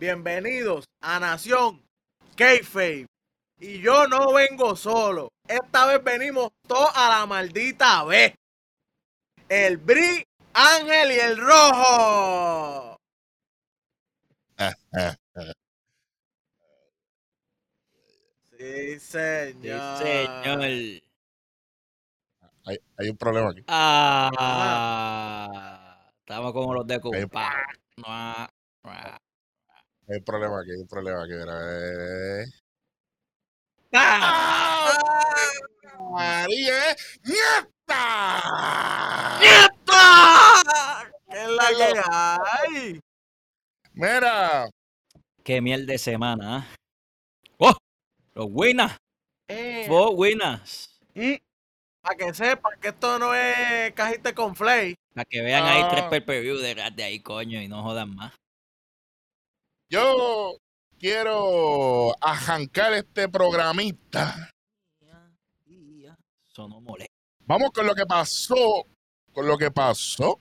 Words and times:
Bienvenidos 0.00 0.88
a 1.02 1.20
Nación 1.20 1.86
Kayfabe. 2.34 3.06
Y 3.58 3.82
yo 3.82 4.08
no 4.08 4.32
vengo 4.32 4.74
solo. 4.74 5.28
Esta 5.46 5.84
vez 5.84 6.02
venimos 6.02 6.48
todos 6.66 6.90
a 6.94 7.10
la 7.10 7.26
maldita 7.26 8.02
vez. 8.04 8.34
El 9.46 9.76
Bri, 9.76 10.24
Ángel 10.54 11.12
y 11.12 11.18
el 11.18 11.36
Rojo. 11.36 12.96
Sí, 18.56 18.98
señor. 18.98 19.98
Sí, 19.98 20.06
señor. 20.06 20.62
Hay, 22.64 22.78
hay 22.96 23.08
un 23.10 23.18
problema 23.18 23.50
aquí. 23.50 23.62
Ah, 23.68 24.70
estamos 26.20 26.54
como 26.54 26.72
los 26.72 26.86
de 26.86 26.98
mua. 27.98 28.50
Hay 30.10 30.18
un 30.18 30.24
problema 30.24 30.60
aquí, 30.60 30.70
hay 30.72 30.76
un 30.78 30.88
problema 30.88 31.22
aquí. 31.22 31.32
mira, 31.34 32.42
eh. 32.42 32.44
¡Ah! 33.92 34.98
María, 36.12 36.90
¿eh? 36.92 36.96
¡Nieta! 37.24 37.98
¡Nieta! 39.40 41.12
¿Qué 41.28 41.42
es 41.42 41.48
la 41.48 41.68
que 41.68 42.02
hay? 42.10 43.00
Mira, 43.92 44.68
Qué 45.44 45.60
miel 45.60 45.86
de 45.86 45.98
semana. 45.98 46.56
¿ah? 46.58 46.66
¡Oh! 47.58 47.76
Los 48.34 48.46
winners. 48.50 48.96
Eh, 49.48 49.84
Four 49.88 50.14
winners. 50.14 51.00
para 52.02 52.16
que 52.16 52.34
sepan 52.34 52.78
que 52.80 52.88
esto 52.88 53.18
no 53.18 53.34
es 53.34 53.92
cajita 53.94 54.34
con 54.34 54.54
flay. 54.54 54.94
Para 55.14 55.24
que 55.24 55.40
vean 55.42 55.64
ahí 55.64 55.84
tres 55.90 56.04
Ah. 56.04 56.10
per 56.10 56.92
de 56.94 57.04
ahí, 57.04 57.20
coño, 57.20 57.60
y 57.60 57.68
no 57.68 57.82
jodan 57.82 58.14
más. 58.14 58.32
Yo 59.90 60.56
quiero 60.98 62.14
arrancar 62.22 62.94
este 62.94 63.28
programista. 63.28 64.50
Vamos 67.46 67.70
con 67.72 67.86
lo 67.86 67.94
que 67.94 68.06
pasó. 68.06 68.86
Con 69.32 69.46
lo 69.46 69.58
que 69.58 69.70
pasó. 69.70 70.40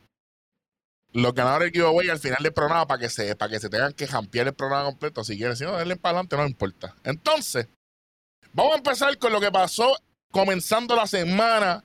Los 1.12 1.34
ganadores 1.34 1.72
del 1.72 1.82
giveaway 1.82 2.10
al 2.10 2.20
final 2.20 2.44
del 2.44 2.54
programa 2.54 2.86
para 2.86 3.00
que 3.00 3.10
se, 3.10 3.36
para 3.36 3.52
que 3.52 3.60
se 3.60 3.70
tengan 3.70 3.94
que 3.94 4.06
jampear 4.06 4.48
el 4.48 4.54
programa 4.54 4.86
completo. 4.86 5.24
Si 5.24 5.36
quieren, 5.36 5.58
si 5.58 5.64
no, 5.64 5.76
denle 5.76 5.96
para 5.96 6.20
adelante, 6.20 6.38
no 6.38 6.46
importa. 6.46 6.96
Entonces, 7.04 7.68
vamos 8.54 8.74
a 8.74 8.78
empezar 8.78 9.18
con 9.18 9.32
lo 9.32 9.42
que 9.42 9.52
pasó 9.52 9.96
comenzando 10.32 10.96
la 10.96 11.08
semana. 11.08 11.84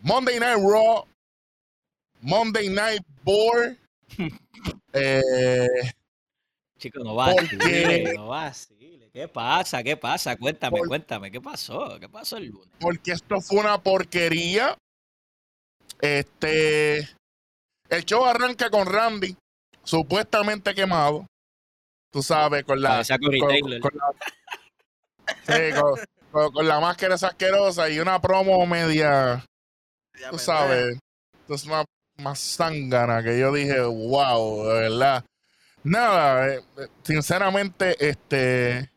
Monday 0.00 0.40
Night 0.40 0.58
Raw. 0.58 1.06
Monday 2.20 2.68
Night 2.68 3.02
Board. 3.22 3.78
eh, 4.92 5.92
Chicos, 6.80 7.04
no 7.04 7.14
¿Por 7.14 7.34
vacile, 7.34 7.58
qué? 7.58 8.12
no 8.16 8.28
vacile. 8.28 9.10
¿Qué 9.12 9.28
pasa? 9.28 9.82
¿Qué 9.82 9.96
pasa? 9.96 10.36
Cuéntame, 10.36 10.78
Por- 10.78 10.88
cuéntame. 10.88 11.30
¿Qué 11.30 11.40
pasó? 11.40 11.98
¿Qué 12.00 12.08
pasó 12.08 12.36
el 12.38 12.46
lunes? 12.46 12.68
porque 12.80 13.12
esto 13.12 13.40
fue 13.40 13.58
una 13.60 13.82
porquería. 13.82 14.76
Este. 16.00 17.00
El 17.88 18.04
show 18.04 18.24
arranca 18.24 18.70
con 18.70 18.86
Randy, 18.86 19.36
supuestamente 19.82 20.74
quemado. 20.74 21.26
Tú 22.12 22.22
sabes, 22.22 22.64
con 22.64 22.80
la. 22.80 23.02
Con, 23.20 23.32
la 23.52 24.12
sí, 25.46 25.72
con, 25.78 25.94
con- 26.32 26.52
con 26.52 26.66
la 26.68 26.80
máscara 26.80 27.16
esa 27.16 27.28
asquerosa 27.28 27.90
y 27.90 27.98
una 27.98 28.20
promo 28.20 28.64
media. 28.66 29.44
Ya 30.18 30.30
Tú 30.30 30.38
sabes. 30.38 30.96
Es 31.48 31.64
una 31.64 31.84
más 32.18 32.38
zángana 32.38 33.22
que 33.24 33.38
yo 33.38 33.52
dije, 33.52 33.80
wow, 33.80 34.64
de 34.68 34.74
verdad. 34.74 35.24
Nada, 35.82 36.54
eh, 36.54 36.60
eh, 36.78 36.86
sinceramente, 37.02 37.96
este. 38.06 38.90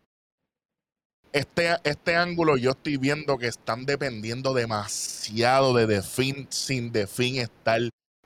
Este, 1.31 1.75
este 1.83 2.15
ángulo 2.15 2.57
yo 2.57 2.71
estoy 2.71 2.97
viendo 2.97 3.39
que 3.39 3.47
están 3.47 3.87
dependiendo 3.87 4.53
demasiado 4.53 5.73
de 5.73 5.87
The 5.87 6.03
Fin 6.03 6.47
sin 6.51 6.91
The 6.91 7.07
Fin 7.07 7.37
estar 7.37 7.81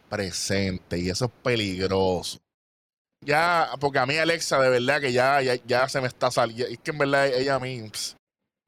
presente 0.09 1.00
y 1.00 1.09
eso 1.09 1.26
es 1.26 1.31
peligroso. 1.42 2.38
Ya, 3.24 3.70
porque 3.80 4.00
a 4.00 4.06
mí 4.06 4.18
Alexa 4.18 4.60
de 4.60 4.70
verdad 4.70 5.00
que 5.00 5.14
ya, 5.14 5.42
ya, 5.42 5.56
ya 5.66 5.88
se 5.88 6.02
me 6.02 6.08
está 6.08 6.31
saliendo. 6.31 6.68
Es 6.68 6.80
que 6.80 6.92
en 6.92 6.98
verdad 6.98 7.28
ella 7.28 7.56
a 7.56 7.60
mí, 7.60 7.90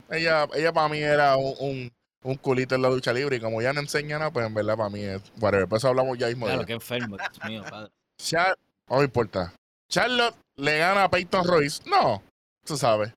ella, 0.09 0.47
ella 0.53 0.71
para 0.71 0.87
mí 0.87 0.99
era 0.99 1.35
un, 1.35 1.53
un, 1.59 1.91
un 2.23 2.35
culito 2.35 2.75
en 2.75 2.81
la 2.81 2.89
ducha 2.89 3.11
libre 3.11 3.35
y 3.35 3.39
como 3.41 3.61
ya 3.61 3.73
no 3.73 3.81
enseña 3.81 4.19
nada, 4.19 4.31
pues 4.31 4.45
en 4.47 4.53
verdad 4.53 4.77
para 4.77 4.89
mí 4.89 5.01
es, 5.01 5.21
whatever. 5.41 5.67
Por 5.67 5.79
eso 5.79 5.89
hablamos 5.89 6.17
ya 6.17 6.27
mismo 6.27 6.45
Claro, 6.45 6.65
qué 6.65 6.73
enfermo, 6.73 7.17
Dios 7.17 7.45
mío, 7.45 7.63
padre. 7.69 7.91
Char- 8.17 8.57
no 8.89 9.03
importa. 9.03 9.53
Charlotte 9.89 10.35
le 10.57 10.77
gana 10.77 11.05
a 11.05 11.09
Peyton 11.09 11.45
Royce. 11.45 11.81
No, 11.89 12.21
tú 12.65 12.77
sabes. 12.77 13.11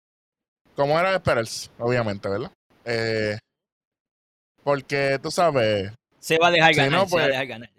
Como 0.74 0.98
era 0.98 1.10
de 1.10 1.16
esperarse, 1.16 1.70
obviamente, 1.78 2.28
¿verdad? 2.28 2.50
Eh, 2.84 3.38
porque 4.64 5.18
tú 5.22 5.30
sabes. 5.30 5.92
Se 6.18 6.38
va 6.38 6.48
a 6.48 6.50
dejar 6.50 6.74
ganar, 6.74 6.92
no, 6.92 7.06
se 7.08 7.16
va 7.16 7.22
a 7.22 7.24
pues- 7.24 7.28
dejar 7.28 7.46
ganar. 7.46 7.70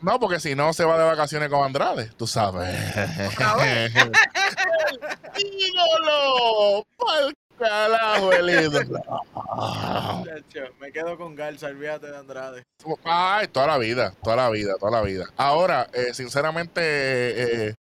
No, 0.00 0.20
porque 0.20 0.40
si 0.40 0.54
no 0.54 0.72
se 0.74 0.84
va 0.84 0.98
de 0.98 1.04
vacaciones 1.04 1.48
con 1.48 1.64
Andrade, 1.64 2.10
tú 2.16 2.26
sabes. 2.26 2.76
¡Ídolo! 5.38 6.84
¡Pa'l 6.98 7.32
carajo, 7.58 8.32
el 8.32 8.70
Me 10.80 10.92
quedo 10.92 11.16
con 11.16 11.34
Garza, 11.34 11.68
olvídate 11.68 12.08
de 12.08 12.16
Andrade. 12.18 12.62
Ay, 13.04 13.48
toda 13.48 13.66
la 13.66 13.78
vida, 13.78 14.12
toda 14.22 14.36
la 14.36 14.50
vida, 14.50 14.74
toda 14.78 14.92
la 14.92 15.02
vida. 15.02 15.26
Ahora, 15.36 15.88
eh, 15.94 16.12
sinceramente, 16.12 16.80
eh, 17.68 17.74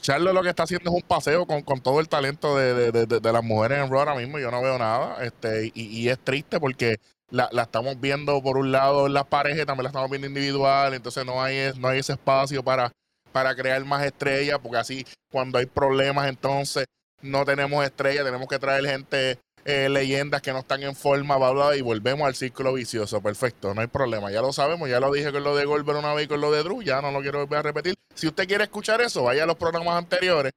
Charlo 0.00 0.32
lo 0.32 0.42
que 0.42 0.50
está 0.50 0.64
haciendo 0.64 0.90
es 0.90 0.96
un 0.96 1.02
paseo 1.08 1.46
con, 1.46 1.62
con 1.62 1.80
todo 1.80 2.00
el 2.00 2.08
talento 2.08 2.56
de, 2.56 2.74
de- 2.74 3.06
de- 3.06 3.20
de- 3.20 3.32
las 3.32 3.42
mujeres 3.44 3.78
en 3.78 3.90
Raw 3.90 4.00
ahora 4.00 4.14
mismo. 4.14 4.38
Yo 4.38 4.50
no 4.50 4.62
veo 4.62 4.78
nada. 4.78 5.24
Este, 5.24 5.70
y, 5.74 5.86
y 5.86 6.08
es 6.08 6.18
triste 6.18 6.60
porque 6.60 6.98
la, 7.30 7.48
la 7.52 7.62
estamos 7.62 7.98
viendo 8.00 8.42
por 8.42 8.56
un 8.58 8.72
lado 8.72 9.06
en 9.06 9.14
las 9.14 9.24
parejas, 9.26 9.66
también 9.66 9.84
la 9.84 9.88
estamos 9.90 10.10
viendo 10.10 10.28
individual. 10.28 10.94
Entonces 10.94 11.24
no 11.24 11.42
hay, 11.42 11.72
no 11.78 11.88
hay 11.88 12.00
ese 12.00 12.12
espacio 12.12 12.62
para, 12.62 12.92
para 13.32 13.54
crear 13.54 13.84
más 13.84 14.04
estrellas, 14.04 14.58
porque 14.62 14.78
así 14.78 15.06
cuando 15.30 15.58
hay 15.58 15.66
problemas, 15.66 16.28
entonces 16.28 16.86
no 17.22 17.44
tenemos 17.44 17.84
estrellas, 17.84 18.24
tenemos 18.24 18.46
que 18.48 18.58
traer 18.58 18.84
gente 18.86 19.38
eh, 19.68 19.88
leyendas 19.88 20.40
que 20.42 20.52
no 20.52 20.60
están 20.60 20.82
en 20.84 20.94
forma, 20.94 21.36
bla, 21.36 21.50
bla, 21.50 21.76
y 21.76 21.80
volvemos 21.80 22.24
al 22.26 22.36
círculo 22.36 22.72
vicioso. 22.72 23.20
Perfecto, 23.20 23.74
no 23.74 23.80
hay 23.80 23.88
problema. 23.88 24.30
Ya 24.30 24.40
lo 24.40 24.52
sabemos, 24.52 24.88
ya 24.88 25.00
lo 25.00 25.10
dije 25.12 25.32
con 25.32 25.42
lo 25.42 25.56
de 25.56 25.64
Goldberg 25.64 25.98
una 25.98 26.14
vez 26.14 26.26
y 26.26 26.28
con 26.28 26.40
lo 26.40 26.52
de 26.52 26.62
Drew, 26.62 26.82
ya 26.82 27.02
no 27.02 27.10
lo 27.10 27.20
quiero 27.20 27.40
volver 27.40 27.58
a 27.58 27.62
repetir. 27.62 27.94
Si 28.14 28.28
usted 28.28 28.46
quiere 28.46 28.64
escuchar 28.64 29.00
eso, 29.00 29.24
vaya 29.24 29.42
a 29.42 29.46
los 29.46 29.56
programas 29.56 29.96
anteriores 29.96 30.52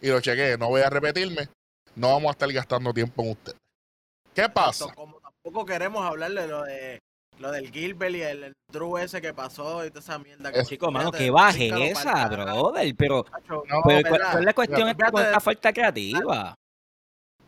y 0.00 0.08
lo 0.08 0.20
chequee. 0.20 0.56
No 0.56 0.68
voy 0.68 0.80
a 0.80 0.88
repetirme, 0.88 1.48
no 1.94 2.08
vamos 2.08 2.28
a 2.28 2.32
estar 2.32 2.50
gastando 2.52 2.92
tiempo 2.94 3.22
en 3.22 3.30
usted. 3.32 3.52
¿Qué 4.34 4.48
pasa? 4.48 4.86
Como 4.94 5.20
tampoco 5.20 5.66
queremos 5.66 6.04
hablar 6.04 6.32
de 6.32 6.48
lo 6.48 6.62
de 6.62 7.00
lo 7.38 7.50
del 7.50 7.70
Gilbert 7.70 8.14
y 8.14 8.22
el, 8.22 8.44
el 8.44 8.52
Drew 8.72 8.96
ese 8.96 9.20
que 9.20 9.34
pasó 9.34 9.84
y 9.84 9.88
toda 9.90 10.00
esa 10.00 10.18
mierda. 10.18 10.50
Es- 10.50 10.68
Chico, 10.68 10.90
mano, 10.90 11.12
que 11.12 11.30
baje 11.30 11.90
esa, 11.90 12.28
brother. 12.28 12.94
Pero. 12.96 13.26
No, 13.68 13.82
pero 13.84 13.96
¿verdad? 14.02 14.08
¿cuál, 14.08 14.20
cuál 14.30 14.38
es 14.38 14.44
la 14.46 14.52
cuestión 14.54 14.78
Fíjate 14.80 14.90
esta 15.02 15.10
con 15.12 15.20
de- 15.20 15.26
esta 15.28 15.40
falta 15.40 15.72
creativa? 15.72 16.54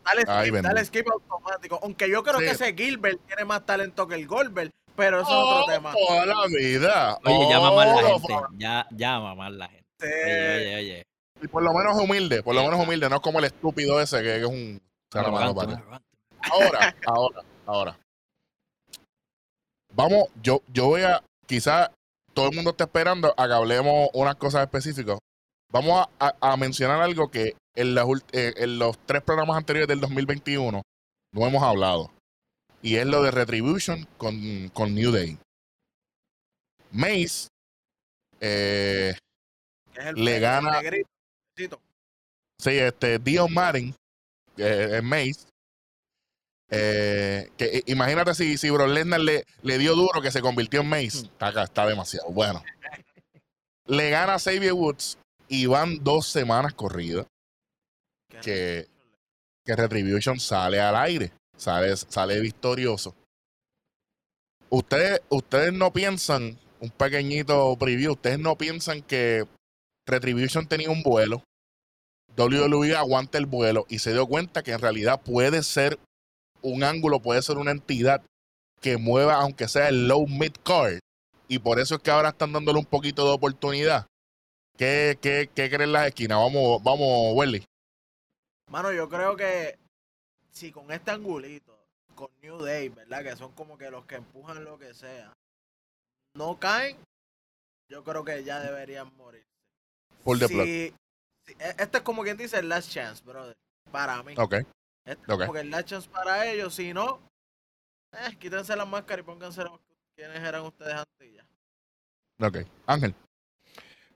Dale 0.07 0.21
skip, 0.21 0.55
dale 0.61 0.85
skip 0.85 1.07
automático. 1.11 1.79
Aunque 1.83 2.09
yo 2.09 2.23
creo 2.23 2.39
Sí. 2.39 2.45
que 2.45 2.51
ese 2.51 2.73
Gilbert 2.73 3.19
tiene 3.27 3.45
más 3.45 3.65
talento 3.65 4.07
que 4.07 4.15
el 4.15 4.25
Goldberg, 4.27 4.71
pero 4.95 5.21
eso 5.21 5.29
es 5.29 5.35
Oh, 5.35 5.61
otro 5.61 5.73
tema. 5.73 5.93
Toda 5.93 6.25
la 6.25 6.47
vida. 6.47 7.17
Oye, 7.25 7.49
llama 7.49 7.71
más 7.75 7.87
la 7.87 7.93
Oh, 8.13 8.19
gente. 8.19 8.33
Ya, 8.57 8.87
llama 8.91 9.35
más 9.35 9.51
la 9.51 9.67
gente. 9.67 9.85
Sí. 9.99 10.07
Oye, 10.07 10.55
oye, 10.55 10.75
oye. 10.77 11.03
Y 11.41 11.47
por 11.47 11.61
lo 11.61 11.71
menos 11.73 11.97
humilde, 11.99 12.41
por 12.41 12.55
lo 12.55 12.63
menos 12.63 12.79
humilde, 12.79 13.09
no 13.09 13.17
es 13.17 13.21
como 13.21 13.39
el 13.39 13.45
estúpido 13.45 13.99
ese 14.01 14.17
que, 14.17 14.23
que 14.23 14.39
es 14.39 14.45
un. 14.45 14.81
la 15.13 15.23
mano 15.29 15.53
para-. 15.53 15.83
Ahora, 16.51 16.95
ahora, 17.05 17.41
ahora. 17.65 17.99
Vamos, 19.93 20.25
yo, 20.41 20.61
yo 20.71 20.85
voy 20.87 21.01
a, 21.01 21.23
quizás 21.45 21.89
todo 22.33 22.49
el 22.49 22.55
mundo 22.55 22.71
está 22.71 22.83
esperando 22.85 23.33
a 23.35 23.47
que 23.47 23.53
hablemos 23.53 24.09
unas 24.13 24.35
cosas 24.35 24.61
específicas. 24.61 25.17
Vamos 25.69 26.07
a, 26.19 26.25
a- 26.41 26.53
a 26.53 26.57
mencionar 26.57 27.01
algo 27.01 27.29
que 27.29 27.55
en, 27.75 27.93
las 27.95 28.05
ult- 28.05 28.25
eh, 28.31 28.53
en 28.57 28.79
los 28.79 28.97
tres 29.05 29.21
programas 29.21 29.57
anteriores 29.57 29.87
del 29.87 29.99
2021 29.99 30.81
no 31.33 31.45
hemos 31.47 31.63
hablado. 31.63 32.11
Y 32.81 32.95
es 32.95 33.05
lo 33.05 33.21
de 33.23 33.31
Retribution 33.31 34.07
con, 34.17 34.69
con 34.69 34.93
New 34.95 35.11
Day. 35.11 35.37
Mace 36.91 37.47
eh, 38.39 39.15
Le 40.15 40.39
gana-. 40.39 40.79
Sí, 42.59 42.71
este, 42.77 43.19
Dion 43.19 43.53
Madden, 43.53 43.93
eh, 44.57 44.89
es 44.97 45.03
Mace. 45.03 45.47
Eh, 46.69 47.49
que 47.57 47.65
eh, 47.77 47.83
imagínate 47.87 48.33
si, 48.35 48.57
si 48.57 48.69
Brock 48.69 48.89
Lesnar 48.89 49.19
le, 49.21 49.45
le 49.63 49.77
dio 49.77 49.95
duro 49.95 50.21
que 50.21 50.31
se 50.31 50.41
convirtió 50.41 50.81
en 50.81 50.89
Mace. 50.89 51.19
Está 51.25 51.47
acá, 51.47 51.63
está 51.63 51.85
demasiado 51.87 52.29
bueno. 52.29 52.63
Le 53.85 54.09
gana 54.09 54.35
a 54.35 54.39
Xavier 54.39 54.73
Woods 54.73 55.17
y 55.47 55.65
van 55.65 56.03
dos 56.03 56.27
semanas 56.27 56.73
corridas 56.73 57.25
Que- 58.41 58.87
que, 59.65 59.75
Retribution 59.75 60.39
sale 60.39 60.79
al 60.79 60.95
aire, 60.95 61.31
sale, 61.57 61.95
sale 61.95 62.39
victorioso. 62.39 63.15
Ustedes, 64.69 65.21
ustedes 65.29 65.73
no 65.73 65.91
piensan, 65.93 66.57
un 66.79 66.89
pequeñito 66.89 67.75
preview, 67.77 68.13
ustedes 68.13 68.39
no 68.39 68.57
piensan 68.57 69.01
que 69.01 69.45
Retribution 70.05 70.67
tenía 70.67 70.89
un 70.89 71.03
vuelo, 71.03 71.43
WWE 72.37 72.95
aguanta 72.95 73.37
el 73.37 73.45
vuelo 73.45 73.85
y 73.89 73.99
se 73.99 74.13
dio 74.13 74.27
cuenta 74.27 74.61
que 74.63 74.71
en 74.71 74.79
realidad 74.79 75.21
puede 75.21 75.63
ser 75.63 75.97
un 76.61 76.83
ángulo, 76.83 77.19
puede 77.21 77.41
ser 77.41 77.57
una 77.57 77.71
entidad 77.71 78.21
que 78.81 78.97
mueva, 78.97 79.35
aunque 79.35 79.67
sea 79.67 79.89
el 79.89 80.07
low 80.07 80.27
mid 80.27 80.53
card. 80.63 80.99
Y 81.47 81.59
por 81.59 81.79
eso 81.79 81.95
es 81.95 82.01
que 82.01 82.11
ahora 82.11 82.29
están 82.29 82.51
dándole 82.53 82.79
un 82.79 82.85
poquito 82.85 83.25
de 83.25 83.31
oportunidad. 83.31 84.05
¿Qué, 84.77 85.17
qué, 85.21 85.49
qué 85.53 85.69
creen 85.69 85.91
las 85.91 86.07
esquinas? 86.07 86.37
Vamos, 86.37 86.81
vamos, 86.83 87.33
Welly. 87.33 87.65
Mano, 88.69 88.91
yo 88.91 89.09
creo 89.09 89.35
que 89.35 89.77
si 90.51 90.71
con 90.71 90.91
este 90.91 91.11
angulito, 91.11 91.77
con 92.15 92.29
New 92.41 92.57
Day, 92.59 92.89
¿verdad? 92.89 93.23
Que 93.23 93.35
son 93.35 93.51
como 93.53 93.77
que 93.77 93.89
los 93.89 94.05
que 94.05 94.15
empujan 94.15 94.63
lo 94.63 94.77
que 94.77 94.93
sea, 94.93 95.33
no 96.35 96.59
caen, 96.59 96.97
yo 97.89 98.03
creo 98.03 98.23
que 98.23 98.43
ya 98.43 98.59
deberían 98.59 99.15
morir. 99.17 99.45
Pull 100.23 100.39
the 100.39 100.47
Si- 100.47 100.93
si- 101.45 101.53
e- 101.59 101.75
este 101.79 101.97
es 101.97 102.03
como 102.03 102.23
quien 102.23 102.37
dice 102.37 102.59
el 102.59 102.69
last 102.69 102.91
chance, 102.91 103.23
brother. 103.23 103.55
Para 103.91 104.21
mí. 104.23 104.35
Ok. 104.37 104.53
Este 105.05 105.21
es 105.21 105.37
como 105.37 105.53
que 105.53 105.59
el 105.61 105.71
last 105.71 105.87
chance 105.87 106.09
para 106.09 106.45
ellos. 106.51 106.75
Si 106.75 106.93
no, 106.93 107.19
eh, 108.11 108.35
quítense 108.37 108.75
las 108.75 108.87
máscaras 108.87 109.23
y 109.23 109.25
pónganse 109.25 109.63
los 109.63 109.79
quiénes 110.15 110.39
eran 110.39 110.63
ustedes 110.63 110.93
antes 110.93 111.27
y 111.27 111.33
ya. 111.33 111.45
Ok. 112.45 112.57
Ángel. 112.85 113.15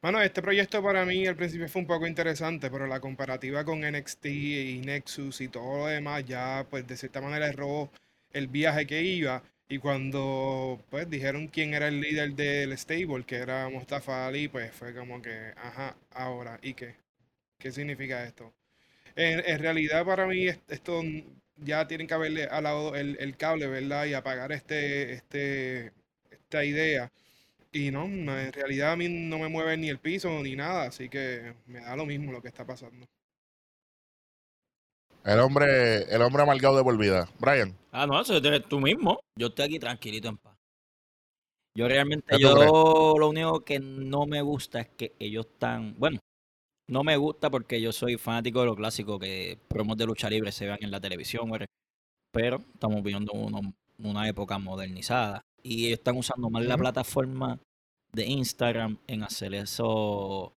Bueno, 0.01 0.19
este 0.21 0.41
proyecto 0.41 0.81
para 0.83 1.05
mí 1.05 1.27
al 1.27 1.35
principio 1.35 1.69
fue 1.69 1.81
un 1.81 1.87
poco 1.87 2.07
interesante, 2.07 2.69
pero 2.71 2.87
la 2.87 2.99
comparativa 2.99 3.63
con 3.63 3.83
NXT 3.83 4.25
y 4.25 4.79
Nexus 4.81 5.41
y 5.41 5.47
todo 5.47 5.77
lo 5.79 5.85
demás 5.87 6.25
ya 6.25 6.65
pues 6.69 6.87
de 6.87 6.97
cierta 6.97 7.21
manera 7.21 7.47
erró 7.47 7.91
el 8.33 8.47
viaje 8.47 8.87
que 8.87 9.01
iba 9.03 9.43
y 9.69 9.77
cuando 9.77 10.83
pues 10.89 11.09
dijeron 11.09 11.47
quién 11.47 11.73
era 11.75 11.87
el 11.87 12.01
líder 12.01 12.33
del 12.33 12.75
stable, 12.77 13.23
que 13.25 13.35
era 13.37 13.69
Mustafa 13.69 14.27
Ali, 14.27 14.47
pues 14.47 14.71
fue 14.73 14.93
como 14.95 15.21
que, 15.21 15.53
ajá, 15.55 15.95
ahora, 16.11 16.59
¿y 16.63 16.73
qué? 16.73 16.95
¿Qué 17.59 17.71
significa 17.71 18.23
esto? 18.25 18.53
En, 19.15 19.59
realidad 19.59 20.05
para 20.05 20.25
mí 20.27 20.47
es- 20.47 20.59
esto 20.69 21.01
ya 21.57 21.87
tienen 21.87 22.07
que 22.07 22.13
haberle 22.13 22.45
alado 22.45 22.95
el, 22.95 23.17
el 23.19 23.37
cable, 23.37 23.67
¿verdad? 23.67 24.05
Y 24.05 24.13
apagar 24.13 24.51
este, 24.51 25.13
este, 25.13 25.91
esta 26.31 26.63
idea. 26.65 27.11
Y 27.73 27.89
no, 27.89 28.03
en 28.03 28.51
realidad 28.51 28.91
a 28.93 28.95
mí 28.97 29.07
no 29.07 29.39
me 29.39 29.47
mueve 29.47 29.77
ni 29.77 29.89
el 29.89 29.99
piso 29.99 30.29
ni 30.43 30.55
nada, 30.55 30.83
así 30.87 31.07
que 31.07 31.55
me 31.67 31.79
da 31.79 31.95
lo 31.95 32.05
mismo 32.05 32.31
lo 32.31 32.41
que 32.41 32.49
está 32.49 32.65
pasando. 32.65 33.05
El 35.23 35.39
hombre, 35.39 36.03
el 36.13 36.21
hombre 36.21 36.43
amargado 36.43 36.77
de 36.77 36.83
por 36.83 36.97
vida. 36.97 37.29
Brian. 37.39 37.77
Ah, 37.91 38.07
no, 38.07 38.19
eso 38.19 38.35
eres 38.37 38.67
tú 38.67 38.79
mismo. 38.79 39.19
Yo 39.37 39.47
estoy 39.47 39.65
aquí 39.65 39.79
tranquilito 39.79 40.27
en 40.27 40.37
paz. 40.37 40.57
Yo 41.75 41.87
realmente, 41.87 42.25
¿Qué 42.27 42.35
tú 42.37 42.41
yo 42.41 42.55
crees? 42.55 42.71
lo 42.71 43.29
único 43.29 43.63
que 43.63 43.79
no 43.79 44.25
me 44.25 44.41
gusta 44.41 44.81
es 44.81 44.89
que 44.89 45.15
ellos 45.19 45.45
están, 45.45 45.95
bueno, 45.97 46.19
no 46.89 47.03
me 47.03 47.15
gusta 47.15 47.49
porque 47.49 47.79
yo 47.79 47.93
soy 47.93 48.17
fanático 48.17 48.59
de 48.59 48.65
lo 48.65 48.75
clásico, 48.75 49.17
que 49.17 49.57
promos 49.69 49.95
de 49.95 50.05
lucha 50.05 50.29
libre 50.29 50.51
se 50.51 50.65
vean 50.65 50.79
en 50.81 50.91
la 50.91 50.99
televisión, 50.99 51.49
pero 52.31 52.57
estamos 52.73 53.01
viviendo 53.03 53.31
uno- 53.33 53.73
una 53.99 54.27
época 54.27 54.57
modernizada 54.57 55.41
y 55.63 55.87
ellos 55.87 55.99
están 55.99 56.17
usando 56.17 56.49
más 56.49 56.63
la 56.63 56.75
Ujú. 56.75 56.81
plataforma 56.83 57.59
de 58.13 58.25
Instagram 58.25 58.97
en 59.07 59.23
hacer 59.23 59.53
eso, 59.53 60.53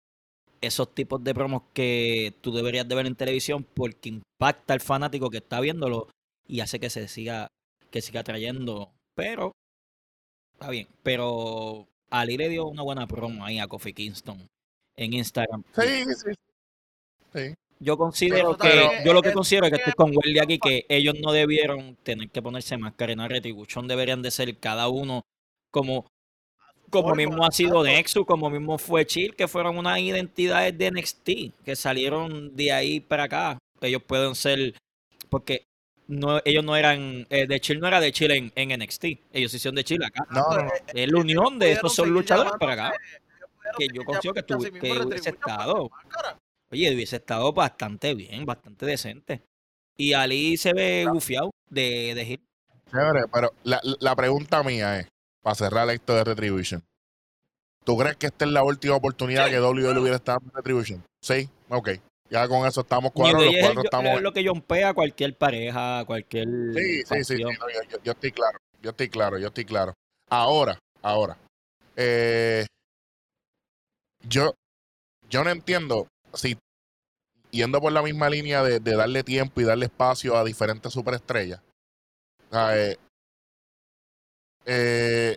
esos 0.60 0.94
tipos 0.94 1.22
de 1.22 1.34
promos 1.34 1.62
que 1.72 2.34
tú 2.40 2.52
deberías 2.52 2.88
de 2.88 2.94
ver 2.94 3.06
en 3.06 3.14
televisión 3.14 3.64
porque 3.74 4.08
impacta 4.08 4.74
al 4.74 4.80
fanático 4.80 5.30
que 5.30 5.38
está 5.38 5.60
viéndolo 5.60 6.08
y 6.46 6.60
hace 6.60 6.80
que 6.80 6.90
se 6.90 7.06
siga, 7.08 7.48
que 7.90 8.00
siga 8.02 8.24
trayendo. 8.24 8.90
Pero, 9.14 9.52
está 10.54 10.70
bien. 10.70 10.88
Pero 11.02 11.86
Ali 12.10 12.36
le 12.36 12.48
dio 12.48 12.66
una 12.66 12.82
buena 12.82 13.06
promo 13.06 13.44
ahí 13.44 13.58
a 13.58 13.68
Kofi 13.68 13.92
Kingston 13.92 14.46
en 14.96 15.12
Instagram. 15.12 15.62
Sí, 15.74 16.04
sí. 16.16 16.32
Sí. 17.32 17.54
Yo 17.84 17.96
considero 17.98 18.56
que, 18.56 19.02
yo 19.04 19.12
lo 19.12 19.20
que 19.22 19.28
es- 19.28 19.34
considero 19.34 19.66
es 19.66 19.70
que 19.72 19.76
es- 19.76 19.88
estoy 19.88 19.92
con 19.94 20.16
Welly 20.16 20.38
aquí, 20.38 20.58
que 20.58 20.86
ellos 20.88 21.14
no 21.20 21.32
debieron 21.32 21.96
tener 22.02 22.30
que 22.30 22.40
ponerse 22.40 22.76
máscara 22.78 23.12
en 23.12 23.18
la 23.18 23.28
retribución, 23.28 23.86
deberían 23.86 24.22
de 24.22 24.30
ser 24.30 24.56
cada 24.58 24.88
uno 24.88 25.22
como, 25.70 26.06
como 26.90 27.14
mismo 27.14 27.44
ha 27.44 27.50
sido. 27.50 27.82
Nexus, 27.84 28.24
como 28.26 28.48
mismo 28.50 28.78
fue 28.78 29.04
Chill, 29.04 29.34
que 29.34 29.48
fueron 29.48 29.76
unas 29.78 29.98
identidades 29.98 30.76
de 30.78 30.86
NXT, 30.90 31.52
que 31.64 31.76
salieron 31.76 32.54
de 32.56 32.72
ahí 32.72 33.00
para 33.00 33.24
acá. 33.24 33.58
Ellos 33.80 34.02
pueden 34.06 34.34
ser, 34.34 34.74
porque 35.28 35.64
no, 36.06 36.40
ellos 36.44 36.64
no 36.64 36.76
eran, 36.76 37.26
eh, 37.30 37.46
de 37.46 37.60
Chill 37.60 37.80
no 37.80 37.88
era 37.88 38.00
de 38.00 38.12
Chill 38.12 38.30
en, 38.30 38.52
en 38.54 38.70
NXT, 38.80 39.04
ellos 39.32 39.50
se 39.50 39.56
hicieron 39.58 39.74
de 39.74 39.84
Chill 39.84 40.02
acá. 40.04 40.24
No, 40.30 40.42
no, 40.56 40.62
no. 40.64 40.70
Es 40.94 41.10
la 41.12 41.18
unión 41.20 41.58
de 41.58 41.72
estos 41.72 41.94
son 41.94 42.10
luchadores 42.10 42.52
para 42.60 42.72
acá. 42.72 42.92
Que 43.76 43.88
yo 43.92 44.04
considero 44.04 44.34
que 44.34 44.40
así 44.54 44.70
que 44.78 44.92
hubiese 45.08 45.30
estado. 45.30 45.90
Oye, 46.74 46.92
hubiese 46.92 47.16
estado 47.16 47.52
bastante 47.52 48.14
bien, 48.14 48.44
bastante 48.44 48.84
decente. 48.84 49.44
Y 49.96 50.12
Ali 50.12 50.56
se 50.56 50.72
ve 50.72 51.06
gufiado 51.08 51.52
de, 51.70 52.14
de. 52.16 52.40
Chévere, 52.90 53.26
pero 53.32 53.52
la, 53.62 53.80
la 54.00 54.16
pregunta 54.16 54.60
mía 54.64 54.98
es, 54.98 55.06
para 55.40 55.54
cerrar 55.54 55.88
esto 55.90 56.16
de 56.16 56.24
Retribution, 56.24 56.82
¿tú 57.84 57.96
crees 57.96 58.16
que 58.16 58.26
esta 58.26 58.44
es 58.44 58.50
la 58.50 58.64
última 58.64 58.96
oportunidad 58.96 59.48
que 59.48 59.60
WWE 59.60 60.00
hubiera 60.00 60.16
estado 60.16 60.40
en 60.42 60.50
Retribution? 60.52 61.04
Sí, 61.20 61.48
ok. 61.68 61.90
Ya 62.28 62.48
con 62.48 62.66
eso 62.66 62.80
estamos 62.80 63.12
cuadros, 63.12 63.40
Day 63.44 63.46
los 63.46 63.54
es 63.54 63.62
cuatro 63.62 63.82
yo- 63.82 63.84
estamos... 63.84 64.20
lo 64.20 64.32
que 64.32 64.42
yompea 64.42 64.88
a 64.88 64.94
cualquier 64.94 65.38
pareja, 65.38 66.00
a 66.00 66.04
cualquier 66.04 66.48
Sí, 66.48 66.74
sí, 66.74 66.96
sí, 66.96 67.04
sí, 67.04 67.14
facción. 67.14 67.54
no, 67.60 67.68
yo, 67.68 67.88
yo- 67.88 68.02
yo 68.02 68.12
estoy 68.12 68.32
claro, 68.32 68.58
yo 68.82 68.90
estoy 68.90 69.08
claro, 69.10 69.38
yo 69.38 69.46
estoy 69.46 69.64
claro. 69.64 69.94
Ahora, 70.28 70.76
ahora, 71.02 71.38
eh, 71.94 72.66
yo, 74.28 74.54
yo 75.30 75.44
no 75.44 75.50
entiendo 75.50 76.08
si 76.32 76.56
yendo 77.54 77.80
por 77.80 77.92
la 77.92 78.02
misma 78.02 78.28
línea 78.28 78.62
de, 78.62 78.80
darle 78.80 79.22
tiempo 79.22 79.60
y 79.60 79.64
darle 79.64 79.86
espacio 79.86 80.36
a 80.36 80.44
diferentes 80.44 80.92
superestrellas. 80.92 81.60
Eh, 82.52 82.96
eh, 84.66 85.36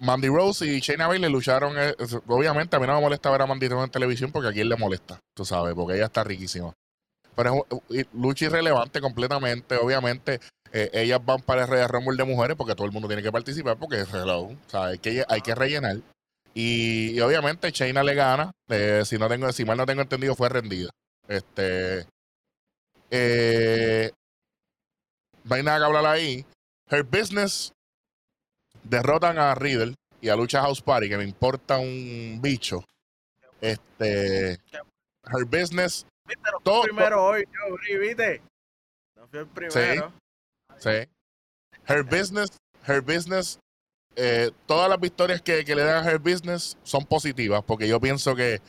Mandy 0.00 0.28
Rose 0.28 0.66
y 0.66 0.80
Shayna 0.80 1.06
Baszler 1.06 1.30
lucharon. 1.30 1.74
eh, 1.78 1.94
obviamente, 2.26 2.76
a 2.76 2.80
mí 2.80 2.86
no 2.86 2.94
me 2.94 3.00
molesta 3.00 3.30
ver 3.30 3.42
a 3.42 3.46
Mandy 3.46 3.68
Rose 3.68 3.84
en 3.84 3.90
televisión 3.90 4.32
porque 4.32 4.48
a 4.48 4.52
quién 4.52 4.68
le 4.68 4.76
molesta, 4.76 5.18
tú 5.34 5.44
sabes, 5.44 5.74
porque 5.74 5.94
ella 5.96 6.06
está 6.06 6.22
riquísima. 6.22 6.72
Pero 7.34 7.66
es 7.90 8.06
lucha 8.12 8.46
irrelevante 8.46 9.00
completamente. 9.00 9.76
Obviamente, 9.76 10.40
ellas 10.72 11.20
van 11.24 11.40
para 11.42 11.62
el 11.62 11.68
Royal 11.68 11.88
Rumble 11.88 12.16
de 12.16 12.24
mujeres 12.24 12.56
porque 12.56 12.74
todo 12.74 12.86
el 12.86 12.92
mundo 12.92 13.08
tiene 13.08 13.22
que 13.22 13.32
participar 13.32 13.76
porque 13.76 14.00
es 14.00 14.12
hello. 14.12 14.42
O 14.42 14.56
sea, 14.68 14.86
hay 14.86 14.98
que, 14.98 15.24
hay 15.28 15.40
que 15.40 15.54
rellenar. 15.54 15.96
Y, 16.54 17.18
obviamente 17.20 17.72
Shayna 17.72 18.04
le 18.04 18.14
gana. 18.14 18.52
si 19.04 19.18
mal 19.18 19.76
no 19.76 19.86
tengo 19.86 20.02
entendido, 20.02 20.36
fue 20.36 20.48
rendida. 20.48 20.90
Este. 21.28 22.06
Eh, 23.10 24.10
no 25.44 25.54
hay 25.54 25.62
nada 25.62 25.78
que 25.78 25.84
hablar 25.84 26.06
ahí. 26.06 26.44
Her 26.90 27.02
Business 27.04 27.72
derrotan 28.82 29.38
a 29.38 29.54
Riddle 29.54 29.94
y 30.20 30.28
a 30.28 30.36
Lucha 30.36 30.62
House 30.62 30.80
Party, 30.82 31.08
que 31.08 31.16
me 31.18 31.24
importa 31.24 31.78
un 31.78 32.38
bicho. 32.42 32.84
Este. 33.60 34.52
Her 35.26 35.44
Business, 35.46 36.06
Viste, 36.26 36.50
no 36.52 36.60
Todo- 36.60 36.82
primero 36.82 37.24
hoy, 37.24 37.44
yo, 37.52 37.98
¿viste? 38.00 38.42
No 39.16 39.26
fui 39.28 39.38
el 39.40 39.46
primero. 39.46 40.12
sí. 40.78 40.88
Her 41.86 42.02
Business, 42.02 42.50
Her 42.86 43.00
Business, 43.02 43.58
eh, 44.16 44.50
todas 44.66 44.88
las 44.88 44.98
victorias 44.98 45.42
que, 45.42 45.64
que 45.64 45.74
le 45.74 45.82
dan 45.82 46.06
a 46.06 46.10
Her 46.10 46.18
Business 46.18 46.78
son 46.82 47.04
positivas, 47.04 47.62
porque 47.66 47.86
yo 47.86 48.00
pienso 48.00 48.34
que, 48.34 48.60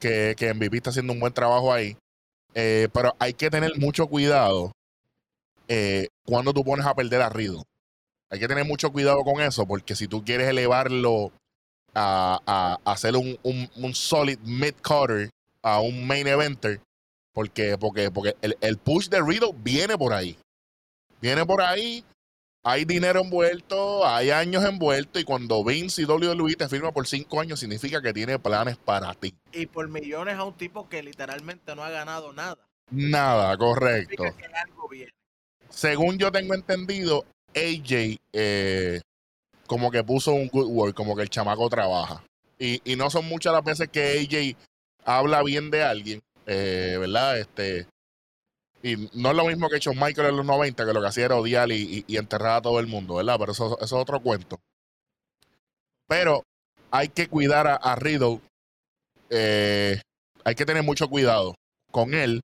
que, 0.00 0.34
que 0.38 0.54
MVP 0.54 0.78
está 0.78 0.90
haciendo 0.90 1.12
un 1.12 1.20
buen 1.20 1.32
trabajo 1.34 1.72
ahí. 1.72 1.96
Eh, 2.54 2.88
pero 2.92 3.14
hay 3.18 3.34
que 3.34 3.50
tener 3.50 3.78
mucho 3.78 4.06
cuidado 4.06 4.72
eh, 5.68 6.08
cuando 6.24 6.52
tú 6.52 6.64
pones 6.64 6.86
a 6.86 6.94
perder 6.94 7.22
a 7.22 7.28
Riddle. 7.28 7.62
Hay 8.30 8.40
que 8.40 8.48
tener 8.48 8.64
mucho 8.64 8.92
cuidado 8.92 9.22
con 9.24 9.40
eso, 9.40 9.66
porque 9.66 9.94
si 9.96 10.08
tú 10.08 10.24
quieres 10.24 10.48
elevarlo 10.48 11.32
a, 11.94 12.40
a- 12.46 12.78
a 12.84 12.92
hacer 12.92 13.16
un, 13.16 13.38
un, 13.42 13.70
un 13.76 13.94
solid 13.94 14.38
mid-cutter, 14.40 15.30
a 15.62 15.80
un 15.80 16.06
main 16.06 16.26
eventer, 16.26 16.80
porque, 17.34 17.78
porque, 17.78 18.10
porque 18.10 18.36
el, 18.42 18.56
el 18.60 18.78
push 18.78 19.08
de 19.08 19.20
Riddle 19.22 19.52
viene 19.56 19.96
por 19.98 20.12
ahí. 20.12 20.36
Viene 21.20 21.46
por 21.46 21.62
ahí, 21.62 22.04
hay 22.62 22.84
dinero 22.84 23.20
envuelto, 23.20 24.06
hay 24.06 24.30
años 24.30 24.64
envueltos, 24.64 25.20
y 25.20 25.24
cuando 25.24 25.64
Vince 25.64 26.02
y 26.02 26.04
WWE 26.04 26.54
te 26.54 26.68
firma 26.68 26.92
por 26.92 27.06
cinco 27.06 27.40
años, 27.40 27.60
significa 27.60 28.00
que 28.00 28.12
tiene 28.12 28.38
planes 28.38 28.76
para 28.76 29.12
ti. 29.14 29.34
Y 29.52 29.66
por 29.66 29.88
millones 29.88 30.36
a 30.36 30.44
un 30.44 30.54
tipo 30.54 30.88
que 30.88 31.02
literalmente 31.02 31.74
no 31.74 31.82
ha 31.82 31.90
ganado 31.90 32.32
nada. 32.32 32.58
Nada, 32.90 33.56
correcto. 33.56 34.22
Significa 34.24 34.48
que 34.48 34.54
algo 34.54 34.88
viene. 34.88 35.12
según 35.70 36.18
yo 36.18 36.30
tengo 36.30 36.54
entendido, 36.54 37.24
AJ 37.54 38.18
eh, 38.32 39.00
como 39.66 39.90
que 39.90 40.04
puso 40.04 40.32
un 40.32 40.48
good 40.48 40.68
word, 40.68 40.94
como 40.94 41.16
que 41.16 41.22
el 41.22 41.30
chamaco 41.30 41.68
trabaja. 41.68 42.22
Y, 42.58 42.80
y 42.84 42.96
no 42.96 43.10
son 43.10 43.24
muchas 43.26 43.52
las 43.52 43.64
veces 43.64 43.88
que 43.88 44.20
AJ 44.20 44.56
habla 45.04 45.42
bien 45.42 45.70
de 45.70 45.82
alguien, 45.82 46.22
eh, 46.46 46.96
¿verdad? 47.00 47.38
Este, 47.38 47.86
y 48.82 49.08
no 49.14 49.30
es 49.30 49.36
lo 49.36 49.46
mismo 49.46 49.68
que 49.68 49.76
hecho 49.76 49.92
Michael 49.94 50.30
en 50.30 50.36
los 50.36 50.46
90, 50.46 50.84
que 50.84 50.92
lo 50.92 51.00
que 51.00 51.06
hacía 51.06 51.26
era 51.26 51.36
odiar 51.36 51.70
y, 51.70 52.04
enterrar 52.08 52.56
a 52.56 52.62
todo 52.62 52.80
el 52.80 52.88
mundo, 52.88 53.16
¿verdad? 53.16 53.36
Pero 53.38 53.52
eso, 53.52 53.78
es 53.80 53.92
otro 53.92 54.20
cuento. 54.20 54.60
Pero 56.08 56.42
hay 56.90 57.08
que 57.08 57.28
cuidar 57.28 57.66
a, 57.68 57.94
Riddle, 57.94 58.40
eh, 59.30 60.00
hay 60.44 60.54
que 60.56 60.66
tener 60.66 60.82
mucho 60.82 61.08
cuidado 61.08 61.54
con 61.92 62.12
él, 62.14 62.40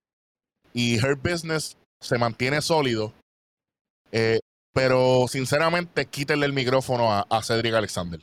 y 0.73 0.97
Her 0.99 1.17
Business 1.17 1.77
se 2.01 2.19
mantiene 2.19 2.63
sólido. 2.63 3.13
Eh, 4.13 4.39
pero 4.73 5.27
sinceramente, 5.29 6.07
quítenle 6.07 6.47
el 6.47 6.53
micrófono 6.53 7.13
a, 7.13 7.27
a 7.29 7.43
Cedric 7.43 7.75
Alexander. 7.75 8.21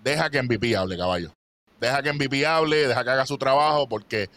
Deja 0.00 0.30
que 0.30 0.40
MVP 0.40 0.76
hable, 0.76 0.96
caballo. 0.96 1.32
Deja 1.80 2.00
que 2.02 2.12
MVP 2.12 2.46
hable, 2.46 2.86
deja 2.86 3.02
que 3.02 3.10
haga 3.10 3.26
su 3.26 3.38
trabajo, 3.38 3.88
porque 3.88 4.30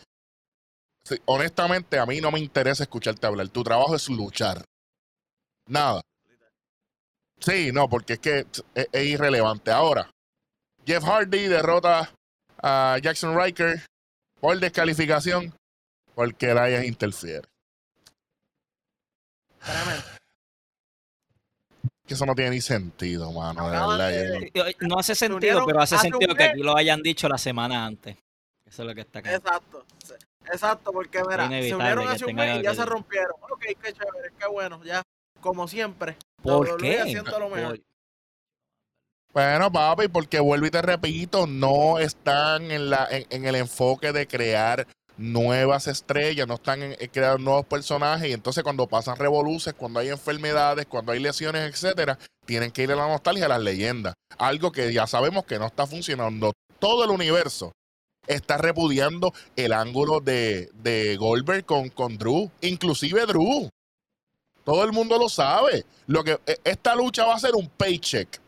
honestamente 1.25 1.99
a 1.99 2.05
mí 2.05 2.19
no 2.21 2.31
me 2.31 2.39
interesa 2.39 2.83
escucharte 2.83 3.25
hablar. 3.27 3.49
Tu 3.49 3.63
trabajo 3.63 3.95
es 3.95 4.07
luchar. 4.09 4.63
Nada. 5.67 6.01
Sí, 7.39 7.71
no, 7.71 7.87
porque 7.89 8.13
es 8.13 8.19
que 8.19 8.45
es, 8.73 8.87
es 8.91 9.05
irrelevante. 9.05 9.71
Ahora, 9.71 10.09
Jeff 10.85 11.03
Hardy 11.03 11.47
derrota 11.47 12.11
a 12.61 12.97
Jackson 13.01 13.37
Riker 13.39 13.81
por 14.39 14.57
descalificación 14.59 15.53
porque 16.15 16.49
Elias 16.51 16.85
interfiere. 16.85 17.47
Tremendo. 19.63 20.03
Que 22.07 22.13
eso 22.13 22.25
no 22.25 22.33
tiene 22.35 22.51
ni 22.51 22.61
sentido, 22.61 23.31
mano. 23.33 23.65
De 23.65 23.71
verdad. 23.71 24.39
no- 24.79 24.87
No 24.87 24.99
hace 24.99 25.13
sentido, 25.13 25.65
pero 25.65 25.81
hace 25.81 25.97
sentido 25.97 26.33
que 26.35 26.43
aquí 26.43 26.61
lo 26.63 26.75
hayan 26.75 27.01
dicho 27.03 27.27
la 27.27 27.37
semana 27.37 27.85
antes. 27.85 28.15
Eso 28.65 28.81
es 28.83 28.87
lo 28.87 28.95
que 28.95 29.01
está 29.01 29.19
acá. 29.19 29.35
Exacto. 29.35 29.85
Exacto, 30.51 30.91
porque 30.91 31.21
mira, 31.29 31.47
se 31.47 31.75
unieron 31.75 32.05
que 32.07 32.11
hace 32.13 32.25
un 32.25 32.35
mes 32.35 32.59
y 32.59 32.63
ya 32.63 32.71
que- 32.71 32.75
se 32.77 32.85
rompieron. 32.85 33.33
Ok, 33.49 33.61
qué 33.81 33.93
chévere, 33.93 34.33
qué 34.39 34.47
bueno, 34.47 34.83
ya, 34.83 35.01
como 35.41 35.67
siempre. 35.67 36.17
¿Por 36.41 36.67
WWE 36.67 36.77
qué? 36.77 36.99
haciendo 37.01 37.39
lo 37.39 37.49
mejor. 37.49 37.79
Bueno, 39.33 39.71
papi, 39.71 40.07
porque 40.07 40.39
vuelvo 40.39 40.65
y 40.65 40.71
te 40.71 40.81
repito, 40.81 41.45
no 41.45 41.99
están 41.99 42.71
en, 42.71 42.89
la, 42.89 43.07
en, 43.11 43.25
en 43.29 43.45
el 43.45 43.55
enfoque 43.55 44.11
de 44.11 44.27
crear 44.27 44.87
nuevas 45.17 45.87
estrellas, 45.87 46.47
no 46.47 46.55
están 46.55 46.81
en, 46.81 46.95
en 46.99 47.09
crear 47.09 47.39
nuevos 47.39 47.65
personajes 47.65 48.29
y 48.29 48.33
entonces 48.33 48.63
cuando 48.63 48.87
pasan 48.87 49.15
revoluciones, 49.17 49.77
cuando 49.77 49.99
hay 49.99 50.09
enfermedades, 50.09 50.85
cuando 50.87 51.11
hay 51.11 51.19
lesiones, 51.19 51.69
etcétera, 51.69 52.17
tienen 52.45 52.71
que 52.71 52.83
ir 52.83 52.91
a 52.91 52.95
la 52.95 53.07
nostalgia, 53.07 53.45
a 53.45 53.49
las 53.49 53.61
leyendas. 53.61 54.13
Algo 54.39 54.71
que 54.71 54.91
ya 54.93 55.05
sabemos 55.05 55.45
que 55.45 55.59
no 55.59 55.65
está 55.67 55.85
funcionando. 55.85 56.53
Todo 56.79 57.03
el 57.03 57.11
universo 57.11 57.71
está 58.27 58.57
repudiando 58.57 59.33
el 59.55 59.73
ángulo 59.73 60.19
de, 60.19 60.69
de 60.75 61.15
Goldberg 61.17 61.65
con, 61.65 61.89
con 61.89 62.17
Drew, 62.17 62.51
inclusive 62.61 63.25
Drew. 63.25 63.69
Todo 64.63 64.83
el 64.83 64.91
mundo 64.91 65.17
lo 65.17 65.29
sabe. 65.29 65.85
Lo 66.07 66.23
que 66.23 66.39
e- 66.45 66.59
esta 66.63 66.93
lucha 66.95 67.25
va 67.25 67.35
a 67.35 67.39
ser 67.39 67.55
un 67.55 67.69
paycheck. 67.69 68.41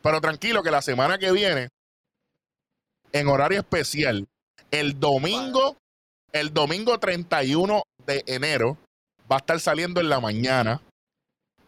Pero 0.00 0.20
tranquilo 0.20 0.62
que 0.62 0.70
la 0.70 0.82
semana 0.82 1.18
que 1.18 1.32
viene, 1.32 1.68
en 3.12 3.28
horario 3.28 3.58
especial, 3.60 4.26
el 4.70 4.98
domingo, 5.00 5.76
el 6.32 6.52
domingo 6.54 6.98
31 6.98 7.82
de 8.06 8.22
enero, 8.26 8.78
va 9.30 9.36
a 9.36 9.38
estar 9.38 9.58
saliendo 9.58 10.00
en 10.00 10.08
la 10.08 10.20
mañana 10.20 10.80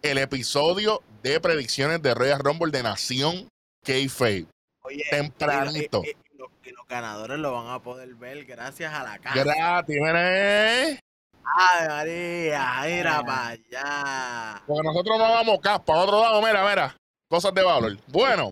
el 0.03 0.19
episodio 0.19 1.03
de 1.23 1.41
predicciones 1.41 2.01
de 2.03 2.15
Royal 2.15 2.39
Rumble 2.39 2.71
de 2.71 2.85
Nación 2.85 3.49
K-Fave. 3.85 4.47
Oye, 4.83 5.05
Tempranito. 5.11 6.03
Y, 6.05 6.11
y- 6.11 6.28
y 6.69 6.73
los, 6.73 6.87
ganadores 6.87 7.39
lo 7.39 7.53
van 7.53 7.69
a 7.69 7.81
poder 7.81 8.15
ver 8.15 8.45
gracias 8.45 8.93
a 8.93 9.03
la 9.05 9.19
casa. 9.19 9.43
Gratis, 9.45 9.97
mire. 10.01 11.01
Ay, 11.45 11.89
María, 11.89 12.81
mira 12.85 13.23
para 13.25 13.49
allá. 13.49 14.63
Porque 14.67 14.83
nosotros 14.87 15.19
no 15.19 15.29
damos 15.31 15.61
caspa, 15.61 15.95
nosotros 15.95 16.23
damos, 16.23 16.45
mira, 16.45 16.69
mira, 16.69 16.97
cosas 17.29 17.55
de 17.55 17.63
valor. 17.63 17.97
Bueno, 18.09 18.51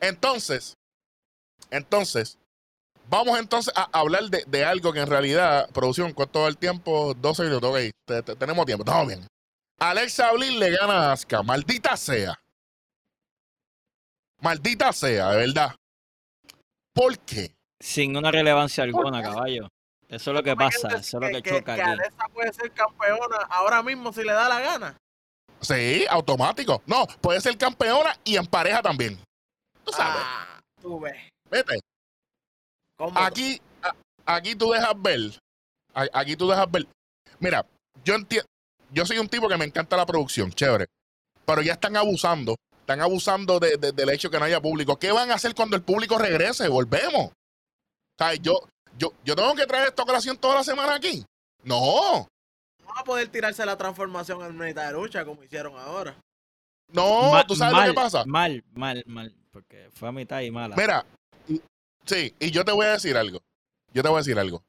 entonces, 0.00 0.74
entonces, 1.70 2.36
vamos 3.08 3.38
entonces 3.38 3.72
a 3.76 3.88
hablar 3.92 4.24
de, 4.24 4.42
de 4.46 4.64
algo 4.64 4.92
que 4.92 5.00
en 5.00 5.06
realidad, 5.06 5.68
producción, 5.70 6.12
¿cuánto 6.12 6.46
el 6.48 6.58
tiempo? 6.58 7.14
12 7.14 7.44
minutos, 7.44 7.70
ok, 7.70 7.90
te- 8.06 8.22
te- 8.22 8.36
tenemos 8.36 8.66
tiempo, 8.66 8.84
estamos 8.84 9.06
bien. 9.06 9.26
Alexa 9.78 10.32
Bliss 10.32 10.56
le 10.56 10.70
gana 10.76 11.10
a 11.10 11.12
Asuka, 11.12 11.42
maldita 11.44 11.96
sea. 11.96 12.34
Maldita 14.40 14.92
sea, 14.92 15.30
de 15.30 15.36
verdad. 15.46 15.74
¿Por 16.98 17.16
qué? 17.20 17.54
Sin 17.78 18.16
una 18.16 18.32
relevancia 18.32 18.82
alguna, 18.82 19.22
caballo. 19.22 19.68
Eso 20.08 20.30
es 20.30 20.34
lo 20.36 20.42
que 20.42 20.50
¿Tú 20.50 20.56
me 20.56 20.68
quieres 20.68 20.82
pasa, 20.82 20.96
eso 20.96 21.18
es 21.18 21.22
lo 21.22 21.28
que 21.28 21.42
que, 21.42 21.50
choca 21.50 21.74
que 21.76 21.82
aquí. 21.82 21.90
Alexa 21.92 22.24
puede 22.34 22.52
ser 22.52 22.72
campeona 22.72 23.36
ahora 23.50 23.82
mismo 23.84 24.12
si 24.12 24.24
le 24.24 24.32
da 24.32 24.48
la 24.48 24.58
gana. 24.60 24.96
Sí, 25.60 26.04
automático. 26.10 26.82
No, 26.86 27.06
puede 27.20 27.40
ser 27.40 27.56
campeona 27.56 28.16
y 28.24 28.36
en 28.36 28.46
pareja 28.46 28.82
también. 28.82 29.16
Tú 29.84 29.92
sabes, 29.92 30.22
Ah, 30.24 30.60
tú 30.82 30.98
ves. 30.98 31.14
vete. 31.48 31.78
¿Cómo? 32.96 33.16
aquí, 33.16 33.60
a- 33.82 34.34
aquí 34.36 34.56
tú 34.56 34.72
dejas 34.72 34.92
ver. 35.00 35.20
a- 35.94 36.08
Aquí 36.20 36.34
tú 36.36 36.48
dejas 36.48 36.68
ver. 36.70 36.86
Mira, 37.38 37.64
yo 38.04 38.14
entiendo. 38.16 38.46
Yo 38.90 39.06
soy 39.06 39.18
un 39.18 39.28
tipo 39.28 39.48
que 39.48 39.56
me 39.56 39.66
encanta 39.66 39.96
la 39.96 40.04
producción, 40.06 40.50
chévere. 40.50 40.86
Pero 41.46 41.62
ya 41.62 41.74
están 41.74 41.96
abusando. 41.96 42.56
Están 42.88 43.02
abusando 43.02 43.60
de- 43.60 43.76
de- 43.76 43.92
del 43.92 44.08
hecho 44.08 44.30
que 44.30 44.38
no 44.38 44.46
haya 44.46 44.62
público. 44.62 44.98
¿Qué 44.98 45.12
van 45.12 45.30
a 45.30 45.34
hacer 45.34 45.54
cuando 45.54 45.76
el 45.76 45.82
público 45.82 46.16
regrese? 46.16 46.68
Volvemos. 46.68 47.26
O 47.26 47.32
sea, 48.16 48.34
yo, 48.36 48.60
yo, 48.96 49.12
yo 49.26 49.36
tengo 49.36 49.54
que 49.54 49.66
traer 49.66 49.88
esta 49.88 50.04
ocasión 50.04 50.38
toda 50.38 50.54
la 50.54 50.64
semana 50.64 50.94
aquí. 50.94 51.22
No, 51.64 52.26
No 52.80 52.86
va 52.94 53.00
a 53.00 53.04
poder 53.04 53.28
tirarse 53.28 53.66
la 53.66 53.76
transformación 53.76 54.42
en 54.42 54.56
mitad 54.56 54.86
de 54.86 54.94
lucha 54.94 55.22
como 55.26 55.42
hicieron 55.44 55.76
ahora. 55.78 56.16
no, 56.90 57.30
Ma- 57.32 57.46
tú 57.46 57.54
sabes 57.54 57.74
mal, 57.74 57.88
lo 57.88 57.92
que 57.92 58.00
pasa. 58.00 58.24
Mal, 58.24 58.64
mal, 58.72 59.04
mal. 59.06 59.34
Porque 59.50 59.90
fue 59.92 60.08
a 60.08 60.12
mitad 60.12 60.40
y 60.40 60.50
mala. 60.50 60.74
Mira, 60.74 61.04
y- 61.46 61.60
sí, 62.06 62.34
y 62.40 62.50
yo 62.50 62.64
te 62.64 62.72
voy 62.72 62.86
a 62.86 62.92
decir 62.92 63.18
algo. 63.18 63.40
Yo 63.92 64.02
te 64.02 64.08
voy 64.08 64.16
a 64.16 64.20
decir 64.20 64.38
algo. 64.38 64.62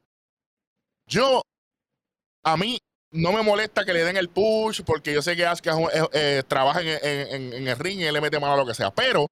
Yo, 1.07 1.41
a 2.43 2.57
mí 2.57 2.79
no 3.11 3.31
me 3.31 3.41
molesta 3.41 3.85
que 3.85 3.93
le 3.93 4.03
den 4.03 4.17
el 4.17 4.29
push 4.29 4.81
porque 4.85 5.13
yo 5.13 5.21
sé 5.21 5.35
que 5.35 5.45
Asuka 5.45 5.75
eh, 5.93 6.07
eh, 6.13 6.43
trabaja 6.47 6.81
en, 6.81 6.87
en- 6.87 7.27
en- 7.35 7.53
en 7.53 7.67
el 7.67 7.77
ring 7.77 7.99
y 7.99 8.05
él 8.05 8.13
le 8.13 8.21
mete 8.21 8.39
mano 8.39 8.53
a 8.53 8.57
lo 8.57 8.65
que 8.65 8.73
sea. 8.75 8.91
Pero 8.91 9.27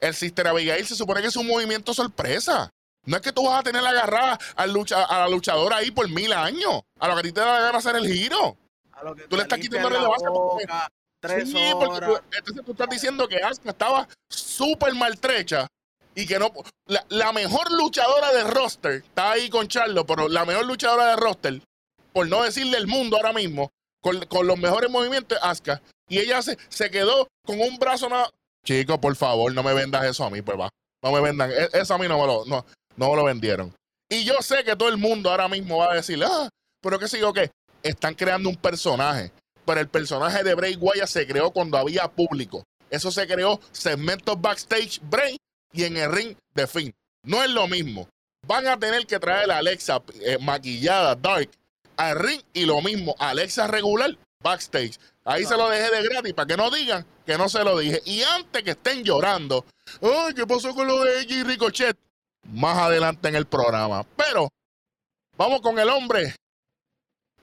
el 0.00 0.14
Sister 0.14 0.46
Abigail 0.46 0.86
se 0.86 0.94
supone 0.94 1.20
que 1.22 1.28
es 1.28 1.36
un 1.36 1.46
movimiento 1.46 1.94
sorpresa. 1.94 2.70
No 3.06 3.16
es 3.16 3.22
que 3.22 3.32
tú 3.32 3.44
vas 3.46 3.60
a 3.60 3.62
tener 3.62 3.84
agarrada 3.84 4.38
al 4.56 4.72
lucha, 4.72 5.04
a 5.04 5.18
la 5.20 5.28
luchadora 5.28 5.76
ahí 5.76 5.90
por 5.90 6.08
mil 6.08 6.32
años. 6.32 6.82
A 6.98 7.08
lo 7.08 7.14
que 7.14 7.20
a 7.20 7.22
ti 7.22 7.32
te 7.32 7.40
da 7.40 7.52
la 7.54 7.60
gana 7.60 7.78
hacer 7.78 7.96
el 7.96 8.06
giro. 8.06 8.56
A 8.92 9.02
lo 9.04 9.14
que 9.14 9.22
Tú 9.28 9.36
le 9.36 9.42
estás 9.42 9.58
quitando 9.58 9.88
relevancia 9.90 10.28
porque- 10.30 10.64
boca, 10.66 10.88
tres 11.20 11.50
Sí, 11.50 11.58
porque 11.72 12.06
tú- 12.06 12.18
entonces 12.36 12.64
tú 12.64 12.72
estás 12.72 12.88
diciendo 12.88 13.28
que 13.28 13.36
Asuka 13.42 13.70
estaba 13.70 14.08
súper 14.30 14.94
maltrecha 14.94 15.66
y 16.14 16.26
que 16.26 16.38
no. 16.38 16.50
La, 16.86 17.04
la 17.08 17.32
mejor 17.32 17.70
luchadora 17.72 18.32
de 18.32 18.44
roster 18.44 18.92
está 19.06 19.32
ahí 19.32 19.50
con 19.50 19.68
Charlo, 19.68 20.06
pero 20.06 20.28
la 20.28 20.44
mejor 20.44 20.64
luchadora 20.66 21.06
de 21.08 21.16
roster, 21.16 21.60
por 22.14 22.28
no 22.28 22.42
decirle 22.42 22.78
el 22.78 22.86
mundo 22.86 23.16
ahora 23.16 23.32
mismo, 23.34 23.70
con, 24.00 24.24
con 24.26 24.46
los 24.46 24.58
mejores 24.58 24.90
movimientos, 24.90 25.38
Asuka. 25.42 25.82
Y 26.08 26.18
ella 26.18 26.40
se, 26.40 26.56
se 26.68 26.90
quedó 26.90 27.28
con 27.44 27.60
un 27.60 27.78
brazo. 27.78 28.08
nada 28.08 28.30
Chico, 28.64 28.98
por 28.98 29.14
favor, 29.16 29.52
no 29.52 29.62
me 29.62 29.74
vendas 29.74 30.04
eso 30.04 30.24
a 30.24 30.30
mí, 30.30 30.40
pues 30.40 30.58
va. 30.58 30.70
No 31.02 31.12
me 31.12 31.20
vendan. 31.20 31.50
e- 31.50 31.68
Eso 31.72 31.94
a 31.94 31.98
mí 31.98 32.08
no 32.08 32.18
me 32.18 32.26
lo, 32.26 32.44
no, 32.46 32.64
no 32.96 33.10
me 33.10 33.16
lo 33.16 33.24
vendieron. 33.24 33.74
Y 34.08 34.24
yo 34.24 34.40
sé 34.40 34.64
que 34.64 34.76
todo 34.76 34.88
el 34.88 34.96
mundo 34.96 35.30
ahora 35.30 35.48
mismo 35.48 35.78
va 35.78 35.92
a 35.92 35.96
decir, 35.96 36.22
ah, 36.24 36.48
pero 36.80 36.98
qué 36.98 37.08
sé 37.08 37.18
yo 37.18 37.32
qué. 37.32 37.50
Están 37.82 38.14
creando 38.14 38.48
un 38.48 38.56
personaje 38.56 39.32
pero 39.64 39.80
el 39.80 39.88
personaje 39.88 40.42
de 40.44 40.54
Bray 40.54 40.76
Wyatt 40.76 41.08
se 41.08 41.26
creó 41.26 41.50
cuando 41.50 41.78
había 41.78 42.08
público. 42.08 42.64
Eso 42.90 43.10
se 43.10 43.26
creó 43.26 43.60
segmentos 43.72 44.40
backstage 44.40 45.00
Bray 45.02 45.36
y 45.72 45.84
en 45.84 45.96
el 45.96 46.12
ring 46.12 46.36
de 46.54 46.66
Finn. 46.66 46.94
No 47.24 47.42
es 47.42 47.50
lo 47.50 47.66
mismo. 47.66 48.08
Van 48.46 48.66
a 48.66 48.78
tener 48.78 49.06
que 49.06 49.18
traer 49.18 49.50
a 49.50 49.58
Alexa 49.58 50.02
eh, 50.20 50.38
maquillada, 50.40 51.14
dark, 51.14 51.50
al 51.96 52.18
ring 52.18 52.42
y 52.52 52.66
lo 52.66 52.80
mismo, 52.80 53.14
Alexa 53.18 53.66
regular, 53.66 54.16
backstage. 54.40 54.98
Ahí 55.24 55.44
se 55.44 55.56
lo 55.56 55.68
dejé 55.68 55.90
de 55.90 56.02
gratis 56.02 56.34
para 56.34 56.46
que 56.46 56.56
no 56.56 56.70
digan 56.70 57.06
que 57.24 57.38
no 57.38 57.48
se 57.48 57.64
lo 57.64 57.78
dije. 57.78 58.02
Y 58.04 58.22
antes 58.22 58.62
que 58.62 58.72
estén 58.72 59.02
llorando, 59.04 59.64
ay, 60.02 60.34
¿qué 60.34 60.46
pasó 60.46 60.74
con 60.74 60.86
lo 60.86 61.02
de 61.02 61.20
ella 61.20 61.36
y 61.36 61.42
Ricochet? 61.42 61.96
Más 62.52 62.76
adelante 62.76 63.28
en 63.28 63.36
el 63.36 63.46
programa. 63.46 64.04
Pero 64.16 64.48
vamos 65.36 65.60
con 65.62 65.78
el 65.78 65.88
hombre 65.88 66.34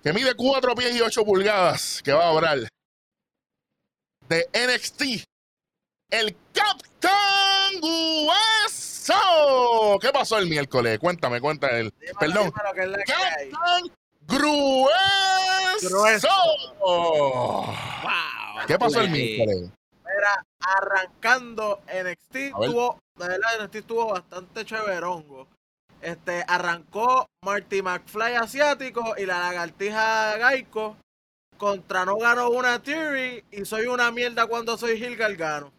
que 0.03 0.13
mide 0.13 0.35
4 0.35 0.75
pies 0.75 0.95
y 0.95 1.01
8 1.01 1.25
pulgadas, 1.25 2.01
que 2.03 2.13
va 2.13 2.25
a 2.25 2.29
hablar 2.29 2.59
de 4.29 4.47
NXT, 4.53 5.01
el 6.11 6.37
Captain 6.53 7.81
Grueso. 7.81 9.13
¿Qué 9.99 10.09
pasó 10.13 10.37
el 10.37 10.47
miércoles? 10.47 10.99
Cuéntame, 10.99 11.41
cuenta 11.41 11.69
él. 11.77 11.91
Dímelo, 11.99 12.19
Perdón. 12.19 12.51
Captain 12.51 13.91
Grueso. 14.31 15.89
Grueso. 15.89 16.27
Wow. 16.79 17.73
¿Qué 18.67 18.77
pasó 18.77 19.01
el 19.01 19.09
miércoles? 19.09 19.69
Mira, 20.05 20.45
arrancando 20.59 21.81
NXT 21.87 22.53
tuvo, 22.53 22.99
de 23.15 23.27
verdad 23.27 23.63
NXT 23.63 23.75
estuvo 23.75 24.07
bastante 24.07 24.65
chéverongo. 24.65 25.47
Este, 26.01 26.43
arrancó 26.47 27.27
Marty 27.43 27.81
McFly 27.81 28.35
asiático 28.35 29.13
y 29.17 29.25
la 29.25 29.39
lagartija 29.39 30.37
Gaico 30.37 30.97
contra 31.57 32.05
no 32.05 32.17
ganó 32.17 32.49
una 32.49 32.81
Theory 32.81 33.43
y 33.51 33.65
soy 33.65 33.85
una 33.85 34.09
mierda 34.11 34.47
cuando 34.47 34.77
soy 34.77 34.97
Gil 34.97 35.15
Gargano. 35.15 35.71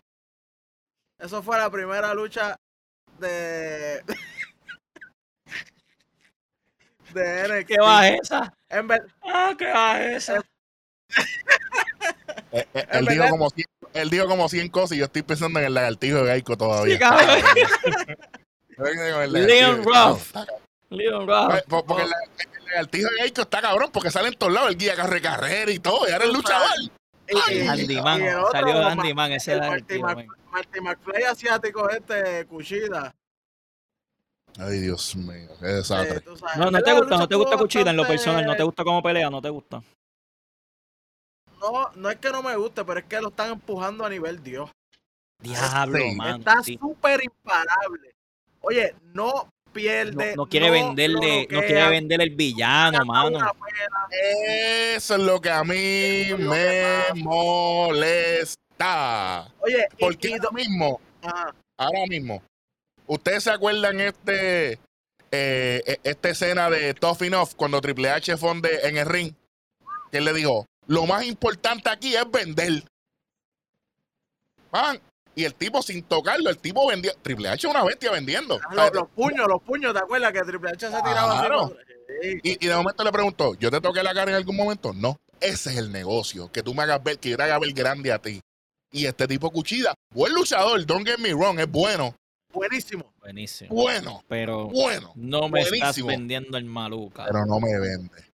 Eso 1.19 1.43
fue 1.43 1.59
la 1.59 1.71
primera 1.71 2.15
lucha 2.15 2.57
de 3.19 4.05
de 7.13 7.49
NXT. 7.49 7.69
¿Qué 7.69 7.77
va 7.81 8.09
esa? 8.09 8.55
En 8.69 8.89
ver- 8.89 9.07
Ah, 9.23 9.55
¿qué 9.59 9.71
es 10.17 10.29
esa? 10.29 10.39
Eh, 12.53 12.67
eh, 12.75 12.87
él, 12.93 13.07
dijo 13.07 13.29
como 13.29 13.51
100, 13.51 13.67
él 13.95 14.11
dijo 14.11 14.27
como 14.27 14.49
100 14.49 14.69
cosas 14.69 14.93
y 14.93 14.99
yo 14.99 15.05
estoy 15.07 15.23
pensando 15.23 15.59
en 15.61 15.67
el 15.67 15.75
lagartijo 15.75 16.19
de 16.25 16.33
Geico 16.33 16.57
todavía. 16.57 16.99
Sí, 16.99 17.05
Leon 19.31 19.85
Ruff. 19.85 20.33
Leon 20.91 21.27
Ross. 21.27 21.63
Po- 21.69 21.85
Porque 21.87 22.03
el, 22.05 22.11
el 22.11 22.65
lagartijo 22.67 23.09
de 23.11 23.17
Geico 23.23 23.43
está 23.43 23.61
cabrón 23.63 23.91
porque 23.93 24.11
sale 24.11 24.29
en 24.29 24.35
todos 24.35 24.53
lados, 24.53 24.71
el 24.71 24.77
guía 24.79 24.95
carre 24.95 25.21
carrera 25.23 25.71
y 25.71 25.79
todo, 25.79 26.09
y 26.09 26.13
ahora 26.13 26.25
el 26.25 26.33
luchador. 26.33 26.69
Ay, 27.47 27.59
y- 27.59 27.67
Andy 27.69 27.95
y 27.99 28.03
Man. 28.03 28.21
Salió 28.51 28.87
Andy 28.87 29.15
Man, 29.15 29.33
ese 29.33 29.53
el 29.53 29.61
Marty. 29.61 29.99
Marty 30.51 30.81
McFly 30.83 31.23
asiático 31.25 31.89
este, 31.89 32.45
Cuchida. 32.47 33.15
Ay, 34.59 34.81
Dios 34.81 35.17
mío, 35.17 35.49
qué 35.61 35.67
desastre. 35.67 36.21
sabes. 36.39 36.57
No, 36.57 36.71
no 36.71 36.81
te 36.83 36.93
gusta, 36.93 37.17
no 37.17 37.27
te 37.29 37.35
gusta 37.35 37.57
Cuchida 37.57 37.91
en 37.91 37.97
lo 37.97 38.07
personal, 38.07 38.45
no 38.45 38.55
te 38.57 38.63
gusta 38.63 38.85
cómo 38.85 39.03
pelea, 39.03 39.31
no 39.31 39.41
te 39.41 39.49
gusta. 39.49 39.83
No, 41.61 41.91
no 41.95 42.11
es 42.11 42.17
que 42.17 42.31
no 42.31 42.43
me 42.43 42.57
guste, 42.57 42.85
pero 42.85 42.99
es 43.01 43.07
que 43.07 43.21
lo 43.21 43.29
están 43.29 43.53
empujando 43.53 44.05
a 44.05 44.11
nivel 44.11 44.43
Dios. 44.43 44.71
Diablo, 45.41 45.99
Sí. 45.99 46.15
man. 46.17 46.41
Está 46.41 46.63
sí. 46.63 46.77
súper 46.81 47.23
imparable. 47.25 48.13
Oye, 48.61 48.95
no 49.15 49.49
pierde. 49.73 50.37
no 50.37 50.47
quiere 50.47 50.71
venderle, 50.71 51.49
no 51.51 51.61
quiere 51.61 51.89
vender 51.89 52.21
el 52.21 52.31
villano, 52.37 53.05
mano. 53.07 53.39
Eso 54.11 55.15
es 55.15 55.21
lo 55.23 55.41
que 55.41 55.51
a 55.51 55.65
mí 55.65 56.27
me 56.39 57.03
molesta. 57.23 58.57
Oye, 59.61 59.89
y- 59.97 60.01
Porque 60.01 60.29
y 60.29 60.33
ahora 60.33 60.43
do- 60.45 60.53
mismo, 60.53 61.01
ajá, 61.23 61.55
ahora 61.79 62.07
mismo, 62.09 62.43
¿ustedes 63.13 63.45
se 63.45 63.51
acuerdan 63.51 64.01
este 64.01 64.73
eh, 65.31 65.83
e- 65.87 66.01
esta 66.03 66.29
escena 66.31 66.71
de 66.71 66.95
Tough 66.95 67.23
Enough 67.23 67.51
cuando 67.57 67.81
Triple 67.81 68.11
H 68.11 68.37
fonde 68.37 68.87
en 68.87 68.97
el 68.97 69.07
ring? 69.07 69.35
Que 70.11 70.19
él 70.19 70.25
le 70.25 70.33
dijo, 70.33 70.67
lo 70.87 71.07
más 71.07 71.25
importante 71.25 71.91
aquí 71.91 72.15
es 72.15 72.31
vender. 72.31 72.85
Man, 74.71 75.01
y 75.35 75.45
el 75.45 75.55
tipo 75.55 75.83
sin 75.83 76.03
tocarlo, 76.03 76.51
el 76.51 76.59
tipo 76.59 76.87
vendía. 76.87 77.13
Triple 77.23 77.49
H 77.49 77.67
es 77.67 77.71
una 77.71 77.85
bestia 77.85 78.11
vendiendo. 78.11 78.59
Sea, 78.75 78.91
los, 78.91 79.09
puños, 79.11 79.47
los 79.49 79.63
puños, 79.63 79.93
¿te 79.93 80.01
acuerdas 80.01 80.33
que 80.33 80.41
Triple 80.41 80.71
H 80.71 80.87
se 80.91 81.03
tiraba 81.03 81.41
así? 81.41 81.75
Y, 82.43 82.65
y 82.65 82.69
de 82.69 82.75
momento 82.75 83.05
le 83.05 83.13
preguntó, 83.13 83.55
¿yo 83.55 83.71
te 83.71 83.81
toqué 83.81 84.03
la 84.03 84.15
cara 84.15 84.31
en 84.31 84.37
algún 84.37 84.57
momento? 84.57 84.93
No. 84.93 85.17
Ese 85.41 85.71
es 85.71 85.77
el 85.77 85.91
negocio, 85.91 86.53
que 86.53 86.63
tú 86.63 86.73
me 86.73 86.85
hagas 86.85 87.03
ver, 87.03 87.19
que 87.19 87.31
yo 87.31 87.37
te 87.37 87.43
haga 87.43 87.59
ver 87.59 87.73
grande 87.73 88.13
a 88.13 88.19
ti. 88.21 88.41
Y 88.93 89.07
este 89.07 89.27
tipo 89.27 89.51
Cuchida, 89.51 89.95
buen 90.15 90.35
luchador, 90.35 90.85
don't 90.87 91.07
get 91.07 91.19
me 91.19 91.33
wrong, 91.33 91.59
es 91.59 91.69
bueno, 91.69 92.15
Buenísimo. 92.53 93.13
Buenísimo. 93.21 93.75
bueno, 93.75 94.23
Pero 94.29 94.67
bueno, 94.69 95.13
no 95.17 95.49
me 95.49 95.61
estás 95.61 95.79
buenísimo. 95.79 96.09
vendiendo 96.09 96.59
el 96.59 96.65
maluca. 96.65 97.25
pero 97.27 97.45
no 97.47 97.59
me 97.61 97.79
vende. 97.79 98.33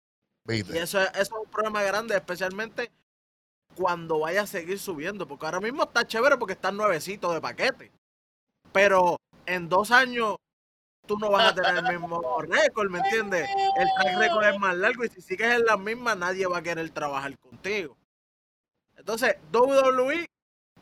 Y 0.49 0.53
¿Viste? 0.63 0.81
eso, 0.81 1.01
es- 1.01 1.11
eso 1.11 1.21
es 1.23 1.45
un 1.45 1.51
problema 1.51 1.83
grande, 1.83 2.15
especialmente 2.17 2.91
cuando 3.75 4.21
vaya 4.21 4.43
a 4.43 4.47
seguir 4.47 4.79
subiendo. 4.79 5.27
Porque 5.27 5.47
ahora 5.47 5.61
mismo 5.61 5.83
está 5.85 6.07
chévere 6.07 6.37
porque 6.37 6.53
está 6.55 6.71
nuevecito 6.73 7.33
de 7.33 7.41
paquete. 7.41 7.91
Pero 8.73 9.17
en 9.45 9.69
dos 9.69 9.91
años 9.91 10.37
tú 11.07 11.19
no 11.19 11.31
vas 11.31 11.53
a 11.53 11.55
tener 11.55 11.77
el 11.85 11.99
mismo 11.99 12.21
récord, 12.43 12.91
¿me 12.91 12.99
entiendes? 12.99 13.49
El 13.79 13.89
track 14.03 14.19
record 14.19 14.45
es 14.47 14.59
más 14.59 14.77
largo 14.77 15.05
y 15.05 15.09
si 15.09 15.21
sigues 15.21 15.53
en 15.55 15.65
la 15.65 15.77
misma, 15.77 16.15
nadie 16.15 16.47
va 16.47 16.59
a 16.59 16.63
querer 16.63 16.89
trabajar 16.91 17.37
contigo. 17.39 17.97
Entonces, 18.97 19.37
WWE 19.53 20.27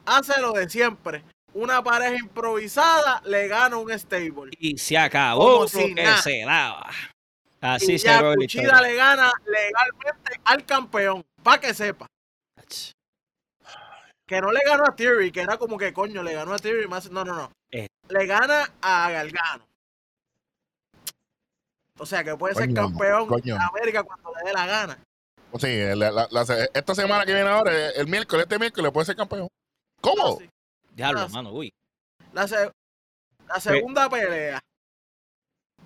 hace 0.06 0.40
lo 0.40 0.52
de 0.52 0.68
siempre. 0.70 1.24
Una 1.54 1.82
pareja 1.82 2.16
improvisada 2.16 3.22
le 3.24 3.46
gana 3.48 3.76
un 3.76 3.90
stable. 3.98 4.50
Y 4.58 4.76
se 4.76 4.98
acabó 4.98 5.54
Como 5.54 5.68
si 5.68 5.88
lo 5.90 5.94
que 5.94 6.02
nada. 6.02 6.18
se 6.22 6.40
daba. 6.44 6.90
Así 7.60 7.92
y 7.94 7.98
se 7.98 8.06
ya 8.08 8.20
ve 8.22 8.34
le 8.36 8.94
gana 8.96 9.32
legalmente 9.46 10.40
al 10.44 10.66
campeón. 10.66 11.24
Para 11.42 11.60
que 11.60 11.72
sepa. 11.72 12.06
Que 14.26 14.40
no 14.40 14.50
le 14.50 14.60
ganó 14.66 14.84
a 14.84 14.96
Theory, 14.96 15.30
que 15.30 15.40
era 15.42 15.56
como 15.58 15.76
que 15.78 15.92
coño, 15.92 16.22
le 16.22 16.32
ganó 16.34 16.54
a 16.54 16.58
Theory 16.58 16.88
más. 16.88 17.10
No, 17.10 17.24
no, 17.24 17.34
no. 17.34 17.52
Eh. 17.70 17.86
Le 18.08 18.26
gana 18.26 18.70
a 18.82 19.10
Galgano. 19.10 19.64
O 21.98 22.06
sea 22.06 22.24
que 22.24 22.34
puede 22.36 22.54
ser 22.54 22.72
campeón 22.74 23.26
coño. 23.28 23.54
de 23.56 23.60
América 23.62 24.02
cuando 24.02 24.32
le 24.34 24.48
dé 24.48 24.52
la 24.52 24.66
gana. 24.66 24.98
Sí, 25.60 25.78
la- 25.94 26.10
la- 26.10 26.28
la- 26.30 26.68
esta 26.74 26.94
semana 26.96 27.24
que 27.24 27.32
viene 27.32 27.48
ahora, 27.48 27.90
el 27.90 28.08
miércoles, 28.08 28.42
este 28.44 28.58
miércoles 28.58 28.90
puede 28.90 29.06
ser 29.06 29.14
campeón. 29.14 29.46
¿Cómo? 30.00 30.38
Sí. 30.38 30.50
Diablo, 30.94 31.20
Ah, 31.20 31.28
mano, 31.28 31.50
uy. 31.52 31.72
La, 32.32 32.46
se- 32.48 32.70
la 33.48 33.60
segunda 33.60 34.08
pelea. 34.08 34.60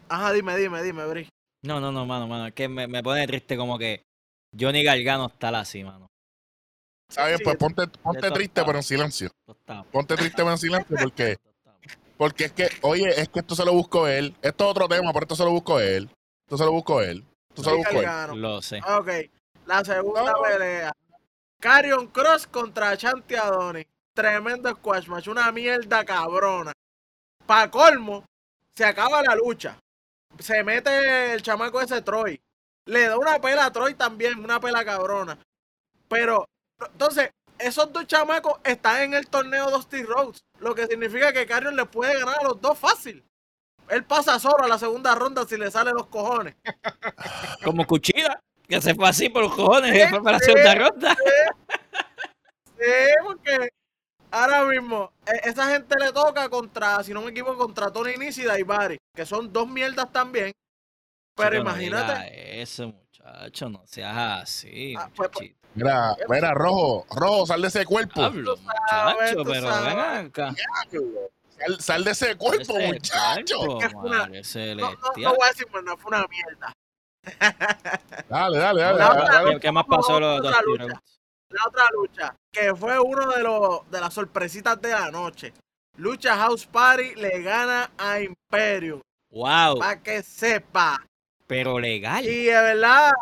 Ajá, 0.09 0.33
dime, 0.33 0.57
dime, 0.57 0.83
dime, 0.83 1.07
Bri. 1.07 1.29
No, 1.62 1.81
no, 1.81 1.90
no, 1.92 2.07
mano, 2.07 2.27
mano. 2.27 2.47
Es 2.47 2.55
que 2.55 2.68
me, 2.68 2.87
me 2.87 3.03
pone 3.03 3.27
triste 3.27 3.57
como 3.57 3.79
que 3.79 4.03
Johnny 4.59 4.83
Gargano 4.85 5.27
está 5.27 5.49
así, 5.59 5.83
mano. 5.85 6.07
Está 7.11 7.27
bien, 7.27 7.38
Sí, 7.38 7.44
pues 7.44 7.57
ponte, 7.57 7.87
ponte 8.03 8.31
triste, 8.31 8.62
pero 8.64 8.79
en 8.79 8.83
silencio. 8.85 9.31
Ponte 9.90 10.14
triste, 10.16 10.37
pero 10.37 10.51
en 10.53 10.59
silencio, 10.59 10.97
porque, 11.01 11.37
porque 12.16 12.44
es 12.44 12.53
que, 12.53 12.68
oye, 12.83 13.09
es 13.21 13.29
que 13.31 13.40
esto 13.40 13.55
se 13.55 13.64
lo 13.64 13.73
buscó 13.73 14.07
él. 14.07 14.35
Esto 14.42 14.64
es 14.64 14.71
otro 14.71 14.88
tema, 14.88 15.12
pero 15.12 15.25
esto 15.25 15.37
se 15.37 15.44
lo 15.44 15.51
buscó 15.51 15.81
él. 15.81 16.11
Esto 16.47 16.59
se 16.59 16.64
lo 16.64 16.73
buscó 16.73 17.01
él. 17.03 17.25
Esto 17.51 17.64
se 17.64 17.71
lo 17.71 17.77
buscó 17.79 18.01
él. 18.03 18.40
Lo 18.40 18.62
sé. 18.62 18.81
Ok, 18.87 19.09
la 19.66 19.85
segunda 19.85 20.33
No. 20.33 20.42
pelea. 20.42 20.92
Carion 21.61 22.07
Cross 22.09 22.47
contra 22.47 22.97
Chanti 22.97 23.35
Adonis. 23.35 23.87
Tremendo 24.18 24.68
squash 24.70 25.07
match, 25.07 25.28
una 25.28 25.52
mierda 25.52 26.04
cabrona. 26.04 26.72
Pa' 27.46 27.70
colmo, 27.70 28.24
se 28.74 28.85
acaba 28.85 29.22
la 29.22 29.37
lucha. 29.37 29.78
Se 30.40 30.64
mete 30.64 31.35
el 31.35 31.40
chamaco 31.40 31.81
ese 31.81 32.02
Troy. 32.02 32.40
Le 32.87 33.07
da 33.07 33.16
una 33.16 33.40
pela 33.40 33.66
a 33.66 33.70
Troy 33.72 33.94
también, 33.94 34.40
una 34.40 34.59
pela 34.59 34.85
cabrona. 34.85 35.38
Pero, 36.09 36.48
entonces, 36.81 37.31
esos 37.61 37.92
dos 37.92 38.09
chamacos 38.09 38.54
están 38.64 39.02
en 39.02 39.14
el 39.14 39.28
torneo 39.28 39.70
Dusty 39.70 40.02
Rhodes. 40.02 40.42
Lo 40.59 40.74
que 40.74 40.88
significa 40.88 41.33
que 41.33 41.46
Carion 41.46 41.76
le 41.76 41.85
puede 41.85 42.18
ganar 42.18 42.40
a 42.40 42.42
los 42.42 42.61
dos 42.61 42.76
fácil. 42.76 43.24
Él 43.88 44.02
pasa 44.02 44.40
solo 44.40 44.64
a 44.64 44.68
la 44.68 44.81
segunda 44.81 45.14
ronda 45.14 45.46
si 45.46 45.57
le 45.57 45.70
salen 45.70 45.94
los 45.94 46.09
cojones. 46.09 46.57
Como 47.64 47.87
Cuchida, 47.87 48.40
que 48.66 48.81
se 48.81 48.96
fue 48.96 49.09
así 49.09 49.28
por 49.28 49.44
los 49.44 49.54
cojones 49.54 49.94
y 49.94 49.98
después 49.98 50.22
para 50.24 50.38
la 50.38 50.44
segunda 50.44 50.74
ronda. 50.74 51.16
Sí, 52.81 53.14
porque 53.24 53.77
ahora 54.30 54.64
mismo 54.64 55.12
e- 55.26 55.48
esa 55.48 55.68
gente 55.70 55.96
le 55.98 56.12
toca 56.12 56.48
contra, 56.48 57.02
si 57.02 57.12
no 57.12 57.22
me 57.22 57.30
equivoco, 57.30 57.58
contra 57.58 57.90
Tony 57.92 58.16
Nese 58.16 58.42
y 58.42 58.44
Daivari, 58.44 58.98
que 59.14 59.26
son 59.26 59.52
dos 59.52 59.68
mierdas 59.68 60.10
también. 60.12 60.52
Pero 61.36 61.50
Chico, 61.50 61.64
no 61.64 61.70
imagínate, 61.70 62.12
diga 62.12 62.26
eso, 62.62 62.88
muchacho, 62.88 63.68
no 63.68 63.86
seas 63.86 64.42
así, 64.42 64.94
Ah, 64.98 65.08
pues, 65.14 65.30
muchachito. 65.30 65.58
Mira, 65.74 66.16
mira, 66.28 66.54
rojo, 66.54 67.06
rojo, 67.14 67.46
sal 67.46 67.62
de 67.62 67.68
ese 67.68 67.84
cuerpo. 67.84 68.20
Sabes, 68.20 68.44
muchacho, 68.46 69.36
tú 69.36 69.44
pero 69.44 69.70
sabes. 69.70 69.84
ven 69.94 70.26
acá. 70.26 70.54
Sal, 71.58 71.80
sal 71.80 72.04
de 72.04 72.10
ese 72.12 72.36
cuerpo, 72.36 72.76
Ese 72.78 72.92
muchacho. 72.92 73.56
cuerpo, 73.58 73.78
Es 73.80 73.84
que 73.86 73.90
fue 73.90 74.08
una- 74.08 74.18
madre 74.18 74.42
no, 74.74 74.90
no, 74.90 74.96
no 75.18 75.34
voy 75.34 75.44
a 75.44 75.48
decir, 75.48 75.66
pues 75.70 75.84
no 75.84 75.96
fue 75.96 76.08
una 76.08 76.26
mierda. 76.26 76.72
Dale, 78.28 78.58
dale, 78.58 78.80
dale. 78.82 78.98
La 78.98 79.08
dale, 79.08 79.20
otra- 79.22 79.34
dale. 79.34 79.54
¿Qué, 79.54 79.60
qué 79.60 79.72
más 79.72 79.84
pasó 79.86 80.18
lo 80.18 80.40
de 80.40 80.48
La 81.50 81.62
otra 81.66 81.87
lucha, 81.94 82.37
que 82.52 82.74
fue 82.74 82.98
uno 82.98 83.26
de 83.30 83.42
los 83.42 83.90
de 83.90 84.00
las 84.00 84.12
sorpresitas 84.12 84.80
de 84.80 84.90
la 84.90 85.11
noche. 85.11 85.52
Lucha 85.96 86.37
House 86.37 86.66
Party 86.66 87.14
le 87.16 87.40
gana 87.42 87.90
a 87.98 88.20
Imperium, 88.20 89.00
Wow, 89.30 89.78
para 89.78 90.00
que 90.02 90.22
sepa. 90.22 91.04
pero 91.46 91.78
legal. 91.80 92.24
Y 92.24 92.44
de 92.44 92.52
verdad, 92.52 93.12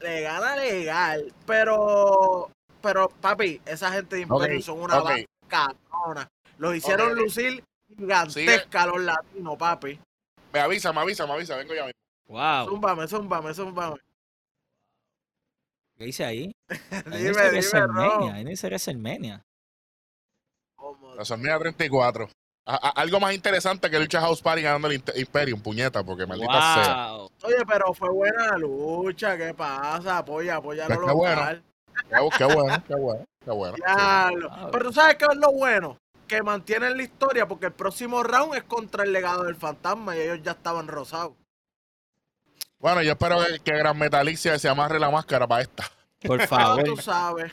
le 0.00 0.20
gana 0.20 0.56
legal. 0.56 1.32
Pero, 1.46 2.50
pero 2.82 3.08
papi, 3.08 3.60
esa 3.66 3.90
gente 3.92 4.16
de 4.16 4.22
Imperium 4.22 4.62
son 4.62 4.80
una 4.82 4.98
ok. 5.02 5.10
cabrona. 5.48 6.28
Los 6.58 6.76
hicieron 6.76 7.14
lucir 7.14 7.64
gigantesca 7.96 8.86
los 8.86 9.00
latinos, 9.00 9.56
papi. 9.56 9.98
Me 10.52 10.60
avisa, 10.60 10.92
me 10.92 11.00
avisa, 11.00 11.26
me 11.26 11.32
avisa, 11.32 11.56
vengo 11.56 11.74
ya 11.74 11.84
mismo. 11.86 11.98
Wow, 12.28 12.68
Zúmbame, 12.68 13.08
zúmbame, 13.08 13.54
zúmbame. 13.54 13.96
¿Qué 15.98 16.04
dice 16.04 16.24
ahí? 16.24 16.52
Dime, 17.06 17.18
dice 17.18 17.32
que 17.34 17.50
dime, 17.50 17.58
es 17.58 17.72
Ro. 17.72 17.78
WrestleMania, 17.80 18.34
ahí 18.34 18.44
dice 18.44 18.68
que 18.68 18.74
es 18.76 18.86
WrestleMania. 18.86 19.42
La 21.16 21.24
Sormida 21.24 21.58
34. 21.58 22.28
A- 22.66 22.74
a- 22.88 22.90
algo 23.00 23.18
más 23.18 23.34
interesante 23.34 23.90
que 23.90 23.98
Lucha 23.98 24.20
House 24.20 24.40
Party 24.42 24.62
ganando 24.62 24.88
el 24.88 25.02
Imperium, 25.16 25.60
puñeta, 25.60 26.04
porque 26.04 26.26
maldita 26.26 26.52
sea. 26.84 27.14
Oye, 27.42 27.64
pero 27.66 27.92
fue 27.94 28.10
buena 28.10 28.56
lucha, 28.58 29.36
¿qué 29.36 29.54
pasa? 29.54 30.18
Apoya, 30.18 30.56
apoya 30.56 30.86
Pues 30.86 30.98
lo 30.98 31.06
qué 31.06 31.12
bueno. 31.12 31.42
Qué, 32.08 32.28
qué 32.38 32.44
bueno, 32.44 32.84
qué 32.86 32.94
bueno, 32.94 33.24
qué 33.44 33.50
bueno. 33.50 33.76
Pero 34.70 34.84
tú 34.84 34.92
sabes 34.92 35.16
qué 35.16 35.24
es 35.32 35.36
lo 35.38 35.50
bueno, 35.52 35.98
que 36.28 36.42
mantienen 36.42 36.96
la 36.96 37.02
historia 37.02 37.48
porque 37.48 37.66
el 37.66 37.72
próximo 37.72 38.22
round 38.22 38.54
es 38.54 38.62
contra 38.64 39.02
el 39.02 39.12
legado 39.12 39.44
del 39.44 39.56
fantasma 39.56 40.14
y 40.16 40.20
ellos 40.20 40.40
ya 40.42 40.52
estaban 40.52 40.86
rosados. 40.86 41.32
Bueno, 42.80 43.02
yo 43.02 43.12
espero 43.12 43.38
que, 43.44 43.58
que 43.60 43.76
Gran 43.76 43.98
Metalicia 43.98 44.58
se 44.58 44.68
amarre 44.68 44.98
la 44.98 45.10
máscara 45.10 45.46
para 45.46 45.62
esta. 45.62 45.90
por 46.22 46.40
favor. 46.46 46.84
tú 46.84 46.96
sabes. 46.96 47.52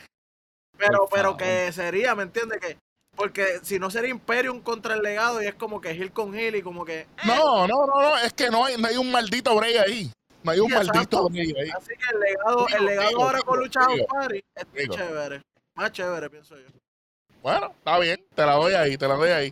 Pero, 0.78 1.08
pero 1.10 1.36
que 1.36 1.72
sería, 1.72 2.14
¿me 2.14 2.22
entiendes? 2.24 2.60
Que 2.60 2.78
porque 3.16 3.60
si 3.62 3.78
no 3.78 3.90
sería 3.90 4.10
Imperium 4.10 4.60
contra 4.60 4.94
el 4.94 5.02
legado 5.02 5.42
y 5.42 5.46
es 5.46 5.54
como 5.54 5.80
que 5.80 5.94
Hill 5.94 6.12
con 6.12 6.38
Hill 6.38 6.56
y 6.56 6.62
como 6.62 6.84
que 6.84 7.06
No, 7.24 7.66
no, 7.66 7.86
no, 7.86 8.02
no, 8.02 8.18
es 8.18 8.34
que 8.34 8.50
no 8.50 8.66
hay, 8.66 8.76
no 8.76 8.88
hay 8.88 8.98
un 8.98 9.10
maldito 9.10 9.56
break 9.56 9.78
ahí. 9.78 10.12
No 10.42 10.52
hay 10.52 10.60
un 10.60 10.68
Sí, 10.68 10.74
maldito 10.74 11.28
medio 11.30 11.56
ahí. 11.58 11.70
Así 11.70 11.92
que 11.96 12.14
el 12.14 12.20
legado, 12.20 12.66
el 12.78 12.84
legado 12.84 13.08
digo, 13.08 13.22
ahora 13.24 13.40
con 13.40 13.58
Lucha 13.58 13.80
Party 14.06 14.40
está 14.54 14.68
digo. 14.78 14.94
chévere. 14.94 15.42
Más 15.74 15.92
chévere, 15.92 16.28
pienso 16.30 16.56
yo. 16.56 16.66
Bueno, 17.42 17.72
está 17.78 17.98
bien, 17.98 18.22
te 18.34 18.44
la 18.44 18.52
doy 18.52 18.74
ahí, 18.74 18.98
te 18.98 19.08
la 19.08 19.14
doy 19.14 19.30
ahí. 19.30 19.50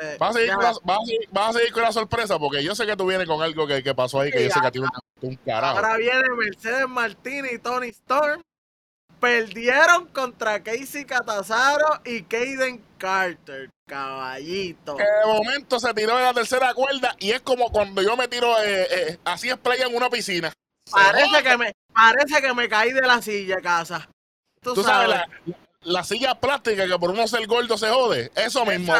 Eh, 0.00 0.16
Vas 0.18 0.30
a 0.30 0.32
seguir, 0.38 0.54
con 0.54 0.62
la, 0.64 0.72
vas 0.82 0.98
a 0.98 1.04
seguir- 1.04 1.28
vas 1.30 1.48
a 1.48 1.52
seguir 1.58 1.72
con 1.72 1.82
la 1.82 1.92
sorpresa 1.92 2.38
porque 2.38 2.62
yo 2.64 2.74
sé 2.74 2.84
que 2.86 2.96
tú 2.96 3.06
vienes 3.06 3.26
con 3.28 3.40
algo 3.42 3.66
que, 3.66 3.82
que 3.82 3.94
pasó 3.94 4.20
ahí 4.20 4.30
que 4.32 4.38
Sí, 4.38 4.44
yo 4.44 4.50
sé 4.50 4.60
que 4.60 4.66
a 4.66 4.70
ti 4.72 4.80
un 5.20 5.36
carajo. 5.36 5.76
Ahora 5.76 5.96
viene 5.96 6.22
Mercedes 6.36 6.88
Martínez 6.88 7.52
y 7.52 7.58
Tony 7.58 7.88
Storm. 7.88 8.42
Perdieron 9.20 10.06
contra 10.08 10.62
Casey 10.62 11.04
Catazaro 11.06 12.00
y 12.04 12.22
Kaden 12.24 12.84
Carter. 12.98 13.70
Caballito. 13.86 14.96
De 14.96 15.04
momento 15.26 15.78
se 15.78 15.92
tiró 15.94 16.16
de 16.16 16.22
la 16.24 16.34
tercera 16.34 16.74
cuerda 16.74 17.14
y 17.18 17.30
es 17.32 17.40
como 17.42 17.70
cuando 17.70 18.02
yo 18.02 18.16
me 18.16 18.28
tiro 18.28 18.58
eh, 18.62 18.86
eh, 18.90 19.18
así 19.24 19.48
es 19.50 19.56
playa 19.58 19.86
en 19.86 19.94
una 19.94 20.10
piscina. 20.10 20.52
Parece 20.90 21.42
que 21.42 21.56
me, 21.56 21.72
parece 21.94 22.42
que 22.42 22.52
me 22.54 22.68
caí 22.68 22.92
de 22.92 23.02
la 23.02 23.22
silla, 23.22 23.56
casa. 23.62 24.08
Tú, 24.60 24.74
Tú 24.74 24.82
sabes, 24.82 25.10
sabes. 25.10 25.28
la, 25.46 25.56
la 25.84 26.04
silla 26.04 26.34
plástica 26.34 26.86
que 26.86 26.98
por 26.98 27.10
uno 27.10 27.26
ser 27.26 27.46
gordo 27.46 27.76
se 27.78 27.88
jode. 27.88 28.30
Eso 28.34 28.64
mismo. 28.66 28.94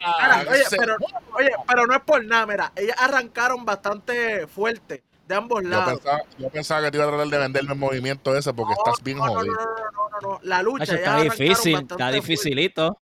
Ah, 0.00 0.44
oye, 0.48 0.64
se 0.64 0.76
pero, 0.76 0.96
joda. 0.98 1.20
oye, 1.34 1.50
pero 1.66 1.86
no 1.86 1.94
es 1.94 2.00
por 2.02 2.24
nada, 2.24 2.46
mira, 2.46 2.72
ellas 2.76 2.96
arrancaron 2.98 3.64
bastante 3.64 4.46
fuerte 4.46 5.02
de 5.26 5.34
ambos 5.34 5.62
yo, 5.62 5.68
lados. 5.68 5.94
pensaba, 6.00 6.22
yo 6.38 6.48
pensaba 6.50 6.82
que 6.82 6.90
te 6.90 6.96
iba 6.96 7.06
a 7.06 7.08
tratar 7.08 7.28
de 7.28 7.38
venderme 7.38 7.72
el 7.72 7.78
movimiento 7.78 8.36
ese 8.36 8.52
porque 8.52 8.74
No, 8.74 8.78
estás 8.84 9.04
bien 9.04 9.18
no, 9.18 9.26
no, 9.26 9.34
jodido. 9.34 9.54
No, 9.54 9.60
no, 9.60 9.66
no, 9.66 10.20
no, 10.20 10.28
no, 10.32 10.40
La 10.42 10.62
lucha 10.62 10.84
Nacho, 10.84 10.94
está 10.94 11.20
difícil, 11.22 11.78
está 11.78 12.10
dificilito. 12.10 12.98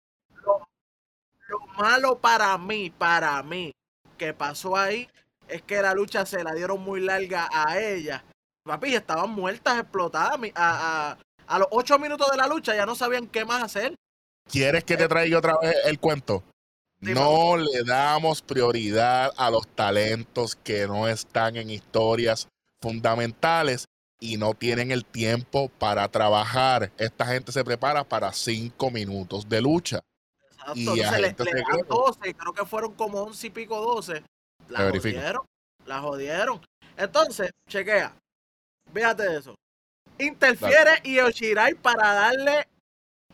Lo 1.49 1.59
malo 1.79 2.19
para 2.19 2.57
mí, 2.59 2.91
para 2.91 3.43
mí, 3.43 3.75
que 4.19 4.35
pasó 4.35 4.77
ahí, 4.77 5.09
es 5.49 5.63
que 5.63 5.81
la 5.81 5.95
lucha 5.95 6.27
se 6.27 6.45
la 6.45 6.53
dieron 6.53 6.83
muy 6.83 7.01
larga 7.01 7.49
a 7.51 7.79
ella. 7.79 8.23
Papi, 8.65 8.95
estaban 8.95 9.31
muertas, 9.31 9.81
explotadas. 9.81 10.39
A, 10.55 11.17
a 11.49 11.59
los 11.59 11.69
ocho 11.71 11.99
minutos 11.99 12.31
de 12.31 12.37
la 12.37 12.47
lucha 12.47 12.75
ya 12.75 12.87
no 12.87 12.95
sabían 12.95 13.27
qué 13.27 13.45
más 13.45 13.63
hacer. 13.63 13.95
¿Quieres 14.51 14.85
que 14.85 14.97
te 14.97 15.09
traiga 15.09 15.39
otra 15.39 15.59
vez 15.61 15.75
el 15.85 15.99
cuento? 15.99 16.45
Sí, 17.03 17.13
No 17.15 17.57
le 17.57 17.85
damos 17.85 18.43
prioridad 18.43 19.33
a 19.37 19.51
los 19.51 19.67
talentos 19.69 20.57
que 20.57 20.87
no 20.87 21.07
están 21.09 21.57
en 21.57 21.71
historias 21.71 22.49
fundamentales 22.81 23.87
y 24.21 24.37
no 24.37 24.55
tienen 24.55 24.91
el 24.91 25.05
tiempo 25.05 25.69
para 25.69 26.09
trabajar. 26.09 26.91
Esta 26.99 27.27
gente 27.27 27.53
se 27.53 27.65
prepara 27.65 28.05
para 28.05 28.33
cinco 28.33 28.91
minutos 28.91 29.49
de 29.49 29.61
lucha. 29.61 30.01
Exacto. 30.51 30.73
Y 30.75 31.01
Entonces 31.01 31.13
le, 31.13 31.29
le 31.29 31.51
se 31.51 31.57
dan 31.57 31.65
cree. 31.65 31.85
12, 31.89 32.35
creo 32.35 32.53
que 32.53 32.67
fueron 32.67 32.95
como 32.95 33.23
11 33.23 33.47
y 33.47 33.51
pico 33.51 33.81
12. 33.81 34.25
La 34.69 34.91
jodieron, 34.91 35.47
la 35.87 36.01
jodieron. 36.01 36.61
Entonces, 36.97 37.53
chequea, 37.69 38.13
fíjate 38.93 39.37
eso. 39.37 39.55
Interfiere 40.19 41.01
Yoshirai 41.05 41.75
para 41.75 42.13
darle 42.15 42.69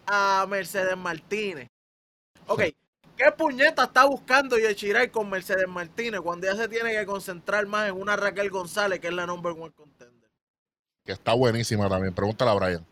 a 0.06 0.46
Mercedes 0.48 0.96
Martínez. 0.96 1.68
Ok, 2.46 2.62
¿qué 3.16 3.32
puñeta 3.36 3.84
está 3.84 4.04
buscando 4.04 4.58
Yoshirai 4.58 5.10
con 5.10 5.30
Mercedes 5.30 5.68
Martínez 5.68 6.20
cuando 6.20 6.46
ya 6.46 6.56
se 6.56 6.68
tiene 6.68 6.92
que 6.92 7.06
concentrar 7.06 7.66
más 7.66 7.88
en 7.88 7.96
una 7.96 8.16
Raquel 8.16 8.50
González, 8.50 9.00
que 9.00 9.08
es 9.08 9.14
la 9.14 9.26
number 9.26 9.52
one 9.52 9.72
contender? 9.72 10.30
Que 11.04 11.12
está 11.12 11.34
buenísima 11.34 11.88
también. 11.88 12.14
Pregúntale 12.14 12.50
a 12.50 12.54
Brian. 12.54 12.86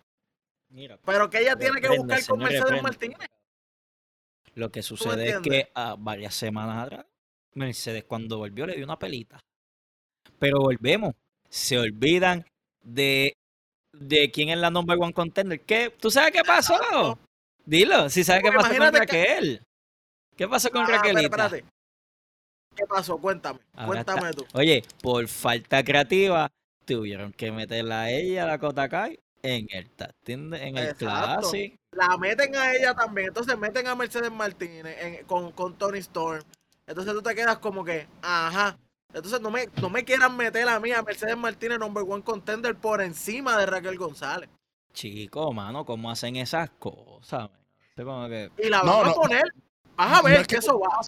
Mira, 0.71 0.99
Pero 1.05 1.29
que 1.29 1.41
ella 1.41 1.57
tiene 1.57 1.81
que 1.81 1.89
buscar 1.89 2.25
con 2.27 2.39
señor, 2.39 2.39
Mercedes 2.39 2.63
reprende. 2.63 2.83
Martínez. 2.83 3.19
Lo 4.55 4.71
que 4.71 4.83
sucede 4.83 5.31
es 5.31 5.39
que 5.41 5.71
a 5.75 5.97
varias 5.99 6.35
semanas 6.35 6.87
atrás, 6.87 7.07
Mercedes 7.55 8.05
cuando 8.05 8.39
volvió 8.39 8.67
le 8.67 8.75
dio 8.75 8.85
una 8.85 8.99
pelita. 8.99 9.41
Pero 10.39 10.61
volvemos, 10.61 11.15
se 11.49 11.79
olvidan 11.79 12.45
de, 12.83 13.37
de 13.93 14.31
quién 14.31 14.49
es 14.49 14.59
la 14.59 14.71
number 14.71 14.99
one 14.99 15.13
contender. 15.13 15.61
¿Qué? 15.61 15.91
¿Tú 15.91 16.11
sabes 16.11 16.33
qué 16.33 16.43
pasó? 16.45 17.19
Dilo, 17.65 18.11
si 18.11 18.25
sabes 18.25 18.43
qué 18.43 18.51
pasó 18.53 18.69
con 18.77 18.91
que- 18.93 18.99
Raquel. 18.99 19.63
¿Qué 20.37 20.49
pasó 20.49 20.71
con 20.71 20.83
Ah, 20.83 20.87
Raquelita? 20.89 21.21
espérate. 21.23 21.65
¿Qué 22.75 22.85
pasó? 22.87 23.19
Cuéntame. 23.19 23.61
Ahora 23.75 24.03
Cuéntame 24.05 24.33
tú. 24.33 24.47
Oye, 24.55 24.83
por 25.03 25.29
falta 25.29 25.85
creativa, 25.85 26.51
tuvieron 26.87 27.33
que 27.33 27.53
meterla 27.53 28.03
a 28.03 28.11
ella, 28.11 28.47
la 28.47 28.59
Kota 28.59 28.89
Kai, 28.89 29.21
en 29.43 29.67
el 29.71 29.91
en 30.27 30.55
el 30.79 30.89
Exacto. 30.89 30.99
Classic. 30.99 31.77
la 31.93 32.17
meten 32.17 32.57
a 32.57 32.75
ella 32.75 32.95
también. 32.95 33.29
Entonces 33.29 33.59
meten 33.59 33.87
a 33.87 33.95
Mercedes 33.95 34.33
Martínez 34.33 34.97
en- 35.01 35.27
con, 35.27 35.53
con 35.53 35.77
Tony 35.77 35.99
Storm. 35.99 36.43
Entonces 36.87 37.13
tú 37.13 37.23
te 37.23 37.35
quedas 37.35 37.59
como 37.59 37.85
que, 37.85 38.07
ajá. 38.23 38.79
Entonces 39.15 39.41
no 39.41 39.51
me, 39.51 39.69
no 39.81 39.91
me 39.91 40.05
quieran 40.05 40.37
meter 40.37 40.69
a 40.69 40.81
mí 40.81 40.91
a 40.93 41.03
Mercedes 41.03 41.37
Martínez 41.37 41.79
number 41.79 42.05
one 42.07 42.23
contender 42.23 42.75
por 42.77 43.03
encima 43.03 43.59
de 43.59 43.67
Raquel 43.67 43.99
González. 43.99 44.49
Chico, 44.95 45.53
mano, 45.53 45.85
¿cómo 45.85 46.11
hacen 46.11 46.37
esas 46.37 46.71
cosas? 46.79 47.51
como 47.97 48.29
que- 48.29 48.51
Y 48.59 48.69
la 48.69 48.83
No, 48.83 49.01
van 49.01 49.11
a 49.11 49.15
poner. 49.15 49.45
Vas 49.97 50.19
a 50.19 50.23
ver 50.23 50.35
No 50.35 50.41
es 50.41 50.47
que, 50.47 50.55
que 50.55 50.59
eso 50.59 50.81
va. 50.81 51.01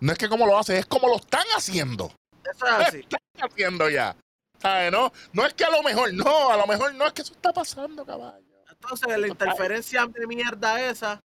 No 0.00 0.12
es 0.12 0.18
que 0.18 0.28
como 0.28 0.46
lo 0.46 0.58
hace, 0.58 0.78
es 0.78 0.86
como 0.86 1.08
lo 1.08 1.16
están 1.16 1.44
haciendo. 1.56 2.12
Eso 2.44 2.66
es 2.66 2.72
así. 2.72 2.98
están 3.00 3.20
haciendo 3.40 3.90
ya. 3.90 4.16
¿Sabes? 4.58 4.92
No, 4.92 5.12
no 5.32 5.46
es 5.46 5.54
que 5.54 5.64
a 5.64 5.70
lo 5.70 5.82
mejor 5.82 6.12
no, 6.14 6.50
a 6.50 6.56
lo 6.56 6.66
mejor 6.66 6.94
no 6.94 7.06
es 7.06 7.12
que 7.12 7.22
eso 7.22 7.32
está 7.32 7.52
pasando, 7.52 8.04
caballo. 8.04 8.44
Entonces 8.70 9.18
la 9.18 9.26
interferencia 9.28 10.06
de 10.06 10.26
mierda 10.26 10.80
esa. 10.88 11.20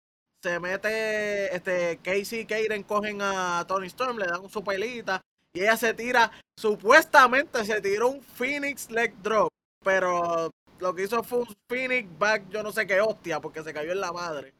Se 0.42 0.58
mete 0.58 1.54
este 1.54 1.98
Casey 2.02 2.40
y 2.40 2.46
Kaden 2.46 2.82
cogen 2.82 3.20
a 3.22 3.64
Tony 3.68 3.86
Storm, 3.86 4.18
le 4.18 4.26
dan 4.26 4.48
su 4.48 4.62
pelita 4.64 5.20
y 5.54 5.60
ella 5.60 5.76
se 5.76 5.92
tira, 5.94 6.30
supuestamente 6.58 7.64
se 7.64 7.80
tiró 7.80 8.08
un 8.08 8.22
Phoenix 8.22 8.90
leg 8.90 9.14
drop, 9.22 9.48
pero 9.84 10.50
lo 10.78 10.94
que 10.94 11.04
hizo 11.04 11.22
fue 11.22 11.40
un 11.40 11.56
Phoenix 11.68 12.08
back, 12.18 12.48
yo 12.50 12.62
no 12.62 12.72
sé 12.72 12.86
qué 12.86 13.00
hostia, 13.00 13.40
porque 13.40 13.62
se 13.62 13.72
cayó 13.72 13.92
en 13.92 14.00
la 14.00 14.12
madre. 14.12 14.52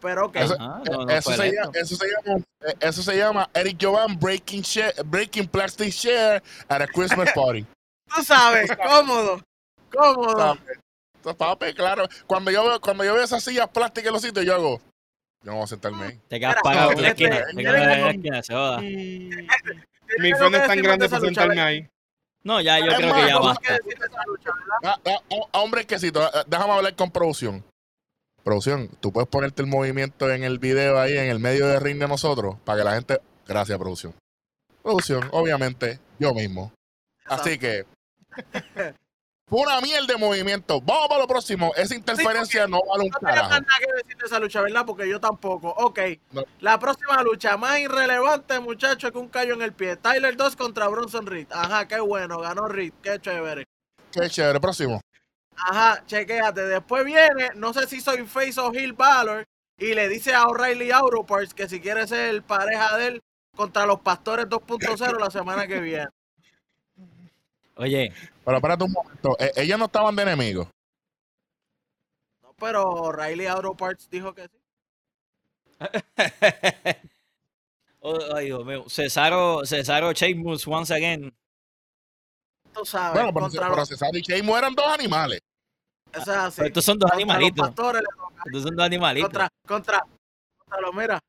Pero 0.00 0.26
ok, 0.26 0.36
Eso- 0.36 0.54
Ajá, 0.58 0.82
Eh, 0.84 0.90
no, 0.90 1.04
no 1.04 1.10
eso, 1.12 1.22
fue 1.30 1.36
se 1.36 1.52
llama, 1.52 1.70
eso, 1.74 1.96
se 1.96 2.06
llama, 2.08 2.44
eh, 2.66 2.74
eso 2.80 3.02
se 3.02 3.16
llama 3.16 3.50
Eric 3.54 3.78
Jovan 3.80 4.18
breaking, 4.18 4.62
share, 4.62 4.92
breaking 5.04 5.46
plastic 5.48 5.90
share 5.92 6.42
at 6.68 6.82
a 6.82 6.86
Christmas 6.88 7.30
party. 7.34 7.64
tú 8.14 8.22
sabes, 8.24 8.70
cómodo, 8.76 9.40
cómodo. 9.92 10.58
Papi, 11.38 11.72
claro. 11.72 12.08
Cuando 12.26 12.50
yo, 12.50 12.64
veo, 12.64 12.80
cuando 12.80 13.04
yo 13.04 13.14
veo 13.14 13.22
esas 13.22 13.44
sillas 13.44 13.68
plásticas 13.68 14.08
en 14.08 14.12
los 14.14 14.22
sitios, 14.22 14.44
yo 14.44 14.54
hago. 14.56 14.80
Yo 15.44 15.52
no 15.52 15.54
voy 15.54 15.62
a 15.64 15.66
sentarme 15.68 16.04
ahí. 16.06 16.20
Te 16.28 16.40
quedas 16.40 16.56
pagado 16.64 16.90
en 16.92 17.02
la 17.02 17.08
esquina. 17.10 17.44
Te 17.46 17.62
quedas 17.62 17.82
en 17.82 18.02
la 18.02 18.10
esquina, 18.10 18.42
se 18.42 18.52
joda. 18.54 18.80
Mi 20.18 20.32
que 20.32 20.56
es 20.56 20.66
tan 20.66 20.82
grande 20.82 21.06
de 21.06 21.10
para 21.10 21.20
sentarme 21.20 21.60
ahí. 21.60 21.88
No, 22.44 22.60
ya 22.60 22.78
yo 22.78 22.86
Es 22.86 22.96
creo 22.96 23.10
más, 23.10 23.20
que 23.22 23.28
ya 23.28 23.38
basta. 23.38 23.78
Ah, 24.82 24.98
ah, 25.06 25.18
oh, 25.30 25.48
hombre, 25.52 25.86
quesito, 25.86 26.24
eh, 26.26 26.42
déjame 26.46 26.72
hablar 26.72 26.94
con 26.96 27.10
producción. 27.10 27.64
Producción, 28.42 28.88
tú 29.00 29.12
puedes 29.12 29.28
ponerte 29.28 29.62
el 29.62 29.68
movimiento 29.68 30.28
en 30.30 30.42
el 30.42 30.58
video 30.58 30.98
ahí, 30.98 31.16
en 31.16 31.30
el 31.30 31.38
medio 31.38 31.68
de 31.68 31.78
ring 31.78 31.98
de 31.98 32.08
nosotros, 32.08 32.56
para 32.64 32.78
que 32.78 32.84
la 32.84 32.94
gente. 32.94 33.20
Gracias, 33.46 33.78
producción. 33.78 34.14
Producción, 34.82 35.28
obviamente, 35.30 36.00
yo 36.18 36.34
mismo. 36.34 36.72
Así 37.26 37.58
que. 37.58 37.84
Fue 39.52 39.60
una 39.60 39.82
mierda 39.82 40.06
de 40.06 40.16
movimiento. 40.16 40.80
Vamos 40.80 41.08
para 41.08 41.20
lo 41.20 41.26
próximo. 41.26 41.74
Esa 41.76 41.94
interferencia 41.94 42.66
no 42.66 42.80
vale 42.88 43.04
un 43.04 43.10
No 43.10 43.18
carajo. 43.18 43.50
más 43.50 43.60
nada 43.60 43.78
que 43.80 44.02
decir 44.02 44.16
de 44.16 44.24
esa 44.24 44.38
lucha, 44.40 44.62
¿verdad? 44.62 44.86
Porque 44.86 45.06
yo 45.06 45.20
tampoco. 45.20 45.68
Ok. 45.76 46.00
No. 46.30 46.42
La 46.60 46.78
próxima 46.78 47.22
lucha, 47.22 47.58
más 47.58 47.78
irrelevante, 47.78 48.58
muchachos, 48.60 49.12
que 49.12 49.18
un 49.18 49.28
callo 49.28 49.52
en 49.52 49.60
el 49.60 49.74
pie. 49.74 49.96
Tyler 49.96 50.34
2 50.38 50.56
contra 50.56 50.88
Bronson 50.88 51.26
Reed. 51.26 51.48
Ajá, 51.50 51.86
qué 51.86 52.00
bueno. 52.00 52.40
Ganó 52.40 52.66
Reed. 52.66 52.94
Qué 53.02 53.20
chévere. 53.20 53.66
Qué 54.10 54.30
chévere. 54.30 54.58
Próximo. 54.58 55.02
Ajá, 55.54 56.02
chequéate. 56.06 56.62
Después 56.62 57.04
viene, 57.04 57.50
no 57.54 57.74
sé 57.74 57.86
si 57.86 58.00
soy 58.00 58.24
Face 58.26 58.58
o 58.58 58.72
Hill 58.72 58.94
Balor, 58.94 59.44
y 59.76 59.92
le 59.92 60.08
dice 60.08 60.32
a 60.32 60.46
O'Reilly 60.46 60.92
Auto 60.92 61.26
Parts 61.26 61.52
que 61.52 61.68
si 61.68 61.78
quiere 61.78 62.06
ser 62.08 62.42
pareja 62.42 62.96
de 62.96 63.06
él 63.08 63.22
contra 63.54 63.84
los 63.84 64.00
Pastores 64.00 64.46
2.0 64.46 65.20
la 65.20 65.30
semana 65.30 65.66
que 65.66 65.78
viene. 65.78 66.08
Oye, 67.76 68.12
Pero 68.44 68.56
espérate 68.58 68.84
un 68.84 68.92
momento. 68.92 69.36
Eh, 69.38 69.52
ellas 69.56 69.78
no 69.78 69.86
estaban 69.86 70.14
de 70.16 70.22
enemigos. 70.22 70.68
No, 72.42 72.52
pero 72.54 72.88
O'Reilly 72.90 73.46
Auto 73.46 73.74
Parts 73.74 74.08
dijo 74.10 74.34
que 74.34 74.48
sí. 74.48 74.58
Oh, 78.04 78.18
ay, 78.34 78.46
Dios 78.46 78.64
mío. 78.66 78.84
Cesaro, 78.88 79.64
Cesaro 79.64 80.12
Sheamus 80.12 80.66
once 80.66 80.92
again. 80.92 81.32
Tú 82.74 82.84
sabes, 82.84 83.12
Bueno, 83.14 83.28
pero, 83.32 83.44
contra 83.46 83.60
pero 83.68 83.76
los, 83.76 83.88
Cesaro 83.88 84.18
y 84.18 84.22
Sheamus 84.22 84.58
eran 84.58 84.74
dos 84.74 84.86
animales. 84.88 85.38
eso 86.12 86.22
es 86.22 86.28
así. 86.28 86.56
Pero 86.56 86.66
estos 86.66 86.84
son 86.84 86.98
dos 86.98 87.08
Contra 87.10 87.16
animalitos. 87.32 87.66
pastores. 87.68 88.02
Estos 88.44 88.62
son 88.64 88.74
dos 88.74 88.84
animalitos. 88.86 89.28
contra, 89.28 89.48
contra, 89.68 90.04
contra 90.58 90.80
los, 90.80 90.94
mira, 90.94 91.20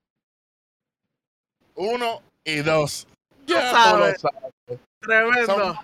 Uno 1.76 2.22
y 2.44 2.58
dos. 2.64 3.08
Ya 3.46 3.70
tú 3.70 3.76
sabes. 3.78 4.24
lo 4.24 4.30
sabes. 4.32 4.80
tremendo. 5.00 5.46
Son- 5.46 5.78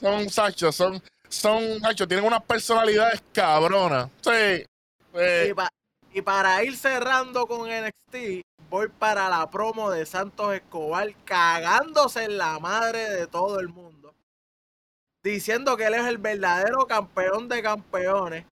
Son 0.00 0.28
Sacho, 0.30 0.72
son, 0.72 1.02
son 1.28 1.62
tienen 2.08 2.24
unas 2.24 2.42
personalidades 2.42 3.22
cabronas. 3.32 4.08
Sí. 4.22 4.64
eh, 5.14 5.48
Y, 5.50 5.54
pa- 5.54 5.68
y 6.12 6.22
para 6.22 6.62
ir 6.64 6.76
cerrando 6.76 7.46
con 7.46 7.68
NXT, 7.70 8.42
voy 8.70 8.88
para 8.88 9.28
la 9.28 9.50
promo 9.50 9.90
de 9.90 10.06
Santos 10.06 10.54
Escobar 10.54 11.12
cagándose 11.24 12.24
en 12.24 12.38
la 12.38 12.58
madre 12.58 13.10
de 13.10 13.26
todo 13.26 13.60
el 13.60 13.68
mundo. 13.68 14.14
diciendo 15.22 15.76
que 15.76 15.84
él 15.84 15.92
es 15.94 16.06
el 16.06 16.16
verdadero 16.16 16.86
campeón 16.86 17.46
de 17.46 17.62
campeones, 17.62 18.46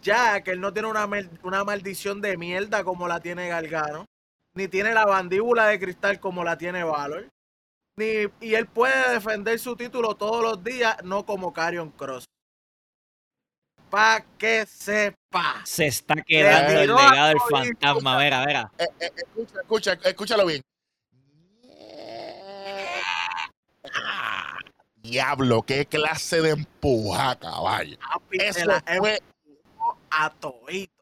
ya 0.00 0.40
que 0.40 0.52
él 0.52 0.60
no 0.62 0.72
tiene 0.72 0.88
una, 0.88 1.06
una 1.42 1.62
maldición 1.62 2.22
de 2.22 2.38
mierda 2.38 2.82
como 2.84 3.06
la 3.06 3.20
tiene 3.20 3.48
Gargano, 3.48 4.06
ni 4.54 4.66
tiene 4.66 4.94
la 4.94 5.04
mandíbula 5.04 5.66
de 5.66 5.78
cristal 5.78 6.18
como 6.18 6.42
la 6.42 6.56
tiene 6.56 6.84
Valor, 6.84 7.28
ni, 7.96 8.30
y 8.40 8.54
él 8.54 8.66
puede 8.66 9.14
defender 9.14 9.58
su 9.58 9.74
título 9.76 10.14
todos 10.14 10.42
los 10.42 10.62
días, 10.62 10.96
no 11.02 11.24
como 11.24 11.52
Carion 11.52 11.90
Cross. 11.90 12.24
Pa' 13.90 14.24
que 14.36 14.66
sepa. 14.66 15.62
Se 15.64 15.86
está 15.86 16.16
quedando 16.16 16.80
el 16.80 16.88
legado 16.88 17.28
del 17.28 17.38
fantasma. 17.50 18.18
Mira, 18.18 18.44
mira. 18.44 18.72
Eh, 18.78 18.84
eh, 19.00 19.10
escucha, 19.16 19.60
escucha, 19.60 19.92
escúchalo 20.04 20.46
bien. 20.46 20.60
Diablo, 24.96 25.62
qué 25.62 25.86
clase 25.86 26.42
de 26.42 26.50
empuja, 26.50 27.38
caballo. 27.38 27.96
Papi, 27.98 28.38
Eso 28.40 28.64
la 28.64 28.82
fue. 28.98 29.20
a. 30.10 30.32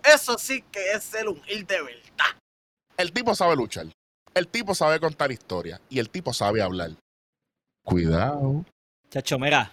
Eso 0.04 0.38
sí 0.38 0.62
que 0.70 0.92
es 0.92 1.02
ser 1.02 1.26
un 1.28 1.40
heel 1.46 1.66
de 1.66 1.82
verdad. 1.82 2.36
El 2.98 3.12
tipo 3.12 3.34
sabe 3.34 3.56
luchar. 3.56 3.86
El 4.34 4.48
tipo 4.48 4.74
sabe 4.74 4.98
contar 5.00 5.30
historias. 5.32 5.80
Y 5.88 5.98
el 5.98 6.10
tipo 6.10 6.32
sabe 6.32 6.60
hablar. 6.62 6.90
Cuidado. 7.84 8.64
Chacho, 9.10 9.38
mira. 9.38 9.72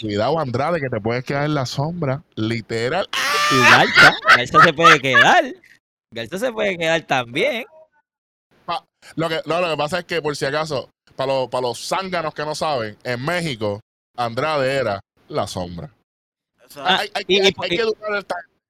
Cuidado, 0.00 0.38
Andrade, 0.38 0.80
que 0.80 0.88
te 0.88 1.00
puedes 1.00 1.24
quedar 1.24 1.44
en 1.46 1.54
la 1.54 1.66
sombra. 1.66 2.22
Literal. 2.36 3.08
Y 3.50 3.60
Garza. 3.70 4.14
Garza 4.36 4.62
se 4.64 4.72
puede 4.72 5.00
quedar. 5.00 5.44
Garza 6.12 6.38
se 6.38 6.52
puede 6.52 6.78
quedar 6.78 7.02
también. 7.02 7.64
Lo 9.16 9.28
que, 9.28 9.42
no, 9.44 9.60
lo 9.60 9.68
que 9.70 9.76
pasa 9.76 9.98
es 9.98 10.04
que, 10.06 10.22
por 10.22 10.34
si 10.34 10.46
acaso, 10.46 10.88
para 11.14 11.30
los, 11.32 11.48
para 11.50 11.62
los 11.66 11.86
zánganos 11.86 12.32
que 12.32 12.42
no 12.46 12.54
saben, 12.54 12.96
en 13.04 13.22
México, 13.22 13.80
Andrade 14.16 14.76
era 14.76 15.00
la 15.28 15.46
sombra. 15.46 15.90
Ah, 16.76 17.00
hay, 17.00 17.10
hay 17.12 17.24
y- 17.28 17.42
que, 17.42 17.48
y- 17.48 17.54
hay 17.62 17.68
que 17.76 17.82
educar 17.82 18.14
el 18.14 18.24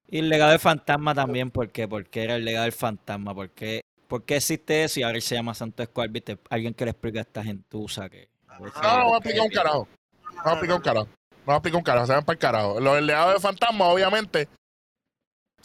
Y 0.09 0.19
el 0.19 0.29
legado 0.29 0.51
del 0.51 0.59
fantasma 0.59 1.15
también, 1.15 1.53
¿por 1.53 1.71
qué? 1.71 1.87
Porque 1.87 2.25
era 2.25 2.35
el 2.35 2.45
legado 2.45 2.65
del 2.65 2.73
fantasma. 2.73 3.33
¿Por 3.33 3.51
qué, 3.51 3.83
por 4.15 4.25
qué 4.25 4.37
existe 4.37 4.85
eso? 4.85 5.01
Y 5.01 5.03
ahora 5.03 5.17
él 5.17 5.23
se 5.23 5.35
llama 5.35 5.55
Santo 5.55 5.83
Escuadra, 5.83 6.13
¿viste? 6.13 6.39
Alguien 6.49 6.73
que 6.73 6.85
le 6.85 6.93
explique 6.93 7.19
a 7.19 7.23
esta 7.23 7.43
gentuza 7.43 8.09
que... 8.09 8.29
No, 8.47 8.59
no 8.61 9.05
voy 9.07 9.15
a 9.15 9.17
explicar 9.17 9.41
un 9.43 9.51
carajo. 9.51 9.89
No 10.23 10.43
voy 10.45 10.45
a 10.45 10.53
explicar 10.53 10.77
un 10.77 10.83
carajo. 10.83 11.07
No 11.07 11.43
voy 11.47 11.53
a 11.53 11.57
explicar 11.57 11.79
un 11.79 11.83
carajo. 11.83 12.07
Se 12.07 12.13
van 12.13 12.25
para 12.25 12.35
el 12.35 12.39
carajo. 12.39 12.79
Lo 12.81 12.95
del 12.95 13.07
legado 13.09 13.33
de 13.33 13.41
fantasma, 13.41 13.87
obviamente, 13.87 14.49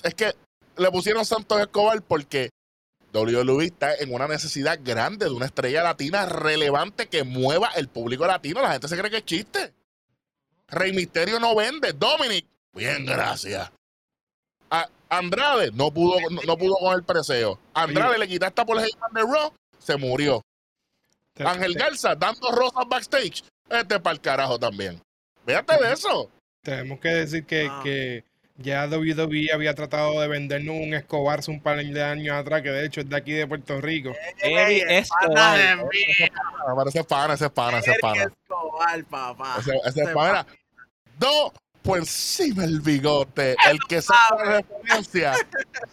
es 0.02 0.16
que 0.16 0.34
le 0.78 0.90
pusieron 0.90 1.26
Santos 1.26 1.62
Escobar 1.62 2.02
porque 2.02 2.50
WWE 3.14 3.66
está 3.66 3.94
en 3.94 4.12
una 4.12 4.28
necesidad 4.28 4.80
grande 4.84 5.28
de 5.28 5.32
una 5.32 5.46
estrella 5.46 5.84
latina 5.84 6.26
relevante 6.26 7.08
que 7.08 7.24
mueva 7.24 7.70
el 7.76 7.88
público 7.88 8.26
latino. 8.26 8.64
La 8.64 8.72
gente 8.72 8.88
se 8.88 8.98
cree 8.98 9.12
que 9.12 9.18
es 9.18 9.26
chiste. 9.26 9.76
Rey 10.70 10.92
Misterio 10.92 11.40
no 11.40 11.54
vende. 11.54 11.94
Dominic, 11.94 12.48
bien, 12.74 13.06
gracias. 13.06 13.72
A- 14.72 14.90
Andrade 15.10 15.72
no 15.74 15.92
pudo, 15.92 16.20
no, 16.30 16.42
no 16.46 16.58
pudo 16.58 16.76
con 16.78 16.94
el 16.96 17.04
preseo. 17.04 17.60
Andrade 17.74 18.18
le 18.20 18.28
quitaste 18.28 18.64
por 18.66 18.78
el 18.78 18.86
Heyman 18.86 19.12
de 19.14 19.22
Raw, 19.22 19.52
se 19.80 19.98
murió. 19.98 20.42
Te- 21.34 21.44
Ángel 21.48 21.74
te- 21.74 21.80
Garza 21.80 22.16
dando 22.16 22.52
rosas 22.52 22.86
backstage. 22.88 23.44
Este 23.70 24.00
para 24.00 24.14
el 24.14 24.22
carajo 24.22 24.60
también. 24.60 25.02
Fíjate 25.46 25.78
de 25.84 25.94
eso. 25.94 26.30
Tenemos 26.62 27.00
que 27.00 27.10
decir 27.10 27.46
que, 27.46 27.68
Ah. 27.72 27.80
que 27.84 28.24
ya 28.58 28.88
WWE 28.88 29.52
había 29.54 29.74
tratado 29.74 30.20
de 30.20 30.28
vendernos 30.28 30.76
un 30.76 30.94
Escobar 30.94 31.40
hace 31.40 31.50
un 31.52 31.62
par 31.62 31.78
de 31.84 32.04
años 32.04 32.36
atrás, 32.36 32.62
que 32.62 32.70
de 32.72 32.86
hecho 32.86 33.02
es 33.02 33.10
de 33.10 33.16
aquí 33.16 33.32
de 33.32 33.48
Puerto 33.48 33.80
Rico. 33.80 34.12
Eri 34.40 34.82
Ey, 34.82 34.98
Escobar. 34.98 35.60
ese 36.88 37.00
es 37.00 37.06
pana, 37.06 37.34
ese 37.36 37.46
es 37.46 37.52
pana, 37.52 37.80
ese 37.80 37.92
es 37.92 38.00
pana. 38.00 38.24
Escobar, 38.24 39.04
papá. 39.06 39.56
Ese, 39.60 39.72
ese 39.86 40.02
es 40.04 40.10
pana. 40.10 40.46
Dos 41.18 41.52
por 41.82 41.98
encima 41.98 42.64
el 42.64 42.82
bigote. 42.82 43.56
El 43.70 43.80
que 43.88 44.02
sabe 44.02 44.46
la 44.46 44.58
referencia 44.58 45.34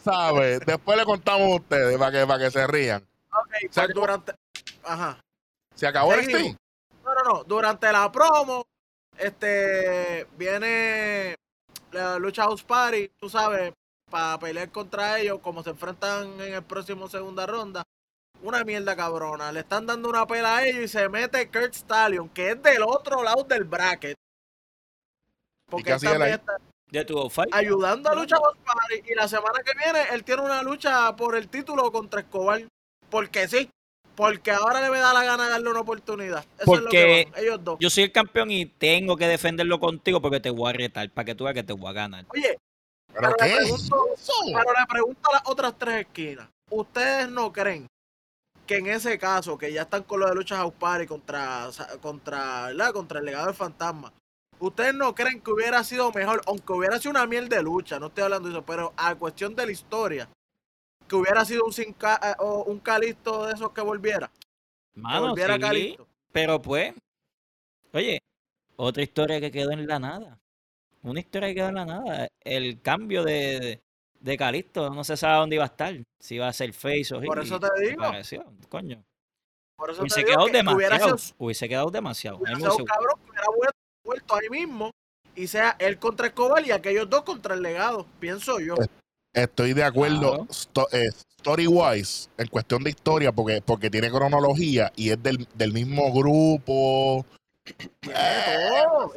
sabe. 0.04 0.58
Después 0.60 0.98
le 0.98 1.04
contamos 1.04 1.52
a 1.52 1.54
ustedes 1.56 1.98
para 1.98 2.12
que, 2.12 2.26
para 2.26 2.44
que 2.44 2.50
se 2.50 2.66
rían. 2.66 3.06
Ok, 3.32 3.70
O 3.70 3.72
sea, 3.72 3.84
pues 3.84 3.94
durante... 3.94 4.32
Ajá. 4.84 5.18
Se 5.74 5.86
acabó 5.86 6.14
el 6.14 6.24
stream. 6.24 6.56
No, 7.04 7.14
no, 7.14 7.22
no. 7.34 7.44
Durante 7.44 7.90
la 7.92 8.10
promo, 8.10 8.66
este, 9.18 10.26
viene 10.36 11.36
la 11.92 12.18
lucha 12.18 12.44
House 12.44 12.62
Party, 12.62 13.10
tú 13.18 13.28
sabes, 13.28 13.72
para 14.10 14.38
pelear 14.38 14.70
contra 14.70 15.18
ellos, 15.18 15.40
como 15.40 15.62
se 15.62 15.70
enfrentan 15.70 16.40
en 16.40 16.54
el 16.54 16.62
próximo 16.62 17.08
segunda 17.08 17.46
ronda. 17.46 17.82
Una 18.42 18.64
mierda 18.64 18.94
cabrona. 18.94 19.50
Le 19.52 19.60
están 19.60 19.86
dando 19.86 20.08
una 20.08 20.26
pela 20.26 20.58
a 20.58 20.66
ellos 20.66 20.84
y 20.84 20.88
se 20.88 21.08
mete 21.08 21.50
Kurt 21.50 21.74
Stallion, 21.74 22.28
que 22.28 22.50
es 22.50 22.62
del 22.62 22.82
otro 22.82 23.22
lado 23.22 23.44
del 23.44 23.64
bracket. 23.64 24.16
Porque 25.68 25.92
él 25.92 26.00
también 26.00 26.22
ahí? 26.22 26.32
está 26.32 26.56
De 26.90 27.04
tu 27.04 27.28
fight. 27.30 27.52
ayudando 27.54 28.10
a 28.10 28.14
Lucha 28.14 28.36
Party. 28.38 29.02
Y 29.10 29.14
la 29.14 29.28
semana 29.28 29.60
que 29.64 29.72
viene 29.76 30.00
él 30.12 30.24
tiene 30.24 30.42
una 30.42 30.62
lucha 30.62 31.14
por 31.16 31.36
el 31.36 31.48
título 31.48 31.90
contra 31.92 32.20
Escobar. 32.20 32.62
Porque 33.10 33.48
sí. 33.48 33.68
Porque 34.14 34.50
ahora 34.50 34.80
le 34.80 34.90
me 34.90 34.98
da 34.98 35.12
la 35.12 35.24
gana 35.24 35.44
de 35.44 35.50
darle 35.50 35.68
una 35.70 35.80
oportunidad. 35.80 36.44
Eso 36.58 36.62
es 36.62 36.66
lo 36.66 36.74
Porque 36.84 36.88
que 36.90 37.30
van, 37.32 37.42
ellos 37.44 37.64
dos. 37.64 37.76
Yo 37.80 37.90
soy 37.90 38.04
el 38.04 38.12
campeón 38.12 38.50
y 38.50 38.64
tengo 38.66 39.16
que 39.16 39.26
defenderlo 39.28 39.78
contigo 39.78 40.22
porque 40.22 40.40
te 40.40 40.48
voy 40.50 40.70
a 40.70 40.72
retar, 40.72 41.10
para 41.10 41.24
que 41.26 41.34
tú 41.34 41.44
veas 41.44 41.54
que 41.54 41.62
te 41.62 41.74
voy 41.74 41.90
a 41.90 41.92
ganar. 41.92 42.24
Oye, 42.30 42.56
¿Pero 43.12 43.20
Pero 43.20 43.36
qué 43.38 43.44
le 43.48 43.56
pregunto- 43.56 44.06
pero 44.46 44.72
le 44.80 44.86
pregunto 44.88 45.30
a 45.30 45.32
las 45.34 45.42
otras 45.46 45.74
tres 45.78 46.00
esquinas. 46.06 46.48
¿Ustedes 46.70 47.28
no 47.30 47.52
creen 47.52 47.86
que 48.66 48.76
en 48.76 48.86
ese 48.88 49.18
caso, 49.18 49.56
que 49.56 49.72
ya 49.72 49.82
están 49.82 50.02
con 50.02 50.20
lo 50.20 50.28
de 50.28 50.34
lucha 50.34 50.56
House 50.56 50.74
Party 50.78 51.06
contra, 51.06 51.68
contra, 52.02 52.66
¿verdad? 52.66 52.92
contra 52.92 53.20
el 53.20 53.24
legado 53.26 53.46
del 53.46 53.54
fantasma, 53.54 54.12
¿ustedes 54.60 54.94
no 54.94 55.14
creen 55.14 55.40
que 55.40 55.50
hubiera 55.50 55.82
sido 55.84 56.10
mejor, 56.12 56.42
aunque 56.46 56.72
hubiera 56.72 56.98
sido 56.98 57.10
una 57.12 57.26
miel 57.26 57.48
de 57.48 57.62
lucha, 57.62 57.98
no 57.98 58.06
estoy 58.06 58.24
hablando 58.24 58.48
de 58.48 58.54
eso, 58.54 58.64
pero 58.66 58.92
a 58.96 59.14
cuestión 59.14 59.54
de 59.54 59.66
la 59.66 59.72
historia, 59.72 60.28
que 61.08 61.16
hubiera 61.16 61.44
sido 61.44 61.64
un, 61.64 61.72
sin 61.72 61.92
ca- 61.92 62.20
eh, 62.22 62.34
o 62.38 62.64
un 62.64 62.80
calisto 62.80 63.46
de 63.46 63.54
esos 63.54 63.70
que 63.72 63.80
volviera? 63.80 64.30
Que 64.94 65.00
Mano, 65.00 65.28
volviera 65.28 65.54
sí, 65.54 65.60
Calisto. 65.60 66.06
pero 66.32 66.60
pues, 66.60 66.94
oye, 67.92 68.18
otra 68.76 69.02
historia 69.02 69.40
que 69.40 69.50
quedó 69.50 69.70
en 69.72 69.86
la 69.86 69.98
nada. 69.98 70.38
Una 71.02 71.20
historia 71.20 71.48
que 71.48 71.54
quedó 71.54 71.68
en 71.68 71.74
la 71.76 71.84
nada. 71.84 72.28
El 72.42 72.80
cambio 72.82 73.22
de, 73.22 73.60
de, 73.60 73.82
de 74.18 74.36
Calisto, 74.36 74.90
no 74.90 75.04
se 75.04 75.16
sabe 75.16 75.36
dónde 75.38 75.56
iba 75.56 75.64
a 75.64 75.68
estar. 75.68 75.94
Si 76.18 76.34
iba 76.34 76.48
a 76.48 76.52
ser 76.52 76.72
face 76.72 77.14
o 77.14 77.20
Por 77.22 77.38
eso 77.38 77.60
te 77.60 77.68
digo. 77.80 78.02
coño. 78.68 79.04
Por 79.76 79.90
eso 79.90 80.00
Hubiese 80.00 80.22
te 80.22 80.26
digo 80.26 80.46
quedado 80.46 80.46
que 80.46 80.74
hubiera 80.74 80.96
demasiado. 80.96 81.18
sido 81.18 81.36
Hubiese 81.38 81.68
quedado 81.68 81.90
demasiado. 81.90 82.38
Me 82.40 82.46
sido 82.56 82.58
un 82.58 82.64
hubiese- 82.64 82.84
cabrón 82.86 83.20
que 83.24 83.30
hubiera 83.30 83.46
vuelto, 83.56 83.78
vuelto 84.06 84.34
ahí 84.34 84.48
mismo 84.48 84.90
y 85.34 85.46
sea 85.48 85.76
él 85.78 85.98
contra 85.98 86.28
Escobar 86.28 86.64
y 86.66 86.70
aquellos 86.70 87.10
dos 87.10 87.22
contra 87.24 87.54
el 87.54 87.62
legado, 87.62 88.06
pienso 88.20 88.58
yo. 88.60 88.76
Estoy 89.34 89.74
de 89.74 89.84
acuerdo 89.84 90.46
Claro. 90.72 90.88
story 91.38 91.66
wise 91.66 92.30
en 92.38 92.48
cuestión 92.48 92.82
de 92.82 92.90
historia 92.90 93.32
porque, 93.32 93.60
porque 93.60 93.90
tiene 93.90 94.10
cronología 94.10 94.90
y 94.96 95.10
es 95.10 95.22
del, 95.22 95.46
del 95.54 95.72
mismo 95.74 96.10
grupo. 96.12 97.26
Todo, 98.02 99.12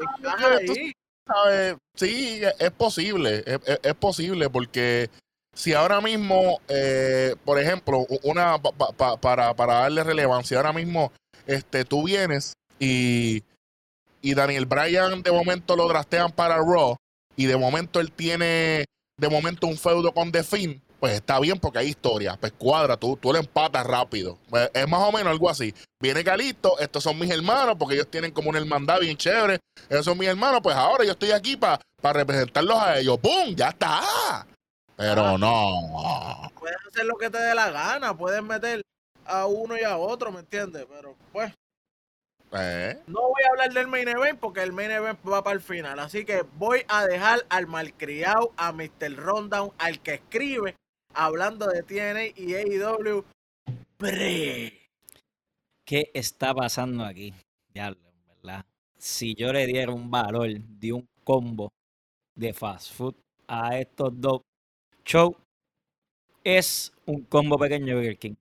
tú 0.66 0.74
ahí. 0.74 0.92
¿sabes? 1.26 1.76
Sí, 1.96 2.42
es 2.60 2.72
posible, 2.72 3.44
es, 3.46 3.60
es- 3.66 3.80
es 3.84 3.96
posible 3.96 4.50
porque 4.50 5.10
si 5.54 5.74
ahora 5.74 6.02
mismo, 6.02 6.60
eh, 6.68 7.36
por 7.46 7.60
ejemplo, 7.60 8.06
una 8.24 8.58
pa- 8.62 8.72
pa- 8.72 8.92
pa- 8.92 9.18
para, 9.18 9.54
para 9.54 9.74
darle 9.76 10.04
relevancia, 10.04 10.58
ahora 10.58 10.74
mismo 10.74 11.12
este, 11.48 11.86
tú 11.86 12.04
vienes 12.04 12.54
y, 12.80 13.44
y 14.22 14.34
Daniel 14.34 14.66
Bryan 14.66 15.22
de 15.24 15.32
momento 15.32 15.76
lo 15.76 15.88
drastean 15.88 16.32
para 16.32 16.58
Raw 16.58 16.96
y 17.36 17.46
de 17.46 17.58
momento 17.58 18.00
él 18.00 18.12
tiene 18.12 18.86
de 19.18 19.30
momento 19.30 19.68
un 19.68 19.78
feudo 19.78 20.14
con 20.14 20.32
The 20.32 20.44
Finn, 20.44 20.82
pues 21.00 21.14
está 21.14 21.40
bien 21.40 21.60
porque 21.60 21.80
hay 21.80 21.88
historia, 21.90 22.38
pues 22.40 22.54
cuadra, 22.58 22.98
tú, 22.98 23.18
tú 23.18 23.32
le 23.34 23.40
empatas 23.40 23.86
rápido. 23.86 24.38
Pues, 24.50 24.70
es 24.74 24.88
más 24.88 25.02
o 25.02 25.12
menos 25.12 25.32
algo 25.32 25.50
así. 25.50 25.74
Viene 26.02 26.24
Calixto, 26.24 26.78
estos 26.80 27.04
son 27.04 27.20
mis 27.20 27.30
hermanos 27.30 27.76
porque 27.78 27.96
ellos 27.96 28.10
tienen 28.10 28.32
como 28.32 28.50
una 28.50 28.60
hermandad 28.60 29.00
bien 29.00 29.18
chévere 29.18 29.60
esos 29.90 30.06
son 30.06 30.18
mis 30.18 30.28
hermanos, 30.28 30.60
pues 30.62 30.76
ahora 30.76 31.04
yo 31.06 31.12
estoy 31.12 31.32
aquí 31.32 31.56
para 31.58 31.80
representarlos 32.02 32.78
a 32.78 33.00
ellos. 33.00 33.18
¡Pum! 33.20 33.56
¡Ya 33.56 33.70
está! 33.70 34.46
Pero 34.96 35.26
Ah. 35.26 35.38
no. 35.38 36.52
Puedes 36.60 36.78
hacer 36.88 37.06
lo 37.06 37.16
que 37.16 37.30
te 37.30 37.38
dé 37.40 37.56
la 37.56 37.70
gana, 37.72 38.16
puedes 38.16 38.44
meter 38.44 38.82
a 39.26 39.46
uno 39.46 39.78
y 39.78 39.84
a 39.84 39.98
otro, 39.98 40.32
¿me 40.32 40.40
entiendes? 40.42 40.86
Pero 40.90 41.16
pues, 41.32 41.54
¿Eh? 42.52 43.00
no 43.06 43.22
voy 43.22 43.44
a 43.44 43.50
hablar 43.52 43.74
del 43.74 43.88
main 43.88 44.08
event 44.08 44.40
porque 44.40 44.64
el 44.64 44.72
main 44.72 44.90
event 44.90 45.20
va 45.28 45.44
para 45.44 45.56
el 45.56 45.62
final. 45.62 46.00
Así 46.00 46.26
que 46.26 46.44
voy 46.58 46.82
a 46.88 47.06
dejar 47.06 47.46
al 47.50 47.68
malcriado, 47.68 48.54
a 48.58 48.72
Mr. 48.72 49.16
Rundown, 49.16 49.72
al 49.78 50.02
que 50.02 50.16
escribe, 50.16 50.76
hablando 51.14 51.68
de 51.68 51.84
TNA 51.84 52.40
y 52.40 52.56
AEW. 52.56 53.24
Bre. 54.00 54.74
¿Qué 55.86 56.12
está 56.14 56.54
pasando 56.54 57.04
aquí? 57.04 57.34
Ya, 57.74 57.96
¿verdad? 58.28 58.66
Si 58.98 59.36
yo 59.36 59.54
le 59.54 59.66
diera 59.66 59.92
un 59.92 60.10
valor 60.10 60.50
de 60.50 60.94
un 60.94 61.08
combo 61.24 61.72
de 62.36 62.54
fast 62.54 62.94
food 62.94 63.16
a 63.48 63.78
estos 63.78 64.20
dos 64.20 64.42
shows, 65.06 65.36
es 66.44 66.92
un 67.06 67.24
combo 67.24 67.58
pequeño 67.58 67.88
de 67.88 67.96
Burger 67.96 68.18
King. 68.18 68.36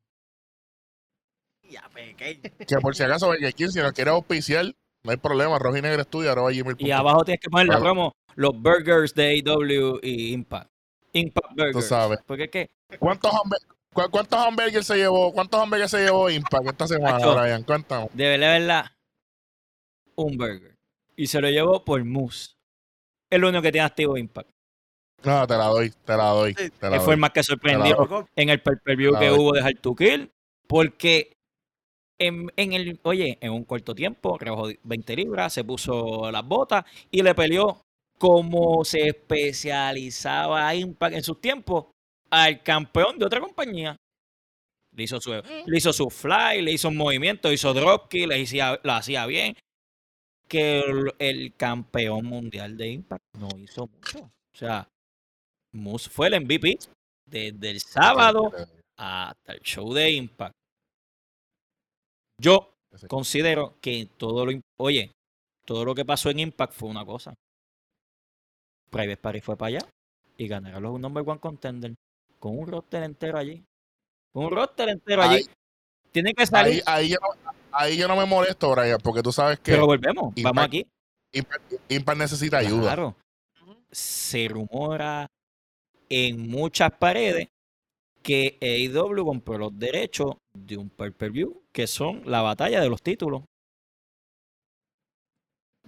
Ya 1.71 1.89
pequeño. 1.93 2.41
Que 2.67 2.77
por 2.81 2.95
si 2.97 3.03
acaso, 3.03 3.27
Burger 3.27 3.53
King, 3.55 3.69
si 3.69 3.79
nos 3.81 3.93
quiere 3.93 4.11
auspiciar, 4.11 4.67
No 5.05 5.13
hay 5.13 5.17
problema. 5.17 5.59
Rojo 5.59 5.77
y 5.77 5.83
Negro 5.83 6.03
Estudio, 6.03 6.33
arroba 6.33 6.53
Y 6.53 6.61
gmail.com. 6.61 6.93
abajo 6.93 7.25
tienes 7.25 7.41
que 7.41 7.49
poner 7.51 7.69
la 7.69 7.79
promo, 7.79 8.13
los 8.35 8.51
burgers 8.61 9.15
de 9.15 9.43
AW 9.47 10.01
y 10.03 10.33
Impact. 10.33 10.69
Impact 11.13 11.55
Burgers. 11.57 11.87
sabes. 11.89 12.19
Porque 12.27 12.51
que 12.51 12.69
¿Cuántos, 12.99 13.31
cu- 13.95 14.11
¿Cuántos 14.11 14.39
hamburgues 14.41 14.87
se 14.87 14.97
llevó? 14.97 15.33
¿Cuántos 15.33 15.61
hamburgues 15.61 15.91
se 15.91 16.05
llevó 16.05 16.29
Impact 16.29 16.67
esta 16.67 16.89
semana. 16.89 17.19
Brian? 17.19 17.63
Cuéntame. 17.63 18.09
de 18.13 18.25
verdad, 18.29 18.59
verdad, 18.59 18.85
un 20.17 20.37
burger. 20.37 20.75
Y 21.17 21.27
se 21.27 21.41
lo 21.41 21.49
llevó 21.49 21.85
por 21.85 22.05
Moose. 22.05 22.51
Es 23.31 23.39
lo 23.39 23.49
único 23.49 23.63
que 23.63 23.73
tiene 23.73 23.87
activo 23.87 24.17
Impact. 24.17 24.51
No, 25.25 25.47
te 25.47 25.57
la 25.57 25.65
doy, 25.67 25.91
te 25.91 26.17
la 26.17 26.25
doy. 26.31 26.55
Te 26.55 26.63
la 26.83 26.91
Que 26.91 26.97
doy. 26.97 27.05
fue 27.05 27.15
el 27.15 27.21
más 27.21 27.31
que 27.31 27.43
sorprendió 27.43 28.29
en 28.37 28.49
el 28.51 28.61
pay-per-view 28.63 29.17
A 29.17 29.19
que 29.21 29.31
ver. 29.31 29.39
hubo 29.39 29.53
de 29.53 29.61
Hard 29.63 29.81
to 29.81 29.95
Kill. 29.95 30.31
Porque 30.67 31.37
en, 32.19 32.51
en 32.57 32.73
el, 32.73 33.01
oye, 33.03 33.39
en 33.41 33.53
un 33.53 33.65
corto 33.65 33.95
tiempo, 33.95 34.37
rebajó 34.39 34.69
20 34.83 35.17
libras, 35.17 35.53
se 35.53 35.65
puso 35.65 36.31
las 36.31 36.45
botas 36.45 36.85
y 37.11 37.23
le 37.23 37.35
peleó 37.35 37.83
como 38.19 38.85
se 38.85 39.09
especializaba 39.09 40.75
Impact 40.75 41.15
en 41.15 41.23
sus 41.23 41.41
tiempos 41.41 41.87
al 42.31 42.63
campeón 42.63 43.19
de 43.19 43.27
otra 43.27 43.41
compañía. 43.41 43.97
Le 44.95 45.05
hizo 45.05 45.21
su, 45.21 45.31
le 45.33 45.77
hizo 45.77 45.93
su 45.93 46.11
fly, 46.11 46.61
le 46.61 46.73
hizo 46.73 46.89
un 46.89 46.97
movimiento, 46.97 47.53
hizo 47.53 47.73
dropkick, 47.73 48.27
le 48.27 48.43
hacía, 48.43 48.81
lo 48.83 48.93
hacía 48.93 49.27
bien. 49.27 49.55
Que 50.49 50.81
el, 50.81 51.13
el 51.19 51.55
campeón 51.55 52.25
mundial 52.25 52.77
de 52.77 52.89
Impact 52.89 53.23
no 53.39 53.49
hizo 53.59 53.87
mucho. 53.87 54.19
O 54.21 54.57
sea, 54.57 54.89
Moose 55.73 56.11
fue 56.11 56.29
el 56.29 56.41
MVP 56.41 56.79
desde 57.27 57.71
el 57.71 57.81
sábado 57.81 58.51
hasta 58.97 59.53
el 59.53 59.61
show 59.61 59.93
de 59.93 60.11
Impact. 60.11 60.58
Yo 62.41 62.75
considero 63.09 63.77
que 63.81 64.09
todo 64.17 64.47
lo, 64.47 64.53
oye, 64.79 65.13
todo 65.65 65.85
lo 65.85 65.95
que 65.95 66.05
pasó 66.05 66.31
en 66.31 66.41
Impact 66.41 66.73
fue 66.73 66.89
una 66.89 67.05
cosa. 67.05 67.35
Private 68.91 69.17
Party 69.19 69.41
fue 69.41 69.57
para 69.57 69.69
allá 69.69 69.79
y 70.37 70.49
ganaron 70.49 70.83
los 70.83 71.01
number 71.01 71.25
one 71.29 71.41
contender 71.41 71.95
con 72.39 72.59
un 72.59 72.67
roster 72.69 73.03
entero 73.03 73.39
allí. 73.39 73.63
Con 74.33 74.47
un 74.47 74.51
roster 74.53 74.89
entero 74.89 75.23
allí. 75.23 75.45
Tiene 76.13 76.33
que 76.33 76.47
salir. 76.47 76.83
Ahí, 76.87 77.05
ahí, 77.05 77.09
yo 77.11 77.17
no, 77.21 77.53
ahí 77.73 77.97
yo 77.99 78.09
no 78.09 78.17
me 78.17 78.25
molesto, 78.25 78.71
Brian, 78.71 78.99
porque 79.03 79.23
tú 79.23 79.31
sabes 79.33 79.59
que 79.61 79.73
pero 79.73 79.87
volvemos. 79.87 80.35
Impact- 80.35 80.43
Vamos 80.45 80.65
aquí. 80.65 80.87
Impact, 81.33 81.73
Impact 81.91 82.19
necesita 82.19 82.59
ayuda. 82.59 82.83
Claro. 82.95 83.17
Se 83.91 84.49
rumora 84.49 85.27
en 86.09 86.49
muchas 86.49 86.91
paredes 86.93 87.49
que 88.23 88.57
AEW 88.63 89.25
compró 89.25 89.59
los 89.59 89.79
derechos 89.79 90.37
de 90.55 90.77
un 90.79 90.89
pay-per-view 90.89 91.63
que 91.79 91.87
son 91.87 92.23
la 92.25 92.43
batalla 92.43 92.81
de 92.81 92.89
los 92.89 93.01
títulos. 93.01 93.43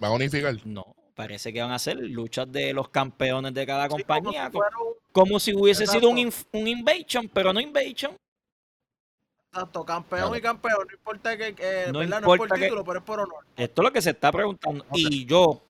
Va 0.01 0.07
a 0.07 0.11
unificar. 0.11 0.55
No, 0.65 0.95
parece 1.15 1.51
que 1.51 1.61
van 1.61 1.73
a 1.73 1.79
ser 1.79 1.97
luchas 1.97 2.49
de 2.49 2.71
los 2.71 2.87
campeones 2.87 3.53
de 3.53 3.65
cada 3.65 3.83
sí, 3.83 3.89
como 3.89 3.97
compañía, 4.05 4.49
si 4.49 4.55
un- 4.57 4.63
como 5.11 5.37
si 5.37 5.53
hubiese 5.53 5.85
sido 5.85 6.07
un, 6.07 6.31
un 6.53 6.67
invasion, 6.69 7.27
pero 7.27 7.51
no 7.51 7.59
invasion. 7.59 8.15
Exacto, 9.51 9.83
campeón 9.83 10.21
Claro. 10.21 10.35
y 10.37 10.41
campeón. 10.41 10.87
No 10.87 10.93
importa 10.95 11.35
que, 11.37 11.53
que 11.53 11.87
No 11.91 11.99
¿verdad? 11.99 12.09
no 12.09 12.17
es 12.19 12.23
por 12.25 12.35
importa 12.37 12.55
que- 12.55 12.61
título, 12.63 12.85
pero 12.85 12.99
es 12.99 13.05
por 13.05 13.19
honor. 13.19 13.45
Esto 13.57 13.81
es 13.81 13.83
lo 13.85 13.91
que 13.91 14.01
se 14.01 14.11
está 14.11 14.31
preguntando. 14.31 14.85
Y 14.93 15.25
yo, 15.25 15.61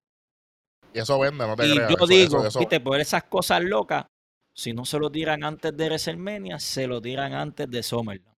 Y 0.93 0.99
eso 0.99 1.17
vende, 1.19 1.47
no 1.47 1.55
te 1.55 1.65
y 1.67 1.73
creas. 1.73 1.89
yo 1.89 1.95
eso- 1.95 2.05
digo, 2.05 2.37
eso- 2.37 2.47
eso- 2.47 2.59
viste, 2.59 2.79
por 2.79 2.99
esas 2.99 3.23
cosas 3.23 3.63
locas, 3.63 4.05
si 4.53 4.71
no 4.71 4.85
se 4.85 4.99
lo 4.99 5.09
tiran 5.11 5.43
antes 5.43 5.75
de 5.75 5.85
WrestleMania, 5.87 6.59
se 6.59 6.85
lo 6.85 7.01
tiran 7.01 7.33
antes 7.33 7.67
de 7.71 7.81
SummerSlam. 7.81 8.30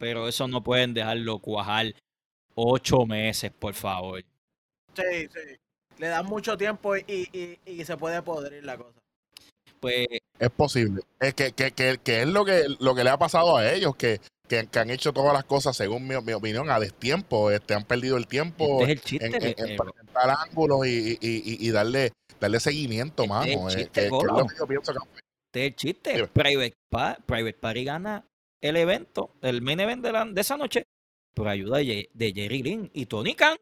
Pero 0.00 0.26
eso 0.26 0.48
no 0.48 0.62
pueden 0.64 0.94
dejarlo 0.94 1.38
cuajar 1.40 1.94
ocho 2.54 3.04
meses, 3.04 3.52
por 3.52 3.74
favor. 3.74 4.22
Sí, 4.96 5.28
sí. 5.30 5.56
Le 5.98 6.08
dan 6.08 6.24
mucho 6.24 6.56
tiempo 6.56 6.96
y, 6.96 7.58
y, 7.66 7.84
se 7.84 7.96
puede 7.98 8.22
podrir 8.22 8.64
la 8.64 8.78
cosa. 8.78 8.98
Pues 9.78 10.06
Es 10.38 10.50
posible. 10.50 11.02
Es 11.20 11.34
que, 11.34 11.52
que, 11.52 11.72
que, 11.72 11.98
que 12.02 12.22
es 12.22 12.26
lo 12.26 12.46
que, 12.46 12.64
lo 12.80 12.94
que 12.94 13.04
le 13.04 13.10
ha 13.10 13.18
pasado 13.18 13.58
a 13.58 13.70
ellos, 13.70 13.94
que, 13.96 14.20
que, 14.48 14.66
que 14.68 14.78
han 14.78 14.88
hecho 14.90 15.12
todas 15.12 15.34
las 15.34 15.44
cosas, 15.44 15.76
según 15.76 16.08
mi, 16.08 16.14
mi 16.22 16.32
opinión, 16.32 16.70
a 16.70 16.80
destiempo. 16.80 17.50
Este, 17.50 17.74
han 17.74 17.84
perdido 17.84 18.16
el 18.16 18.26
tiempo 18.26 18.80
este 18.80 18.84
es 18.84 18.88
el 18.90 19.00
chiste. 19.02 19.26
en, 19.26 19.34
en, 19.34 19.40
que- 19.40 19.62
en 19.72 19.76
presentar 19.76 20.30
ángulos 20.30 20.86
y, 20.86 21.10
y, 21.12 21.18
y, 21.20 21.68
y 21.68 21.70
darle, 21.70 22.12
darle 22.40 22.58
seguimiento, 22.60 23.24
Este 23.24 23.28
mano. 23.34 23.68
es 23.68 24.10
Golo. 24.10 24.38
lo 24.38 24.46
que 24.46 24.56
yo 24.58 24.66
pienso 24.66 24.92
que 24.94 24.98
Este 24.98 25.60
es 25.60 25.66
el 25.66 25.76
chiste. 25.76 26.26
Private, 26.28 26.72
Pa- 26.90 27.18
Private 27.26 27.58
Party 27.58 27.84
gana 27.84 28.24
el 28.60 28.76
evento, 28.76 29.30
el 29.42 29.62
main 29.62 29.80
event 29.80 30.02
de, 30.04 30.12
la- 30.12 30.24
de 30.24 30.40
esa 30.40 30.56
noche, 30.56 30.84
por 31.34 31.48
ayuda 31.48 31.78
de, 31.78 32.08
Jerry 32.34 32.62
Lynn 32.62 32.90
y 32.92 33.06
Tony 33.06 33.34
Khan. 33.34 33.56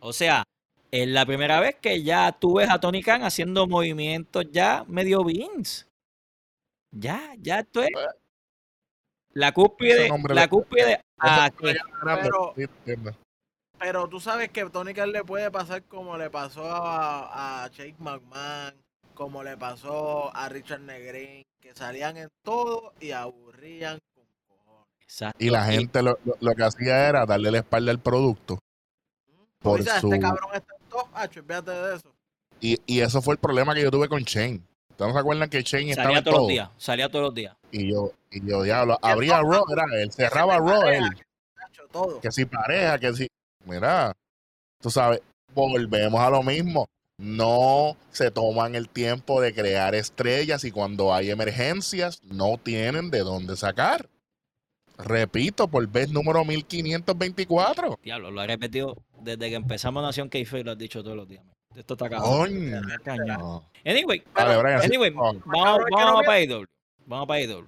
O 0.00 0.12
sea, 0.12 0.44
es 0.90 1.08
la 1.08 1.24
primera 1.24 1.60
vez 1.60 1.76
que 1.76 2.02
ya 2.02 2.32
tú 2.32 2.56
ves 2.56 2.68
a 2.70 2.78
Tony 2.80 3.02
Khan 3.02 3.22
haciendo 3.22 3.66
movimientos 3.66 4.44
ya 4.50 4.84
medio 4.88 5.24
Vince. 5.24 5.86
Ya, 6.90 7.34
ya 7.38 7.60
esto 7.60 7.82
es. 7.82 7.90
La 9.32 9.52
cúspide, 9.52 10.08
la 10.28 10.48
cúspide. 10.48 11.00
Pero-. 12.22 12.54
Pero 13.78 14.08
tú 14.08 14.20
sabes 14.20 14.50
que 14.50 14.64
Tony 14.70 14.94
Khan 14.94 15.10
le 15.10 15.24
puede 15.24 15.50
pasar 15.50 15.82
como 15.84 16.16
le 16.16 16.30
pasó 16.30 16.64
a, 16.70 17.64
a 17.64 17.68
Jake 17.70 17.96
McMahon, 17.98 18.74
como 19.14 19.42
le 19.42 19.56
pasó 19.56 20.34
a 20.34 20.48
Richard 20.48 20.80
Negrín, 20.80 21.42
que 21.60 21.74
salían 21.74 22.16
en 22.16 22.28
todo 22.42 22.92
y 23.00 23.12
aburrían 23.12 23.98
con 24.14 24.24
cojones. 24.48 24.88
Exacto. 25.02 25.44
Y 25.44 25.50
la 25.50 25.64
gente 25.64 26.02
lo, 26.02 26.18
lo, 26.24 26.36
lo 26.40 26.54
que 26.54 26.62
hacía 26.64 27.08
era 27.08 27.24
darle 27.26 27.50
la 27.50 27.58
espalda 27.58 27.90
al 27.90 28.00
producto. 28.00 28.58
Por 29.60 29.78
Por 29.84 29.84
su- 30.00 30.08
Este 30.12 30.20
cabrón 30.20 30.50
está 30.54 30.74
en 30.74 30.88
top, 30.88 31.08
fíjate 31.46 31.70
de 31.70 31.96
eso. 31.96 32.12
Y, 32.60 32.78
y 32.86 33.00
eso 33.00 33.22
fue 33.22 33.34
el 33.34 33.38
problema 33.40 33.74
que 33.74 33.82
yo 33.82 33.90
tuve 33.90 34.08
con 34.08 34.22
Shane. 34.22 34.60
¿Ustedes 34.90 35.08
no 35.08 35.14
se 35.14 35.20
acuerdan 35.20 35.50
que 35.50 35.62
Shane 35.62 35.90
estaba 35.90 36.04
salía 36.06 36.18
en 36.18 36.24
todos 36.24 36.34
todo? 36.36 36.42
los 36.44 36.48
días. 36.52 36.70
Salía 36.76 37.08
todos 37.08 37.24
los 37.24 37.34
días. 37.34 37.56
Y 37.72 37.90
yo, 37.92 38.12
y 38.30 38.46
yo, 38.48 38.62
diablo, 38.62 38.98
abría 39.02 39.40
Raw, 39.40 39.64
era 39.72 39.84
él, 40.00 40.12
cerraba 40.12 40.58
Raw, 40.58 40.82
él. 40.88 41.04
Que 42.22 42.30
si 42.30 42.44
pareja, 42.44 42.98
que 42.98 43.12
si. 43.14 43.26
Mira, 43.64 44.12
tú 44.80 44.90
sabes, 44.90 45.20
volvemos 45.52 46.20
a 46.20 46.30
lo 46.30 46.42
mismo. 46.42 46.86
No 47.16 47.96
se 48.10 48.30
toman 48.30 48.74
el 48.74 48.88
tiempo 48.88 49.40
de 49.40 49.54
crear 49.54 49.94
estrellas 49.94 50.64
y 50.64 50.70
cuando 50.70 51.14
hay 51.14 51.30
emergencias 51.30 52.20
no 52.24 52.58
tienen 52.58 53.10
de 53.10 53.20
dónde 53.20 53.56
sacar. 53.56 54.08
Repito, 54.98 55.68
por 55.68 55.86
vez 55.88 56.10
número 56.10 56.44
1524. 56.44 57.98
Diablo, 58.02 58.30
lo 58.30 58.42
he 58.42 58.46
repetido 58.46 58.96
desde 59.20 59.48
que 59.50 59.56
empezamos 59.56 60.02
Nación 60.02 60.28
k 60.28 60.38
lo 60.64 60.72
has 60.72 60.78
dicho 60.78 61.02
todos 61.02 61.16
los 61.16 61.28
días. 61.28 61.44
man. 61.44 61.54
Esto 61.74 61.94
está 61.94 62.08
cabrón. 62.08 63.62
Anyway, 63.84 64.22
Vale, 64.32 64.56
Brian, 64.58 64.80
sí, 64.80 64.86
anyway, 64.86 65.10
vamos, 65.10 65.42
vamos 65.44 65.80
no 65.90 66.22
para 66.24 66.40
IW. 66.40 66.64
Vamos 67.06 67.26
para 67.26 67.40
IW. 67.40 67.66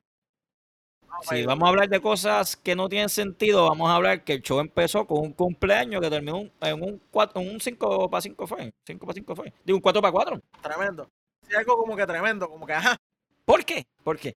Si 1.22 1.44
vamos 1.44 1.66
a 1.66 1.70
hablar 1.70 1.88
de 1.88 2.00
cosas 2.00 2.57
que 2.57 2.76
no 2.76 2.88
tienen 2.88 3.09
sentido, 3.09 3.68
vamos 3.68 3.88
a 3.88 3.96
hablar 3.96 4.24
que 4.24 4.35
el 4.35 4.42
show 4.42 4.61
empezó 4.61 5.07
con 5.07 5.18
un 5.18 5.33
cumpleaños 5.33 6.00
que 6.00 6.11
terminó 6.11 6.48
en 6.61 6.83
un 6.83 7.02
4, 7.11 7.40
en 7.40 7.50
un 7.50 7.61
5 7.61 8.11
para 8.11 8.20
5 8.20 8.46
fue. 8.46 8.72
5 8.87 9.07
para 9.07 9.14
5 9.14 9.37
fue. 9.37 9.52
Digo, 9.64 9.76
un 9.76 9.83
4 9.83 10.02
para 10.02 10.12
4. 10.12 10.40
Tremendo. 10.62 11.11
Sí, 11.42 11.55
algo 11.55 11.76
como 11.76 11.96
que 11.96 12.07
tremendo, 12.07 12.48
como 12.48 12.66
que 12.66 12.72
ajá. 12.72 12.96
¿Por 13.44 13.64
qué? 13.64 13.87
¿Por 14.02 14.18
qué? 14.18 14.35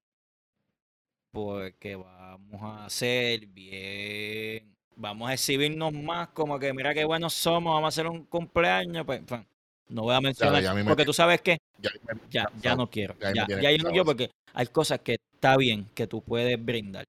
Porque 1.33 1.97
vamos 1.97 2.63
a 2.63 2.85
hacer 2.87 3.47
bien. 3.47 4.77
Vamos 4.97 5.31
a 5.31 5.35
exhibirnos 5.35 5.93
más 5.93 6.29
como 6.29 6.59
que 6.59 6.73
mira 6.75 6.93
qué 6.93 7.05
buenos 7.05 7.33
somos, 7.35 7.73
vamos 7.73 7.87
a 7.87 7.89
hacer 7.89 8.07
un 8.07 8.25
cumpleaños. 8.27 9.07
Pues, 9.07 9.23
pues, 9.27 9.41
no 9.91 10.03
voy 10.03 10.15
a 10.15 10.21
mencionar. 10.21 10.63
ya 10.63 10.75
me- 10.75 10.85
porque 10.85 11.05
tú 11.05 11.13
sabes 11.13 11.41
que 11.43 11.59
Ya, 11.79 11.91
ya, 12.31 12.51
ya 12.61 12.75
no 12.77 12.89
quiero. 12.91 13.15
ya 13.21 13.33
Ya, 13.47 13.71
yo 13.73 13.83
no 13.85 13.91
quiero 13.91 14.05
porque 14.05 14.31
hay 14.55 14.67
cosas 14.69 15.01
que 15.01 15.17
está 15.35 15.57
bien 15.57 15.87
que 15.95 16.07
tú 16.07 16.23
puedes 16.23 16.63
brindar. 16.63 17.05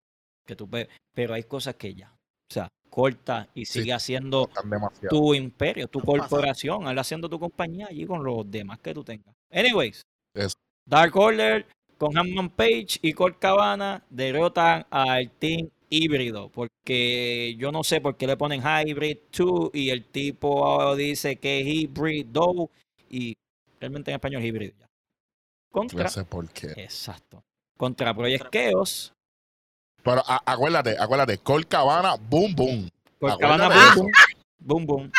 Que 0.46 0.56
tú 0.56 0.68
puedes, 0.70 0.88
pero 1.14 1.34
hay 1.34 1.44
cosas 1.44 1.76
que 1.76 1.94
ya. 1.94 2.10
O 2.12 2.54
sea, 2.54 2.68
corta 2.90 3.48
y 3.54 3.66
Sí. 3.66 3.80
sigue 3.82 3.94
haciendo 3.94 4.50
tu 5.10 5.34
imperio, 5.34 5.88
tu 5.88 6.02
corporación, 6.02 6.88
hazlo 6.88 7.00
haciendo 7.02 7.30
tu 7.30 7.40
compañía 7.40 7.88
allí 7.90 8.06
con 8.06 8.24
los 8.24 8.50
demás 8.50 8.80
que 8.80 8.94
tú 8.94 9.04
tengas. 9.04 9.34
Anyways, 9.52 10.02
Eso. 10.34 10.56
Dark 10.86 11.16
Order 11.16 11.66
con 11.98 12.18
Hanman 12.18 12.50
Page 12.50 12.98
y 13.02 13.14
Colt 13.14 13.38
Cabana 13.40 14.04
derrotan 14.10 14.86
al 14.90 15.30
Team 15.32 15.70
Híbrido, 15.94 16.50
porque 16.50 17.54
yo 17.58 17.72
no 17.74 17.84
sé 17.84 18.00
por 18.00 18.16
qué 18.16 18.26
le 18.26 18.38
ponen 18.38 18.62
Hybrid 18.62 19.18
2 19.38 19.72
y 19.74 19.90
el 19.90 20.06
tipo 20.06 20.96
dice 20.96 21.36
que 21.36 21.60
es 21.60 21.68
Hybrid 21.68 22.28
2 22.28 22.70
y 23.10 23.36
realmente 23.80 24.10
en 24.12 24.16
español 24.16 24.42
es 24.42 24.48
híbrido 24.48 24.74
ya. 24.80 24.88
Contra, 25.70 26.04
No 26.06 26.10
sé 26.10 26.24
por 26.24 26.50
qué. 26.50 26.68
exacto, 26.78 27.44
contra 27.78 28.14
Project 28.14 28.50
Chaos, 28.52 29.12
Pero 30.02 30.24
a- 30.26 30.42
acuérdate, 30.46 30.96
acuérdate, 30.98 31.38
Col 31.40 31.68
Cabana, 31.68 32.16
boom, 32.16 32.56
boom. 32.56 32.90
Acuérdate 33.18 33.42
Cabana 33.42 33.68
boom, 33.70 33.96
boom, 33.96 34.12
boom, 34.60 34.86
boom. 34.86 35.12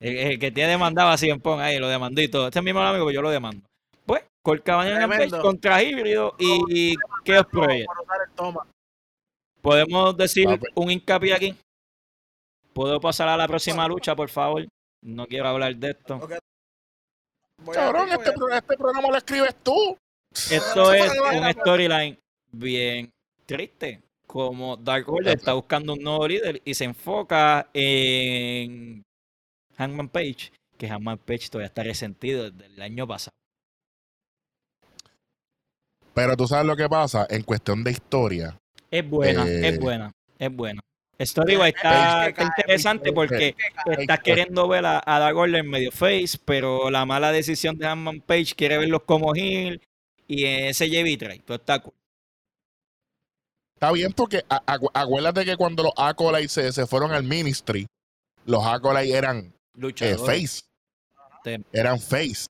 El, 0.00 0.16
el 0.16 0.38
que 0.40 0.50
tiene 0.50 0.70
demandado 0.70 1.10
a 1.10 1.16
Cien 1.16 1.40
Pong 1.40 1.60
ahí, 1.60 1.78
lo 1.78 1.88
demandó 1.88 2.20
y 2.20 2.26
todo. 2.28 2.48
Este 2.48 2.58
es 2.58 2.64
mi 2.64 2.72
mal 2.72 2.86
amigo, 2.88 3.04
pues 3.04 3.14
yo 3.14 3.22
lo 3.22 3.30
demando. 3.30 3.64
Pues, 4.04 4.24
Colt 4.42 4.64
Cabana 4.64 5.24
y 5.24 5.30
contra 5.30 5.80
Híbrido 5.82 6.34
y 6.38 6.96
Chaos 7.24 7.46
Por, 7.46 7.64
Project. 7.66 7.86
por 7.86 8.00
usar 8.00 8.18
el 8.28 8.34
toma. 8.34 8.66
Podemos 9.62 10.16
decir 10.16 10.46
Ah, 10.48 10.56
pues. 10.58 10.72
un 10.74 10.90
hincapié 10.90 11.32
aquí. 11.34 11.56
¿Puedo 12.74 13.00
pasar 13.00 13.28
a 13.28 13.36
la 13.36 13.46
próxima 13.46 13.86
lucha, 13.88 14.14
por 14.16 14.28
favor? 14.28 14.66
No 15.02 15.26
quiero 15.26 15.48
hablar 15.48 15.74
de 15.76 15.90
esto. 15.90 16.16
Ok. 16.16 16.32
Voy 17.64 17.76
a 17.76 17.80
Cabrón, 17.80 18.08
este, 18.10 18.32
pro- 18.32 18.48
este 18.48 18.76
programa 18.76 19.08
lo 19.08 19.16
escribes 19.16 19.54
tú. 19.62 19.96
Esto 20.50 20.92
es 20.92 21.12
un 21.34 21.52
storyline 21.52 22.18
bien 22.50 23.10
triste. 23.46 24.02
Como 24.26 24.76
Dark 24.78 25.08
Order 25.08 25.36
está 25.36 25.52
buscando 25.52 25.92
un 25.92 26.02
nuevo 26.02 26.26
líder 26.26 26.60
y 26.64 26.74
se 26.74 26.84
enfoca 26.84 27.68
en 27.74 29.02
Hangman 29.76 30.08
Page, 30.08 30.50
que 30.78 30.88
Hangman 30.88 31.18
Page 31.18 31.50
todavía 31.50 31.66
está 31.66 31.82
resentido 31.82 32.50
desde 32.50 32.66
el 32.74 32.80
año 32.82 33.06
pasado. 33.06 33.32
Pero 36.14 36.36
tú 36.36 36.46
sabes 36.46 36.66
lo 36.66 36.76
que 36.76 36.88
pasa 36.88 37.26
en 37.28 37.42
cuestión 37.42 37.84
de 37.84 37.90
historia. 37.92 38.58
Es 38.92 39.08
buena, 39.08 39.44
Eh, 39.48 39.68
es 39.68 39.78
buena, 39.80 40.12
es 40.38 40.54
buena. 40.54 40.80
Page 41.18 41.68
está, 41.68 42.28
está 42.28 42.34
cae, 42.34 42.46
interesante 42.58 43.12
porque 43.12 43.54
estás 43.86 44.18
que- 44.20 44.22
queriendo 44.24 44.68
ver 44.68 44.84
a, 44.86 45.02
a 45.04 45.18
Dark 45.18 45.36
Order 45.36 45.64
medio 45.64 45.90
face, 45.92 46.38
pero 46.44 46.90
la 46.90 47.04
mala 47.06 47.32
decisión 47.32 47.76
de 47.78 47.86
Hangman 47.86 48.20
Page 48.20 48.54
quiere 48.56 48.78
verlos 48.78 49.02
como 49.04 49.34
heel 49.34 49.80
y 50.28 50.44
ese 50.44 50.88
JB 50.90 51.18
Tray, 51.18 51.40
pero 51.44 51.56
está 51.56 51.80
cool. 51.80 51.94
Está 53.74 53.92
bien 53.92 54.12
porque 54.12 54.42
a- 54.48 54.64
acu- 54.66 54.90
acuérdate 54.94 55.44
que 55.44 55.56
cuando 55.56 55.82
los 55.84 55.92
Acolytes 55.96 56.52
se, 56.52 56.72
se 56.72 56.86
fueron 56.86 57.12
al 57.12 57.24
Ministry, 57.24 57.86
los 58.44 58.64
Acolytes 58.66 59.14
eran 59.14 59.54
eh, 60.06 60.16
face. 60.26 60.62
Eran 61.72 61.98
face. 62.00 62.46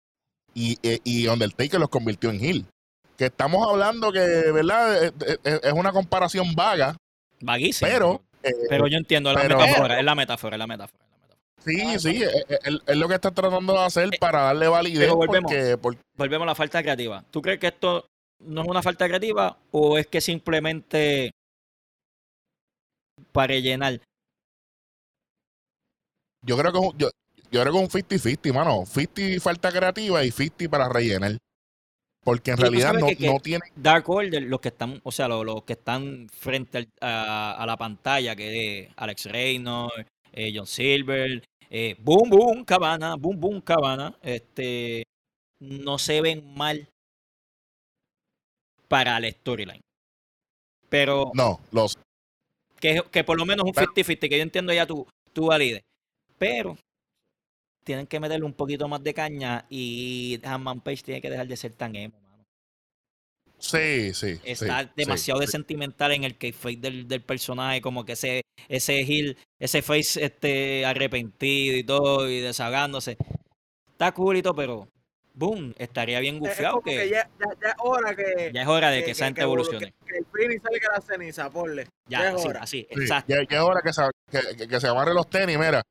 Y, 0.54 0.76
y, 0.82 1.00
y 1.04 1.28
Undertaker 1.28 1.80
los 1.80 1.88
convirtió 1.88 2.30
en 2.30 2.40
heel. 2.40 2.66
Que 3.22 3.26
estamos 3.26 3.68
hablando 3.68 4.10
que, 4.10 4.18
¿verdad? 4.18 5.04
Es, 5.04 5.12
es- 5.44 5.60
es 5.62 5.72
una 5.72 5.92
comparación 5.92 6.56
vaga, 6.56 6.96
Vaguísimo. 7.40 7.88
pero... 7.88 8.24
eh, 8.42 8.50
Pero 8.68 8.88
yo 8.88 8.98
entiendo 8.98 9.32
la 9.32 9.42
pero- 9.42 9.58
metáfora, 9.60 9.98
es 10.00 10.04
la 10.04 10.14
metáfora, 10.16 10.56
es 10.56 10.58
la 10.58 10.66
metáfora. 10.66 11.04
es 11.04 11.08
la 11.08 11.20
metáfora. 11.20 11.46
sí, 11.64 11.98
sí, 12.00 12.22
es, 12.88 12.96
lo 12.96 13.06
que 13.06 13.14
está 13.14 13.30
tratando 13.30 13.74
de 13.74 13.78
hacer 13.84 14.10
para 14.18 14.40
darle 14.40 14.66
validez 14.66 14.98
pero 15.04 15.14
volvemos. 15.14 15.52
porque, 15.52 15.78
porque 15.78 16.00
Volvemos 16.16 16.46
a 16.46 16.50
la 16.50 16.54
falta 16.56 16.82
creativa. 16.82 17.24
¿Tú 17.30 17.40
crees 17.40 17.60
que 17.60 17.68
esto 17.68 18.06
no 18.40 18.62
es 18.62 18.66
una 18.68 18.82
falta 18.82 19.06
creativa 19.06 19.56
o 19.70 19.98
es 19.98 20.08
que 20.08 20.20
simplemente 20.20 21.30
para 23.30 23.46
rellenar? 23.54 24.00
yo 26.44 26.56
creo 26.58 26.72
que 26.72 26.80
yo, 26.98 27.10
yo 27.52 27.60
creo 27.60 27.72
que 27.72 27.78
es 27.84 27.94
un 27.94 28.00
50-50, 28.02 28.52
mano. 28.52 28.84
50 28.84 29.40
falta 29.40 29.70
creativa 29.70 30.24
y 30.24 30.32
50 30.32 30.68
para 30.68 30.88
rellenar. 30.88 31.38
Porque 32.24 32.52
en 32.52 32.56
realidad 32.58 32.92
no, 32.94 33.06
que- 33.08 33.16
que- 33.16 33.26
no 33.26 33.40
tiene 33.40 33.64
Dark 33.74 34.08
Order, 34.08 34.42
los 34.44 34.60
que 34.60 34.68
están, 34.68 35.00
o 35.02 35.10
sea, 35.10 35.26
los, 35.28 35.44
los 35.44 35.64
que 35.64 35.72
están 35.72 36.28
frente 36.28 36.78
al- 36.78 36.88
a, 37.00 37.54
a 37.60 37.66
la 37.66 37.76
pantalla, 37.76 38.36
que 38.36 38.80
es 38.84 38.88
Alex 38.96 39.26
Reynolds, 39.26 40.06
eh, 40.32 40.52
John 40.54 40.66
Silver, 40.66 41.44
eh, 41.68 41.96
Boom 41.98 42.30
Boom 42.30 42.64
Cabana, 42.64 43.16
Boom 43.16 43.40
Boom 43.40 43.60
Cabana, 43.60 44.16
este, 44.22 45.02
no 45.60 45.98
se 45.98 46.20
ven 46.20 46.54
mal 46.54 46.88
para 48.88 49.18
la 49.18 49.28
storyline. 49.30 49.80
Pero 50.88 51.30
No, 51.34 51.60
los 51.72 51.96
que, 52.78 53.02
que 53.10 53.24
por 53.24 53.38
lo 53.38 53.46
menos 53.46 53.64
un 53.64 53.72
Pero- 53.72 53.92
50-50, 53.94 54.28
que 54.28 54.36
yo 54.36 54.42
entiendo 54.42 54.72
ya 54.72 54.86
tu, 54.86 55.06
tu 55.32 55.46
valide. 55.46 55.82
Pero 56.38 56.76
tienen 57.84 58.06
que 58.06 58.20
meterle 58.20 58.44
un 58.46 58.52
poquito 58.54 58.88
más 58.88 59.02
de 59.02 59.14
caña 59.14 59.66
y 59.68 60.40
Hammond 60.44 60.82
Page 60.82 61.02
tiene 61.02 61.20
que 61.20 61.30
dejar 61.30 61.46
de 61.46 61.56
ser 61.56 61.72
tan 61.74 61.94
emo, 61.96 62.14
mano. 62.20 62.44
Sí, 63.58 64.12
sí. 64.14 64.40
Está 64.44 64.82
sí, 64.82 64.88
demasiado 64.96 65.40
sí, 65.40 65.46
de 65.46 65.52
sentimental 65.52 66.12
en 66.12 66.24
el 66.24 66.36
kayfabe 66.36 66.76
del, 66.76 67.06
del 67.08 67.22
personaje, 67.22 67.80
como 67.80 68.04
que 68.04 68.12
ese, 68.12 68.42
ese 68.68 69.00
heel, 69.00 69.36
ese 69.60 69.82
face 69.82 70.24
este 70.24 70.84
arrepentido 70.84 71.76
y 71.76 71.84
todo, 71.84 72.28
y 72.28 72.40
desahogándose. 72.40 73.16
Está 73.92 74.12
coolito, 74.12 74.52
pero 74.54 74.88
boom, 75.34 75.74
estaría 75.78 76.18
bien 76.20 76.38
gufiado 76.40 76.80
que 76.82 76.90
que 76.96 77.08
ya, 77.08 77.30
ya, 77.38 77.46
ya 77.62 77.68
es 77.68 77.74
hora 77.78 78.14
que, 78.16 78.50
ya 78.52 78.62
es 78.62 78.68
hora 78.68 78.90
de 78.90 79.04
que, 79.04 79.12
esa 79.12 79.26
gente 79.26 79.38
que- 79.38 79.44
evolucione. 79.44 79.94
Que, 80.04 80.18
que 80.38 80.44
el 80.44 80.60
salga 80.60 80.88
la 80.94 81.00
ceniza, 81.00 81.50
ponle. 81.50 81.86
Ya, 82.08 82.18
ya 82.20 82.28
es 82.30 82.34
así, 82.34 82.48
hora. 82.48 82.60
así, 82.62 82.86
sí. 82.90 83.00
exacto, 83.00 83.32
Ya, 83.32 83.42
ya 83.48 83.56
es 83.58 83.62
hora 83.62 83.80
que 83.82 83.92
se, 83.92 84.02
que, 84.30 84.56
que- 84.56 84.68
que 84.68 84.80
se 84.80 84.88
amarre 84.88 85.14
los 85.14 85.30
tenis, 85.30 85.56
mira, 85.56 85.82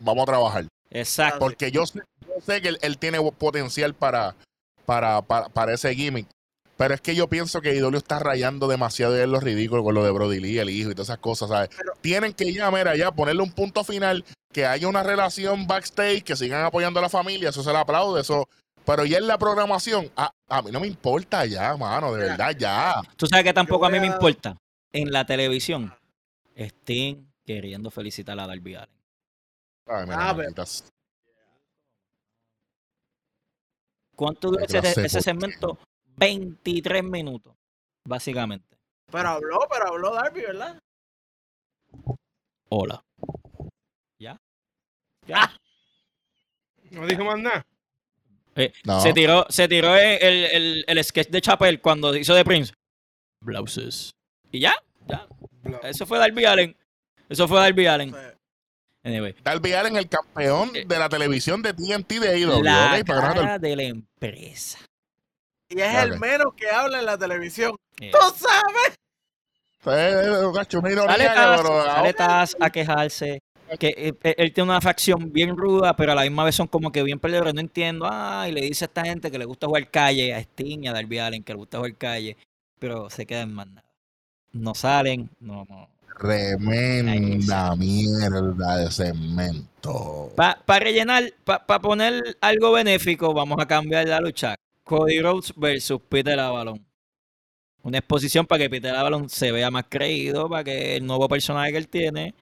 vamos 0.00 0.22
a 0.22 0.26
trabajar. 0.26 0.64
Exacto. 0.92 1.38
Porque 1.40 1.70
yo 1.70 1.86
sé, 1.86 2.00
yo 2.20 2.34
sé 2.44 2.60
que 2.62 2.68
él, 2.68 2.78
él 2.82 2.98
tiene 2.98 3.18
potencial 3.32 3.94
para, 3.94 4.34
para, 4.86 5.22
para, 5.22 5.48
para 5.48 5.74
ese 5.74 5.94
gimmick. 5.94 6.26
Pero 6.76 6.94
es 6.94 7.00
que 7.00 7.14
yo 7.14 7.28
pienso 7.28 7.60
que 7.60 7.74
IW 7.76 7.96
está 7.96 8.18
rayando 8.18 8.66
demasiado 8.66 9.16
en 9.20 9.30
lo 9.30 9.38
ridículo 9.40 9.84
con 9.84 9.94
lo 9.94 10.02
de 10.04 10.10
Brody 10.10 10.40
Lee, 10.40 10.58
el 10.58 10.70
hijo 10.70 10.90
y 10.90 10.94
todas 10.94 11.08
esas 11.10 11.18
cosas, 11.18 11.48
¿sabes? 11.50 11.70
Pero- 11.76 11.92
Tienen 12.00 12.32
que 12.32 12.52
ya, 12.52 12.70
mira, 12.70 12.96
ya 12.96 13.12
ponerle 13.12 13.42
un 13.42 13.52
punto 13.52 13.84
final, 13.84 14.24
que 14.52 14.66
haya 14.66 14.88
una 14.88 15.02
relación 15.02 15.66
backstage, 15.66 16.24
que 16.24 16.34
sigan 16.34 16.64
apoyando 16.64 16.98
a 16.98 17.02
la 17.02 17.08
familia, 17.08 17.50
eso 17.50 17.62
se 17.62 17.70
le 17.72 17.78
aplaude, 17.78 18.22
eso. 18.22 18.48
Pero 18.84 19.04
ya 19.04 19.18
en 19.18 19.28
la 19.28 19.38
programación, 19.38 20.10
a, 20.16 20.32
a 20.48 20.62
mí 20.62 20.72
no 20.72 20.80
me 20.80 20.88
importa 20.88 21.46
ya, 21.46 21.76
mano, 21.76 22.12
de 22.14 22.22
Mira. 22.22 22.36
verdad, 22.36 22.56
ya. 22.58 22.94
Tú 23.16 23.26
sabes 23.28 23.44
que 23.44 23.52
tampoco 23.52 23.86
a 23.86 23.88
mí 23.90 23.98
voy 23.98 24.08
me 24.08 24.12
a- 24.12 24.16
importa. 24.16 24.56
En 24.92 25.12
la 25.12 25.24
televisión, 25.24 25.94
Sting 26.56 27.26
queriendo 27.46 27.90
felicitar 27.90 28.38
a 28.40 28.46
Darby 28.46 28.74
Allin. 28.74 28.92
Ay, 29.86 30.04
mira, 30.06 30.28
Ah, 30.30 30.34
pero-. 30.36 30.52
¿Cuánto 34.16 34.50
dura 34.50 34.66
Qué 34.66 34.78
ese, 34.78 35.20
segmento? 35.20 35.78
23 36.16 37.02
minutos, 37.02 37.54
básicamente. 38.06 38.76
Pero 39.10 39.28
habló, 39.28 39.58
pero 39.70 39.88
habló 39.88 40.14
Darby, 40.14 40.40
¿verdad? 40.42 40.78
Hola. 42.68 43.02
¿Ya? 44.18 44.36
¿Ya? 45.26 45.52
No 46.90 47.06
dijo 47.06 47.24
más 47.24 47.38
nada. 47.38 47.66
No. 48.84 49.00
Se 49.00 49.12
tiró, 49.14 49.46
se 49.48 49.66
tiró 49.66 49.96
el, 49.96 50.44
el, 50.44 50.84
el- 50.86 51.04
sketch 51.04 51.28
de 51.30 51.40
Chappelle 51.40 51.80
cuando 51.80 52.14
hizo 52.14 52.34
de 52.34 52.44
Prince. 52.44 52.72
Blouses. 53.40 54.12
Y 54.52 54.60
ya, 54.60 54.74
ya. 55.08 55.26
Eso 55.82 56.06
fue 56.06 56.18
Darby 56.18 56.44
Allen. 56.44 56.76
Eso 57.28 57.48
fue 57.48 57.58
Darby 57.58 57.86
Allen. 57.86 58.14
Anyway. 59.04 59.34
Darby 59.42 59.72
Allin, 59.72 59.96
el 59.96 60.08
campeón 60.08 60.70
Eh, 60.74 60.84
de 60.86 60.98
la 60.98 61.08
televisión 61.08 61.60
de 61.62 61.72
TNT 61.74 62.20
de 62.20 62.38
IW. 62.38 62.62
La 62.62 62.96
¿ok? 63.00 63.06
Para 63.06 63.20
que 63.20 63.26
no 63.28 63.34
te- 63.34 63.40
cara 63.40 63.58
de 63.58 63.76
la 63.76 63.82
empresa. 63.82 64.78
y 65.68 65.80
es 65.80 65.94
el 66.02 66.18
menos 66.20 66.54
que 66.54 66.68
habla 66.70 66.98
en 67.00 67.06
la 67.06 67.16
televisión. 67.18 67.74
Eh, 68.00 68.10
¡Tú 68.12 68.18
sabes! 68.36 68.94
Eh, 69.84 70.52
eh, 70.54 71.84
Sale 71.86 72.12
Taz, 72.14 72.56
a 72.60 72.70
quejarse. 72.70 73.40
Que 73.78 74.12
él 74.22 74.52
tiene 74.52 74.70
una 74.70 74.80
facción 74.82 75.32
bien 75.32 75.56
ruda, 75.56 75.96
pero 75.96 76.12
a 76.12 76.14
la 76.14 76.22
misma 76.22 76.44
vez 76.44 76.54
son 76.54 76.66
como 76.68 76.92
que 76.92 77.02
bien 77.02 77.18
perdedores. 77.18 77.54
No 77.54 77.60
entiendo. 77.60 78.06
Ah, 78.08 78.46
y 78.46 78.52
le 78.52 78.60
dice 78.60 78.84
a 78.84 78.86
esta 78.86 79.02
gente 79.04 79.30
que 79.30 79.38
le 79.38 79.46
gusta 79.46 79.66
jugar 79.66 79.90
calle, 79.90 80.34
a 80.34 80.40
Sting 80.40 80.80
y 80.84 80.88
a 80.88 80.92
Darby 80.92 81.18
Allen 81.18 81.42
que 81.42 81.52
le 81.54 81.56
gusta 81.56 81.78
jugar 81.78 81.96
calle, 81.96 82.36
pero 82.78 83.08
se 83.08 83.24
quedan 83.24 83.54
más 83.54 83.66
nada. 83.68 83.84
No 84.52 84.74
salen, 84.74 85.30
no, 85.40 85.64
no. 85.70 85.88
Tremenda 86.22 87.74
mierda 87.74 88.76
de 88.76 88.92
cemento. 88.92 90.32
Para 90.36 90.78
rellenar, 90.78 91.24
para 91.44 91.80
poner 91.80 92.36
algo 92.40 92.70
benéfico, 92.70 93.34
vamos 93.34 93.58
a 93.58 93.66
cambiar 93.66 94.06
la 94.06 94.20
lucha. 94.20 94.54
Cody 94.84 95.20
Rhodes 95.20 95.52
versus 95.56 96.00
Peter 96.08 96.38
Avalon. 96.38 96.86
Una 97.82 97.98
exposición 97.98 98.46
para 98.46 98.60
que 98.60 98.70
Peter 98.70 98.94
Avalon 98.94 99.28
se 99.28 99.50
vea 99.50 99.68
más 99.72 99.86
creído, 99.88 100.48
para 100.48 100.62
que 100.62 100.94
el 100.94 101.04
nuevo 101.04 101.28
personaje 101.28 101.72
que 101.72 101.78
él 101.78 101.88
tiene. 101.88 102.36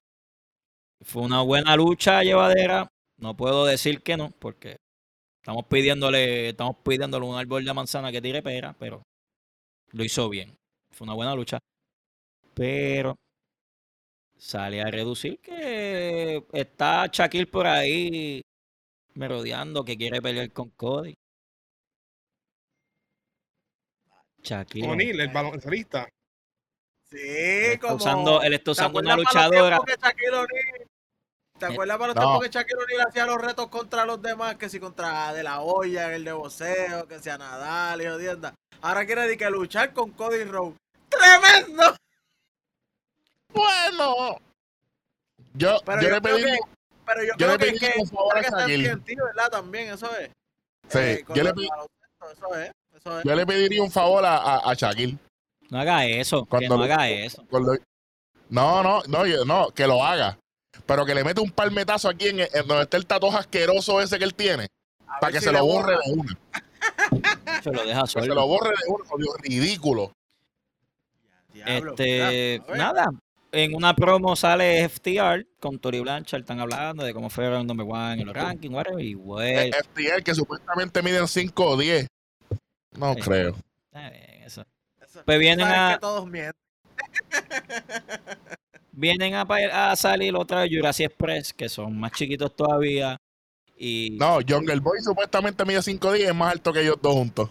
Fue 1.01 1.23
una 1.23 1.41
buena 1.41 1.75
lucha 1.75 2.23
llevadera. 2.23 2.87
No 3.17 3.35
puedo 3.35 3.65
decir 3.65 4.03
que 4.03 4.19
no, 4.19 4.31
porque 4.39 4.77
estamos 5.43 5.65
pidiéndole, 5.65 6.51
estamos 6.51 6.77
pidiéndole 6.85 7.25
un 7.25 7.39
árbol 7.39 7.65
de 7.65 7.73
manzana 7.73 8.13
que 8.13 8.21
tire 8.21 8.43
pera, 8.43 8.77
pero 8.79 9.03
lo 9.93 10.05
hizo 10.05 10.29
bien. 10.29 10.55
Fue 10.91 11.07
una 11.07 11.15
buena 11.15 11.35
lucha. 11.35 11.59
Pero 12.53 13.17
sale 14.41 14.81
a 14.81 14.91
reducir 14.91 15.39
que 15.41 16.43
está 16.53 17.07
Shaquille 17.13 17.47
por 17.47 17.67
ahí 17.67 18.41
merodeando 19.15 19.85
que 19.85 19.97
quiere 19.99 20.23
pelear 20.23 20.51
con 20.53 20.71
Cody. 20.71 21.15
Shaquille. 24.43 24.89
O'Neal, 24.89 25.21
el 25.21 25.29
baloncelista. 25.29 26.09
Sí, 27.11 27.19
él 27.19 27.73
está 27.73 27.81
como... 27.89 27.97
usando, 27.97 28.43
él 28.43 28.53
está 28.55 28.65
¿Te 28.65 28.71
usando 28.71 28.99
una 29.01 29.17
luchadora. 29.17 29.79
¿Te 29.81 29.93
Eh, 31.67 31.69
acuerdas 31.73 31.99
para 31.99 32.07
los 32.07 32.17
no. 32.17 32.23
tiempos 32.23 32.43
que 32.49 32.49
Shaquille 32.59 32.79
O'Neal 32.83 33.07
hacía 33.09 33.27
los 33.27 33.39
retos 33.43 33.69
contra 33.69 34.07
los 34.07 34.23
demás? 34.23 34.57
Que 34.57 34.71
si 34.71 34.81
contra 34.81 35.35
De 35.35 35.43
La 35.43 35.61
Hoya 35.61 36.15
el 36.15 36.25
de 36.25 36.33
boxeo, 36.33 37.07
que 37.07 37.19
sea 37.19 37.37
Nadal 37.37 38.01
y 38.01 38.07
jodienda. 38.07 38.55
Ahora 38.81 39.05
quiere 39.05 39.23
decir 39.23 39.37
que 39.37 39.51
luchar 39.51 39.93
con 39.93 40.13
Cody 40.13 40.45
Rhodes. 40.45 40.77
¡Tremendo! 41.11 41.95
Bueno. 43.55 44.39
Yo, 45.55 45.79
Pero 45.85 46.03
yo 46.03 46.09
yo, 46.09 46.15
le 46.15 46.21
pedí. 46.21 46.43
que, 46.45 46.59
pero 47.07 47.23
yo 47.25 47.33
yo 47.39 47.47
le 47.49 47.57
creo 47.57 47.59
que, 47.59 47.67
pedí 47.67 47.79
que, 47.79 48.01
un 48.01 48.07
favor 48.09 48.39
a 48.39 48.41
creo 48.43 48.67
que 48.67 48.75
está. 48.75 48.95
TNT, 48.97 49.17
¿verdad? 49.17 49.51
También, 49.51 49.91
eso 49.93 50.17
es. 50.17 50.31
Sí, 50.89 50.99
Eh, 50.99 51.25
yo, 51.35 51.43
le 51.43 51.53
pedí- 51.55 51.69
eso 52.33 52.55
es, 52.55 52.71
eso 52.97 53.19
es. 53.19 53.25
yo 53.25 53.35
le 53.35 53.47
pediría 53.47 53.83
un 53.83 53.91
favor 53.91 54.25
a, 54.25 54.37
a, 54.37 54.71
a 54.71 54.75
Shaquille. 54.75 55.19
No 55.71 55.81
haga 55.81 56.05
eso, 56.07 56.45
que 56.45 56.51
Cuando 56.51 56.69
no 56.77 56.77
lo- 56.79 56.85
haga 56.93 57.09
eso. 57.09 57.45
Cuando- 57.51 57.77
No, 58.49 58.83
no, 58.83 59.03
no, 59.09 59.27
yo- 59.27 59.45
no, 59.45 59.71
que 59.71 59.87
lo 59.87 60.05
haga. 60.05 60.37
pero 60.87 61.05
que 61.05 61.15
le 61.15 61.23
mete 61.25 61.41
un 61.41 61.51
palmetazo 61.51 62.09
aquí 62.09 62.29
en, 62.29 62.41
en 62.41 62.67
donde 62.67 62.83
está 62.83 62.97
el 62.97 63.07
tatuaje 63.07 63.39
asqueroso 63.39 64.01
ese 64.01 64.19
que 64.19 64.25
él 64.25 64.35
tiene, 64.35 64.67
A 65.07 65.19
para 65.21 65.33
que 65.33 65.39
si 65.39 65.45
se 65.47 65.53
le 65.53 65.59
lo 65.59 65.67
borre 65.67 65.95
borra. 65.97 66.05
de 66.07 66.13
una. 66.13 66.39
Se 67.63 67.71
lo 67.71 67.85
deja 67.85 68.01
Que 68.03 68.07
se 68.07 68.21
solo. 68.21 68.35
lo 68.35 68.47
borre 68.47 68.71
de 68.71 68.89
una, 68.89 69.05
ridículo. 69.43 70.13
Diablo, 71.53 71.91
Este, 71.93 72.63
nada. 72.77 73.07
En 73.53 73.75
una 73.75 73.95
promo 73.97 74.37
sale 74.37 74.89
FTR 74.89 75.45
con 75.59 75.79
Tori 75.79 75.99
Blanchard. 76.01 76.41
Están 76.43 76.61
hablando 76.61 77.03
de 77.05 77.13
cómo 77.13 77.29
fue 77.31 77.47
el 77.47 77.67
number 77.67 77.87
one 77.89 78.21
en 78.21 78.27
los 78.27 78.35
rankings, 78.37 78.73
whatever. 78.75 79.05
Y 79.05 79.15
güey. 79.15 79.69
Eh, 79.69 79.71
FTR 79.73 80.23
que 80.23 80.35
supuestamente 80.35 81.03
miden 81.03 81.27
5 81.27 81.67
o 81.71 81.77
10. 81.77 82.07
No 82.97 83.15
Sí. 83.15 83.21
creo. 83.21 83.57
eh, 83.95 84.43
eso. 84.47 84.65
Eso- 85.01 85.23
Pues 85.25 85.39
vienen 85.39 85.67
a- 85.67 85.95
que 85.95 86.01
todos 86.01 86.27
mienten. 86.27 86.53
Vienen 88.93 89.35
a, 89.35 89.43
a 89.93 89.97
salir 89.97 90.35
otra 90.35 90.61
vez 90.63 90.71
Jurassic 90.75 91.07
Express, 91.07 91.53
que 91.55 91.69
son 91.71 91.99
más 91.99 92.13
chiquitos 92.13 92.55
todavía. 92.55 93.17
Y 93.77 94.17
No, 94.19 94.41
Jungle 94.47 94.79
Boy 94.81 94.99
supuestamente 95.01 95.65
mide 95.65 95.81
5 95.81 96.09
o 96.09 96.13
10 96.13 96.29
es 96.29 96.35
más 96.35 96.53
alto 96.53 96.73
que 96.73 96.83
ellos 96.83 96.97
dos 97.01 97.15
juntos. 97.15 97.51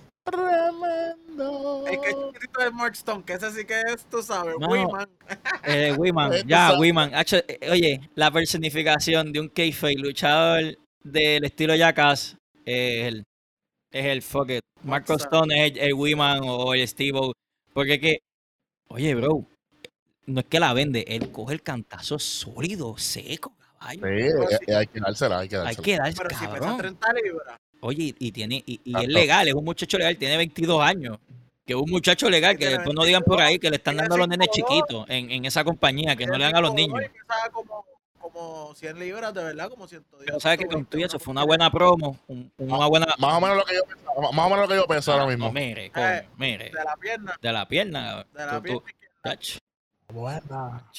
Tremendo. 1.40 1.88
Es 1.88 1.98
que 2.00 2.10
el 2.10 2.34
chiquito 2.34 2.62
de 2.64 2.72
Mark 2.72 2.94
Stone, 2.94 3.24
que 3.24 3.34
ese 3.34 3.52
sí 3.52 3.66
que 3.66 3.82
es, 3.82 4.06
tú 4.06 4.22
sabes, 4.22 4.56
No. 4.60 4.68
Wiman. 4.70 5.10
eh, 5.64 5.96
Wiman, 5.98 6.34
Esto 6.34 6.48
ya. 6.48 6.80
Wiman. 6.80 7.12
Eh, 7.14 7.70
Oye, 7.72 8.02
la 8.16 8.32
personificación 8.32 9.32
de 9.32 9.40
un 9.40 9.50
kayfabe 9.50 9.96
luchador 9.96 10.78
del 11.04 11.44
estilo 11.46 11.76
Jackass 11.76 12.38
es 12.66 13.08
el, 13.08 13.24
es 13.92 14.06
el 14.06 14.22
fuck 14.22 14.50
it. 14.52 14.62
Marco? 14.84 15.14
Stone 15.16 15.66
es 15.66 15.72
el, 15.74 15.78
el 15.80 15.94
Wiman 15.94 16.42
o 16.44 16.74
el 16.74 16.88
Steve 16.88 17.20
Porque 17.74 17.94
es 17.96 18.00
que, 18.00 18.20
oye, 18.90 19.16
bro, 19.16 19.46
no 20.26 20.40
es 20.42 20.46
que 20.46 20.60
la 20.60 20.74
vende, 20.74 21.04
él 21.08 21.32
coge 21.32 21.54
el 21.56 21.64
cantazo 21.64 22.20
sólido, 22.20 22.98
seco, 22.98 23.56
caballo. 23.80 24.02
Sí, 24.02 24.68
eh, 24.68 24.76
hay 24.76 24.88
que 24.88 25.00
dársela, 25.00 25.40
hay 25.40 25.50
que 25.50 25.56
Hay 25.58 25.64
dársela. 25.64 25.84
que 25.86 25.98
darse, 25.98 26.18
Pero 26.18 26.30
si 26.30 26.36
pesa 26.46 26.60
cabrón. 26.60 26.78
30 26.78 27.14
libras. 27.14 27.58
Oye, 27.82 28.14
y 28.20 28.32
tiene, 28.32 28.64
y, 28.66 28.80
y 28.84 28.96
es 28.98 29.08
legal, 29.08 29.48
es 29.48 29.54
un 29.54 29.64
muchacho 29.66 29.98
legal, 29.98 30.18
tiene 30.18 30.38
22 30.38 30.82
años. 30.82 31.18
Que 31.66 31.74
es 31.74 31.80
un 31.80 31.90
muchacho 31.90 32.30
legal, 32.30 32.58
que 32.58 32.66
después 32.68 32.96
no 32.96 33.04
digan 33.06 33.22
por 33.24 33.40
ahí 33.40 33.60
que 33.60 33.70
le 33.70 33.76
están 33.78 33.96
dando 33.98 34.16
a 34.16 34.18
los 34.18 34.28
nenes 34.28 34.48
5'2". 34.48 34.52
chiquitos 34.52 35.06
en, 35.10 35.30
en 35.32 35.46
esa 35.46 35.64
compañía, 35.64 36.16
que 36.16 36.26
no 36.26 36.36
le 36.38 36.44
dan 36.46 36.56
a 36.56 36.62
los 36.62 36.74
niños. 36.74 37.00
Como, 37.52 37.86
como 38.20 38.74
100 38.76 39.00
libras, 39.00 39.34
de 39.34 39.44
verdad, 39.44 39.70
como 39.70 39.88
110. 39.88 40.26
Pero 40.26 40.40
sabes 40.40 40.58
que 40.58 40.66
con 40.66 40.86
120, 40.86 40.90
tú 40.92 40.98
y 41.00 41.04
eso 41.04 41.20
fue 41.20 41.32
una 41.32 41.44
buena 41.46 41.70
promo, 41.72 42.18
un- 42.28 42.52
una 42.58 42.88
buena... 42.88 43.06
Más 43.20 43.34
o 43.36 43.42
menos 43.42 43.58
lo 43.58 43.66
que 43.66 43.76
yo 43.76 43.84
pensaba, 43.86 44.32
más 44.32 44.46
o 44.46 44.50
menos 44.50 44.60
lo 44.62 44.68
que 44.68 44.76
yo 44.76 44.88
pensaba 44.88 45.22
ahora 45.22 45.32
No, 45.38 45.46
mismo. 45.46 45.52
mire, 45.54 45.92
coño, 45.92 46.06
Eh, 46.08 46.28
mire, 46.38 46.66
De 46.66 46.72
la 46.84 46.96
pierna, 46.98 47.38
de 47.42 47.54
la 47.54 47.68
pierna. 47.68 48.26
de 48.34 48.46
la 48.46 48.56
tú- 48.58 48.64
pierna. 48.64 48.82
tú- 49.40 50.14
Buena, 50.14 50.90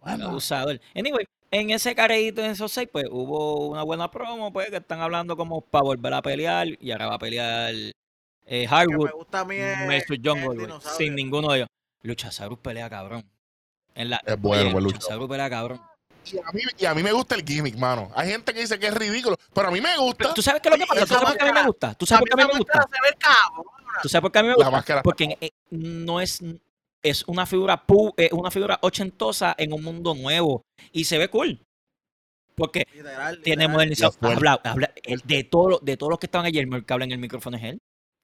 buena. 0.00 0.24
abusador. 0.26 0.78
Anyway, 0.94 1.24
en 1.52 1.70
ese 1.70 1.94
careíto, 1.94 2.42
en 2.42 2.50
esos 2.50 2.72
seis, 2.72 2.88
pues 2.90 3.04
hubo 3.10 3.68
una 3.68 3.82
buena 3.84 4.10
promo, 4.10 4.52
pues 4.52 4.70
que 4.70 4.78
están 4.78 5.00
hablando 5.00 5.36
como 5.36 5.60
para 5.60 5.84
volver 5.84 6.12
a 6.14 6.22
pelear 6.22 6.66
y 6.80 6.90
ahora 6.90 7.06
va 7.08 7.14
a 7.14 7.18
pelear 7.18 7.72
eh, 8.46 8.66
Hardwood 8.66 9.10
versus 9.86 10.18
Boy, 10.22 10.56
dinosaurio. 10.56 10.80
sin 10.80 11.14
ninguno 11.14 11.52
de 11.52 11.58
ellos. 11.58 11.68
Luchasaurus 12.02 12.58
pelea 12.58 12.90
cabrón. 12.90 13.24
En 13.94 14.10
la, 14.10 14.20
Es 14.26 14.40
bueno, 14.40 14.64
luchador. 14.64 14.82
Luchasaurus 14.82 15.28
pelea 15.28 15.50
cabrón. 15.50 15.80
Y 16.24 16.38
a, 16.38 16.52
mí, 16.52 16.60
y 16.78 16.84
a 16.86 16.94
mí 16.94 17.02
me 17.02 17.12
gusta 17.12 17.34
el 17.34 17.42
gimmick, 17.44 17.76
mano. 17.76 18.10
Hay 18.14 18.30
gente 18.30 18.54
que 18.54 18.60
dice 18.60 18.78
que 18.78 18.86
es 18.86 18.94
ridículo, 18.94 19.36
pero 19.52 19.68
a 19.68 19.70
mí 19.70 19.80
me 19.80 19.96
gusta. 19.98 20.16
Pero, 20.18 20.34
¿Tú 20.34 20.42
sabes 20.42 20.62
qué 20.62 20.68
es 20.68 20.78
lo 20.78 20.78
que 20.78 20.86
pasa? 20.86 21.00
¿Tú 21.06 21.06
sabes 21.14 21.24
por 21.28 21.36
qué 21.36 21.42
a 21.44 21.46
mí 21.46 21.52
me 21.52 21.66
gusta? 21.66 21.94
¿Tú 21.94 22.06
sabes 22.06 22.20
por 22.20 22.28
qué 22.28 22.32
a 22.32 22.46
mí 22.46 22.52
me 22.52 22.58
gusta? 22.58 22.88
¿Tú 24.02 24.08
sabes 24.08 24.22
por 24.22 24.32
qué 24.32 24.38
a 24.38 24.42
mí 24.42 24.48
me 24.48 24.52
La 24.52 24.56
gusta? 24.56 24.70
máscara. 24.70 25.02
Porque 25.02 25.36
eh, 25.40 25.50
no 25.70 26.20
es, 26.20 26.40
es 27.02 27.24
una 27.26 27.46
figura 27.46 27.86
pu- 27.86 28.14
eh, 28.16 28.30
una 28.32 28.50
figura 28.50 28.78
ochentosa 28.82 29.54
en 29.58 29.72
un 29.72 29.82
mundo 29.82 30.14
nuevo 30.14 30.62
y 30.92 31.04
se 31.04 31.18
ve 31.18 31.28
cool. 31.28 31.60
Porque 32.54 32.84
Literal, 32.92 33.40
tiene 33.42 33.66
modernizado. 33.66 34.14
Habla, 34.20 34.60
habla- 34.64 34.92
el- 35.02 35.20
de 35.24 35.44
todos 35.44 35.70
los 35.70 35.84
de 35.84 35.96
todos 35.96 36.10
los 36.10 36.18
que 36.18 36.26
estaban 36.26 36.46
ayer, 36.46 36.66
el 36.70 36.84
que 36.84 36.92
habla 36.92 37.04
en 37.06 37.12
el 37.12 37.18
micrófono 37.18 37.56
es 37.56 37.62
él. 37.64 37.78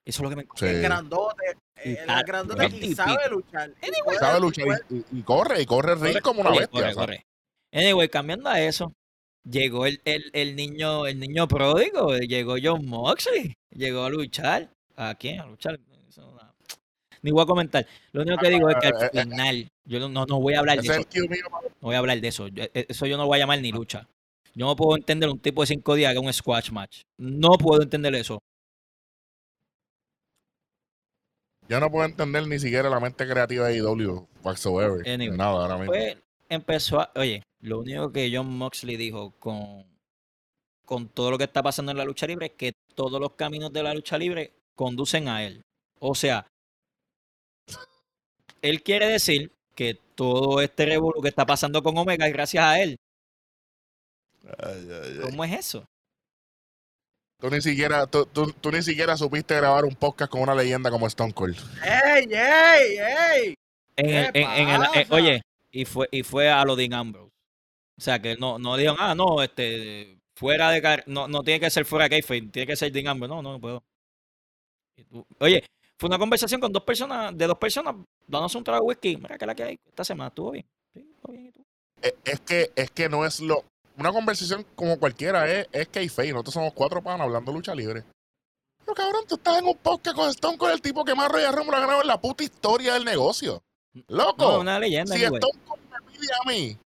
Eso 0.06 0.18
es 0.18 0.22
lo 0.22 0.30
que 0.30 0.36
me 0.36 0.46
Sí. 0.54 0.66
Es 0.66 0.82
grandote. 0.82 1.44
Eh, 1.84 1.98
El 2.06 2.24
grandote 2.24 2.66
y 2.76 2.94
sabe 2.94 3.28
luchar. 3.30 3.70
Y 3.82 4.02
puede- 4.04 4.18
sabe 4.18 4.38
y 4.38 4.40
luchar 4.40 4.66
y, 5.12 5.22
corre, 5.22 5.62
y 5.62 5.66
corre 5.66 5.94
ring 5.94 6.04
Corre, 6.12 6.20
como 6.22 6.40
una 6.42 6.50
bestia. 6.50 6.68
corre, 6.70 6.82
¿sabes? 6.82 6.96
corre. 6.96 7.22
Anyway, 7.72 8.08
cambiando 8.08 8.48
a 8.48 8.60
eso, 8.60 8.92
llegó 9.44 9.86
el, 9.86 10.00
el, 10.04 10.30
el 10.32 10.56
niño, 10.56 11.06
el 11.06 11.20
niño 11.20 11.46
pródigo, 11.48 12.16
llegó 12.18 12.56
John 12.62 12.86
Moxley, 12.86 13.54
llegó 13.70 14.04
a 14.04 14.10
luchar. 14.10 14.70
¿A 14.96 15.14
quién? 15.14 15.40
A 15.40 15.46
luchar. 15.46 15.78
Ni 17.22 17.30
voy 17.30 17.42
a 17.42 17.46
comentar. 17.46 17.86
Lo 18.12 18.22
único 18.22 18.38
que 18.38 18.50
digo 18.50 18.68
es 18.70 18.76
que 18.80 18.88
Eh, 18.88 18.92
eh, 19.12 19.18
al 19.20 19.28
final, 19.30 19.68
yo 19.84 20.08
no, 20.08 20.26
no, 20.26 20.40
voy 20.40 20.54
a 20.54 20.60
hablar 20.60 20.80
de 20.80 20.88
eso. 20.88 21.02
No 21.80 21.88
voy 21.88 21.94
a 21.94 21.98
hablar 21.98 22.20
de 22.20 22.28
eso. 22.28 22.46
E- 22.46 22.86
Eso 22.88 23.06
yo 23.06 23.16
no 23.16 23.24
lo 23.24 23.28
voy 23.28 23.36
a 23.38 23.40
llamar 23.40 23.60
ni 23.60 23.72
lucha. 23.72 24.06
Yo 24.54 24.66
no 24.66 24.76
puedo 24.76 24.96
entender 24.96 25.28
un 25.28 25.38
tipo 25.38 25.62
de 25.62 25.66
cinco 25.68 25.94
días 25.94 26.12
que 26.12 26.18
es 26.18 26.24
un 26.24 26.32
squash 26.32 26.70
match. 26.70 27.02
No 27.18 27.50
puedo 27.58 27.82
entender 27.82 28.14
eso. 28.14 28.38
Yo 31.68 31.80
no 31.80 31.90
puedo 31.90 32.06
entender 32.06 32.46
ni 32.46 32.58
siquiera 32.58 32.88
la 32.88 32.98
mente 33.00 33.28
creativa 33.28 33.66
de 33.68 33.76
IW 33.78 34.26
whatsoever. 34.42 35.06
Anyway, 35.06 35.36
Nada, 35.36 35.50
ahora 35.62 35.76
mismo. 35.76 35.92
Pues 35.92 36.16
empezó 36.48 37.00
a. 37.00 37.12
Oye, 37.16 37.42
lo 37.60 37.80
único 37.80 38.10
que 38.10 38.30
John 38.34 38.48
Moxley 38.56 38.96
dijo 38.96 39.32
con, 39.38 39.84
con 40.86 41.08
todo 41.08 41.30
lo 41.30 41.38
que 41.38 41.44
está 41.44 41.62
pasando 41.62 41.92
en 41.92 41.98
la 41.98 42.04
lucha 42.04 42.26
libre 42.26 42.46
es 42.46 42.52
que 42.52 42.72
todos 42.94 43.20
los 43.20 43.32
caminos 43.34 43.72
de 43.72 43.82
la 43.82 43.92
lucha 43.92 44.16
libre 44.16 44.54
conducen 44.74 45.28
a 45.28 45.44
él. 45.44 45.60
O 46.00 46.14
sea, 46.14 46.46
él 48.62 48.82
quiere 48.82 49.06
decir 49.08 49.52
que 49.74 49.94
todo 50.14 50.60
este 50.60 50.86
revuelo 50.86 51.20
que 51.22 51.28
está 51.28 51.46
pasando 51.46 51.82
con 51.82 51.96
Omega 51.96 52.26
es 52.26 52.32
gracias 52.32 52.64
a 52.64 52.80
él. 52.80 52.96
Ay, 54.58 54.88
ay, 54.90 54.90
ay. 55.14 55.18
¿Cómo 55.22 55.44
es 55.44 55.52
eso? 55.52 55.86
Tú 57.40 57.50
ni 57.50 57.60
siquiera, 57.60 58.06
tú, 58.06 58.26
tú- 58.26 58.52
tú 58.52 58.72
ni 58.72 58.82
siquiera 58.82 59.16
supiste 59.16 59.54
grabar 59.54 59.84
un 59.84 59.94
podcast 59.94 60.30
con 60.30 60.40
una 60.40 60.54
leyenda 60.54 60.90
como 60.90 61.06
Stone 61.06 61.32
Cold. 61.32 61.56
¡Ey, 61.84 62.24
ey, 62.32 62.96
ey! 62.98 63.54
En 63.96 64.10
el- 64.10 64.32
¿Qué 64.32 64.40
en- 64.40 64.50
en 64.50 64.68
el- 64.70 64.82
eh, 64.94 65.06
oye, 65.10 65.42
y 65.70 65.84
fue, 65.84 66.08
y 66.10 66.22
fue 66.24 66.50
a 66.50 66.64
lo 66.64 66.74
de 66.74 66.88
Ambrose. 66.92 67.30
O 67.96 68.00
sea, 68.00 68.20
que 68.20 68.36
no, 68.36 68.58
no 68.58 68.76
dijeron, 68.76 68.96
ah, 68.98 69.14
no, 69.14 69.42
este, 69.42 70.18
fuera 70.36 70.70
de, 70.70 70.82
car- 70.82 71.04
no, 71.06 71.28
no 71.28 71.42
tiene 71.42 71.60
que 71.60 71.70
ser 71.70 71.84
fuera 71.84 72.04
de 72.04 72.10
Kayfabe, 72.10 72.50
tiene 72.50 72.66
que 72.66 72.76
ser 72.76 72.90
Dean 72.90 73.06
Ambrose. 73.08 73.28
No, 73.34 73.42
no, 73.42 73.52
no 73.52 73.60
puedo. 73.60 73.84
Y 74.96 75.04
tú- 75.04 75.26
Oye, 75.38 75.64
fue 75.98 76.08
una 76.08 76.18
conversación 76.18 76.60
con 76.60 76.72
dos 76.72 76.84
personas, 76.84 77.36
de 77.36 77.46
dos 77.46 77.58
personas, 77.58 77.96
dándose 78.26 78.56
un 78.56 78.64
trago 78.64 78.84
de 78.84 78.88
whisky. 78.88 79.16
Mira, 79.16 79.36
que 79.36 79.46
la 79.46 79.54
que 79.54 79.62
hay 79.64 79.78
esta 79.84 80.04
semana 80.04 80.28
estuvo 80.28 80.52
bien. 80.52 80.66
Sí, 80.94 81.00
estuvo 81.00 81.32
bien. 81.32 81.46
¿y 81.46 81.50
tú? 81.52 81.62
Es, 82.00 82.14
es 82.24 82.40
que, 82.40 82.70
es 82.76 82.90
que 82.90 83.08
no 83.08 83.24
es 83.24 83.40
lo. 83.40 83.64
Una 83.96 84.12
conversación 84.12 84.64
como 84.76 84.98
cualquiera 85.00 85.50
es, 85.50 85.66
es 85.72 85.88
que 85.88 86.06
Nosotros 86.06 86.54
somos 86.54 86.72
cuatro 86.72 87.02
panas 87.02 87.22
hablando 87.22 87.52
lucha 87.52 87.74
libre. 87.74 88.04
Pero 88.78 88.94
cabrón, 88.94 89.24
tú 89.26 89.34
estás 89.34 89.58
en 89.58 89.66
un 89.66 89.76
podcast 89.76 90.16
con 90.16 90.30
Stone 90.30 90.56
Cold, 90.56 90.74
el 90.74 90.80
tipo 90.80 91.04
que 91.04 91.16
más 91.16 91.30
Royal 91.30 91.52
Rumble 91.52 91.76
ha 91.76 91.80
ganado 91.80 92.00
en 92.00 92.06
la 92.06 92.20
puta 92.20 92.44
historia 92.44 92.94
del 92.94 93.04
negocio. 93.04 93.60
Loco. 94.06 94.52
No, 94.52 94.60
una 94.60 94.78
leyenda, 94.78 95.14
si 95.16 95.24
anyway. 95.24 95.40
Stone 95.40 95.64
Cold 95.66 95.82
me 95.90 96.12
pide 96.12 96.28
a 96.32 96.48
mí 96.48 96.78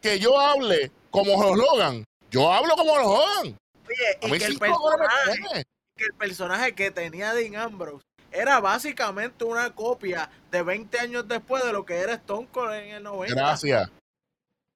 que 0.00 0.18
yo 0.20 0.38
hable 0.38 0.92
como 1.10 1.34
Hulk 1.34 1.58
Logan, 1.58 2.04
yo 2.30 2.52
hablo 2.52 2.74
como 2.76 2.92
Hulk 2.92 3.04
Hogan. 3.04 3.58
Oye, 3.88 4.32
A 4.32 4.36
y 4.36 4.38
que 4.38 4.44
el 4.44 4.58
personaje, 4.58 5.64
que 5.96 6.04
el 6.04 6.14
personaje 6.14 6.74
que 6.74 6.90
tenía 6.92 7.34
Dean 7.34 7.56
Ambrose 7.56 8.04
era 8.32 8.60
básicamente 8.60 9.44
una 9.44 9.74
copia 9.74 10.30
de 10.50 10.62
20 10.62 10.98
años 10.98 11.26
después 11.28 11.64
de 11.64 11.72
lo 11.72 11.84
que 11.84 11.96
era 11.98 12.14
Stone 12.14 12.48
Cold 12.52 12.72
en 12.74 12.94
el 12.96 13.02
90. 13.02 13.34
Gracias. 13.34 13.90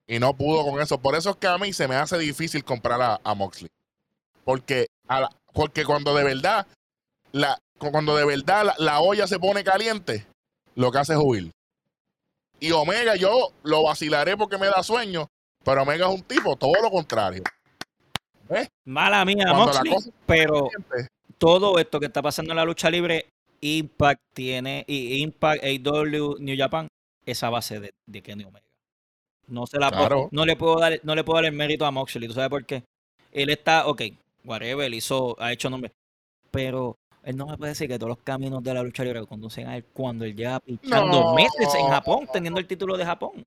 Y 0.07 0.19
no 0.19 0.35
pudo 0.37 0.65
con 0.71 0.81
eso. 0.81 0.99
Por 1.01 1.15
eso 1.15 1.31
es 1.31 1.37
que 1.37 1.47
a 1.47 1.57
mí 1.59 1.73
se 1.73 1.89
me 1.89 1.97
hace 1.97 2.19
difícil 2.19 2.65
comprar 2.65 3.01
a, 3.01 3.21
a 3.25 3.35
Moxley. 3.35 3.71
Porque, 4.45 4.87
a 5.09 5.21
la- 5.21 5.31
porque 5.53 5.85
cuando 5.85 6.15
de 6.15 6.25
verdad, 6.25 6.67
la, 7.33 7.59
cuando 7.79 8.15
de 8.17 8.27
verdad 8.27 8.65
la, 8.67 8.75
la 8.79 9.01
olla 9.01 9.27
se 9.27 9.39
pone 9.39 9.65
caliente, 9.65 10.27
lo 10.75 10.93
que 10.93 10.99
hace 10.99 11.15
es 11.15 11.19
huir. 11.23 11.51
Y 12.61 12.71
Omega 12.73 13.17
yo 13.17 13.53
lo 13.63 13.83
vacilaré 13.85 14.37
porque 14.37 14.59
me 14.59 14.67
da 14.67 14.83
sueño, 14.83 15.29
pero 15.65 15.83
Omega 15.83 16.07
es 16.09 16.15
un 16.15 16.23
tipo, 16.23 16.57
todo 16.57 16.75
lo 16.83 16.91
contrario. 16.91 17.43
Mala 18.85 19.25
mía, 19.25 19.53
Moxley, 19.55 19.95
pero 20.27 20.69
caliente, 20.69 21.09
todo 21.39 21.79
esto 21.79 21.99
que 21.99 22.07
está 22.07 22.21
pasando 22.23 22.53
en 22.53 22.57
la 22.57 22.65
lucha 22.65 22.91
libre, 22.91 23.27
Impact 23.79 24.21
tiene, 24.35 24.85
y 24.87 25.23
Impact, 25.23 25.63
AW, 25.65 26.37
New 26.39 26.57
Japan, 26.57 26.89
esa 27.27 27.51
base 27.51 27.81
de, 27.81 27.91
de 28.07 28.23
Kenny 28.23 28.45
Omega. 28.45 28.65
No 29.47 29.67
se 29.67 29.79
la 29.79 29.91
puedo- 29.91 30.29
no 30.33 30.45
le 30.47 30.57
puedo 30.57 30.79
dar, 30.79 31.01
no 31.03 31.15
le 31.15 31.25
puedo 31.25 31.37
dar 31.37 31.47
el 31.47 31.53
mérito 31.57 31.85
a 31.87 31.91
Moxley. 31.91 32.29
¿Tú 32.29 32.35
sabes 32.35 32.51
por 32.51 32.65
qué? 32.65 32.83
Él 33.33 33.51
está, 33.51 33.87
ok, 33.87 34.03
whatever, 34.45 34.87
él 34.87 34.95
hizo, 34.95 35.37
ha 35.41 35.53
hecho 35.53 35.69
nombre. 35.71 35.93
Pero 36.51 36.97
él 37.23 37.37
no 37.37 37.47
me 37.47 37.57
puede 37.59 37.71
decir 37.73 37.89
que 37.89 37.99
todos 37.99 38.11
los 38.11 38.19
caminos 38.19 38.63
de 38.63 38.73
la 38.75 38.83
lucha 38.83 39.03
libre 39.05 39.27
conducen 39.27 39.67
a 39.67 39.77
él 39.77 39.85
cuando 39.93 40.25
él 40.25 40.35
lleva 40.37 40.61
pichando 40.61 41.21
No. 41.21 41.35
meses 41.35 41.75
en 41.75 41.87
Japón, 41.89 42.29
teniendo 42.33 42.61
el 42.61 42.67
título 42.67 42.97
de 42.97 43.05
Japón. 43.05 43.45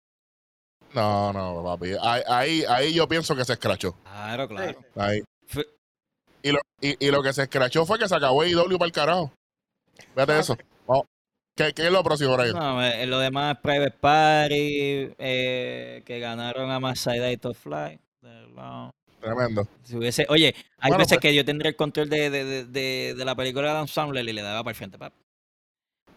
No, 0.94 1.32
no, 1.34 1.64
papi. 1.64 1.92
Ahí, 2.02 2.22
ahí, 2.28 2.64
ahí 2.68 2.94
yo 2.94 3.08
pienso 3.08 3.36
que 3.36 3.46
se 3.46 3.54
escrachó. 3.54 3.94
Claro, 4.04 4.48
claro. 4.48 4.80
Ahí. 4.96 5.22
Y 6.44 6.52
lo, 6.52 6.60
y, 6.82 7.06
y 7.06 7.12
lo 7.12 7.22
que 7.24 7.34
se 7.34 7.44
escrachó 7.44 7.86
fue 7.86 8.00
que 8.00 8.08
se 8.08 8.16
acabó 8.16 8.46
IW 8.46 8.78
para 8.78 8.86
el 8.86 8.92
carajo. 8.92 9.32
Fíjate 10.14 10.40
eso. 10.40 10.58
Vamos, 10.86 11.06
¿Qué, 11.56 11.74
qué 11.74 11.86
es 11.88 11.92
lo 11.92 12.04
próximo, 12.04 12.36
Brian? 12.38 12.54
No, 12.56 12.84
eh, 12.84 13.06
lo 13.08 13.18
demás 13.20 13.56
es 13.56 13.62
Private 13.62 13.92
Party, 14.00 15.10
eh, 15.18 16.04
que 16.06 16.20
ganaron 16.20 16.70
a 16.70 16.80
Masai 16.80 17.40
of 17.44 17.58
Fly. 17.58 18.00
de 18.22 18.48
la- 18.56 18.92
Tremendo. 19.20 19.68
Si 19.84 19.96
hubiese, 19.98 20.26
oye, 20.30 20.54
hay 20.78 20.90
Bueno, 20.92 20.98
veces 21.00 21.18
pues- 21.18 21.22
que 21.22 21.36
yo 21.36 21.44
tendría 21.44 21.70
el 21.70 21.76
control 21.76 22.10
de, 22.10 22.30
de, 22.30 22.44
de, 22.46 22.66
de, 22.66 23.14
de 23.18 23.26
la 23.26 23.34
película 23.36 23.64
de 23.66 23.70
Adam 23.72 23.88
Sandler 23.88 24.28
y 24.30 24.34
le 24.34 24.42
daba 24.44 24.64
para 24.64 24.72
el 24.72 24.76
frente. 24.76 24.98
pap. 25.00 25.12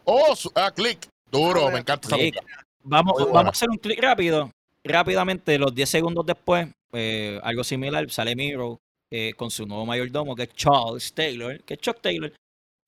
Oh, 0.04 0.34
su- 0.36 0.52
ah, 0.54 0.70
click. 0.74 1.08
Duro, 1.30 1.68
Ah, 1.68 1.70
me 1.70 1.78
encanta 1.78 2.08
esa 2.08 2.16
Click. 2.16 2.34
película. 2.34 2.64
Vamos, 2.82 3.12
Muy 3.14 3.20
vamos 3.20 3.32
buena. 3.32 3.48
a 3.48 3.52
hacer 3.52 3.70
un 3.70 3.76
clic 3.78 4.00
rápido. 4.02 4.50
Rápidamente, 4.84 5.58
los 5.58 5.74
10 5.74 5.88
segundos 5.88 6.26
después, 6.26 6.68
eh, 6.92 7.38
algo 7.42 7.62
similar, 7.64 8.10
sale 8.10 8.34
Miro 8.34 8.78
eh, 9.10 9.32
con 9.34 9.50
su 9.50 9.66
nuevo 9.66 9.84
mayordomo, 9.86 10.34
que 10.36 10.44
es 10.44 10.54
Charles 10.54 11.12
Taylor, 11.12 11.60
que 11.64 11.74
es 11.74 11.80
Chuck 11.80 12.00
Taylor. 12.00 12.32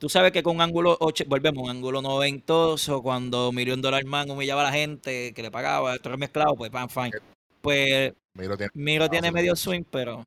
Tú 0.02 0.08
sabes 0.08 0.32
que 0.32 0.42
con 0.42 0.56
un 0.56 0.62
ángulo, 0.62 0.98
och- 0.98 1.24
volvemos, 1.28 1.62
un 1.62 1.70
ángulo 1.70 2.02
noventoso, 2.02 3.00
cuando 3.02 3.52
Million 3.52 3.80
Dollar 3.80 4.04
Man 4.04 4.28
humillaba 4.32 4.62
a 4.62 4.64
la 4.64 4.72
gente 4.72 5.32
que 5.32 5.42
le 5.42 5.50
pagaba, 5.52 5.96
todo 6.00 6.18
mezclado, 6.18 6.56
pues, 6.56 6.72
pan, 6.72 6.90
fine. 6.90 7.12
Pues 7.60 8.12
Miro 8.34 8.56
tiene- 8.56 8.72
Miro 8.74 9.08
tiene 9.08 9.28
sí, 9.28 9.34
medio 9.34 9.54
swing, 9.54 9.84
pero 9.88 10.24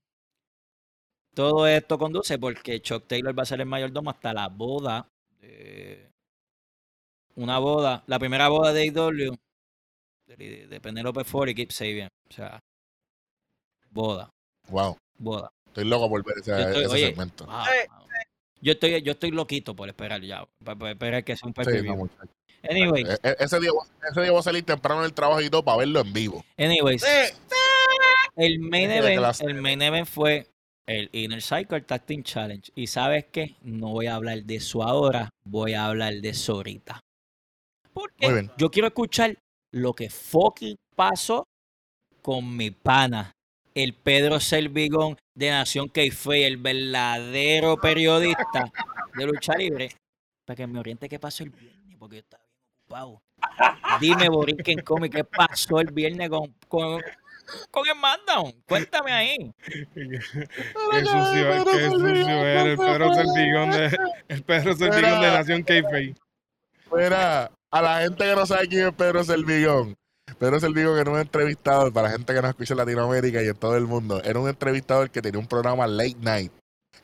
todo 1.34 1.67
esto 1.67 1.97
conduce 1.99 2.39
porque 2.39 2.82
Chuck 2.82 3.05
Taylor 3.05 3.38
va 3.38 3.43
a 3.43 3.45
ser 3.45 3.59
el 3.59 3.65
mayordomo 3.65 4.11
hasta 4.11 4.34
la 4.34 4.47
boda. 4.47 5.09
de- 5.41 6.09
una 7.36 7.59
boda, 7.59 8.01
la 8.07 8.17
primera 8.17 8.47
boda 8.47 8.71
de 8.71 8.82
AEW 8.84 9.36
de, 10.38 10.67
de 10.67 10.80
Penelope 10.80 11.26
Ford 11.26 11.49
y 11.49 11.53
Kip 11.55 11.71
Sabian. 11.71 12.07
O 12.30 12.34
sea, 12.34 12.59
boda, 13.91 14.30
Wow. 14.69 14.95
boda. 15.19 15.49
Estoy 15.67 15.84
loco 15.84 16.07
por 16.09 16.23
ver 16.23 16.38
ese, 16.38 16.51
estoy- 16.61 16.84
ese 16.86 16.93
oye, 16.93 17.05
segmento. 17.07 17.45
wow, 17.45 17.53
wow. 17.55 18.05
Yo 18.62 18.72
estoy, 18.74 19.01
yo 19.01 19.12
estoy 19.12 19.32
loquito 19.32 19.76
por 19.76 19.88
esperar 19.89 20.22
ya, 20.22 20.47
para 20.64 20.91
esperar 20.91 21.24
que 21.24 21.36
sea 21.36 21.47
un 21.47 21.53
pay 21.53 21.66
Sí. 21.66 21.88
Anyway, 22.68 23.03
E- 23.03 23.30
e- 23.30 23.36
ese, 23.39 23.60
día, 23.60 23.72
voy- 23.72 23.88
ese 24.10 24.22
día 24.22 24.32
voy 24.32 24.39
a 24.39 24.43
salir 24.43 24.64
temprano 24.64 25.03
del 25.03 25.14
trabajo 25.14 25.39
y 25.41 25.49
todo 25.49 25.64
para 25.64 25.78
verlo 25.80 25.99
en 26.01 26.14
vivo. 26.14 26.43
anyways, 26.58 27.01
Sí, 27.03 27.36
El 28.38 28.60
main 28.60 28.89
event, 28.91 29.41
el 29.41 29.53
main 29.62 29.82
event 29.82 30.08
fue 30.08 30.47
el 30.88 31.10
Inner 31.14 31.41
Cycle 31.41 31.82
Tag 31.82 32.06
Team 32.06 32.24
Challenge. 32.24 32.72
Y 32.76 32.88
sabes 32.88 33.26
qué, 33.32 33.56
no 33.62 33.89
voy 33.89 34.08
a 34.08 34.16
hablar 34.16 34.43
de 34.43 34.56
eso 34.56 34.84
ahora, 34.84 35.30
voy 35.45 35.74
a 35.74 35.86
hablar 35.86 36.14
de 36.16 36.30
eso 36.30 36.53
ahorita. 36.53 36.99
Porque 37.93 38.49
yo 38.58 38.70
quiero 38.72 38.88
escuchar 38.88 39.38
lo 39.72 39.93
que 39.93 40.10
fucking 40.10 40.76
pasó 40.95 41.43
con 42.22 42.58
mi 42.58 42.72
pana, 42.72 43.32
el 43.76 43.93
Pedro 43.93 44.39
Selvigón 44.39 45.17
de 45.34 45.51
Nación 45.51 45.89
Keife, 45.89 46.47
el 46.47 46.57
verdadero 46.57 47.76
periodista 47.78 48.71
de 49.15 49.26
lucha 49.26 49.53
libre, 49.55 49.89
para 50.45 50.55
que 50.55 50.65
me 50.65 50.80
oriente 50.80 51.09
qué 51.09 51.19
pasó 51.19 51.43
el 51.43 51.49
viernes, 51.49 51.97
porque 51.99 52.15
yo 52.15 52.19
estaba 52.21 52.43
bien 52.43 52.63
ocupado. 52.80 53.21
Dime, 53.99 54.30
Borinquen 54.30 54.80
Comic, 54.80 55.13
¿qué 55.13 55.23
pasó 55.26 55.82
el 55.82 55.91
viernes 55.91 56.30
con, 56.30 56.55
con, 56.69 57.01
con 57.69 57.88
el 57.88 57.93
SmackDown? 57.95 58.63
Cuéntame 58.65 59.11
ahí. 59.11 59.53
Qué 59.93 60.21
sucio, 61.03 61.65
qué 61.65 61.89
sucio 61.89 62.28
era 62.28 62.61
el 62.61 62.78
Pedro 62.78 63.13
Selvigón 63.13 63.71
de, 63.71 63.97
el 64.30 64.43
Pedro 64.43 64.73
Selvigón 64.73 65.21
de 65.21 65.32
Nación 65.32 65.63
Keife. 65.63 66.15
Mira, 66.93 67.51
a 67.71 67.82
la 67.82 68.01
gente 68.01 68.23
que 68.23 68.36
no 68.36 68.45
sabe 68.45 68.69
quién 68.69 68.88
es 68.88 68.93
Pedro 68.93 69.21
Selvigón. 69.26 69.97
Pedro 70.38 70.59
Selvigón 70.59 70.99
era 70.99 71.09
un 71.09 71.19
entrevistador, 71.19 71.93
para 71.93 72.07
la 72.07 72.13
gente 72.13 72.33
que 72.33 72.41
nos 72.41 72.49
escucha 72.49 72.73
en 72.73 72.77
Latinoamérica 72.79 73.41
y 73.41 73.47
en 73.47 73.55
todo 73.55 73.77
el 73.77 73.86
mundo, 73.86 74.21
era 74.23 74.39
un 74.39 74.49
entrevistador 74.49 75.09
que 75.09 75.21
tenía 75.21 75.39
un 75.39 75.47
programa 75.47 75.88
late 75.88 76.17
night 76.19 76.51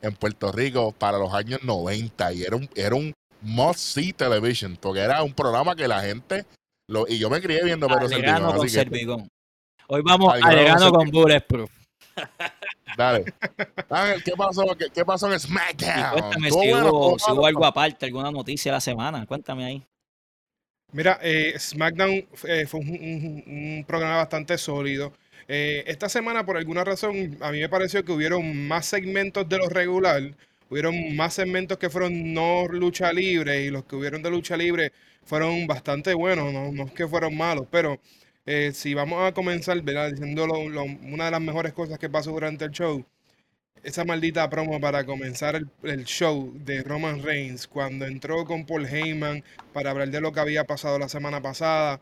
en 0.02 0.14
Puerto 0.16 0.52
Rico 0.52 0.92
para 0.92 1.18
los 1.18 1.34
años 1.34 1.64
90 1.64 2.34
y 2.34 2.44
era 2.44 2.56
un, 2.56 2.70
era 2.76 2.96
un 2.96 3.14
must 3.42 3.80
see 3.80 4.14
television, 4.14 4.78
porque 4.78 5.00
era 5.00 5.24
un 5.24 5.34
programa 5.34 5.76
que 5.76 5.88
la 5.88 6.02
gente, 6.02 6.46
lo, 6.88 7.08
y 7.08 7.20
yo 7.20 7.30
me 7.30 7.42
crié 7.42 7.64
viendo 7.64 7.88
Pedro 7.88 8.10
Selvigón, 8.10 8.44
con 8.56 8.62
que 8.62 8.70
Servigón. 8.70 9.28
Hoy 9.88 10.02
vamos 10.04 10.34
Alegano 10.42 10.92
con. 10.92 11.10
Bulletproof. 11.10 11.70
dale. 12.98 13.26
Ángel, 13.90 14.24
¿qué 14.24 14.32
pasó? 14.38 14.66
¿Qué, 14.78 14.90
qué 14.94 15.04
pasó 15.04 15.28
en 15.28 15.34
Y 15.34 15.40
SmackDown? 15.40 16.12
cuéntame 16.12 16.48
¿Estuvo 16.48 16.64
si 16.64 16.70
bueno? 16.72 16.90
hubo, 16.90 17.18
¿Estuvo 17.18 17.20
si 17.20 17.32
hubo 17.32 17.46
algo 17.46 17.66
aparte, 17.66 18.06
alguna 18.06 18.32
noticia 18.32 18.72
de 18.72 18.76
la 18.78 18.82
semana. 18.82 19.26
Cuéntame 19.26 19.66
ahí. 19.66 19.86
Mira, 20.94 21.20
eh, 21.22 21.54
SmackDown 21.58 22.28
eh, 22.48 22.66
fue 22.68 22.80
un, 22.82 23.84
programa 23.88 24.18
bastante 24.18 24.58
sólido. 24.58 25.14
Eh, 25.48 25.84
esta 25.88 26.10
semana, 26.10 26.46
por 26.46 26.58
alguna 26.58 26.84
razón, 26.84 27.38
a 27.42 27.52
mí 27.52 27.60
me 27.60 27.70
pareció 27.70 28.04
que 28.04 28.12
hubieron 28.12 28.68
más 28.68 28.86
segmentos 28.88 29.48
de 29.48 29.58
lo 29.58 29.70
regular. 29.70 30.22
Hubieron 30.70 31.16
más 31.16 31.34
segmentos 31.34 31.78
que 31.78 31.90
fueron 31.90 32.34
no 32.34 32.68
lucha 32.68 33.12
libre 33.14 33.64
y 33.64 33.70
los 33.70 33.86
que 33.86 33.96
hubieron 33.96 34.22
de 34.22 34.30
lucha 34.32 34.56
libre 34.58 34.92
fueron 35.24 35.68
bastante 35.68 36.14
buenos, 36.14 36.52
no, 36.54 36.72
no 36.72 36.84
es 36.86 36.92
que 36.94 37.08
fueron 37.08 37.36
malos, 37.38 37.68
pero 37.70 38.00
si 38.74 38.94
vamos 38.94 39.22
a 39.28 39.34
comenzar, 39.34 39.82
¿verdad? 39.82 40.12
Diciendo 40.12 40.48
lo- 40.48 40.68
lo- 40.70 40.84
una 40.86 41.26
de 41.26 41.32
las 41.32 41.42
mejores 41.42 41.74
cosas 41.74 42.00
que 42.00 42.10
pasó 42.10 42.32
durante 42.32 42.66
el 42.66 42.72
show, 42.72 43.06
esa 43.84 44.06
maldita 44.06 44.50
promo 44.50 44.80
para 44.80 45.06
comenzar 45.06 45.62
el, 45.84 46.06
show 46.06 46.54
de 46.56 46.84
Roman 46.84 47.24
Reigns 47.24 47.68
cuando 47.68 48.06
entró 48.06 48.46
con 48.46 48.66
Paul 48.66 48.86
Heyman 48.86 49.44
para 49.74 49.92
hablar 49.92 50.10
de 50.10 50.22
lo 50.22 50.32
que 50.32 50.40
había 50.40 50.66
pasado 50.66 51.00
la 51.00 51.10
semana 51.10 51.42
pasada. 51.42 52.00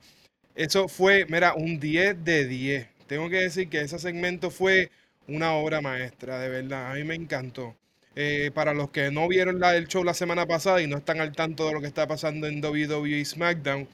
Eso 0.55 0.87
fue, 0.87 1.25
mira, 1.29 1.53
un 1.53 1.79
10 1.79 2.23
de 2.23 2.45
10. 2.45 2.87
Tengo 3.07 3.29
que 3.29 3.37
decir 3.37 3.69
que 3.69 3.81
ese 3.81 3.99
segmento 3.99 4.51
fue 4.51 4.91
una 5.27 5.53
obra 5.53 5.81
maestra, 5.81 6.39
de 6.39 6.49
verdad. 6.49 6.91
A 6.91 6.95
mí 6.95 7.03
me 7.03 7.15
encantó. 7.15 7.75
Eh, 8.15 8.51
para 8.53 8.73
los 8.73 8.89
que 8.89 9.11
no 9.11 9.27
vieron 9.27 9.59
la, 9.59 9.75
el 9.77 9.87
show 9.87 10.03
la 10.03 10.13
semana 10.13 10.45
pasada 10.45 10.81
y 10.81 10.87
no 10.87 10.97
están 10.97 11.21
al 11.21 11.31
tanto 11.33 11.67
de 11.67 11.73
lo 11.73 11.81
que 11.81 11.87
está 11.87 12.07
pasando 12.07 12.47
en 12.47 12.63
WWE 12.63 13.23
SmackDown, 13.23 13.87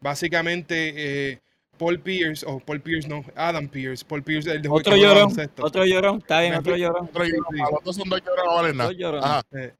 básicamente 0.00 0.94
eh, 0.96 1.38
Paul 1.78 2.00
Pierce, 2.00 2.44
o 2.46 2.58
Paul 2.60 2.80
Pierce 2.80 3.08
no, 3.08 3.24
Adam 3.36 3.68
Pierce, 3.68 4.04
Paul 4.04 4.22
Pierce, 4.22 4.50
el 4.50 4.60
de 4.62 4.68
Otro 4.68 4.96
llorón, 4.96 5.32
otro 5.60 5.84
llorón, 5.86 6.18
está 6.18 6.40
bien, 6.40 6.54
otro 6.56 6.76
llorón. 6.76 7.04
Otro 7.08 7.24
Sí, 7.24 7.30
llorón, 7.32 7.46
sí. 7.56 7.60
a 7.62 7.70
los 7.70 7.84
dos 7.84 7.96
son 7.96 8.08
dos 8.08 8.20
llorones, 8.22 8.74
no 8.74 8.84
valen 8.84 9.20
nada. 9.20 9.42
Eh, 9.52 9.74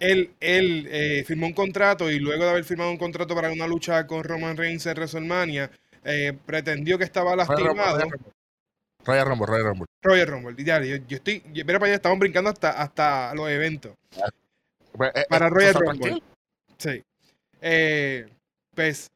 él 0.00 0.30
él 0.40 0.88
eh, 0.90 1.24
firmó 1.26 1.46
un 1.46 1.52
contrato 1.52 2.10
y 2.10 2.18
luego 2.18 2.44
de 2.44 2.50
haber 2.50 2.64
firmado 2.64 2.90
un 2.90 2.96
contrato 2.98 3.34
para 3.34 3.50
una 3.52 3.66
lucha 3.66 4.06
con 4.06 4.24
Roman 4.24 4.56
Reigns 4.56 4.84
en 4.86 4.94
WrestleMania, 4.96 5.70
eh, 6.04 6.32
pretendió 6.44 6.98
que 6.98 7.04
estaba 7.04 7.36
lastimado. 7.36 7.98
Royal 9.04 9.26
Rumble. 9.26 9.46
Royal 9.46 9.66
Rumble, 9.66 9.86
Royal 10.02 10.26
Rumble. 10.26 10.64
Ya, 10.64 10.80
yo, 10.82 10.96
yo 11.08 11.16
estoy, 11.16 11.42
yo- 11.52 11.64
mira 11.64 11.78
para 11.78 11.86
allá, 11.88 11.96
estamos 11.96 12.18
brincando 12.18 12.50
hasta, 12.50 12.70
hasta 12.70 13.34
los 13.34 13.48
eventos. 13.48 13.92
Pues, 14.92 15.10
eh, 15.14 15.24
Para 15.28 15.48
Royal 15.48 15.72
¿tú 15.72 15.78
estás 15.80 15.92
Rumble. 15.94 16.10
tranquilo? 16.10 16.34
Sí. 16.78 17.02
Eh, 17.62 18.26
pues 18.74 19.10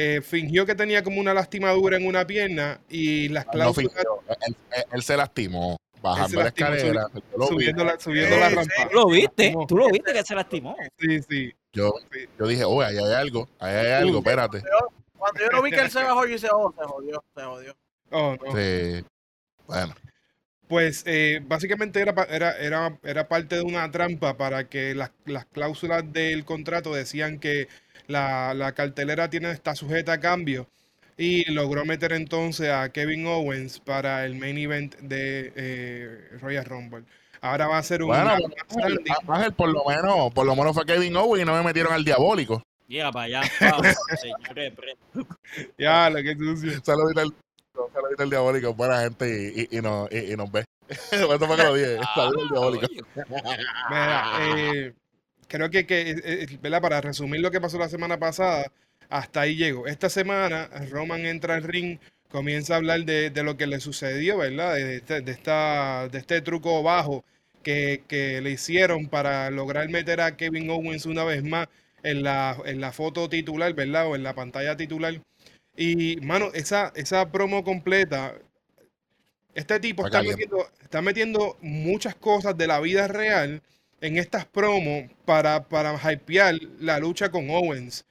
eh, 0.00 0.20
fingió 0.22 0.64
que 0.64 0.74
tenía 0.76 1.02
como 1.02 1.20
una 1.20 1.34
lastimadura 1.34 1.96
en 1.96 2.06
una 2.06 2.24
pierna 2.26 2.80
y 2.88 3.28
las 3.30 3.46
No 3.46 3.52
cláusulas 3.52 3.92
fingió. 3.94 4.20
Él, 4.46 4.56
él- 4.76 4.84
él 4.92 5.02
se 5.02 5.16
lastimó 5.16 5.76
bajando 6.00 6.40
la 6.40 6.48
escalera. 6.48 7.06
lo 7.36 7.46
subiendo 7.48 7.84
la, 7.84 7.98
subiendo 7.98 8.34
Sí, 8.36 8.40
la 8.40 8.48
sí. 8.50 8.54
rampa. 8.56 8.88
Tú 8.90 8.94
lo 8.96 9.06
viste, 9.08 9.54
tú 9.66 9.76
lo 9.76 9.88
viste 9.90 10.12
que 10.12 10.22
se 10.22 10.34
lastimó. 10.36 10.76
Sí, 10.98 11.20
sí. 11.28 11.52
Yo, 11.72 11.92
yo 12.38 12.46
dije, 12.46 12.64
oh, 12.64 12.80
ahí 12.80 12.96
hay 12.96 13.12
algo, 13.14 13.48
ahí 13.58 13.74
hay 13.74 13.92
algo, 13.92 14.18
espérate. 14.18 14.62
Cuando 15.16 15.40
yo 15.40 15.48
no 15.50 15.62
vi 15.62 15.70
que 15.70 15.80
él 15.80 15.90
se 15.90 16.02
bajó, 16.02 16.24
yo 16.26 16.34
dije, 16.34 16.48
oh, 16.52 16.72
se 16.78 16.84
jodió, 16.84 17.24
se 17.36 17.42
jodió. 17.42 17.76
Oh, 18.12 18.36
no. 18.42 18.56
Sí. 18.56 19.04
Bueno, 19.66 19.94
Pues 20.68 21.02
eh, 21.06 21.40
básicamente 21.42 22.00
era, 22.00 22.12
era, 22.30 22.52
era, 22.58 22.98
era 23.02 23.26
parte 23.28 23.56
de 23.56 23.62
una 23.62 23.90
trampa 23.90 24.36
para 24.36 24.68
que 24.68 24.94
las, 24.94 25.10
las 25.26 25.44
cláusulas 25.46 26.10
del 26.12 26.44
contrato 26.44 26.94
decían 26.94 27.38
que 27.40 27.68
la, 28.08 28.54
la 28.54 28.72
cartelera 28.72 29.30
tiene, 29.30 29.52
está 29.52 29.74
sujeta 29.74 30.14
a 30.14 30.20
cambio 30.20 30.66
y 31.16 31.50
logró 31.50 31.84
meter 31.84 32.12
entonces 32.12 32.70
a 32.70 32.90
Kevin 32.90 33.26
Owens 33.26 33.80
para 33.80 34.24
el 34.24 34.36
main 34.36 34.56
event 34.56 34.96
de 34.98 35.52
eh, 35.56 36.28
Royal 36.40 36.64
Rumble. 36.64 37.04
Ahora 37.40 37.66
va 37.68 37.78
a 37.78 37.82
ser 37.82 38.02
un 38.02 38.08
bueno, 38.08 38.36
Ángel, 39.28 39.52
por 39.52 39.68
lo 39.68 39.84
menos, 39.84 40.32
por 40.32 40.46
lo 40.46 40.56
menos 40.56 40.74
fue 40.74 40.86
Kevin 40.86 41.16
Owens 41.16 41.42
y 41.42 41.46
no 41.46 41.54
me 41.54 41.62
metieron 41.62 41.92
al 41.92 42.04
diabólico. 42.04 42.62
Llega 42.86 43.12
para 43.12 43.26
allá. 43.26 43.42
Señores, 44.16 44.72
Ya, 45.78 46.08
lo 46.08 46.22
que 46.22 46.34
sucio. 46.34 46.80
Saludito 46.82 47.20
al, 47.20 47.34
saludito 47.92 48.22
al 48.22 48.30
diabólico, 48.30 48.74
buena 48.74 49.00
gente 49.00 49.52
y, 49.54 49.60
y, 49.60 49.78
y, 49.78 49.82
nos, 49.82 50.10
y, 50.10 50.32
y 50.32 50.36
nos 50.36 50.50
ve. 50.50 50.64
Eso 50.88 51.38
fue 51.38 51.56
que 51.56 51.62
lo 51.62 51.74
dije. 51.74 51.98
Saludos 52.14 52.42
al 52.42 52.48
diabólico. 52.48 52.86
Mira, 53.90 54.24
eh, 54.40 54.94
creo 55.48 55.70
que, 55.70 55.86
que, 55.86 56.10
eh, 56.10 56.16
eh, 56.24 56.58
¿verdad? 56.62 56.80
para 56.82 57.00
resumir 57.00 57.40
lo 57.40 57.50
que 57.50 57.60
pasó 57.60 57.78
la 57.78 57.88
semana 57.88 58.18
pasada, 58.18 58.72
hasta 59.08 59.42
ahí 59.42 59.56
llego. 59.56 59.86
Esta 59.86 60.10
semana 60.10 60.68
Roman 60.90 61.26
entra 61.26 61.54
al 61.56 61.62
ring, 61.64 61.98
comienza 62.30 62.74
a 62.74 62.76
hablar 62.78 63.04
de, 63.04 63.30
de 63.30 63.42
lo 63.42 63.56
que 63.56 63.66
le 63.66 63.80
sucedió, 63.80 64.38
¿verdad? 64.38 64.74
De, 64.74 64.96
este, 64.96 65.20
de 65.22 65.32
esta, 65.32 66.08
de 66.08 66.18
este 66.18 66.40
truco 66.42 66.82
bajo 66.82 67.24
que, 67.62 68.04
que 68.08 68.40
le 68.40 68.50
hicieron 68.50 69.08
para 69.08 69.50
lograr 69.50 69.88
meter 69.88 70.20
a 70.20 70.36
Kevin 70.36 70.70
Owens 70.70 71.06
una 71.06 71.24
vez 71.24 71.42
más 71.44 71.68
en 72.02 72.22
la, 72.22 72.56
en 72.64 72.80
la 72.80 72.92
foto 72.92 73.28
titular, 73.28 73.74
¿verdad? 73.74 74.08
O 74.08 74.16
en 74.16 74.22
la 74.22 74.34
pantalla 74.34 74.76
titular. 74.76 75.20
Y, 75.76 76.16
mano, 76.22 76.50
esa, 76.54 76.92
esa 76.96 77.30
promo 77.32 77.64
completa, 77.64 78.34
este 79.54 79.80
tipo 79.80 80.06
Está 80.06 80.22
metiendo, 80.22 80.68
está 80.82 81.02
metiendo 81.02 81.56
muchas 81.60 82.14
cosas 82.14 82.56
de 82.56 82.66
la 82.66 82.80
vida 82.80 83.08
real 83.08 83.62
en 84.00 84.18
estas 84.18 84.46
promos 84.46 85.04
para, 85.24 85.68
para 85.68 85.98
hypear 86.12 86.54
la 86.80 86.98
lucha 86.98 87.30
con 87.30 87.50
Owens. 87.50 88.04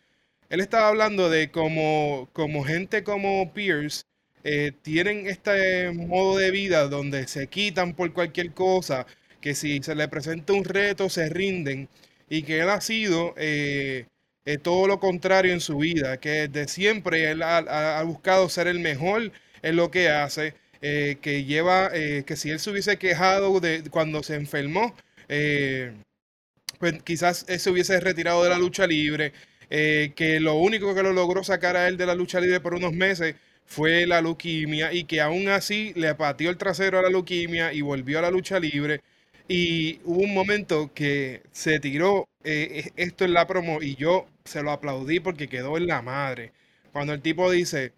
él 0.49 0.59
estaba 0.61 0.89
hablando 0.89 1.29
de 1.29 1.51
como, 1.51 2.29
como 2.33 2.63
gente 2.63 3.03
como 3.03 3.53
Pierce 3.53 4.03
eh, 4.43 4.71
tienen 4.81 5.27
este 5.27 5.91
modo 5.91 6.37
de 6.37 6.51
vida 6.51 6.87
donde 6.87 7.27
se 7.27 7.47
quitan 7.47 7.93
por 7.93 8.13
cualquier 8.13 8.53
cosa, 8.53 9.05
que 9.41 9.55
si 9.55 9.81
se 9.83 9.95
le 9.95 10.07
presenta 10.07 10.53
un 10.53 10.63
reto 10.63 11.09
se 11.09 11.29
rinden 11.29 11.89
y 12.29 12.43
que 12.43 12.59
él 12.61 12.69
ha 12.69 12.79
sido 12.81 13.33
eh, 13.37 14.05
eh, 14.45 14.57
todo 14.57 14.87
lo 14.87 14.99
contrario 14.99 15.53
en 15.53 15.59
su 15.61 15.77
vida, 15.79 16.17
que 16.19 16.47
de 16.47 16.67
siempre 16.67 17.29
él 17.31 17.43
ha, 17.43 17.57
ha 17.99 18.03
buscado 18.03 18.47
ser 18.49 18.67
el 18.67 18.79
mejor 18.79 19.31
en 19.61 19.75
lo 19.75 19.91
que 19.91 20.09
hace, 20.09 20.53
que 20.79 21.43
lleva, 21.45 21.89
que 21.91 22.35
si 22.37 22.51
él 22.51 22.59
se 22.59 22.69
hubiese 22.69 22.97
quejado 22.97 23.59
de 23.59 23.83
cuando 23.89 24.23
se 24.23 24.35
enfermó, 24.35 24.93
pues 25.27 27.03
quizás 27.03 27.45
se 27.47 27.69
hubiese 27.69 27.99
retirado 27.99 28.43
de 28.43 28.49
la 28.49 28.57
lucha 28.57 28.87
libre, 28.87 29.33
que 29.69 30.39
lo 30.39 30.55
único 30.55 30.95
que 30.95 31.03
lo 31.03 31.13
logró 31.13 31.43
sacar 31.43 31.75
a 31.75 31.87
él 31.87 31.97
de 31.97 32.05
la 32.05 32.15
lucha 32.15 32.39
libre 32.39 32.59
por 32.59 32.73
unos 32.73 32.93
meses 32.93 33.35
fue 33.67 34.07
la 34.07 34.21
leuquimia 34.21 34.93
y 34.93 35.03
que 35.03 35.21
aún 35.21 35.49
así 35.49 35.93
le 35.95 36.15
pateó 36.15 36.49
el 36.49 36.57
trasero 36.57 36.99
a 36.99 37.01
la 37.03 37.09
leuquimia 37.09 37.73
y 37.73 37.81
volvió 37.81 38.19
a 38.19 38.21
la 38.23 38.31
lucha 38.31 38.59
libre. 38.59 39.01
Y 39.47 39.99
hubo 40.05 40.21
un 40.21 40.33
momento 40.33 40.91
que 40.93 41.41
se 41.51 41.79
tiró 41.79 42.27
eh, 42.43 42.91
esto 42.95 43.25
en 43.25 43.33
la 43.33 43.45
promo 43.47 43.81
y 43.81 43.95
yo 43.95 44.27
se 44.45 44.63
lo 44.63 44.71
aplaudí 44.71 45.19
porque 45.19 45.47
quedó 45.49 45.77
en 45.77 45.87
la 45.87 46.01
madre. 46.01 46.53
Cuando 46.91 47.13
el 47.13 47.21
tipo 47.21 47.51
dice, 47.51 47.93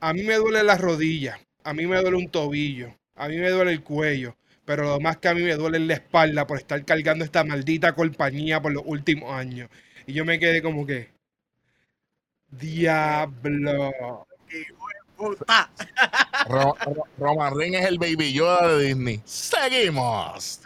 a 0.00 0.12
mí 0.12 0.22
me 0.22 0.36
duele 0.36 0.62
la 0.62 0.78
rodilla, 0.78 1.38
a 1.64 1.74
mí 1.74 1.86
me 1.86 2.00
duele 2.00 2.16
un 2.16 2.30
tobillo, 2.30 2.94
a 3.16 3.28
mí 3.28 3.36
me 3.36 3.50
duele 3.50 3.72
el 3.72 3.82
cuello, 3.82 4.36
pero 4.68 4.82
lo 4.82 5.00
más 5.00 5.16
que 5.16 5.28
a 5.28 5.34
mí 5.34 5.40
me 5.40 5.54
duele 5.54 5.78
es 5.78 5.84
la 5.84 5.94
espalda 5.94 6.46
por 6.46 6.58
estar 6.58 6.84
cargando 6.84 7.24
esta 7.24 7.42
maldita 7.42 7.94
compañía 7.94 8.60
por 8.60 8.70
los 8.70 8.82
últimos 8.84 9.32
años. 9.32 9.70
Y 10.06 10.12
yo 10.12 10.26
me 10.26 10.38
quedé 10.38 10.60
como 10.60 10.84
que, 10.84 11.08
diablo. 12.50 14.26
Roman 17.16 17.56
Reigns 17.56 17.78
es 17.80 17.86
el 17.86 17.98
baby 17.98 18.34
Yoda 18.34 18.76
de 18.76 18.88
Disney. 18.88 19.22
Seguimos. 19.24 20.60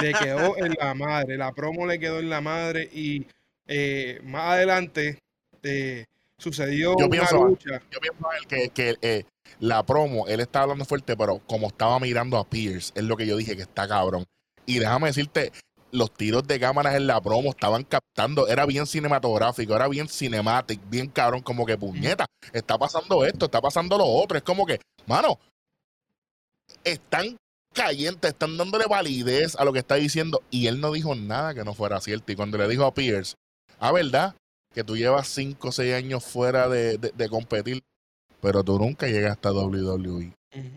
Le 0.00 0.14
quedó 0.14 0.56
en 0.56 0.72
la 0.80 0.94
madre, 0.94 1.36
la 1.36 1.52
promo 1.52 1.86
le 1.86 1.98
quedó 1.98 2.20
en 2.20 2.30
la 2.30 2.40
madre 2.40 2.88
y 2.90 3.26
eh, 3.66 4.18
más 4.24 4.52
adelante 4.52 5.18
eh, 5.62 6.06
sucedió 6.38 6.96
yo 6.98 7.04
una 7.04 7.08
pienso, 7.10 7.44
lucha. 7.44 7.82
Yo 7.90 8.00
pienso 8.00 8.26
que, 8.48 8.70
que 8.70 8.96
eh, 9.02 9.24
la 9.60 9.84
promo, 9.84 10.26
él 10.26 10.40
está 10.40 10.62
hablando 10.62 10.84
fuerte, 10.84 11.16
pero 11.16 11.40
como 11.46 11.68
estaba 11.68 11.98
mirando 11.98 12.38
a 12.38 12.48
Pierce, 12.48 12.92
es 12.94 13.04
lo 13.04 13.16
que 13.16 13.26
yo 13.26 13.36
dije 13.36 13.56
que 13.56 13.62
está 13.62 13.88
cabrón. 13.88 14.24
Y 14.66 14.78
déjame 14.78 15.08
decirte, 15.08 15.52
los 15.90 16.12
tiros 16.12 16.46
de 16.46 16.58
cámaras 16.58 16.94
en 16.94 17.06
la 17.06 17.20
promo 17.20 17.50
estaban 17.50 17.84
captando, 17.84 18.48
era 18.48 18.66
bien 18.66 18.86
cinematográfico, 18.86 19.74
era 19.74 19.88
bien 19.88 20.08
cinematic, 20.08 20.80
bien 20.88 21.08
cabrón, 21.08 21.42
como 21.42 21.66
que 21.66 21.76
puñeta, 21.76 22.26
está 22.52 22.78
pasando 22.78 23.24
esto, 23.24 23.46
está 23.46 23.60
pasando 23.60 23.98
lo 23.98 24.06
otro, 24.06 24.38
es 24.38 24.42
como 24.42 24.64
que, 24.64 24.80
mano, 25.06 25.38
están 26.84 27.36
calientes, 27.72 28.30
están 28.30 28.56
dándole 28.56 28.86
validez 28.86 29.56
a 29.56 29.64
lo 29.64 29.72
que 29.72 29.80
está 29.80 29.96
diciendo. 29.96 30.42
Y 30.50 30.66
él 30.66 30.80
no 30.80 30.92
dijo 30.92 31.14
nada 31.14 31.54
que 31.54 31.64
no 31.64 31.74
fuera 31.74 32.00
cierto. 32.00 32.32
Y 32.32 32.36
cuando 32.36 32.58
le 32.58 32.68
dijo 32.68 32.84
a 32.84 32.94
Pierce, 32.94 33.34
a 33.78 33.88
ah, 33.88 33.92
verdad, 33.92 34.34
que 34.72 34.84
tú 34.84 34.96
llevas 34.96 35.28
5 35.28 35.68
o 35.68 35.72
6 35.72 35.94
años 35.94 36.24
fuera 36.24 36.68
de, 36.68 36.98
de, 36.98 37.28
competir, 37.28 37.82
pero 38.42 38.62
tú 38.62 38.78
nunca 38.78 39.06
llegaste 39.06 39.48
a 39.48 39.52
WWE. 39.52 40.32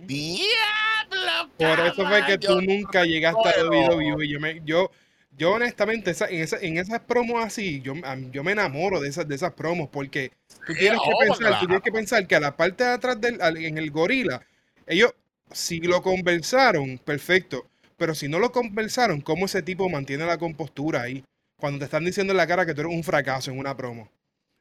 ¡Diablo! 0.05 1.49
Por 1.57 1.80
eso 1.82 2.07
fue 2.07 2.26
que 2.26 2.38
tú 2.38 2.61
nunca 2.61 3.03
llegaste 3.03 3.49
a 3.49 3.66
WWE. 3.66 4.30
Yo, 4.30 4.39
me, 4.39 4.61
yo 4.63 4.91
yo 5.38 5.53
honestamente, 5.53 6.11
en, 6.11 6.41
esa, 6.41 6.57
en 6.59 6.78
esas 6.78 7.01
promos 7.01 7.43
así, 7.43 7.82
yo, 7.82 7.93
yo 8.32 8.43
me 8.43 8.53
enamoro 8.53 9.01
de 9.01 9.09
esas, 9.09 9.28
de 9.28 9.36
esas 9.36 9.53
promos 9.53 9.89
porque 9.89 10.32
tú 10.66 10.74
tienes, 10.74 10.99
que 11.01 11.11
pensar, 11.20 11.59
tú 11.59 11.66
tienes 11.66 11.84
que 11.84 11.91
pensar 11.91 12.28
que 12.28 12.36
a 12.36 12.39
la 12.39 12.55
parte 12.55 12.84
de 12.84 12.91
atrás 12.91 13.20
del, 13.20 13.39
en 13.41 13.78
el 13.78 13.91
gorila, 13.91 14.45
ellos, 14.88 15.13
si 15.51 15.80
lo 15.80 16.01
conversaron, 16.01 16.99
perfecto, 16.99 17.68
pero 17.97 18.16
si 18.16 18.30
no 18.30 18.39
lo 18.39 18.51
conversaron, 18.51 19.22
¿cómo 19.22 19.45
ese 19.45 19.61
tipo 19.61 19.89
mantiene 19.89 20.26
la 20.26 20.38
compostura 20.38 21.01
ahí? 21.01 21.24
Cuando 21.57 21.80
te 21.80 21.86
están 21.86 22.05
diciendo 22.05 22.32
en 22.32 22.38
la 22.38 22.47
cara 22.47 22.66
que 22.66 22.74
tú 22.74 22.82
eres 22.82 22.93
un 22.93 23.03
fracaso 23.03 23.51
en 23.51 23.59
una 23.59 23.76
promo. 23.76 24.09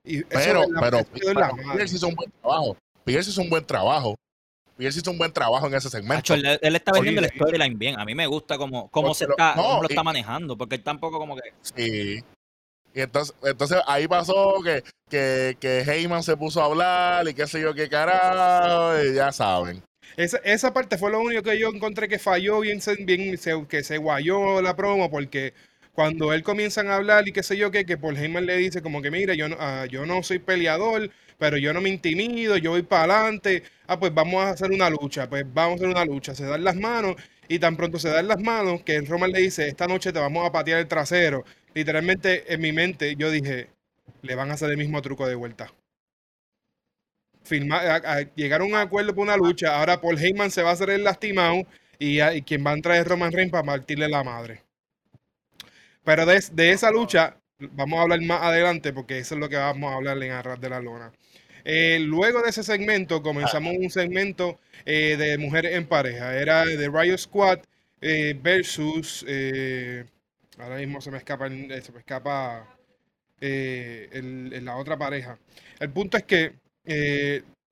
Y 0.05 0.23
pero, 0.25 0.65
pero, 0.81 0.99
pero, 1.13 1.57
Pierce 1.75 1.97
hizo 1.97 2.09
un 2.09 2.15
buen 2.15 2.31
trabajo. 2.31 2.77
Pierce 3.05 3.31
hizo 3.31 3.43
un 3.43 3.51
buen 3.51 3.65
trabajo 3.65 4.17
él 4.79 4.87
hizo 4.89 5.11
un 5.11 5.19
buen 5.19 5.33
trabajo 5.33 5.67
en 5.67 5.75
ese 5.75 5.89
segmento. 5.89 6.35
él, 6.35 6.59
está 6.63 6.93
vendiendo 6.93 7.21
el 7.23 7.29
storyline 7.29 7.79
bien. 7.79 7.99
A 7.99 8.05
mí 8.05 8.15
me 8.15 8.27
gusta 8.27 8.59
cómo, 8.59 8.89
cómo 8.91 9.15
se 9.15 9.25
está, 9.25 9.55
cómo 9.55 9.83
lo 9.83 9.89
está 9.89 10.03
manejando, 10.03 10.57
porque 10.57 10.77
él 10.77 10.83
tampoco 10.83 11.19
como 11.19 11.37
que. 11.37 11.53
Sí. 11.63 12.25
Y 12.97 13.01
entonces, 13.01 13.35
entonces 13.43 13.79
ahí 13.87 14.07
pasó 14.07 14.61
que, 14.63 14.85
que, 15.09 15.57
que 15.59 15.81
Heyman 15.81 16.23
se 16.23 16.37
puso 16.37 16.63
a 16.63 16.67
hablar 16.67 17.29
y 17.29 17.35
qué 17.35 17.47
sé 17.47 17.61
yo 17.61 17.75
qué 17.75 17.89
carajo, 17.89 19.03
y 19.03 19.15
ya 19.15 19.33
saben. 19.33 19.83
Esa, 20.17 20.39
esa 20.39 20.73
parte 20.73 20.97
fue 20.97 21.11
lo 21.11 21.21
único 21.21 21.43
que 21.43 21.59
yo 21.59 21.71
encontré 21.71 22.09
que 22.09 22.21
falló 22.21 22.61
bien, 22.61 22.81
bien 23.01 23.37
que 23.69 23.83
se 23.83 23.99
guayó 23.99 24.63
la 24.63 24.77
promo, 24.77 25.11
porque 25.11 25.55
cuando 25.95 26.33
él 26.33 26.43
comienzan 26.43 26.89
a 26.89 26.97
hablar 26.97 27.27
y 27.29 27.33
qué 27.33 27.43
sé 27.43 27.57
yo 27.57 27.71
qué, 27.71 27.87
que 27.87 27.97
Paul 27.97 28.17
Heyman 28.17 28.47
le 28.47 28.57
dice 28.57 28.83
como 28.83 29.01
que 29.01 29.11
mira, 29.11 29.35
yo 29.35 29.49
no, 29.49 29.57
ah, 29.61 29.87
yo 29.89 30.05
no 30.07 30.23
soy 30.23 30.41
peleador, 30.41 31.11
pero 31.39 31.57
yo 31.57 31.73
no 31.73 31.81
me 31.81 31.89
intimido, 31.89 32.57
yo 32.57 32.73
voy 32.73 32.83
para 32.83 33.15
adelante. 33.15 33.63
Ah, 33.87 33.99
pues 33.99 34.13
vamos 34.13 34.45
a 34.45 34.51
hacer 34.51 34.71
una 34.73 34.91
lucha, 34.91 35.29
pues 35.29 35.45
vamos 35.53 35.75
a 35.75 35.75
hacer 35.77 35.89
una 35.89 36.05
lucha. 36.05 36.35
Se 36.35 36.45
dan 36.45 36.65
las 36.65 36.77
manos 36.77 37.17
y 37.49 37.59
tan 37.59 37.77
pronto 37.77 37.99
se 37.99 38.09
dan 38.09 38.29
las 38.29 38.41
manos 38.41 38.83
que 38.83 39.01
Roman 39.03 39.31
le 39.33 39.41
dice, 39.41 39.69
esta 39.69 39.87
noche 39.87 40.13
te 40.13 40.19
vamos 40.19 40.47
a 40.47 40.53
patear 40.53 40.81
el 40.81 40.89
trasero. 40.89 41.45
Literalmente 41.75 42.53
en 42.53 42.61
mi 42.61 42.73
mente 42.73 43.15
yo 43.17 43.31
dije, 43.31 43.69
le 44.23 44.35
van 44.35 44.51
a 44.51 44.55
hacer 44.55 44.71
el 44.71 44.77
mismo 44.77 45.01
truco 45.03 45.27
de 45.29 45.35
vuelta. 45.37 45.73
llegar 48.35 48.61
a 48.63 48.65
un 48.65 48.75
acuerdo 48.75 49.15
por 49.15 49.23
una 49.23 49.37
lucha, 49.37 49.77
ahora 49.79 50.01
Paul 50.01 50.19
Heyman 50.19 50.51
se 50.51 50.63
va 50.63 50.71
a 50.71 50.73
hacer 50.73 50.91
el 50.91 51.05
lastimado 51.05 51.63
y, 51.99 52.19
quien 52.43 52.65
va 52.67 52.73
a 52.73 52.75
entrar 52.75 52.97
es 52.97 53.07
Roman 53.07 53.33
Reigns 53.33 53.53
para 53.53 53.65
partirle 53.65 54.09
la 54.09 54.25
madre. 54.25 54.64
Pero 56.05 56.27
de, 56.27 56.71
esa 56.71 56.91
lucha 56.91 57.37
vamos 57.59 57.99
a 57.99 58.03
hablar 58.03 58.21
más 58.23 58.43
adelante 58.43 58.93
porque 58.93 59.19
eso 59.19 59.35
es 59.35 59.41
lo 59.41 59.49
que 59.49 59.57
vamos 59.57 59.91
a 59.91 59.97
hablar 59.97 60.23
en 60.23 60.33
Arras 60.33 60.61
de 60.61 60.69
la 60.69 60.81
Lona. 60.81 61.13
Eh, 61.65 61.99
luego 62.01 62.43
de 62.43 62.51
ese 62.51 62.63
segmento 62.63 63.23
comenzamos 63.23 63.75
un 63.79 63.89
segmento 63.91 64.61
eh, 64.85 65.17
de 65.17 65.39
mujeres 65.39 65.75
en 65.75 65.87
pareja. 65.87 66.37
Era 66.37 66.65
de 66.67 66.89
Riot 66.89 67.19
Squad 67.19 67.61
eh, 68.01 68.39
versus... 68.41 69.25
ahora 70.59 70.77
mismo 70.77 71.01
se 71.01 71.11
me 71.11 71.19
escapa, 71.19 71.49
se 71.49 71.93
me 71.93 71.99
escapa 71.99 72.69
la 73.41 74.77
otra 74.77 74.99
pareja. 74.99 75.39
El 75.81 75.91
punto 75.91 76.19
es 76.19 76.25
que 76.25 76.53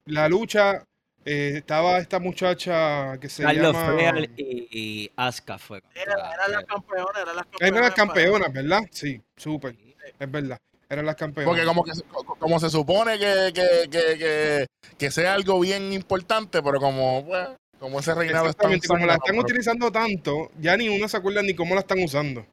la 0.06 0.28
lucha 0.28 0.84
estaba 1.24 1.98
esta 1.98 2.18
muchacha 2.18 3.18
que 3.18 3.28
se 3.28 3.42
llama... 3.42 4.18
y, 4.36 4.68
y 4.70 5.10
Asuka 5.16 5.58
fue. 5.58 5.82
Era, 5.94 6.16
la 6.48 6.62
campeona, 6.64 7.20
era 7.20 7.34
la 7.34 7.42
campeona. 7.44 7.66
Era 7.66 7.80
la 7.80 7.94
campeona, 7.94 8.48
¿verdad? 8.48 8.80
Sí, 8.90 9.20
súper. 9.36 9.76
Es 10.18 10.30
verdad 10.30 10.58
eran 10.92 11.06
las 11.06 11.16
campeonas. 11.16 11.48
Porque 11.48 11.64
como 11.64 11.84
que 11.84 11.92
como 12.38 12.60
se 12.60 12.68
supone 12.70 13.18
que, 13.18 13.52
que, 13.54 13.88
que, 13.90 14.66
que, 14.98 15.10
sea 15.10 15.34
algo 15.34 15.58
bien 15.60 15.92
importante, 15.92 16.62
pero 16.62 16.78
como, 16.78 17.24
pues, 17.24 17.48
como 17.78 18.00
ese 18.00 18.14
reinado 18.14 18.48
está 18.48 18.68
como 18.86 19.06
la 19.06 19.14
están 19.14 19.38
utilizando 19.38 19.90
tanto, 19.90 20.50
ya 20.60 20.76
ni 20.76 20.88
uno 20.88 21.08
se 21.08 21.16
acuerda 21.16 21.42
ni 21.42 21.54
cómo 21.54 21.74
la 21.74 21.80
están 21.80 22.02
usando. 22.02 22.46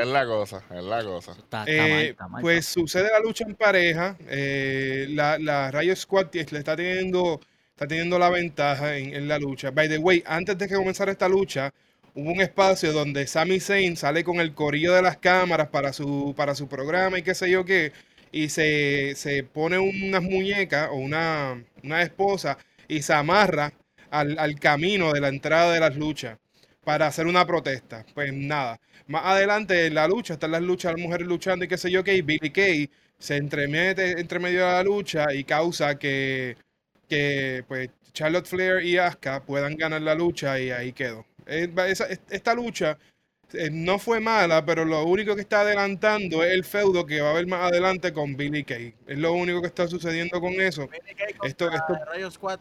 Es 0.00 0.06
la 0.06 0.26
cosa, 0.26 0.62
es 0.70 0.84
la 0.84 1.04
cosa. 1.04 1.36
Eh, 1.66 2.14
pues 2.40 2.66
sucede 2.66 3.10
la 3.10 3.20
lucha 3.20 3.44
en 3.44 3.54
pareja. 3.54 4.16
Eh, 4.28 5.06
la, 5.10 5.38
la 5.38 5.70
Rayo 5.70 5.94
Squad 5.96 6.28
le 6.32 6.58
está 6.58 6.76
teniendo, 6.76 7.40
está 7.74 7.88
teniendo 7.88 8.18
la 8.18 8.30
ventaja 8.30 8.96
en, 8.96 9.14
en, 9.14 9.28
la 9.28 9.38
lucha. 9.38 9.70
By 9.72 9.88
the 9.88 9.98
way, 9.98 10.22
antes 10.26 10.56
de 10.56 10.68
que 10.68 10.74
comenzara 10.76 11.10
esta 11.12 11.28
lucha, 11.28 11.72
hubo 12.14 12.30
un 12.30 12.40
espacio 12.40 12.92
donde 12.92 13.26
Sami 13.26 13.60
Zayn 13.60 13.96
sale 13.96 14.22
con 14.24 14.40
el 14.40 14.54
corillo 14.54 14.94
de 14.94 15.02
las 15.02 15.18
cámaras 15.18 15.68
para 15.68 15.92
su, 15.92 16.34
para 16.36 16.54
su 16.54 16.68
programa 16.68 17.18
y 17.18 17.22
qué 17.22 17.34
sé 17.34 17.50
yo 17.50 17.64
qué, 17.64 17.92
y 18.32 18.48
se, 18.48 19.46
pone 19.52 19.78
unas 19.78 20.22
muñecas 20.22 20.88
o 20.90 20.96
una, 20.96 21.64
esposa 22.02 22.58
y 22.88 23.02
se 23.02 23.12
amarra 23.12 23.72
al, 24.10 24.58
camino 24.60 25.12
de 25.12 25.20
la 25.20 25.28
entrada 25.28 25.72
de 25.72 25.80
las 25.80 25.96
luchas 25.96 26.38
para 26.84 27.06
hacer 27.08 27.26
una 27.26 27.46
protesta. 27.46 28.04
Pues 28.14 28.32
nada, 28.32 28.80
más 29.06 29.24
adelante 29.26 29.86
en 29.86 29.94
la 29.94 30.06
lucha, 30.08 30.34
están 30.34 30.52
las 30.52 30.62
luchas, 30.62 30.92
las 30.92 31.02
mujeres 31.02 31.26
luchando 31.26 31.64
y 31.64 31.68
qué 31.68 31.78
sé 31.78 31.90
yo 31.90 32.04
qué, 32.04 32.14
y 32.16 32.22
Billy 32.22 32.50
Kay 32.50 32.90
se 33.18 33.36
entremete 33.36 34.20
entre 34.20 34.38
medio 34.38 34.66
de 34.66 34.72
la 34.72 34.82
lucha 34.84 35.32
y 35.34 35.44
causa 35.44 35.98
que, 35.98 36.56
que 37.08 37.64
pues 37.68 37.90
Charlotte 38.12 38.46
Flair 38.46 38.84
y 38.84 38.98
Asuka 38.98 39.42
puedan 39.44 39.76
ganar 39.76 40.02
la 40.02 40.14
lucha 40.14 40.58
y 40.60 40.70
ahí 40.70 40.92
quedó. 40.92 41.26
Eh, 41.46 41.68
esta 42.30 42.54
lucha 42.54 42.98
eh, 43.52 43.70
no 43.70 43.98
fue 43.98 44.20
mala, 44.20 44.64
pero 44.64 44.84
lo 44.84 45.04
único 45.04 45.34
que 45.34 45.42
está 45.42 45.60
adelantando 45.60 46.42
es 46.42 46.52
el 46.52 46.64
feudo 46.64 47.06
que 47.06 47.20
va 47.20 47.28
a 47.28 47.30
haber 47.32 47.46
más 47.46 47.70
adelante 47.70 48.12
con 48.12 48.36
Billy 48.36 48.64
Kay. 48.64 48.94
Es 49.06 49.18
lo 49.18 49.32
único 49.32 49.60
que 49.60 49.68
está 49.68 49.86
sucediendo 49.86 50.40
con 50.40 50.54
eso. 50.54 50.88
esto, 51.44 51.70
esto... 51.70 52.60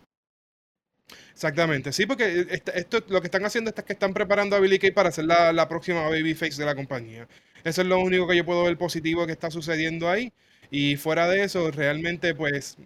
Exactamente, 1.31 1.91
sí, 1.91 2.05
porque 2.05 2.47
esto, 2.73 2.99
lo 3.07 3.21
que 3.21 3.27
están 3.27 3.45
haciendo 3.45 3.71
es 3.75 3.83
que 3.83 3.93
están 3.93 4.13
preparando 4.13 4.55
a 4.55 4.59
Billy 4.59 4.79
Kay 4.79 4.91
para 4.91 5.11
ser 5.11 5.25
la, 5.25 5.67
próxima 5.67 6.03
babyface 6.03 6.57
de 6.57 6.65
la 6.65 6.75
compañía. 6.75 7.27
Eso 7.63 7.81
es 7.81 7.87
lo 7.87 7.99
único 7.99 8.27
que 8.27 8.35
yo 8.35 8.45
puedo 8.45 8.63
ver 8.63 8.77
positivo 8.77 9.25
que 9.25 9.31
está 9.31 9.49
sucediendo 9.49 10.09
ahí. 10.09 10.31
Y 10.69 10.95
fuera 10.97 11.27
de 11.27 11.43
eso, 11.43 11.71
realmente, 11.71 12.35
pues, 12.35 12.77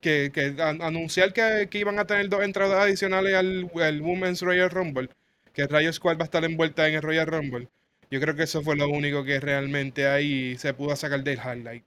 que, 0.00 0.30
que 0.32 0.54
an- 0.62 0.82
anunciar 0.82 1.32
que, 1.32 1.68
iban 1.78 1.98
a 1.98 2.06
tener 2.06 2.28
dos 2.28 2.42
entradas 2.42 2.80
adicionales 2.82 3.34
al, 3.34 3.70
al 3.82 4.00
Women's 4.02 4.42
Royal 4.42 4.70
Rumble, 4.70 5.08
que 5.52 5.66
Rayo 5.66 5.92
Squad 5.92 6.16
va 6.18 6.22
a 6.22 6.24
estar 6.24 6.44
envuelta 6.44 6.88
en 6.88 6.94
el 6.96 7.02
Royal 7.02 7.26
Rumble. 7.26 7.68
Yo 8.10 8.20
creo 8.20 8.34
que 8.36 8.44
eso 8.44 8.62
fue 8.62 8.76
lo 8.76 8.88
único 8.88 9.24
que 9.24 9.40
realmente 9.40 10.08
ahí 10.08 10.56
se 10.58 10.74
pudo 10.74 10.96
sacar 10.96 11.22
del 11.24 11.38
highlight. 11.38 11.84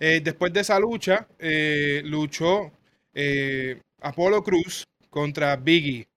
Eh, 0.00 0.20
después 0.22 0.52
de 0.52 0.60
esa 0.60 0.78
lucha, 0.78 1.28
eh, 1.38 2.02
luchó 2.04 2.72
eh, 3.14 3.80
Apolo 4.00 4.42
Cruz 4.42 4.84
contra 5.10 5.56
Biggie. 5.56 6.08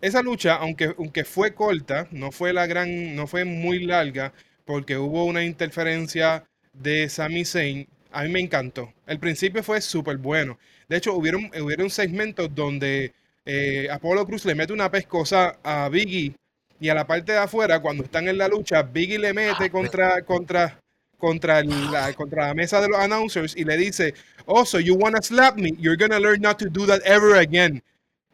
Esa 0.00 0.22
lucha, 0.22 0.54
aunque, 0.56 0.94
aunque 0.98 1.24
fue 1.24 1.54
corta, 1.54 2.06
no 2.12 2.30
fue 2.30 2.52
la 2.52 2.66
gran, 2.66 3.16
no 3.16 3.26
fue 3.26 3.44
muy 3.44 3.84
larga, 3.84 4.32
porque 4.64 4.96
hubo 4.98 5.24
una 5.24 5.44
interferencia 5.44 6.44
de 6.72 7.08
Sami 7.08 7.44
Zayn. 7.44 7.88
A 8.14 8.22
mí 8.22 8.28
me 8.28 8.40
encantó. 8.40 8.92
El 9.06 9.18
principio 9.18 9.62
fue 9.62 9.80
súper 9.80 10.18
bueno. 10.18 10.56
De 10.88 10.96
hecho, 10.96 11.14
hubieron, 11.14 11.50
hubieron 11.60 11.90
segmentos 11.90 12.54
donde 12.54 13.12
eh, 13.44 13.88
Apolo 13.90 14.24
Cruz 14.24 14.44
le 14.44 14.54
mete 14.54 14.72
una 14.72 14.90
pescosa 14.90 15.58
a 15.64 15.88
Biggie 15.88 16.32
y 16.78 16.88
a 16.88 16.94
la 16.94 17.06
parte 17.06 17.32
de 17.32 17.38
afuera, 17.38 17.80
cuando 17.80 18.04
están 18.04 18.28
en 18.28 18.38
la 18.38 18.46
lucha, 18.46 18.82
Biggie 18.82 19.18
le 19.18 19.32
mete 19.32 19.68
contra, 19.68 20.22
contra, 20.22 20.78
contra, 21.18 21.62
la, 21.64 22.12
contra 22.12 22.48
la 22.48 22.54
mesa 22.54 22.80
de 22.80 22.88
los 22.88 22.98
announcers 22.98 23.56
y 23.56 23.64
le 23.64 23.76
dice, 23.76 24.14
oh, 24.46 24.64
so 24.64 24.78
you 24.78 24.94
wanna 24.94 25.20
slap 25.20 25.56
me, 25.56 25.70
you're 25.78 25.96
gonna 25.96 26.20
learn 26.20 26.40
not 26.40 26.58
to 26.58 26.68
do 26.68 26.86
that 26.86 27.00
ever 27.04 27.36
again. 27.38 27.82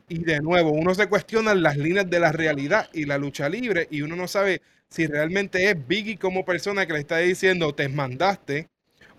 Y 0.09 0.25
de 0.25 0.41
nuevo, 0.41 0.73
uno 0.73 0.95
se 0.95 1.07
cuestiona 1.07 1.55
las 1.55 1.77
líneas 1.77 2.11
de 2.11 2.21
la 2.21 2.33
realidad 2.33 2.91
y 2.93 3.07
la 3.07 3.17
lucha 3.17 3.49
libre 3.49 3.89
y 3.91 4.03
uno 4.03 4.15
no 4.17 4.29
sabe 4.29 4.61
si 4.91 5.07
realmente 5.07 5.71
es 5.71 5.87
Biggie 5.87 6.19
como 6.19 6.45
persona 6.45 6.85
que 6.85 6.93
le 6.93 6.99
está 6.99 7.19
diciendo 7.19 7.75
te 7.75 7.89
mandaste 7.89 8.69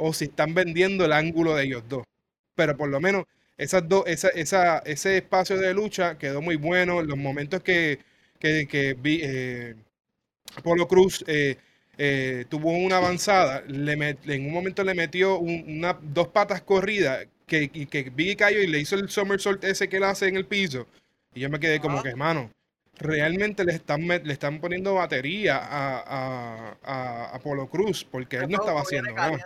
o 0.02 0.14
si 0.14 0.26
están 0.26 0.54
vendiendo 0.54 1.06
el 1.06 1.14
ángulo 1.14 1.56
de 1.56 1.66
ellos 1.66 1.84
dos. 1.89 2.04
Pero 2.56 2.78
por 2.78 2.89
lo 2.89 2.99
menos 2.99 3.26
esas 3.58 3.88
dos, 3.88 4.04
esa, 4.08 4.30
esa, 4.30 4.80
ese 4.80 5.18
espacio 5.18 5.58
de 5.58 5.74
lucha 5.74 6.18
quedó 6.18 6.41
muy 6.41 6.56
bueno. 6.58 7.02
Los 7.04 7.18
momentos 7.18 7.62
que, 7.64 7.99
que, 8.39 8.68
que 8.68 8.95
vi- 8.95 9.22
eh, 9.24 9.76
Apolo 10.56 10.88
Cruz 10.88 11.24
eh, 11.28 11.58
eh, 11.97 12.45
tuvo 12.49 12.72
una 12.72 12.97
avanzada, 12.97 13.64
le 13.68 13.95
met- 13.97 14.30
en 14.30 14.45
un 14.47 14.54
momento 14.54 14.84
le 14.84 14.93
metió 14.95 15.38
un- 15.39 15.64
una, 15.68 15.97
dos 16.02 16.28
patas 16.30 16.62
corridas 16.62 17.28
que, 17.47 17.70
y 17.74 17.86
que 17.88 18.10
Biggie 18.10 18.36
cayó 18.38 18.60
y 18.60 18.68
le 18.68 18.80
hizo 18.80 18.95
el 18.95 19.10
somersault 19.10 19.64
ese 19.64 19.89
que 19.89 19.97
él 19.97 20.04
hace 20.04 20.28
en 20.28 20.38
el 20.38 20.45
piso. 20.45 20.88
Y 21.34 21.41
yo 21.41 21.49
me 21.49 21.60
quedé 21.60 21.80
como 21.80 22.02
que, 22.02 22.10
hermano, 22.10 22.52
realmente 22.99 23.64
le 23.66 23.74
están, 23.74 24.08
le 24.08 24.34
están 24.34 24.60
poniendo 24.62 24.95
batería 24.95 25.58
a, 25.58 25.99
a, 25.99 26.78
a 26.84 27.36
Apolo 27.36 27.68
Cruz 27.70 28.04
porque 28.06 28.38
él 28.38 28.49
no 28.49 28.58
estaba 28.58 28.82
haciendo 28.82 29.14
nada. 29.14 29.38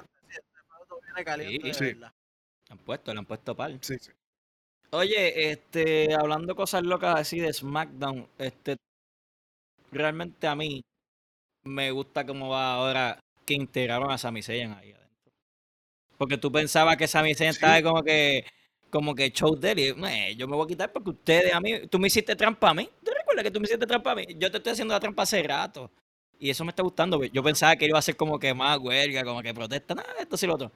Caliente, 1.24 1.74
sí, 1.74 1.80
feudo 1.80 1.80
viene 1.80 2.00
caliente, 2.00 2.10
Sí. 2.10 2.72
han 2.72 2.78
puesto, 2.80 3.14
le 3.14 3.20
han 3.20 3.26
puesto 3.26 3.56
par. 3.56 3.72
Sí, 3.82 3.96
sí. 4.00 4.12
Oye, 4.92 5.52
este, 5.52 6.14
hablando 6.16 6.56
cosas 6.56 6.84
locas 6.84 7.20
así 7.20 7.40
de 7.40 7.52
SmackDown, 7.54 8.28
este, 8.38 8.78
realmente 9.92 10.48
a 10.48 10.56
mí 10.56 10.84
me 11.64 11.92
gusta 11.92 12.26
cómo 12.26 12.50
va 12.50 12.76
ahora 12.76 13.20
que 13.46 13.54
integraron 13.56 14.12
a 14.12 14.18
Sami 14.18 14.42
Zayn 14.44 14.72
ahí 14.74 14.92
adentro. 14.92 15.34
Porque 16.18 16.38
tú 16.38 16.52
pensabas 16.52 16.98
que 16.98 17.08
Sami 17.08 17.36
Zayn 17.36 17.54
Sí. 17.54 17.58
estaba 17.58 17.82
como 17.82 18.04
que, 18.04 18.46
como 18.90 19.16
que 19.16 19.32
show 19.32 19.56
de 19.56 19.72
él 19.72 19.80
y 19.80 19.84
"Eh, 20.08 20.36
yo 20.38 20.48
me 20.48 20.56
voy 20.56 20.66
a 20.66 20.68
quitar 20.68 20.92
porque 20.94 21.12
ustedes 21.12 21.54
a 21.54 21.60
mí, 21.62 21.88
tú 21.88 22.00
me 22.00 22.08
hiciste 22.08 22.36
trampa 22.36 22.70
a 22.70 22.74
mí. 22.74 22.90
¿Te 23.04 23.14
recuerdas 23.14 23.44
que 23.44 23.52
tú 23.52 23.60
me 23.60 23.66
hiciste 23.66 23.86
trampa 23.88 24.12
a 24.12 24.16
mí? 24.16 24.26
Yo 24.38 24.50
te 24.52 24.58
estoy 24.58 24.74
haciendo 24.74 24.94
la 24.94 25.00
trampa 25.00 25.24
hace 25.24 25.42
rato. 25.44 25.92
Y 26.40 26.50
eso 26.50 26.64
me 26.66 26.70
está 26.72 26.84
gustando. 26.84 27.24
Yo 27.26 27.44
pensaba 27.44 27.76
que 27.78 27.86
iba 27.88 27.98
a 28.00 28.02
ser 28.02 28.16
como 28.18 28.40
que 28.40 28.54
más 28.54 28.78
huelga, 28.80 29.24
como 29.24 29.42
que 29.42 29.54
protesta, 29.54 29.96
nada, 29.96 30.14
esto 30.20 30.38
sí 30.38 30.48
lo 30.48 30.56
otro. 30.56 30.72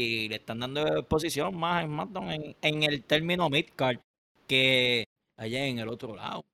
Y 0.00 0.28
le 0.28 0.36
están 0.36 0.60
dando 0.60 0.86
exposición 0.98 1.56
más 1.58 1.82
en 1.82 1.90
SmackDown 1.90 2.30
en, 2.30 2.56
en 2.62 2.82
el 2.84 3.02
término 3.02 3.50
midcard 3.50 3.98
que 4.46 5.04
allá 5.36 5.64
en 5.66 5.80
el 5.80 5.88
otro 5.88 6.14
lado. 6.14 6.44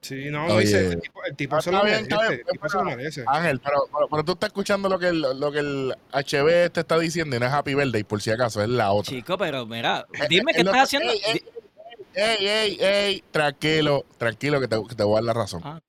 Sí, 0.00 0.30
no, 0.30 0.46
Oye. 0.46 0.60
dice, 0.66 0.86
el 0.88 1.00
tipo, 1.00 1.24
el 1.24 1.36
tipo 1.36 1.56
Ah, 1.56 1.62
se 1.62 1.70
lo 1.72 1.78
está 1.78 1.86
bien, 1.86 2.08
merece. 2.10 2.28
bien, 2.28 2.40
El 2.46 2.52
tipo 2.52 2.68
se 2.68 2.76
lo 2.78 2.84
pero- 2.84 2.96
merece. 2.96 3.24
Ángel, 3.26 3.60
pero, 3.60 3.76
pero, 3.92 4.08
pero 4.08 4.24
tú 4.24 4.32
estás 4.32 4.48
escuchando 4.48 4.88
lo 4.88 4.98
que 4.98 5.08
el, 5.08 5.20
lo 5.20 5.50
que 5.52 5.58
el 5.60 5.94
HB 6.12 6.70
te 6.72 6.80
está 6.80 6.98
diciendo 6.98 7.36
y 7.36 7.40
no 7.40 7.46
es 7.46 7.52
Happy 7.52 7.74
Birthday, 7.74 8.04
por 8.04 8.20
si 8.22 8.30
acaso, 8.30 8.62
es 8.62 8.68
la 8.68 8.92
otra. 8.92 9.10
Chico, 9.10 9.36
pero 9.38 9.64
mira, 9.66 10.06
Eh, 10.14 10.26
dime 10.28 10.52
eh, 10.52 10.54
qué 10.56 10.64
lo 10.64 10.70
estás 10.70 10.84
haciendo. 10.84 11.10
ey, 11.12 11.20
ey, 11.26 11.42
Ey, 12.16 12.46
ey, 12.46 12.78
ey, 12.80 13.24
tranquilo, 13.30 14.04
tranquilo, 14.18 14.60
que 14.60 14.68
te, 14.68 14.76
que 14.88 14.94
te 14.94 15.02
voy 15.02 15.14
a 15.14 15.16
dar 15.16 15.24
la 15.24 15.32
razón. 15.34 15.60
Ah, 15.64 15.80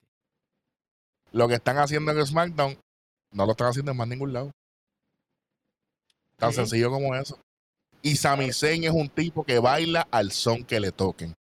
Lo 1.32 1.46
que 1.48 1.54
están 1.54 1.78
haciendo 1.78 2.10
en 2.12 2.26
SmackDown 2.26 2.76
no 3.32 3.44
lo 3.46 3.52
están 3.52 3.68
haciendo 3.68 3.92
en 3.92 3.96
más 3.98 4.08
ningún 4.08 4.32
lado. 4.32 4.50
Tan 6.38 6.50
Sí. 6.52 6.56
sencillo 6.56 6.90
como 6.90 7.14
eso. 7.14 7.38
Y 8.02 8.16
Sami 8.16 8.52
Zayn 8.52 8.84
es 8.84 8.90
un 8.90 9.08
tipo 9.08 9.44
que 9.44 9.58
baila 9.58 10.06
al 10.10 10.30
son 10.32 10.64
que 10.64 10.78
le 10.80 10.92
toquen. 10.92 11.34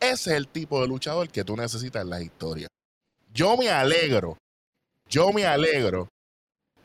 Ese 0.00 0.30
es 0.30 0.36
el 0.36 0.48
tipo 0.48 0.80
de 0.80 0.86
luchador 0.88 1.28
que 1.28 1.44
tú 1.44 1.56
necesitas 1.56 2.02
en 2.02 2.10
la 2.10 2.20
historia. 2.22 2.68
Yo 3.32 3.56
me 3.56 3.68
alegro, 3.70 4.36
yo 5.08 5.32
me 5.32 5.44
alegro. 5.44 6.08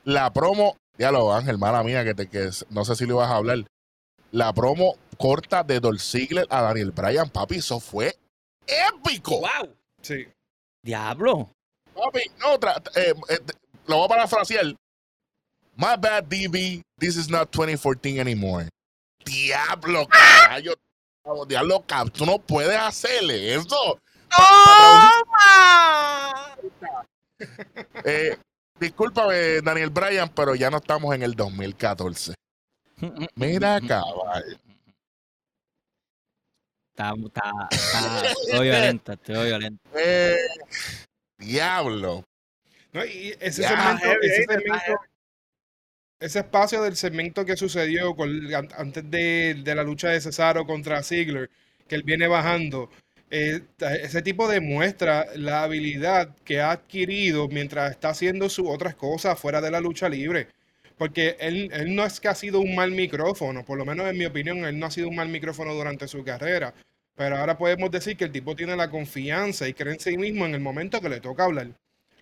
La 0.03 0.33
promo, 0.33 0.75
ya 0.97 1.11
lo 1.11 1.33
Ángel, 1.33 1.57
mala 1.57 1.83
mía, 1.83 2.03
que, 2.03 2.15
te, 2.15 2.27
que 2.27 2.49
no 2.69 2.83
sé 2.85 2.95
si 2.95 3.05
le 3.05 3.13
vas 3.13 3.29
a 3.29 3.35
hablar. 3.35 3.65
La 4.31 4.51
promo 4.51 4.97
corta 5.17 5.63
de 5.63 5.79
Dolph 5.79 6.01
Ziggler 6.01 6.47
a 6.49 6.61
Daniel 6.63 6.91
Bryan, 6.91 7.29
papi, 7.29 7.57
eso 7.57 7.79
fue 7.79 8.17
épico. 8.65 9.41
¡Wow! 9.41 9.75
Sí. 10.01 10.27
Diablo. 10.81 11.51
Papi, 11.93 12.21
no, 12.39 12.59
tra- 12.59 12.81
eh, 12.95 13.13
eh, 13.29 13.39
lo 13.85 13.97
voy 13.97 14.05
a 14.05 14.09
parafrasear. 14.09 14.75
My 15.75 15.95
bad, 15.95 16.29
DB. 16.29 16.81
This 16.97 17.17
is 17.17 17.29
not 17.29 17.51
2014 17.51 18.19
anymore. 18.19 18.69
Diablo, 19.25 20.05
caballo. 20.07 20.75
Diablo, 21.47 21.79
cab- 21.87 22.11
tú 22.11 22.25
no 22.25 22.37
puedes 22.37 22.77
hacerle 22.77 23.55
eso. 23.55 23.99
¡Toma! 24.29 25.23
Eh, 28.05 28.37
discúlpame, 28.79 29.59
Daniel 29.61 29.89
Bryan, 29.89 30.29
pero 30.29 30.55
ya 30.55 30.69
no 30.69 30.77
estamos 30.77 31.13
en 31.13 31.23
el 31.23 31.33
2014. 31.35 32.33
Mira, 33.35 33.81
cabal. 33.87 34.57
Está, 36.91 37.13
está, 37.25 37.51
está, 37.71 38.31
estoy 38.31 38.69
violenta, 38.69 39.13
estoy 39.13 39.45
violenta. 39.47 39.89
Eh, 39.95 40.37
diablo. 41.37 42.23
No, 42.93 43.03
y 43.03 43.35
ese 43.41 43.63
Ya, 43.63 43.69
segmento, 43.69 44.21
ese 44.21 44.45
segmento- 44.45 44.99
ese 46.25 46.39
espacio 46.39 46.81
del 46.83 46.95
segmento 46.95 47.45
que 47.45 47.57
sucedió 47.57 48.15
con- 48.15 48.53
an- 48.53 48.69
antes 48.77 49.09
de, 49.09 49.55
de 49.63 49.75
la 49.75 49.83
lucha 49.83 50.09
de 50.09 50.21
Cesaro 50.21 50.65
contra 50.65 51.03
Ziggler, 51.03 51.49
que 51.87 51.95
él 51.95 52.03
viene 52.03 52.27
bajando, 52.27 52.89
eh, 53.29 53.61
ese 54.01 54.21
tipo 54.21 54.47
demuestra 54.47 55.25
la 55.35 55.63
habilidad 55.63 56.35
que 56.45 56.61
ha 56.61 56.71
adquirido 56.71 57.47
mientras 57.47 57.91
está 57.91 58.09
haciendo 58.09 58.49
sus 58.49 58.67
otras 58.67 58.95
cosas 58.95 59.39
fuera 59.39 59.59
de 59.61 59.71
la 59.71 59.79
lucha 59.81 60.07
libre. 60.09 60.47
Porque 60.97 61.35
él, 61.39 61.69
él 61.73 61.95
no 61.95 62.05
es 62.05 62.19
que 62.19 62.27
ha 62.27 62.35
sido 62.35 62.59
un 62.59 62.75
mal 62.75 62.91
micrófono, 62.91 63.65
por 63.65 63.77
lo 63.77 63.85
menos 63.85 64.07
en 64.07 64.17
mi 64.17 64.25
opinión, 64.25 64.63
él 64.65 64.77
no 64.79 64.85
ha 64.85 64.91
sido 64.91 65.09
un 65.09 65.15
mal 65.15 65.27
micrófono 65.29 65.73
durante 65.73 66.07
su 66.07 66.23
carrera. 66.23 66.73
Pero 67.15 67.37
ahora 67.37 67.57
podemos 67.57 67.89
decir 67.91 68.15
que 68.15 68.25
el 68.25 68.31
tipo 68.31 68.55
tiene 68.55 68.75
la 68.75 68.89
confianza 68.89 69.67
y 69.67 69.73
cree 69.73 69.93
en 69.93 69.99
sí 69.99 70.17
mismo 70.17 70.45
en 70.45 70.53
el 70.55 70.61
momento 70.61 71.01
que 71.01 71.09
le 71.09 71.19
toca 71.19 71.45
hablar. 71.45 71.67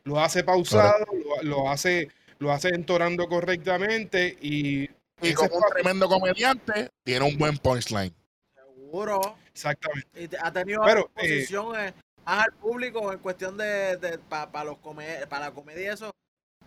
Lo 0.03 0.19
hace 0.19 0.43
pausado, 0.43 1.05
lo, 1.43 1.43
lo 1.43 1.69
hace, 1.69 2.07
lo 2.41 2.51
hace 2.51 2.69
entorando 2.69 3.27
correctamente 3.27 4.35
y, 4.41 4.89
Y 5.21 5.33
como 5.35 5.57
un 5.57 5.63
tremendo 5.71 6.09
comediante, 6.09 6.89
tiene 7.03 7.25
un 7.25 7.37
buen 7.37 7.57
punchline. 7.57 8.13
Seguro. 8.55 9.35
exactamente. 9.53 10.23
Y 10.23 10.29
ha 10.41 10.51
tenido 10.51 10.81
Pero, 10.83 11.01
exposición 11.15 11.79
eh, 11.79 11.93
más 12.25 12.45
al 12.47 12.53
público 12.53 13.13
en 13.13 13.19
cuestión 13.19 13.57
de, 13.57 13.97
de 13.97 14.17
para 14.17 14.63
los 14.63 14.77
come- 14.79 15.25
para 15.27 15.45
la 15.45 15.51
comedia 15.51 15.93
eso. 15.93 16.11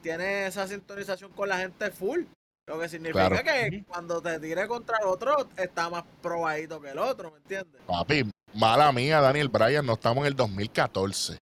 Tiene 0.01 0.47
esa 0.47 0.67
sintonización 0.69 1.33
con 1.33 1.49
la 1.49 1.59
gente 1.59 1.91
full. 1.91 2.23
Lo 2.67 2.79
que 2.79 2.89
significa 2.89 3.29
Claro. 3.29 3.43
que 3.45 3.85
cuando 3.87 4.23
te 4.23 4.39
tire 4.41 4.67
contra 4.69 4.99
el 4.99 5.07
otro, 5.07 5.49
está 5.57 5.91
más 5.91 6.05
probadito 6.23 6.81
que 6.81 6.91
el 6.91 6.99
otro, 6.99 7.31
¿me 7.31 7.39
entiendes? 7.39 7.81
Papi, 7.87 8.31
mala 8.55 8.91
mía, 8.93 9.21
Daniel 9.21 9.49
Bryan, 9.49 9.85
no 9.85 9.95
estamos 9.95 10.23
en 10.23 10.29
el 10.29 10.37
2014. 10.37 11.39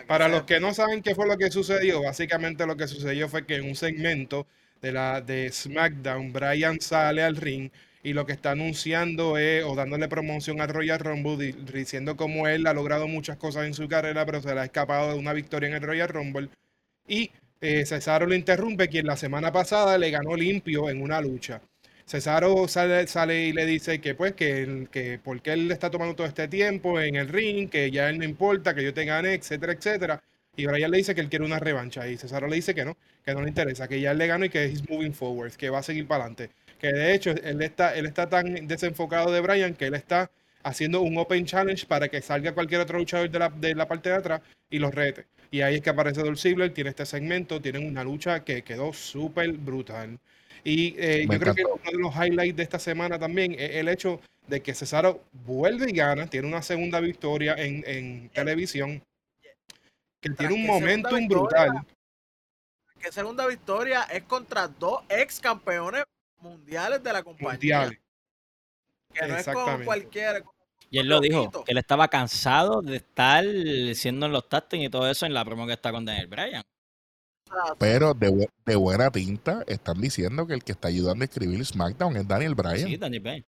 Que 0.00 0.06
Para 0.06 0.28
los 0.28 0.42
que 0.44 0.60
no 0.60 0.74
saben 0.74 1.02
qué 1.02 1.14
fue 1.14 1.26
lo 1.26 1.36
que 1.36 1.50
sucedió, 1.50 2.02
básicamente 2.02 2.66
lo 2.66 2.76
que 2.76 2.88
sucedió 2.88 3.28
fue 3.28 3.46
que 3.46 3.56
en 3.56 3.64
un 3.66 3.74
segmento 3.76 4.46
de 4.82 4.92
la 4.92 5.20
de 5.20 5.50
SmackDown, 5.52 6.32
Bryan 6.32 6.80
sale 6.80 7.22
al 7.22 7.36
ring 7.36 7.70
y 8.02 8.12
lo 8.12 8.24
que 8.26 8.32
está 8.32 8.52
anunciando 8.52 9.36
es, 9.38 9.64
o 9.64 9.74
dándole 9.74 10.08
promoción 10.08 10.60
al 10.60 10.68
Royal 10.68 10.98
Rumble, 11.00 11.36
di- 11.36 11.52
diciendo 11.72 12.16
cómo 12.16 12.46
él 12.48 12.66
ha 12.66 12.72
logrado 12.72 13.08
muchas 13.08 13.36
cosas 13.36 13.66
en 13.66 13.74
su 13.74 13.88
carrera, 13.88 14.24
pero 14.24 14.40
se 14.40 14.54
le 14.54 14.60
ha 14.60 14.64
escapado 14.64 15.12
de 15.12 15.18
una 15.18 15.32
victoria 15.32 15.68
en 15.68 15.74
el 15.74 15.82
Royal 15.82 16.08
Rumble. 16.08 16.48
Y 17.08 17.30
eh, 17.60 17.84
Cesaro 17.86 18.26
lo 18.26 18.34
interrumpe, 18.34 18.88
quien 18.88 19.06
la 19.06 19.16
semana 19.16 19.52
pasada 19.52 19.98
le 19.98 20.10
ganó 20.10 20.36
limpio 20.36 20.90
en 20.90 21.02
una 21.02 21.20
lucha. 21.20 21.60
Cesaro 22.08 22.66
sale, 22.68 23.46
y 23.48 23.52
le 23.52 23.66
dice 23.66 24.00
que 24.00 24.14
pues 24.14 24.32
que, 24.34 24.62
él- 24.62 24.88
que 24.90 25.18
porque 25.22 25.52
él 25.52 25.70
está 25.70 25.90
tomando 25.90 26.14
todo 26.16 26.26
este 26.26 26.48
tiempo 26.48 27.00
en 27.00 27.16
el 27.16 27.28
ring, 27.28 27.68
que 27.68 27.90
ya 27.90 28.08
él 28.08 28.18
no 28.18 28.24
importa, 28.24 28.74
que 28.74 28.82
yo 28.82 28.94
te 28.94 29.04
gane, 29.04 29.34
etcétera, 29.34 29.72
etcétera. 29.74 30.22
Y 30.56 30.66
Brian 30.66 30.90
le 30.90 30.96
dice 30.98 31.14
que 31.14 31.20
él 31.20 31.28
quiere 31.28 31.44
una 31.44 31.58
revancha. 31.60 32.08
Y 32.08 32.16
Cesaro 32.16 32.48
le 32.48 32.56
dice 32.56 32.74
que 32.74 32.84
no, 32.84 32.96
que 33.24 33.34
no 33.34 33.42
le 33.42 33.48
interesa, 33.48 33.86
que 33.88 34.00
ya 34.00 34.10
él 34.12 34.18
le 34.18 34.26
ganó 34.26 34.44
y 34.46 34.48
que 34.50 34.64
es 34.64 34.88
moving 34.88 35.12
forward, 35.14 35.52
que 35.52 35.70
va 35.70 35.78
a 35.78 35.82
seguir 35.82 36.06
para 36.08 36.24
adelante. 36.24 36.50
Que 36.80 36.88
de 36.92 37.14
hecho, 37.14 37.30
él 37.30 37.62
está, 37.62 37.94
él 37.94 38.06
está 38.06 38.28
tan 38.28 38.66
desenfocado 38.66 39.30
de 39.30 39.40
Brian 39.40 39.74
que 39.74 39.86
él 39.86 39.94
está 39.94 40.30
haciendo 40.62 41.00
un 41.02 41.16
open 41.18 41.44
challenge 41.46 41.86
para 41.86 42.08
que 42.08 42.20
salga 42.22 42.52
cualquier 42.54 42.80
otro 42.80 42.98
luchador 42.98 43.30
de 43.30 43.38
la, 43.38 43.48
de 43.50 43.74
la 43.74 43.86
parte 43.86 44.08
de 44.10 44.16
atrás 44.16 44.40
y 44.70 44.78
los 44.78 44.94
rete. 44.94 45.26
Y 45.50 45.60
ahí 45.60 45.76
es 45.76 45.82
que 45.82 45.90
aparece 45.90 46.22
Dolph 46.22 46.38
Ziggler, 46.38 46.72
tiene 46.74 46.90
este 46.90 47.06
segmento, 47.06 47.60
tienen 47.60 47.86
una 47.86 48.02
lucha 48.04 48.44
que 48.44 48.62
quedó 48.62 48.92
súper 48.92 49.52
brutal. 49.52 50.18
Y 50.64 50.94
eh, 50.98 51.26
yo 51.30 51.38
creo 51.38 51.54
que 51.54 51.64
uno 51.64 51.90
de 51.90 51.98
los 51.98 52.14
highlights 52.14 52.56
de 52.56 52.62
esta 52.62 52.78
semana 52.78 53.18
también 53.18 53.54
es 53.54 53.76
el 53.76 53.88
hecho 53.88 54.20
de 54.46 54.62
que 54.62 54.74
Cesaro 54.74 55.22
vuelve 55.32 55.90
y 55.90 55.94
gana, 55.94 56.26
tiene 56.26 56.48
una 56.48 56.62
segunda 56.62 57.00
victoria 57.00 57.54
en, 57.54 57.84
en 57.86 58.28
televisión, 58.30 59.02
que 60.20 60.30
tiene 60.30 60.54
un 60.54 60.66
momentum 60.66 61.18
victoria, 61.18 61.38
brutal. 61.38 61.86
Que 62.98 63.12
segunda 63.12 63.46
victoria 63.46 64.02
es 64.04 64.24
contra 64.24 64.66
dos 64.66 65.02
ex 65.08 65.38
campeones 65.38 66.04
mundiales 66.40 67.02
de 67.02 67.12
la 67.12 67.22
compañía. 67.22 67.52
Mundiales. 67.52 67.98
Que 69.12 69.26
no 69.26 69.36
es 69.36 69.46
con 69.46 69.84
cualquiera. 69.84 70.40
con 70.40 70.52
Y 70.90 70.98
él 70.98 71.08
lo 71.08 71.20
dijo, 71.20 71.64
que 71.64 71.72
él 71.72 71.78
estaba 71.78 72.08
cansado 72.08 72.82
de 72.82 72.96
estar 72.96 73.44
siendo 73.94 74.26
en 74.26 74.32
los 74.32 74.48
tastings 74.48 74.86
y 74.86 74.90
todo 74.90 75.08
eso 75.08 75.26
en 75.26 75.34
la 75.34 75.44
promo 75.44 75.66
que 75.66 75.74
está 75.74 75.92
con 75.92 76.04
Daniel 76.04 76.26
Bryan. 76.26 76.64
Pero 77.78 78.14
de, 78.14 78.30
bu- 78.30 78.50
de 78.66 78.76
buena 78.76 79.10
tinta 79.10 79.64
están 79.66 80.00
diciendo 80.00 80.46
que 80.46 80.54
el 80.54 80.64
que 80.64 80.72
está 80.72 80.88
ayudando 80.88 81.22
a 81.22 81.26
escribir 81.26 81.64
SmackDown 81.64 82.16
es 82.16 82.28
Daniel 82.28 82.54
Bryan. 82.54 82.88
Sí, 82.88 82.96
Daniel 82.96 83.22
Bryan. 83.22 83.44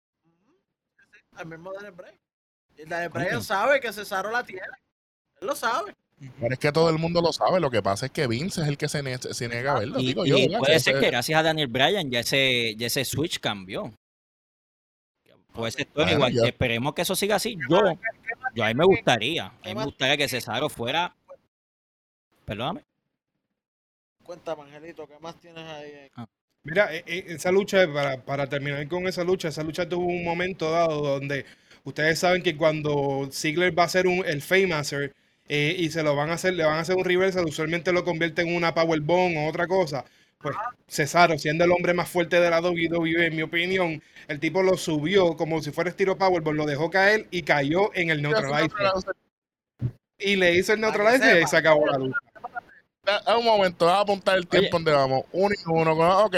El 1.39 1.47
mismo 1.47 1.73
Daniel 1.73 1.93
Bryan. 1.93 2.15
Y 2.79 2.85
Daniel 2.85 3.09
Bryan 3.11 3.43
sabe 3.43 3.81
que 3.81 3.93
Cesaro 3.93 4.31
la 4.31 4.43
tiene. 4.45 4.63
Él 5.41 5.47
lo 5.47 5.55
sabe. 5.55 5.95
Pero 6.39 6.53
es 6.53 6.59
que 6.59 6.71
todo 6.71 6.91
el 6.91 6.99
mundo 6.99 7.23
lo 7.23 7.33
sabe. 7.33 7.61
Lo 7.61 7.71
que 7.71 7.83
pasa 7.83 8.07
es 8.07 8.13
que 8.13 8.27
Vince 8.27 8.61
es 8.63 8.69
el 8.69 8.77
que 8.77 8.89
se, 8.89 9.03
ne- 9.03 9.17
se 9.19 9.49
niega 9.49 9.73
a 9.77 9.79
verlo. 9.81 9.99
Y, 10.01 10.07
digo 10.09 10.27
y 10.27 10.29
yo, 10.31 10.37
¿verdad? 10.37 10.59
puede 10.59 10.81
ser 10.81 11.01
que 11.01 11.07
gracias 11.07 11.41
a 11.41 11.43
Daniel 11.43 11.69
Bryan 11.69 12.11
ya 12.11 12.21
ese, 12.21 12.75
ya 12.77 12.87
ese 12.89 13.05
switch 13.07 13.41
cambió. 13.41 13.91
Puede 15.53 15.73
ser 15.73 15.87
todo 15.87 16.09
igual. 16.11 16.33
yo- 16.33 16.45
Esperemos 16.45 16.95
que 16.95 17.03
eso 17.03 17.17
siga 17.17 17.37
así. 17.37 17.57
Yo, 17.69 17.81
yo 18.55 18.65
a 18.65 18.69
mí 18.69 18.75
me 18.75 18.85
gustaría. 18.85 19.47
A 19.47 19.51
mí 19.51 19.57
¿Qué 19.63 19.75
me 19.75 19.85
gustaría 19.85 20.17
que? 20.17 20.29
Cesaro 20.29 20.69
fuera. 20.69 21.15
Perdóname. 22.45 22.85
Cuéntame, 24.31 24.63
Angelito, 24.63 25.09
¿qué 25.09 25.19
más 25.19 25.41
tienes 25.41 25.65
ahí? 25.65 26.09
Mira, 26.63 26.95
e- 26.95 27.03
e- 27.05 27.25
esa 27.35 27.51
lucha, 27.51 27.93
para, 27.93 28.25
para 28.25 28.49
terminar 28.49 28.87
con 28.87 29.09
esa 29.09 29.25
lucha, 29.25 29.49
esa 29.49 29.65
lucha 29.65 29.89
tuvo 29.89 30.07
un 30.07 30.23
momento 30.23 30.71
dado 30.71 31.03
donde 31.03 31.45
ustedes 31.83 32.21
saben 32.21 32.41
que 32.41 32.57
cuando 32.57 33.29
Ziggler 33.33 33.77
va 33.77 33.83
a 33.83 33.87
hacer 33.87 34.07
un, 34.07 34.25
el 34.25 34.41
Famouser 34.41 35.13
eh, 35.49 35.75
y 35.77 35.91
se 35.91 36.05
lo 36.05 36.15
van 36.15 36.31
a 36.31 36.35
hacer, 36.35 36.55
le 36.55 36.63
van 36.63 36.77
a 36.77 36.81
hacer 36.83 36.95
un 36.95 37.05
reversal, 37.05 37.45
usualmente 37.45 37.91
lo 37.91 38.05
convierte 38.05 38.43
en 38.43 38.55
una 38.55 38.73
Powerbomb 38.73 39.37
o 39.37 39.49
otra 39.49 39.67
cosa. 39.67 40.05
Pues 40.39 40.55
Cesaro, 40.87 41.37
siendo 41.37 41.65
el 41.65 41.73
hombre 41.73 41.93
más 41.93 42.09
fuerte 42.09 42.39
de 42.41 42.51
la 42.51 42.61
WWE, 42.61 43.27
en 43.27 43.35
mi 43.35 43.43
opinión, 43.43 44.01
el 44.29 44.39
tipo 44.39 44.63
lo 44.63 44.77
subió 44.77 45.37
como 45.37 45.61
si 45.61 45.73
fuera 45.73 45.91
estilo 45.91 46.17
Powerbomb, 46.17 46.55
lo 46.55 46.67
dejó 46.67 46.89
caer 46.89 47.27
y 47.33 47.43
cayó 47.43 47.93
en 47.95 48.11
el 48.11 48.23
neutralizer. 48.23 48.71
Y 50.21 50.37
le 50.37 50.55
hizo 50.55 50.73
el 50.73 50.81
neutralizer 50.81 51.43
y 51.43 51.49
se 51.49 51.57
acabó 51.57 51.85
la 51.85 51.99
lucha. 51.99 52.30
Da 53.25 53.37
un 53.39 53.45
momento, 53.45 53.85
voy 53.87 53.95
a 53.95 54.01
apuntar 54.01 54.39
el 54.39 54.47
tiempo 54.47 54.77
donde 54.77 54.93
vamos. 54.93 55.25
Uno 55.33 55.55
y 55.55 55.71
uno. 55.71 55.97
con- 55.97 56.11
Ok. 56.11 56.37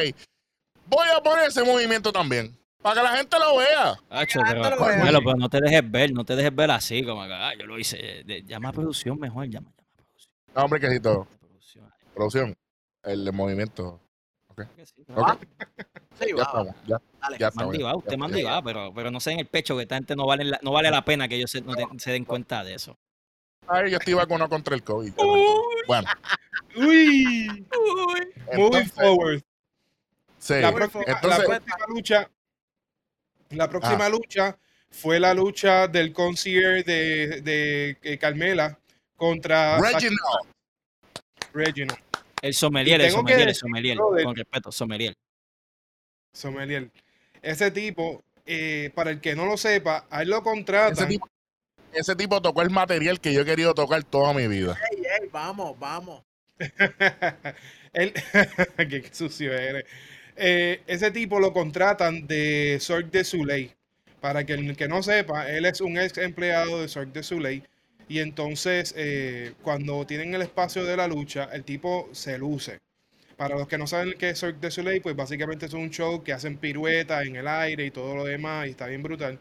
Voy 0.87 1.09
a 1.16 1.23
poner 1.23 1.49
ese 1.49 1.62
movimiento 1.64 2.12
también. 2.12 2.57
Para 2.83 2.97
que 2.97 3.03
la 3.09 3.16
gente 3.16 3.39
lo 3.39 3.57
vea. 3.59 3.95
Hacho, 4.11 4.41
pero, 4.47 4.70
lo. 4.70 4.77
Carmelo, 4.77 5.18
pero 5.25 5.37
no 5.37 5.49
te 5.49 5.61
dejes 5.61 5.89
ver, 5.91 6.12
no 6.12 6.25
te 6.25 6.35
dejes 6.35 6.55
ver 6.55 6.70
así, 6.73 7.05
como 7.05 7.25
que, 7.27 7.33
ah, 7.33 7.53
yo 7.59 7.66
lo 7.66 7.79
hice. 7.79 7.97
De- 8.25 8.43
llama 8.45 8.70
a 8.70 8.73
producción 8.73 9.18
mejor, 9.20 9.47
llama, 9.49 9.70
llama 9.70 9.91
a 9.93 10.03
producción. 10.03 10.33
No, 10.55 10.64
hombre, 10.64 10.81
quesito. 10.81 11.29
producción. 11.41 11.93
Producción. 12.14 12.57
El 13.05 13.33
movimiento. 13.33 14.01
Que 14.77 14.85
sí, 14.85 15.03
Ok. 15.14 15.18
Ah, 15.29 15.39
Sí, 16.20 16.27
Ya 16.29 16.35
va, 16.37 16.43
estamos. 16.43 16.75
Ya, 16.87 17.01
dale. 17.23 17.39
ya 17.39 17.49
estamos. 17.49 17.68
Mandibao, 17.68 17.99
usted 17.99 18.64
pero, 18.64 18.93
pero 18.95 19.11
no 19.11 19.18
sé 19.18 19.33
en 19.33 19.41
el 19.41 19.47
pecho 19.47 19.75
que 19.77 19.83
esta 19.83 19.95
gente 19.95 20.14
no 20.14 20.27
vale 20.27 20.45
la, 20.45 20.59
no 20.62 20.73
vale 20.73 20.91
la 20.91 21.05
pena 21.05 21.27
que 21.27 21.37
ellos 21.37 21.51
se, 21.51 21.62
no 21.62 21.75
te- 21.75 21.87
se 21.99 22.11
den 22.12 22.25
cuenta 22.27 22.62
de 22.62 22.75
eso. 22.75 22.99
Ay, 23.68 23.90
yo 23.90 23.98
estoy 23.98 24.14
vacunado 24.14 24.48
contra 24.48 24.74
el 24.74 24.82
COVID. 24.82 25.12
Bueno, 25.86 26.08
Uy, 26.76 27.46
moving 27.46 27.66
entonces, 28.50 28.92
forward. 28.92 29.42
sí, 30.38 30.54
La 30.60 30.72
próxima, 30.72 31.04
la 31.06 31.12
entonces- 31.14 31.44
próxima 31.46 31.86
lucha, 31.88 32.30
la 33.50 33.68
próxima 33.68 34.06
Ah. 34.06 34.08
lucha 34.08 34.58
fue 34.90 35.20
la 35.20 35.34
lucha 35.34 35.88
del 35.88 36.12
concierge 36.12 36.82
de, 36.84 37.40
de, 37.42 37.98
eh, 38.02 38.18
Carmela 38.18 38.78
contra 39.16 39.78
Reginald. 39.80 40.18
Reginald 41.52 41.98
El 42.42 42.54
sommelier, 42.54 43.00
el 43.00 43.10
sommelier, 43.10 43.48
el 43.48 43.54
sommelier, 43.54 43.96
brother, 43.96 44.24
con 44.24 44.36
respeto, 44.36 44.72
sommelier. 44.72 45.14
Sommelier. 46.32 46.90
Ese 47.42 47.70
tipo, 47.70 48.22
eh, 48.46 48.90
para 48.94 49.10
el 49.10 49.20
que 49.20 49.34
no 49.36 49.46
lo 49.46 49.56
sepa, 49.56 50.06
a 50.10 50.22
él 50.22 50.30
lo 50.30 50.42
contratan. 50.42 50.92
Ese 50.92 51.06
tipo, 51.06 51.28
ese 51.95 52.16
tipo 52.16 52.40
tocó 52.40 52.62
el 52.62 52.70
material 52.70 53.20
que 53.20 53.32
yo 53.32 53.43
he 53.43 53.45
querido 53.45 53.74
tocar 53.74 54.03
toda 54.05 54.32
mi 54.34 54.49
vida. 54.49 54.78
Ey, 54.90 55.03
ey, 55.20 55.28
vamos, 55.30 55.78
vamos. 55.78 56.22
Él, 57.93 58.12
qué 58.76 59.09
sucio 59.12 59.53
eres. 59.53 59.84
Eh, 60.36 60.80
ese 60.86 61.11
tipo 61.11 61.40
lo 61.40 61.53
contratan 61.53 62.26
de 62.26 62.78
Cirque 62.80 63.18
de 63.18 63.24
Soleil. 63.24 63.74
Para 64.20 64.45
que 64.47 64.55
el 64.55 64.76
que 64.76 64.88
no 64.88 65.03
sepa, 65.03 65.51
él 65.51 65.66
es 65.66 65.80
un 65.80 65.99
ex 65.99 66.16
empleado 66.18 66.80
de 66.80 66.88
Cirque 66.88 67.12
de 67.12 67.22
Soleil. 67.22 67.68
Y 68.09 68.20
entonces, 68.20 68.95
eh, 68.97 69.55
cuando 69.62 70.07
tienen 70.07 70.34
el 70.34 70.43
espacio 70.43 70.84
de 70.84 70.97
la 70.97 71.09
lucha, 71.09 71.49
el 71.53 71.64
tipo 71.64 72.09
se 72.12 72.38
luce. 72.38 72.80
Para 73.36 73.57
los 73.57 73.66
que 73.68 73.78
no 73.78 73.86
saben 73.86 74.14
qué 74.18 74.30
es 74.30 74.40
Cirque 74.40 74.61
de 74.61 74.70
Soleil, 74.70 75.03
pues 75.03 75.16
básicamente 75.16 75.66
es 75.66 75.72
un 75.74 75.90
show 75.90 76.22
que 76.22 76.32
hacen 76.32 76.57
piruetas 76.59 77.26
en 77.26 77.36
el 77.36 77.49
aire 77.49 77.86
y 77.86 77.90
todo 77.90 78.14
lo 78.14 78.24
demás, 78.24 78.68
y 78.68 78.70
está 78.70 78.86
bien 78.86 79.03
brutal. 79.03 79.40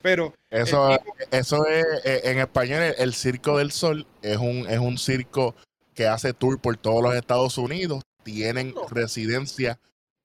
Pero 0.00 0.32
Eso, 0.50 0.88
tipo- 0.90 1.14
eso 1.30 1.66
es, 1.66 1.84
eh, 2.04 2.20
en 2.24 2.38
español, 2.38 2.82
el, 2.82 2.94
el 2.98 3.14
Circo 3.14 3.58
del 3.58 3.72
Sol 3.72 4.06
es 4.22 4.36
un, 4.36 4.66
es 4.68 4.78
un 4.78 4.96
circo 4.98 5.54
que 5.94 6.06
hace 6.06 6.32
tour 6.32 6.60
por 6.60 6.76
todos 6.76 7.02
los 7.02 7.14
Estados 7.16 7.58
Unidos. 7.58 8.02
Tienen 8.22 8.74
residencia 8.90 9.78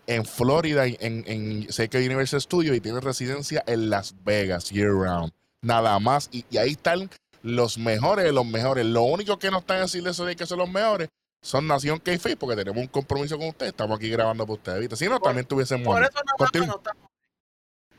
en 0.05 0.25
Florida, 0.25 0.85
en, 0.85 1.23
en 1.25 1.67
de 1.67 2.05
Universal 2.05 2.41
Studios, 2.41 2.75
y 2.75 2.81
tienen 2.81 3.01
residencia 3.01 3.63
en 3.65 3.89
Las 3.89 4.13
Vegas, 4.23 4.69
year 4.69 4.89
round. 4.91 5.31
Nada 5.61 5.97
más. 5.99 6.29
Y, 6.31 6.45
y 6.51 6.57
ahí 6.57 6.71
están 6.71 7.09
los 7.41 7.77
mejores 7.77 8.25
de 8.25 8.31
los 8.33 8.45
mejores. 8.45 8.85
Lo 8.85 9.03
único 9.03 9.39
que 9.39 9.49
no 9.49 9.59
están 9.59 9.79
decirle 9.81 10.11
eso 10.11 10.25
de 10.25 10.35
que 10.35 10.45
son 10.45 10.59
los 10.59 10.69
mejores 10.69 11.09
son 11.41 11.67
Nación 11.67 11.99
k 11.99 12.11
porque 12.39 12.55
tenemos 12.55 12.79
un 12.81 12.87
compromiso 12.87 13.37
con 13.37 13.47
ustedes. 13.47 13.71
Estamos 13.71 13.97
aquí 13.97 14.09
grabando 14.09 14.45
para 14.45 14.53
ustedes. 14.55 14.79
¿viste? 14.81 14.95
Si 14.97 15.05
no, 15.05 15.17
Por- 15.19 15.29
también 15.29 15.45
tuviésemos. 15.47 15.85
Por 15.87 16.03
eso 16.03 16.11
Continúa. 16.37 16.67
no 16.67 16.75
estamos. 16.75 17.03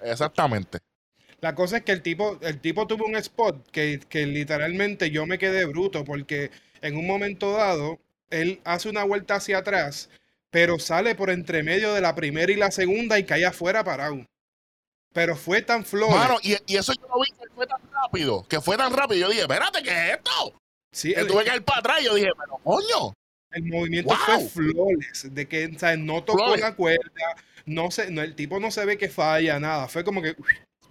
Exactamente. 0.03 0.79
La 1.45 1.55
cosa 1.55 1.77
es 1.77 1.83
que 1.83 1.93
el 1.93 2.01
tipo, 2.01 2.39
el 2.41 2.59
tipo 2.59 2.87
tuvo 2.87 3.05
un 3.05 3.17
spot 3.17 3.71
que, 3.71 4.01
que 4.09 4.25
literalmente 4.25 5.11
yo 5.11 5.27
me 5.27 5.37
quedé 5.37 5.67
bruto 5.67 6.03
porque 6.03 6.51
en 6.81 6.97
un 6.97 7.07
momento 7.07 7.53
dado 7.53 7.99
él 8.31 8.63
hace 8.65 8.89
una 8.89 9.05
vuelta 9.05 9.35
hacia 9.35 9.59
atrás, 9.59 10.09
pero 10.49 10.79
sale 10.79 11.15
por 11.15 11.29
entre 11.29 11.63
medio 11.63 11.93
de 11.93 12.01
la 12.01 12.15
primera 12.15 12.51
y 12.51 12.57
la 12.57 12.71
segunda 12.71 13.19
y 13.19 13.25
cae 13.25 13.45
afuera 13.45 13.85
parado. 13.85 14.27
Pero 15.13 15.37
fue 15.37 15.61
tan 15.61 15.85
flor. 15.85 16.09
Mano, 16.13 16.39
y, 16.43 16.57
y 16.65 16.79
eso 16.79 16.95
yo 16.95 17.07
lo 17.09 17.21
vi 17.21 17.31
que 17.39 17.55
fue 17.55 17.67
tan 17.67 17.83
rápido, 17.93 18.49
que 18.49 18.63
fue 18.63 18.79
tan 18.79 18.91
rápido. 18.95 19.21
Yo 19.21 19.29
dije, 19.29 19.43
espérate, 19.43 19.83
¿qué 19.83 19.91
es 19.91 20.15
esto? 20.15 20.59
Sí, 20.93 21.13
el, 21.15 21.27
tuve 21.27 21.45
que 21.45 21.57
ir 21.57 21.63
para 21.63 21.81
atrás. 21.81 22.03
Yo 22.03 22.15
dije, 22.15 22.31
pero 22.39 22.57
coño. 22.65 23.13
el 23.51 23.65
movimiento 23.65 24.15
¡Wow! 24.15 24.49
fue 24.49 24.73
flores, 24.73 25.27
de 25.31 25.47
que 25.47 25.67
o 25.67 25.79
sea, 25.79 25.95
no 25.99 26.25
tocó 26.25 26.39
Flawless. 26.39 26.61
la 26.63 26.75
cuerda, 26.75 27.37
no 27.67 27.91
se, 27.91 28.11
no, 28.11 28.23
el 28.23 28.35
tipo 28.35 28.59
no 28.61 28.71
se 28.71 28.87
ve 28.87 28.97
que 28.97 29.11
falla, 29.11 29.61
nada. 29.61 29.89
Fue 29.89 30.05
como 30.05 30.23
que 30.23 30.37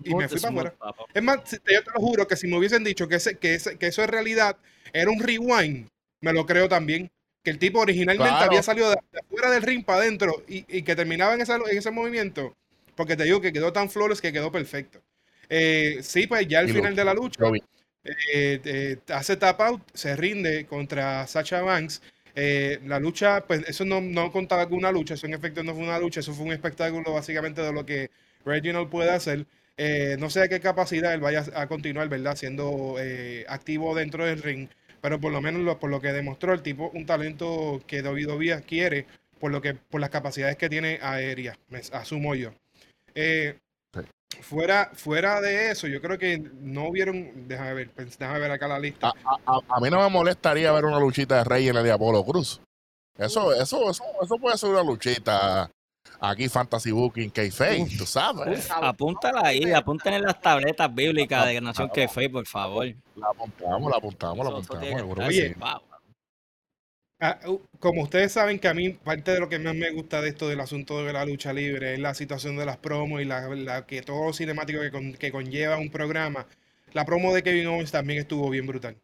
y 0.06 0.16
me 0.16 0.28
fui 0.28 0.40
para 0.40 0.50
afuera. 0.70 0.76
Es 1.14 1.24
más, 1.24 1.40
yo 1.52 1.60
te 1.84 1.92
lo 1.94 2.00
juro 2.02 2.28
que 2.28 2.36
si 2.36 2.48
me 2.48 2.58
hubiesen 2.58 2.84
dicho 2.84 3.08
que, 3.08 3.16
ese, 3.16 3.38
que, 3.38 3.56
ese- 3.56 3.78
que 3.78 3.88
eso 3.88 4.04
en 4.04 4.10
realidad 4.10 4.58
era 4.94 5.10
un 5.12 5.20
rewind, 5.22 5.88
me 6.22 6.34
lo 6.34 6.46
creo 6.46 6.68
también. 6.70 7.12
Que 7.44 7.52
el 7.52 7.60
tipo 7.60 7.80
originalmente 7.80 8.30
Claro. 8.30 8.46
había 8.46 8.64
salido 8.64 8.90
de, 8.90 8.96
de 9.12 9.20
afuera 9.20 9.52
del 9.52 9.64
ring 9.64 9.84
para 9.84 10.00
adentro 10.00 10.44
y, 10.48 10.66
y 10.70 10.84
que 10.84 10.96
terminaba 10.96 11.34
en, 11.34 11.42
esa- 11.42 11.58
en 11.58 11.78
ese 11.78 11.92
movimiento. 11.92 12.56
Porque 12.96 13.18
te 13.18 13.24
digo 13.26 13.42
que 13.42 13.52
quedó 13.52 13.74
tan 13.74 13.90
flores 13.90 14.22
que 14.22 14.32
quedó 14.32 14.50
perfecto. 14.52 15.02
Eh, 15.50 16.00
sí, 16.02 16.26
pues 16.28 16.48
ya 16.48 16.60
al 16.60 16.70
Y 16.70 16.74
lo- 16.74 16.76
final 16.76 16.96
de 16.96 17.04
la 17.06 17.14
lucha 17.14 17.44
eh, 18.04 18.60
eh, 18.64 18.98
hace 19.10 19.38
tap 19.38 19.60
out, 19.62 19.82
se 19.94 20.16
rinde 20.16 20.66
contra 20.66 21.26
Sacha 21.28 21.62
Banks. 21.62 22.02
Eh, 22.36 22.80
la 22.86 23.00
lucha, 23.00 23.46
pues 23.46 23.62
eso 23.68 23.86
no, 23.86 24.02
no 24.02 24.32
contaba 24.32 24.68
con 24.68 24.78
una 24.80 24.92
lucha, 24.92 25.14
eso 25.14 25.28
en 25.28 25.34
efecto 25.36 25.64
no 25.64 25.74
fue 25.76 25.84
una 25.84 26.00
lucha, 26.00 26.20
eso 26.20 26.34
fue 26.34 26.46
un 26.46 26.52
espectáculo 26.52 27.14
básicamente 27.14 27.62
de 27.62 27.72
lo 27.72 27.86
que 27.86 28.10
Reginald 28.46 28.90
puede 28.90 29.12
hacer. 29.12 29.46
Eh, 29.78 30.18
no 30.20 30.30
sé 30.30 30.42
a 30.44 30.48
qué 30.48 30.60
capacidad 30.60 31.14
él 31.14 31.20
vaya 31.22 31.44
a 31.56 31.68
continuar, 31.68 32.08
¿verdad? 32.10 32.36
Siendo 32.36 32.96
eh, 33.00 33.46
activo 33.50 33.96
dentro 33.96 34.24
del 34.26 34.42
ring, 34.44 34.70
pero 35.02 35.20
por 35.20 35.32
lo 35.32 35.42
menos 35.42 35.62
lo- 35.62 35.80
por 35.80 35.90
lo 35.90 36.00
que 36.00 36.14
demostró 36.14 36.54
el 36.54 36.62
tipo, 36.62 36.92
un 36.94 37.06
talento 37.06 37.82
que 37.88 38.02
WWE 38.04 38.62
quiere, 38.68 39.08
por 39.40 39.52
lo 39.52 39.62
que 39.62 39.74
por 39.74 40.00
las 40.00 40.10
capacidades 40.12 40.58
que 40.58 40.70
tiene 40.70 41.00
aéreas, 41.02 41.58
me- 41.70 41.82
asumo 41.92 42.36
yo. 42.36 42.52
Eh, 43.16 43.58
fuera, 44.42 44.92
fuera 44.94 45.42
de 45.42 45.72
eso, 45.72 45.88
yo 45.88 46.02
creo 46.02 46.18
que 46.20 46.38
no 46.38 46.88
hubieron. 46.88 47.48
Déjame 47.48 47.74
ver, 47.74 47.90
déjame 47.96 48.40
ver 48.40 48.52
acá 48.52 48.68
la 48.68 48.80
lista. 48.80 49.08
A, 49.26 49.34
a- 49.46 49.56
a- 49.58 49.76
a 49.78 49.80
mí 49.80 49.90
no 49.90 50.00
me 50.02 50.10
molestaría 50.10 50.72
ver 50.72 50.86
una 50.86 51.00
luchita 51.00 51.38
de 51.38 51.44
Rey 51.46 51.68
en 51.68 51.78
el 51.78 51.84
de 51.84 51.92
Apolo 51.92 52.24
Cruz. 52.24 52.62
Eso, 53.18 53.54
eso, 53.54 53.90
eso, 53.92 54.04
eso 54.22 54.38
puede 54.38 54.58
ser 54.58 54.70
una 54.70 54.84
luchita 54.84 55.70
aquí 56.20 56.48
Fantasy 56.50 56.92
Booking 56.92 57.30
K-Face, 57.30 57.98
tú 57.98 58.06
sabes. 58.06 58.70
Apúntala 58.72 59.42
ahí, 59.48 59.72
apúntenle 59.72 60.20
las 60.22 60.40
tabletas 60.42 60.94
bíblicas 60.94 61.46
de 61.48 61.62
Nación 61.62 61.90
Kefe, 61.90 62.30
por 62.30 62.46
favor. 62.48 62.88
La 63.16 63.28
apuntamos, 63.28 63.92
la 63.92 63.98
apuntamos, 63.98 64.38
la 64.46 64.60
Eso- 64.60 64.82
eso 64.82 64.98
apuntamos. 65.04 65.28
Oye. 65.28 65.56
Ah, 67.20 67.40
uh, 67.48 67.58
como 67.80 68.02
ustedes 68.04 68.34
saben 68.34 68.60
que 68.60 68.68
a 68.68 68.74
mí 68.74 68.90
parte 68.90 69.32
de 69.32 69.40
lo 69.40 69.48
que 69.48 69.58
más 69.58 69.74
me 69.76 69.92
gusta 69.92 70.20
de 70.20 70.28
esto 70.30 70.50
del 70.50 70.60
asunto 70.60 71.06
de 71.06 71.14
la 71.14 71.26
lucha 71.26 71.54
libre 71.54 71.94
es 71.94 72.00
la 72.00 72.14
situación 72.14 72.58
de 72.58 72.66
las 72.66 72.76
promos 72.78 73.22
y 73.22 73.26
la, 73.26 73.48
la- 73.56 73.86
que 73.86 74.02
todo 74.02 74.26
lo 74.26 74.34
cinemático 74.34 74.82
que, 74.82 74.92
con- 74.92 75.14
que 75.14 75.32
conlleva 75.32 75.78
un 75.78 75.90
programa. 75.90 76.48
La 76.92 77.06
promo 77.06 77.34
de 77.34 77.42
Kevin 77.42 77.68
Owens 77.68 77.92
también 77.92 78.20
estuvo 78.20 78.50
bien 78.50 78.68
brutal. 78.68 78.98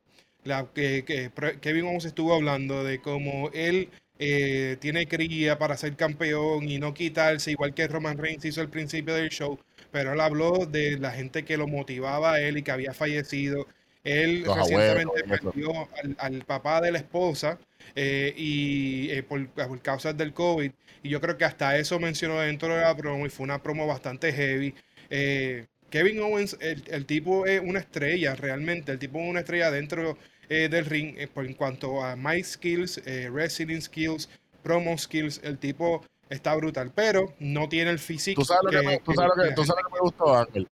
La, 0.43 0.65
que, 0.73 1.31
Kevin 1.61 1.85
Owens 1.85 2.05
estuvo 2.05 2.33
hablando 2.33 2.83
de 2.83 3.01
cómo 3.01 3.49
él 3.53 3.89
eh, 4.19 4.77
tiene 4.79 5.07
cría 5.07 5.57
para 5.57 5.77
ser 5.77 5.95
campeón 5.95 6.69
y 6.69 6.77
no 6.79 6.93
quitarse, 6.93 7.51
igual 7.51 7.73
que 7.73 7.87
Roman 7.87 8.17
Reigns 8.17 8.45
hizo 8.45 8.61
al 8.61 8.69
principio 8.69 9.15
del 9.15 9.29
show, 9.29 9.59
pero 9.91 10.13
él 10.13 10.19
habló 10.21 10.65
de 10.65 10.99
la 10.99 11.11
gente 11.11 11.45
que 11.45 11.57
lo 11.57 11.67
motivaba 11.67 12.33
a 12.33 12.41
él 12.41 12.57
y 12.57 12.63
que 12.63 12.71
había 12.71 12.93
fallecido. 12.93 13.67
Él 14.03 14.43
Los 14.43 14.55
recientemente 14.57 15.21
abuelos, 15.23 15.39
perdió 15.41 15.71
al, 16.03 16.15
al 16.19 16.45
papá 16.45 16.81
de 16.81 16.91
la 16.91 16.99
esposa 16.99 17.59
eh, 17.95 18.33
y 18.37 19.09
eh, 19.11 19.23
por, 19.23 19.47
por 19.49 19.81
causas 19.81 20.15
del 20.17 20.33
COVID. 20.33 20.71
Y 21.03 21.09
yo 21.09 21.21
creo 21.21 21.37
que 21.37 21.45
hasta 21.45 21.77
eso 21.77 21.99
mencionó 21.99 22.39
dentro 22.39 22.73
de 22.75 22.81
la 22.81 22.95
promo 22.95 23.25
y 23.25 23.29
fue 23.29 23.43
una 23.45 23.61
promo 23.61 23.87
bastante 23.87 24.31
heavy. 24.33 24.73
Eh, 25.09 25.67
Kevin 25.89 26.19
Owens, 26.21 26.57
el, 26.61 26.83
el 26.87 27.05
tipo 27.05 27.45
es 27.45 27.61
una 27.61 27.79
estrella 27.79 28.35
realmente, 28.35 28.91
el 28.91 28.99
tipo 28.99 29.19
es 29.19 29.29
una 29.29 29.39
estrella 29.39 29.71
dentro 29.71 30.17
eh, 30.49 30.67
del 30.69 30.85
ring 30.85 31.15
eh, 31.17 31.27
por 31.27 31.45
en 31.45 31.53
cuanto 31.53 32.03
a 32.03 32.15
my 32.15 32.43
skills, 32.43 32.99
eh, 33.05 33.29
wrestling 33.31 33.79
skills, 33.81 34.27
promo 34.63 34.97
skills, 34.97 35.39
el 35.43 35.57
tipo 35.57 36.03
está 36.29 36.53
brutal, 36.55 36.91
pero 36.93 37.33
no 37.39 37.69
tiene 37.69 37.91
el 37.91 37.99
físico 37.99 38.41
Tú 38.41 38.45
sabes 38.45 38.63
lo 38.65 38.69
que, 38.71 38.85
me, 38.87 38.97
tú 38.99 39.13
sabes 39.13 39.31
lo 39.35 39.43
que- 39.43 39.51
tú 39.53 39.65
sabes 39.65 39.83
lo 39.83 39.89
que 39.89 39.93
me 39.95 39.99
gustó, 40.01 40.35
Ángel. 40.35 40.67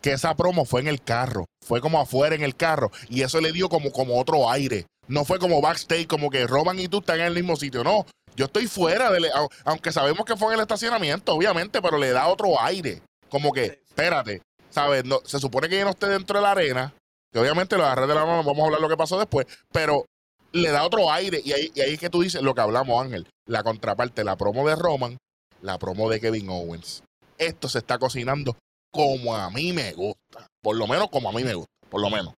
Que 0.00 0.12
esa 0.12 0.34
promo 0.34 0.64
fue 0.64 0.80
en 0.80 0.88
el 0.88 1.00
carro. 1.02 1.46
Fue 1.64 1.80
como 1.80 2.00
afuera 2.00 2.34
en 2.34 2.42
el 2.42 2.56
carro. 2.56 2.90
Y 3.08 3.22
eso 3.22 3.40
le 3.40 3.52
dio 3.52 3.68
como, 3.68 3.92
como 3.92 4.18
otro 4.20 4.50
aire. 4.50 4.86
No 5.06 5.24
fue 5.24 5.38
como 5.38 5.60
backstage, 5.60 6.06
como 6.08 6.28
que 6.30 6.46
Roman 6.46 6.78
y 6.80 6.88
tú 6.88 6.98
están 6.98 7.20
en 7.20 7.26
el 7.26 7.34
mismo 7.34 7.54
sitio. 7.56 7.84
No, 7.84 8.04
yo 8.34 8.46
estoy 8.46 8.66
fuera, 8.66 9.10
au- 9.10 9.48
aunque 9.64 9.92
sabemos 9.92 10.24
que 10.26 10.36
fue 10.36 10.48
en 10.48 10.54
el 10.54 10.60
estacionamiento, 10.62 11.34
obviamente, 11.34 11.80
pero 11.80 11.98
le 11.98 12.10
da 12.10 12.26
otro 12.26 12.60
aire. 12.60 13.00
Como 13.28 13.52
que, 13.52 13.64
espérate, 13.88 14.42
¿sabes? 14.70 15.04
No, 15.04 15.20
se 15.24 15.38
supone 15.38 15.68
que 15.68 15.78
yo 15.78 15.84
no 15.84 15.90
esté 15.90 16.06
dentro 16.08 16.36
de 16.38 16.42
la 16.42 16.50
arena, 16.52 16.94
obviamente 17.34 17.76
lo 17.76 17.84
agarré 17.84 18.06
de 18.06 18.14
la 18.14 18.26
mano, 18.26 18.44
vamos 18.44 18.60
a 18.60 18.64
hablar 18.66 18.80
lo 18.80 18.88
que 18.88 18.96
pasó 18.96 19.18
después, 19.18 19.46
pero 19.72 20.06
le 20.52 20.70
da 20.70 20.84
otro 20.84 21.10
aire. 21.10 21.40
Y 21.44 21.52
ahí, 21.52 21.72
y 21.74 21.80
ahí 21.80 21.94
es 21.94 22.00
que 22.00 22.10
tú 22.10 22.22
dices 22.22 22.42
lo 22.42 22.54
que 22.54 22.60
hablamos, 22.60 23.02
Ángel. 23.02 23.26
La 23.46 23.62
contraparte, 23.62 24.24
la 24.24 24.36
promo 24.36 24.68
de 24.68 24.76
Roman, 24.76 25.18
la 25.60 25.78
promo 25.78 26.08
de 26.10 26.20
Kevin 26.20 26.48
Owens. 26.48 27.02
Esto 27.38 27.68
se 27.68 27.78
está 27.78 27.98
cocinando 27.98 28.56
como 28.90 29.34
a 29.34 29.50
mí 29.50 29.72
me 29.72 29.92
gusta. 29.92 30.46
Por 30.60 30.76
lo 30.76 30.86
menos 30.86 31.08
como 31.10 31.30
a 31.30 31.32
mí 31.32 31.42
me 31.42 31.54
gusta. 31.54 31.72
Por 31.88 32.00
lo 32.00 32.10
menos. 32.10 32.34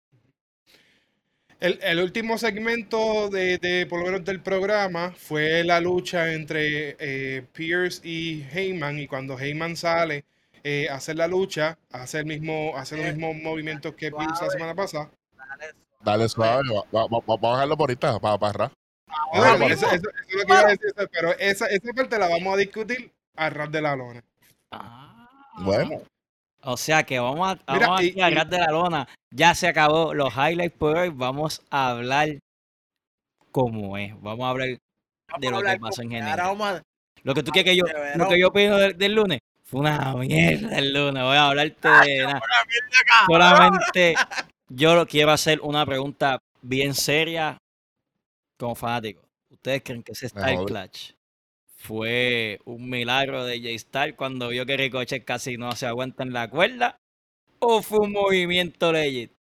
El, 1.60 1.78
el 1.82 2.00
último 2.00 2.36
segmento 2.36 3.28
de, 3.30 3.58
de, 3.58 3.86
por 3.86 4.00
lo 4.00 4.06
menos 4.06 4.24
del 4.24 4.40
programa 4.40 5.14
fue 5.16 5.64
la 5.64 5.80
lucha 5.80 6.32
entre 6.32 6.96
eh, 6.98 7.42
Pierce 7.52 8.06
y 8.06 8.44
Heyman 8.52 8.98
y 8.98 9.06
cuando 9.06 9.38
Heyman 9.38 9.76
sale 9.76 10.24
eh, 10.64 10.88
hacer 10.90 11.16
la 11.16 11.28
lucha, 11.28 11.78
hace 11.92 12.18
el 12.20 12.26
mismo, 12.26 12.72
hace 12.76 12.96
los 12.96 13.06
mismos 13.14 13.36
movimientos 13.42 13.94
que 13.94 14.10
Pierce 14.10 14.44
la 14.44 14.50
semana 14.50 14.74
pasada. 14.74 15.10
Dale, 16.00 16.28
suave. 16.28 16.62
va- 16.70 16.82
va- 17.02 17.06
va- 17.06 17.20
Vamos 17.26 17.44
a 17.44 17.52
dejarlo 17.52 17.76
por 17.76 17.90
ahorita 17.90 18.18
para 18.18 18.38
no, 19.34 19.52
mismo. 19.58 19.66
eso, 19.68 19.86
eso- 19.86 19.94
eso 19.96 20.10
es 20.28 20.34
lo 20.34 20.44
que 20.46 20.52
iba 20.52 20.60
a 20.60 20.66
decir, 20.66 20.92
pero 21.12 21.38
esa, 21.38 21.66
esa 21.66 21.92
parte 21.94 22.18
la 22.18 22.28
vamos 22.28 22.54
a 22.54 22.56
discutir 22.56 23.12
a 23.36 23.50
ras 23.50 23.70
de 23.70 23.80
la 23.82 23.94
lona. 23.96 24.24
Ah. 24.72 25.28
Bueno. 25.60 26.02
O 26.62 26.76
sea 26.78 27.02
que 27.04 27.18
vamos 27.20 27.46
a, 27.66 27.72
Mira, 27.74 27.86
vamos 27.88 28.02
y- 28.02 28.20
a 28.20 28.30
ras 28.30 28.48
de 28.50 28.58
la 28.58 28.70
lona. 28.70 29.06
Ya 29.30 29.54
se 29.54 29.68
acabó 29.68 30.14
los 30.14 30.32
highlights 30.34 30.76
por 30.76 30.96
hoy. 30.96 31.10
Vamos 31.10 31.62
a 31.70 31.90
hablar 31.90 32.38
como 33.52 33.96
es. 33.98 34.14
Vamos 34.20 34.44
a 34.46 34.50
hablar 34.50 34.68
de 34.68 34.80
Vamos 35.28 35.50
lo 35.62 35.70
que 35.70 35.78
pasó 35.78 36.02
en 36.02 36.10
general. 36.10 36.30
Ahora 36.40 36.46
vamos 36.46 36.66
a... 36.68 36.82
Lo 37.22 37.34
que 37.34 37.42
tú 37.42 37.50
quieres 37.52 37.70
que 37.72 37.76
yo, 37.76 37.84
lo 38.16 38.28
que 38.28 38.38
yo 38.38 38.48
opino 38.48 38.76
del, 38.76 38.96
del 38.98 39.14
lunes 39.14 39.40
fue 39.64 39.80
una 39.80 40.14
mierda 40.14 40.78
el 40.78 40.92
lunes. 40.92 41.22
Voy 41.22 41.36
a 41.36 41.48
hablarte 41.48 41.88
de 41.88 42.22
nada. 42.22 42.42
Una 42.42 42.64
mierda 42.66 43.00
acá. 43.00 43.24
Solamente 43.26 44.14
yo 44.68 44.94
lo 44.94 45.06
quiero 45.06 45.32
hacer 45.32 45.60
una 45.62 45.84
pregunta 45.84 46.38
bien 46.62 46.94
seria 46.94 47.58
como 48.56 48.74
fanático. 48.74 49.22
¿Ustedes 49.50 49.82
creen 49.82 50.02
que 50.02 50.12
ese 50.12 50.26
Me 50.26 50.40
Star 50.40 50.54
jodí. 50.56 50.66
Clutch 50.66 51.14
fue 51.76 52.60
un 52.64 52.88
milagro 52.88 53.44
de 53.44 53.58
J-Star 53.58 54.16
cuando 54.16 54.48
vio 54.48 54.64
que 54.64 54.76
Ricochet 54.76 55.24
casi 55.24 55.58
no 55.58 55.72
se 55.72 55.86
aguanta 55.86 56.22
en 56.22 56.32
la 56.32 56.48
cuerda? 56.48 56.98
¿O 57.58 57.82
fue 57.82 57.98
un 58.00 58.12
movimiento 58.12 58.90
legit? 58.92 59.32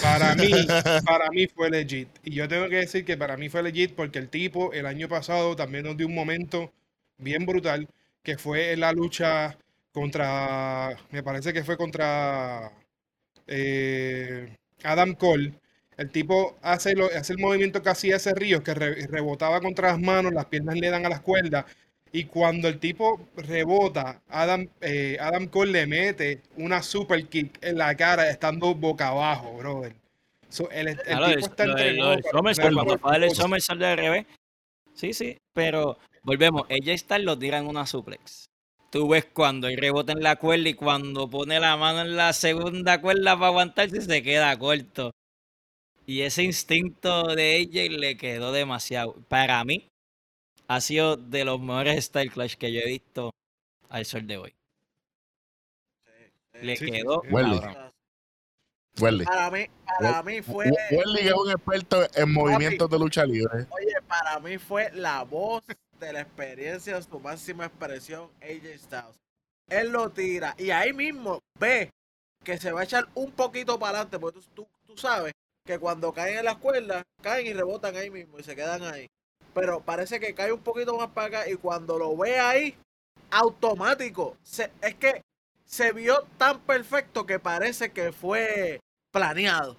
Para 0.00 0.34
mí, 0.34 0.72
para 1.04 1.30
mí 1.30 1.46
fue 1.48 1.70
legit. 1.70 2.08
Y 2.24 2.34
yo 2.34 2.48
tengo 2.48 2.68
que 2.68 2.76
decir 2.76 3.04
que 3.04 3.16
para 3.16 3.36
mí 3.36 3.48
fue 3.48 3.62
legit 3.62 3.94
porque 3.94 4.18
el 4.18 4.28
tipo 4.28 4.72
el 4.72 4.86
año 4.86 5.08
pasado 5.08 5.56
también 5.56 5.84
nos 5.84 5.96
dio 5.96 6.06
un 6.06 6.14
momento 6.14 6.72
bien 7.18 7.46
brutal 7.46 7.88
que 8.22 8.38
fue 8.38 8.72
en 8.72 8.80
la 8.80 8.92
lucha 8.92 9.58
contra, 9.92 10.96
me 11.10 11.22
parece 11.22 11.52
que 11.52 11.64
fue 11.64 11.76
contra 11.76 12.72
eh, 13.46 14.56
Adam 14.84 15.14
Cole. 15.14 15.54
El 15.96 16.10
tipo 16.10 16.56
hace, 16.62 16.94
lo- 16.94 17.06
hace 17.14 17.34
el 17.34 17.38
movimiento 17.38 17.82
que 17.82 17.90
hacía 17.90 18.16
ese 18.16 18.34
río, 18.34 18.62
que 18.62 18.74
re- 18.74 19.06
rebotaba 19.06 19.60
contra 19.60 19.88
las 19.92 20.00
manos, 20.00 20.32
las 20.32 20.46
piernas 20.46 20.76
le 20.76 20.90
dan 20.90 21.04
a 21.06 21.10
las 21.10 21.20
cuerdas. 21.20 21.66
Y 22.12 22.24
cuando 22.24 22.66
el 22.68 22.78
tipo 22.80 23.20
rebota, 23.36 24.20
Adam, 24.28 24.66
eh, 24.80 25.16
Adam 25.20 25.46
Cole 25.46 25.70
le 25.72 25.86
mete 25.86 26.42
una 26.56 26.82
super 26.82 27.24
kick 27.26 27.58
en 27.62 27.78
la 27.78 27.94
cara 27.96 28.28
estando 28.28 28.74
boca 28.74 29.08
abajo, 29.08 29.56
brother. 29.56 29.94
So, 30.48 30.68
el, 30.70 30.88
el 30.88 30.96
del- 30.96 31.34
tipo 31.36 31.46
está 31.46 31.66
lo 31.66 31.74
para 31.74 33.16
el 33.16 33.78
del 33.78 33.96
revés. 33.96 34.26
Sí, 34.94 35.14
sí, 35.14 35.36
pero 35.52 35.98
volvemos. 36.24 36.62
El 36.68 36.80
J-Star 36.80 37.20
lo 37.20 37.38
tira 37.38 37.58
en 37.58 37.68
una 37.68 37.86
suplex. 37.86 38.46
Tú 38.90 39.08
ves 39.08 39.26
cuando 39.32 39.68
él 39.68 39.76
rebota 39.76 40.10
en 40.12 40.22
la 40.22 40.34
cuerda 40.34 40.68
y 40.68 40.74
cuando 40.74 41.30
pone 41.30 41.60
la 41.60 41.76
mano 41.76 42.00
en 42.00 42.16
la 42.16 42.32
segunda 42.32 43.00
cuerda 43.00 43.36
para 43.36 43.46
aguantarse 43.46 44.00
se 44.00 44.22
queda 44.24 44.58
corto. 44.58 45.12
Y 46.06 46.22
ese 46.22 46.42
instinto 46.42 47.22
de 47.36 47.54
AJ 47.70 47.92
le 48.00 48.16
quedó 48.16 48.50
demasiado. 48.50 49.14
Para 49.28 49.62
mí, 49.64 49.89
ha 50.70 50.80
sido 50.80 51.16
de 51.16 51.44
los 51.44 51.60
mejores 51.60 52.04
Style 52.04 52.30
Clash 52.30 52.54
que 52.54 52.72
yo 52.72 52.78
he 52.78 52.86
visto 52.86 53.34
al 53.88 54.06
sol 54.06 54.24
de 54.28 54.38
hoy. 54.38 54.54
Le 56.62 56.76
Sí, 56.76 56.92
quedó 56.92 57.22
sí. 57.24 57.28
Welly. 57.32 57.60
Welly. 59.00 59.24
Para 59.24 59.50
mí, 59.50 59.66
para 59.98 60.22
mí 60.22 60.42
fue, 60.42 60.70
Welly 60.92 61.26
es 61.26 61.32
un 61.32 61.50
experto 61.50 62.06
en 62.14 62.32
movimientos 62.32 62.88
de 62.88 62.98
lucha 63.00 63.26
libre. 63.26 63.66
oye, 63.70 63.96
para 64.06 64.38
mí 64.38 64.58
fue 64.58 64.92
la 64.92 65.24
voz 65.24 65.64
de 65.98 66.12
la 66.12 66.20
experiencia, 66.20 67.02
su 67.02 67.18
máxima 67.18 67.66
expresión, 67.66 68.30
AJ 68.40 68.78
Styles. 68.78 69.20
Él 69.68 69.90
lo 69.90 70.10
tira 70.10 70.54
y 70.56 70.70
ahí 70.70 70.92
mismo 70.92 71.40
ve 71.58 71.90
que 72.44 72.58
se 72.58 72.70
va 72.70 72.82
a 72.82 72.84
echar 72.84 73.08
un 73.16 73.32
poquito 73.32 73.76
para 73.76 73.98
adelante, 73.98 74.20
porque 74.20 74.38
tú, 74.38 74.46
tú, 74.54 74.68
tú 74.86 74.96
sabes 74.96 75.32
que 75.66 75.80
cuando 75.80 76.12
caen 76.12 76.38
en 76.38 76.44
las 76.44 76.58
cuerdas, 76.58 77.02
caen 77.20 77.48
y 77.48 77.52
rebotan 77.54 77.96
ahí 77.96 78.08
mismo 78.08 78.38
y 78.38 78.44
se 78.44 78.54
quedan 78.54 78.84
ahí. 78.84 79.08
Pero 79.54 79.80
parece 79.80 80.20
que 80.20 80.34
cae 80.34 80.52
un 80.52 80.60
poquito 80.62 80.96
más 80.96 81.08
para 81.10 81.26
acá 81.26 81.48
y 81.48 81.56
cuando 81.56 81.98
lo 81.98 82.16
ve 82.16 82.38
ahí, 82.38 82.76
automático. 83.30 84.36
Se- 84.42 84.70
es 84.80 84.94
que 84.96 85.22
se 85.64 85.92
vio 85.92 86.22
tan 86.38 86.60
perfecto 86.60 87.26
que 87.26 87.38
parece 87.38 87.90
que 87.92 88.12
fue 88.12 88.80
planeado. 89.12 89.76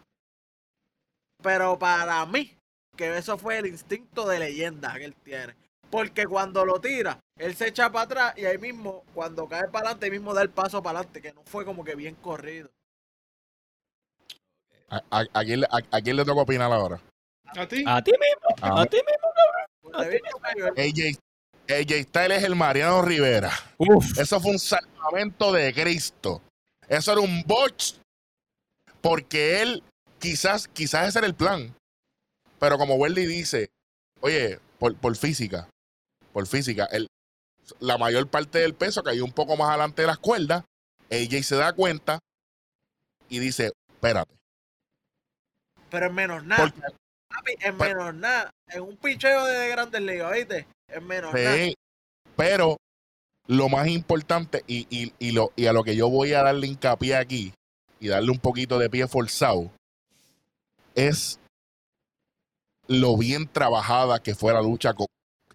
Pero 1.42 1.78
para 1.80 2.26
mí, 2.26 2.56
que 2.96 3.18
eso 3.18 3.38
fue 3.38 3.58
el 3.58 3.66
instinto 3.68 4.28
de 4.28 4.40
leyenda 4.40 4.94
que 4.96 5.06
él 5.06 5.16
tiene. 5.24 5.56
Porque 5.90 6.26
cuando 6.26 6.66
lo 6.66 6.80
tira, 6.80 7.20
él 7.38 7.56
se 7.56 7.68
echa 7.68 7.92
para 7.92 8.06
atrás 8.06 8.34
y 8.38 8.46
ahí 8.46 8.58
mismo, 8.58 9.04
cuando 9.14 9.48
cae 9.48 9.68
para 9.68 9.88
adelante, 9.88 10.06
ahí 10.06 10.12
mismo 10.12 10.34
da 10.34 10.42
el 10.42 10.50
paso 10.50 10.82
para 10.84 11.00
adelante, 11.00 11.22
que 11.22 11.34
no 11.34 11.44
fue 11.44 11.66
como 11.66 11.84
que 11.84 11.96
bien 11.96 12.16
corrido. 12.16 12.70
¿A, 14.90 15.02
a- 15.10 15.26
a 15.34 15.44
quién, 15.44 15.62
le- 15.62 15.68
a- 15.68 15.98
a 15.98 16.02
quién 16.02 16.16
le 16.16 16.26
toca 16.26 16.42
opinar 16.42 16.72
ahora? 16.72 17.02
¿A 17.58 17.68
ti? 17.68 17.84
A 17.88 18.02
ti 18.02 18.12
mismo, 18.12 18.56
Ah. 18.62 18.82
a 18.82 18.86
ti 18.86 18.98
mismo. 18.98 19.28
Usted 19.30 19.42
AJ, 19.84 21.18
AJ 21.68 22.04
Styles 22.04 22.38
es 22.38 22.44
el 22.44 22.56
Mariano 22.56 23.02
Rivera. 23.02 23.52
Uf. 23.78 24.18
Eso 24.18 24.40
fue 24.40 24.52
un 24.52 24.60
salvamento 24.60 25.52
de 25.52 25.74
Cristo. 25.74 26.42
Eso 26.88 27.12
era 27.14 27.22
un 27.22 27.44
botch. 27.44 27.96
Porque 29.02 29.62
él, 29.62 29.84
quizás, 30.20 30.68
quizás 30.68 31.10
ese 31.10 31.20
era 31.20 31.28
el 31.28 31.36
plan. 31.36 31.76
Pero 32.60 32.78
como 32.78 32.96
Welly 32.96 33.26
dice, 33.26 33.72
oye, 34.20 34.60
por, 34.78 34.96
por 34.98 35.16
física, 35.16 35.68
por 36.32 36.46
física, 36.46 36.86
él, 36.92 37.08
la 37.80 37.98
mayor 37.98 38.28
parte 38.30 38.60
del 38.60 38.76
peso 38.76 39.02
cayó 39.02 39.26
un 39.26 39.32
poco 39.32 39.58
más 39.58 39.70
adelante 39.70 40.04
de 40.04 40.08
las 40.08 40.20
cuerdas. 40.20 40.64
AJ 41.10 41.44
se 41.44 41.56
da 41.56 41.74
cuenta 41.74 42.20
y 43.30 43.40
dice, 43.40 43.72
espérate. 43.90 44.34
Pero 45.90 46.06
en 46.06 46.14
menos 46.14 46.44
nada. 46.46 46.64
Porque, 46.64 46.82
Papi, 47.34 47.52
en 47.62 47.78
Pero- 47.78 48.00
menos 48.00 48.16
nada. 48.16 48.52
En 48.68 48.82
un 48.82 48.98
picheo 48.98 49.46
de 49.46 49.70
grandes 49.70 50.02
ligas, 50.02 50.32
¿viste? 50.34 50.68
En 50.88 51.06
menos 51.08 51.34
nada. 51.34 51.56
pero 52.36 52.78
lo 53.48 53.70
más 53.70 53.88
importante 53.88 54.64
y, 54.68 54.88
y- 54.90 55.14
y 55.20 55.32
lo, 55.32 55.52
y 55.56 55.66
a 55.68 55.74
lo 55.74 55.84
que 55.84 55.96
yo 55.96 56.10
voy 56.10 56.34
a 56.34 56.44
darle 56.44 56.68
hincapié 56.68 57.16
aquí 57.16 57.54
y 58.00 58.08
darle 58.08 58.32
un 58.32 58.40
poquito 58.40 58.80
de 58.80 58.90
pie 58.90 59.08
forzado 59.08 59.72
es 60.96 61.40
lo 62.88 63.16
bien 63.18 63.48
trabajada 63.48 64.22
que 64.22 64.36
fue 64.36 64.54
la 64.54 64.62
lucha 64.62 64.94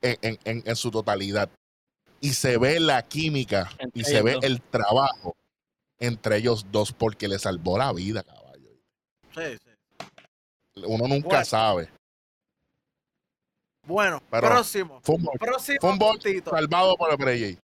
en, 0.03 0.19
en- 0.23 0.39
en- 0.45 0.63
en 0.67 0.77
su 0.77 0.91
totalidad. 0.91 1.51
Y 2.21 2.33
se 2.33 2.57
ve 2.59 2.81
la 2.81 3.03
química 3.03 3.71
y 3.95 4.05
se 4.05 4.23
ve 4.23 4.33
dos. 4.35 4.45
el 4.45 4.61
trabajo 4.63 5.37
entre 5.99 6.37
ellos 6.39 6.67
dos 6.71 6.93
porque 6.93 7.29
le 7.29 7.39
salvó 7.39 7.79
la 7.79 7.93
vida, 7.93 8.23
caballo. 8.23 8.71
Sí, 9.35 9.59
sí. 9.65 9.71
Uno 10.85 11.09
nunca 11.09 11.29
Bueno. 11.29 11.45
sabe. 11.45 11.89
Bueno, 13.87 14.21
Pero- 14.31 14.49
próximo. 14.49 15.01
Fue 15.03 15.15
un, 15.15 15.23
bol- 15.25 15.39
Próximo 15.39 15.79
fue 15.81 15.91
un 15.91 15.99
bol 15.99 16.13
puntito. 16.19 16.51
salvado 16.51 16.97
por 16.97 17.11
el. 17.13 17.59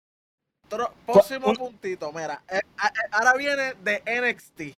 Tro- 0.69 0.93
próximo 1.05 1.49
un- 1.49 1.57
puntito. 1.57 2.11
Mira, 2.13 2.43
eh, 2.49 2.59
eh, 2.59 2.89
ahora 3.11 3.35
viene 3.35 3.75
de 3.75 4.03
NXT. 4.07 4.73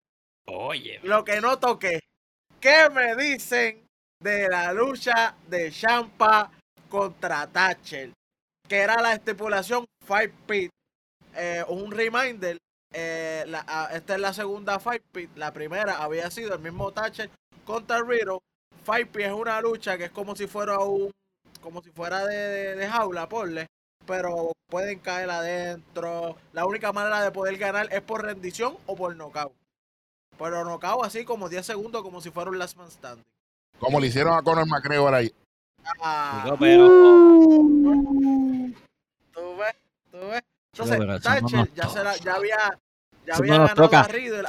Oye. 0.48 1.00
Lo 1.04 1.24
que 1.24 1.40
no 1.42 1.60
toqué. 1.60 2.00
¿Qué 2.60 2.90
me 2.90 3.16
dicen 3.16 3.86
de 4.22 4.48
la 4.48 4.74
lucha 4.74 5.36
de 5.48 5.70
Champa 5.72 6.50
contra 6.90 7.46
Thatcher? 7.48 8.12
Que 8.68 8.78
era 8.78 9.02
la 9.02 9.14
estipulación 9.14 9.86
Fight 10.06 10.34
Pit. 10.48 10.72
Eh, 11.36 11.64
un 11.68 11.92
reminder. 11.92 12.58
eh, 12.96 13.44
la- 13.48 13.66
ah, 13.68 13.90
esta 13.92 14.14
es 14.14 14.20
la 14.22 14.32
segunda 14.34 14.80
Fight 14.80 15.02
Pit. 15.12 15.32
La 15.36 15.52
primera 15.52 15.98
había 16.04 16.30
sido 16.30 16.54
el 16.54 16.60
mismo 16.60 16.92
Thatcher 16.92 17.28
contra 17.66 18.02
Riddle. 18.02 18.40
Pit 18.86 19.16
es 19.18 19.32
una 19.32 19.62
lucha 19.62 19.98
que 19.98 20.06
es 20.06 20.12
como 20.12 20.36
si 20.36 20.48
fuera 20.48 20.80
un. 20.80 21.12
Como 21.62 21.82
si 21.82 21.92
fuera 21.92 22.26
de, 22.26 22.36
de- 22.36 22.76
de 22.76 22.88
jaula, 22.88 23.30
porle. 23.30 23.68
Pero 24.06 24.52
pueden 24.70 25.00
caer 25.00 25.30
adentro. 25.30 26.36
La 26.52 26.66
única 26.66 26.92
manera 26.92 27.22
de 27.22 27.32
poder 27.32 27.58
ganar 27.58 27.88
es 27.94 28.02
por 28.02 28.22
rendición 28.24 28.76
o 28.86 28.96
por 28.96 29.16
knockout. 29.16 29.54
Pero 30.38 30.66
knockout 30.66 31.06
así 31.06 31.24
como 31.24 31.48
10 31.48 31.66
segundos, 31.66 32.02
como 32.02 32.20
si 32.20 32.32
fuera 32.32 32.50
un 32.50 32.60
last 32.60 32.76
man 32.76 32.92
standing. 32.92 33.24
Como 33.80 34.00
le 34.02 34.08
hicieron 34.08 34.34
a 34.38 34.42
Conor 34.42 34.68
McGregor 34.68 35.14
ahí. 35.14 35.34
Ah, 36.02 36.42
Digo, 36.44 36.58
pero. 36.58 36.88
tú 36.88 38.74
ves, 39.58 39.76
tú 40.12 40.18
ves. 40.30 40.44
Entonces, 40.74 40.98
pero 40.98 41.14
no 41.14 41.20
Thatcher 41.20 41.74
ya, 41.74 41.90
se 41.90 42.04
la- 42.04 42.18
ya 42.18 42.34
había, 42.36 42.80
ya 43.26 43.36
había 43.36 43.58
no 43.58 43.68
ganado 43.68 43.98
a 43.98 44.04
Riddle, 44.04 44.44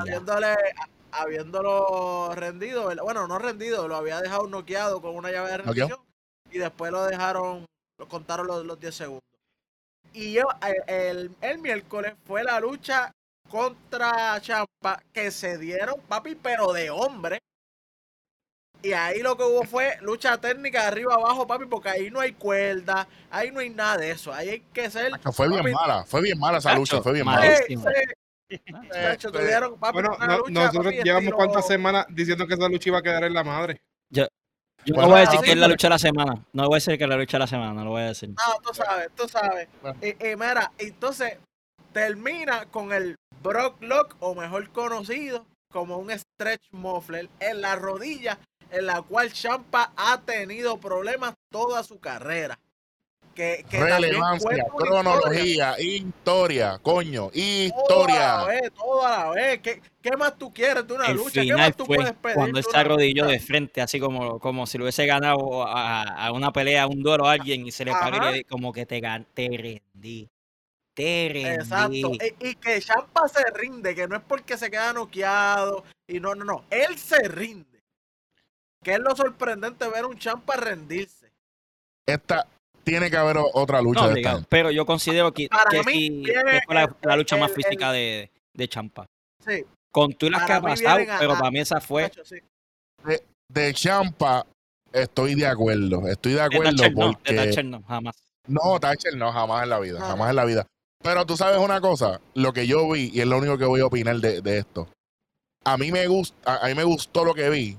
habiéndole, 0.00 0.54
habiéndolo 1.18 2.34
rendido, 2.34 2.90
bueno, 3.02 3.26
no 3.26 3.38
rendido, 3.38 3.88
lo 3.88 3.96
había 3.96 4.20
dejado 4.20 4.46
noqueado 4.46 5.00
con 5.00 5.16
una 5.16 5.30
llave 5.30 5.50
de 5.50 5.56
rendición 5.58 6.00
y 6.50 6.58
después 6.58 6.92
lo 6.92 7.04
dejaron, 7.04 7.66
lo 7.98 8.08
contaron 8.08 8.46
los, 8.46 8.64
los 8.64 8.78
10 8.78 8.94
segundos. 8.94 9.22
Y 10.12 10.32
yo, 10.32 10.44
el, 10.86 11.34
el 11.40 11.58
miércoles 11.58 12.14
fue 12.24 12.42
la 12.42 12.58
lucha 12.60 13.12
contra 13.48 14.40
Champa 14.40 15.02
que 15.12 15.30
se 15.30 15.58
dieron, 15.58 16.00
papi, 16.08 16.34
pero 16.34 16.72
de 16.72 16.90
hombre. 16.90 17.38
Y 18.82 18.92
ahí 18.92 19.20
lo 19.20 19.36
que 19.36 19.42
hubo 19.42 19.64
fue 19.64 19.96
lucha 20.00 20.38
técnica 20.38 20.82
de 20.82 20.86
arriba 20.88 21.14
abajo, 21.14 21.46
papi, 21.46 21.66
porque 21.66 21.88
ahí 21.88 22.10
no 22.10 22.20
hay 22.20 22.32
cuerda, 22.32 23.08
ahí 23.30 23.50
no 23.50 23.60
hay 23.60 23.70
nada 23.70 23.96
de 23.98 24.10
eso. 24.12 24.32
Ahí 24.32 24.48
hay 24.48 24.60
que 24.60 24.90
ser. 24.90 25.12
Fue 25.32 25.48
bien 25.48 25.72
mala, 25.72 26.04
fue 26.04 26.22
bien 26.22 26.38
mala 26.38 26.58
esa 26.58 26.74
lucha, 26.74 27.02
fue 27.02 27.12
bien 27.12 27.26
mal. 27.26 27.40
mala. 27.40 27.92
Este, 28.50 29.28
Bueno, 29.92 30.16
una 30.16 30.26
no- 30.26 30.38
lucha, 30.38 30.50
nosotros 30.50 30.84
papi, 30.84 30.96
llevamos 31.02 31.24
estilo- 31.24 31.36
cuántas 31.36 31.66
semanas 31.66 32.06
diciendo 32.10 32.46
que 32.46 32.54
esa 32.54 32.68
lucha 32.68 32.88
iba 32.88 32.98
a 32.98 33.02
quedar 33.02 33.24
en 33.24 33.34
la 33.34 33.44
madre. 33.44 33.80
Yo 34.10 34.26
Bueno, 34.94 35.02
no 35.02 35.08
voy 35.08 35.16
a 35.18 35.20
decir 35.22 35.38
ah, 35.40 35.42
que 35.42 35.50
es 35.50 35.56
la 35.56 35.68
lucha 35.68 35.86
de 35.88 35.90
la 35.90 35.98
semana. 35.98 36.46
No 36.52 36.66
voy 36.66 36.74
a 36.74 36.76
decir 36.76 36.96
que 36.98 37.04
es 37.04 37.10
la 37.10 37.16
lucha 37.16 37.36
de 37.36 37.40
la 37.40 37.46
semana, 37.48 37.72
no 37.72 37.84
lo 37.84 37.90
voy 37.90 38.02
a 38.02 38.06
decir. 38.06 38.28
No, 38.28 38.60
tú 38.62 38.72
sabes, 38.72 39.08
tú 39.16 39.28
sabes. 39.28 39.68
Bueno. 39.82 39.98
Y, 40.00 40.10
y 40.10 40.36
mira, 40.36 40.70
entonces 40.78 41.38
termina 41.92 42.66
con 42.66 42.92
el 42.92 43.16
Brock 43.42 43.82
Lock, 43.82 44.16
o 44.20 44.34
mejor 44.34 44.70
conocido 44.70 45.44
como 45.72 45.98
un 45.98 46.10
stretch 46.10 46.62
muffler 46.70 47.28
en 47.40 47.60
la 47.60 47.74
rodilla, 47.74 48.38
en 48.70 48.86
la 48.86 49.02
cual 49.02 49.32
Champa 49.32 49.92
ha 49.96 50.20
tenido 50.20 50.78
problemas 50.78 51.34
toda 51.50 51.82
su 51.82 51.98
carrera. 51.98 52.58
Que, 53.36 53.66
que 53.68 53.76
también 53.78 54.00
Relevancia, 54.00 54.64
cronología, 54.74 55.78
historia, 55.78 56.78
coño, 56.82 57.30
historia, 57.34 57.76
Toda 57.76 58.08
la 58.08 58.44
vez, 58.46 58.72
toda 58.72 59.18
la 59.26 59.30
vez. 59.30 59.60
¿Qué, 59.60 59.82
qué 60.00 60.16
más 60.16 60.38
tú 60.38 60.54
quieres 60.54 60.86
de 60.86 60.94
una 60.94 61.06
El 61.08 61.16
lucha? 61.18 61.42
¿Qué 61.42 61.52
más 61.52 61.76
tú 61.76 61.84
fue 61.84 61.96
puedes 61.98 62.12
pedir? 62.14 62.34
cuando 62.34 62.58
él 62.58 62.64
se 62.64 62.76
arrodilló 62.78 63.26
de 63.26 63.38
frente, 63.38 63.82
así 63.82 64.00
como, 64.00 64.40
como 64.40 64.66
si 64.66 64.78
lo 64.78 64.84
hubiese 64.84 65.04
ganado 65.04 65.64
a, 65.66 66.02
a 66.02 66.32
una 66.32 66.50
pelea, 66.50 66.84
a 66.84 66.86
un 66.86 67.02
duelo 67.02 67.26
a 67.28 67.32
alguien 67.32 67.66
y 67.66 67.72
se 67.72 67.84
le 67.84 67.92
paró 67.92 68.16
y 68.16 68.20
Ajá. 68.20 68.30
le 68.30 68.36
di- 68.38 68.44
como 68.44 68.72
que 68.72 68.86
te, 68.86 69.02
gan- 69.02 69.26
te 69.34 69.48
rendí. 69.48 70.30
Te 70.94 71.28
rendí. 71.30 71.50
Exacto. 71.60 71.92
Y, 72.40 72.48
y 72.48 72.54
que 72.54 72.80
Champa 72.80 73.28
se 73.28 73.44
rinde, 73.52 73.94
que 73.94 74.08
no 74.08 74.16
es 74.16 74.22
porque 74.26 74.56
se 74.56 74.70
queda 74.70 74.94
noqueado. 74.94 75.84
Y 76.08 76.20
no, 76.20 76.34
no, 76.34 76.42
no. 76.46 76.64
Él 76.70 76.96
se 76.96 77.18
rinde. 77.28 77.82
Que 78.82 78.92
es 78.94 78.98
lo 79.00 79.14
sorprendente 79.14 79.86
ver 79.90 80.06
un 80.06 80.18
Champa 80.18 80.56
rendirse. 80.56 81.30
Esta 82.06 82.46
tiene 82.86 83.10
que 83.10 83.16
haber 83.16 83.36
otra 83.52 83.82
lucha 83.82 84.02
No, 84.02 84.06
de 84.06 84.12
obligado, 84.12 84.38
esta. 84.38 84.48
pero 84.48 84.70
yo 84.70 84.86
considero 84.86 85.34
que, 85.34 85.48
Para 85.48 85.68
que 85.70 85.82
mí, 85.82 85.92
sí, 85.92 86.10
viene 86.20 86.52
que 86.52 86.60
fue 86.64 86.74
la, 87.02 87.16
lucha 87.16 87.36
más 87.36 87.50
el- 87.50 87.56
física 87.56 87.90
de, 87.90 88.30
de 88.54 88.68
Champa. 88.68 89.06
Sí, 89.44 89.64
Con 89.90 90.12
tú 90.12 90.26
y 90.26 90.30
las 90.30 90.44
que 90.46 90.52
ha 90.52 90.60
pasado, 90.60 90.98
pero 91.18 91.32
a- 91.32 91.38
para 91.38 91.50
mí 91.50 91.58
esa 91.58 91.80
fue. 91.80 92.10
sí. 92.24 92.36
De 93.52 93.72
Champa 93.74 94.46
estoy 94.92 95.34
de 95.34 95.46
acuerdo, 95.46 96.06
estoy 96.08 96.32
de 96.32 96.38
De 96.38 96.44
acuerdo 96.44 96.70
Thatcher 96.70 96.94
no, 96.94 97.06
de 97.06 97.12
porque 97.12 97.34
Thatcher 97.34 97.64
no, 97.64 97.82
jamás. 97.82 98.16
no, 98.48 98.80
Thatcher 98.80 99.16
no, 99.16 99.32
jamás 99.32 99.62
en 99.64 99.70
la 99.70 99.78
vida, 99.80 99.98
No. 99.98 100.06
jamás 100.06 100.30
en 100.30 100.36
la 100.36 100.44
vida. 100.44 100.66
Pero 101.02 101.26
tú 101.26 101.36
sabes 101.36 101.58
una 101.58 101.80
cosa, 101.80 102.20
lo 102.34 102.52
que 102.52 102.66
yo 102.66 102.88
vi 102.90 103.10
y 103.12 103.20
es 103.20 103.26
lo 103.26 103.38
único 103.38 103.58
que 103.58 103.64
voy 103.64 103.80
a 103.80 103.86
opinar 103.86 104.16
de, 104.16 104.40
de 104.42 104.58
esto. 104.58 104.88
A 105.64 105.76
mí 105.76 105.90
me 105.92 106.06
gusta, 106.06 106.36
a, 106.44 106.64
a 106.64 106.68
mí 106.68 106.74
me 106.74 106.84
gustó 106.84 107.24
lo 107.24 107.34
que 107.34 107.48
vi 107.50 107.76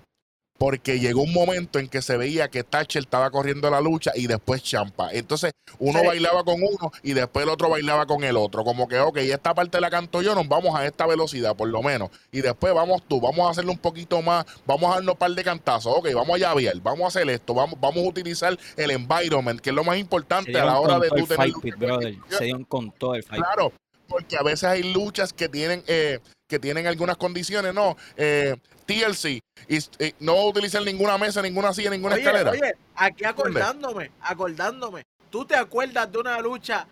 porque 0.57 0.99
llegó 0.99 1.21
un 1.21 1.33
momento 1.33 1.79
en 1.79 1.87
que 1.87 2.01
se 2.01 2.17
veía 2.17 2.47
que 2.49 2.63
Thatcher 2.63 3.03
estaba 3.03 3.29
corriendo 3.29 3.69
la 3.69 3.81
lucha 3.81 4.11
y 4.15 4.27
después 4.27 4.63
Champa. 4.63 5.11
Entonces 5.13 5.51
uno 5.79 5.99
Sí. 5.99 6.07
bailaba 6.07 6.43
con 6.43 6.55
uno 6.61 6.91
y 7.03 7.13
después 7.13 7.43
el 7.43 7.49
otro 7.49 7.69
bailaba 7.69 8.05
con 8.05 8.23
el 8.23 8.37
otro. 8.37 8.63
Como 8.63 8.87
que, 8.87 8.99
ok, 8.99 9.17
esta 9.17 9.53
parte 9.53 9.79
la 9.81 9.89
canto 9.89 10.21
yo, 10.21 10.33
nos 10.35 10.47
vamos 10.47 10.75
a 10.75 10.85
esta 10.85 11.05
velocidad 11.05 11.55
por 11.55 11.67
lo 11.69 11.81
menos. 11.83 12.09
Y 12.31 12.41
después 12.41 12.73
vamos 12.73 13.03
tú, 13.07 13.21
vamos 13.21 13.47
a 13.47 13.51
hacerlo 13.51 13.71
un 13.71 13.77
poquito 13.77 14.21
más, 14.21 14.45
vamos 14.65 14.91
a 14.91 14.95
darnos 14.95 15.13
un 15.13 15.19
par 15.19 15.31
de 15.31 15.43
cantazos. 15.43 15.93
Ok, 15.95 16.09
vamos 16.13 16.35
a 16.35 16.39
llavear, 16.39 16.75
vamos 16.81 17.03
a 17.03 17.07
hacer 17.07 17.29
esto, 17.29 17.53
vamos, 17.53 17.79
vamos 17.79 18.03
a 18.03 18.07
utilizar 18.07 18.57
el 18.75 18.91
environment, 18.91 19.59
que 19.61 19.69
es 19.69 19.75
lo 19.75 19.83
más 19.83 19.97
importante 19.97 20.57
a 20.59 20.65
la 20.65 20.79
hora 20.79 20.99
de 20.99 21.09
tú 21.09 21.15
el 21.17 21.27
tener 21.27 21.37
fight 21.37 21.55
pit, 21.61 21.75
brother. 21.75 22.15
Se 22.29 22.45
dieron 22.45 22.63
con 22.63 22.91
todo 22.91 23.15
el 23.15 23.23
fight. 23.23 23.43
Claro, 23.43 23.71
porque 24.07 24.37
a 24.37 24.43
veces 24.43 24.63
hay 24.65 24.93
luchas 24.93 25.33
que 25.33 25.49
tienen 25.49 25.83
eh, 25.87 26.19
que 26.47 26.59
tienen 26.59 26.87
algunas 26.87 27.17
condiciones, 27.17 27.73
no. 27.73 27.97
Eh, 28.15 28.55
TLC, 28.85 29.41
y, 29.67 29.77
y 29.77 30.15
no 30.21 30.45
utilizar 30.45 30.81
ninguna 30.81 31.17
mesa, 31.17 31.41
ninguna 31.41 31.73
silla, 31.73 31.89
ninguna 31.89 32.15
Oye, 32.15 32.23
escalera. 32.23 32.51
oye, 32.51 32.73
aquí 32.95 33.25
acordándome, 33.25 34.11
acordándome. 34.21 35.03
¿Tú 35.29 35.45
te 35.45 35.55
acuerdas 35.55 36.09
de 36.09 36.17
una 36.19 36.39
lucha 36.39 36.87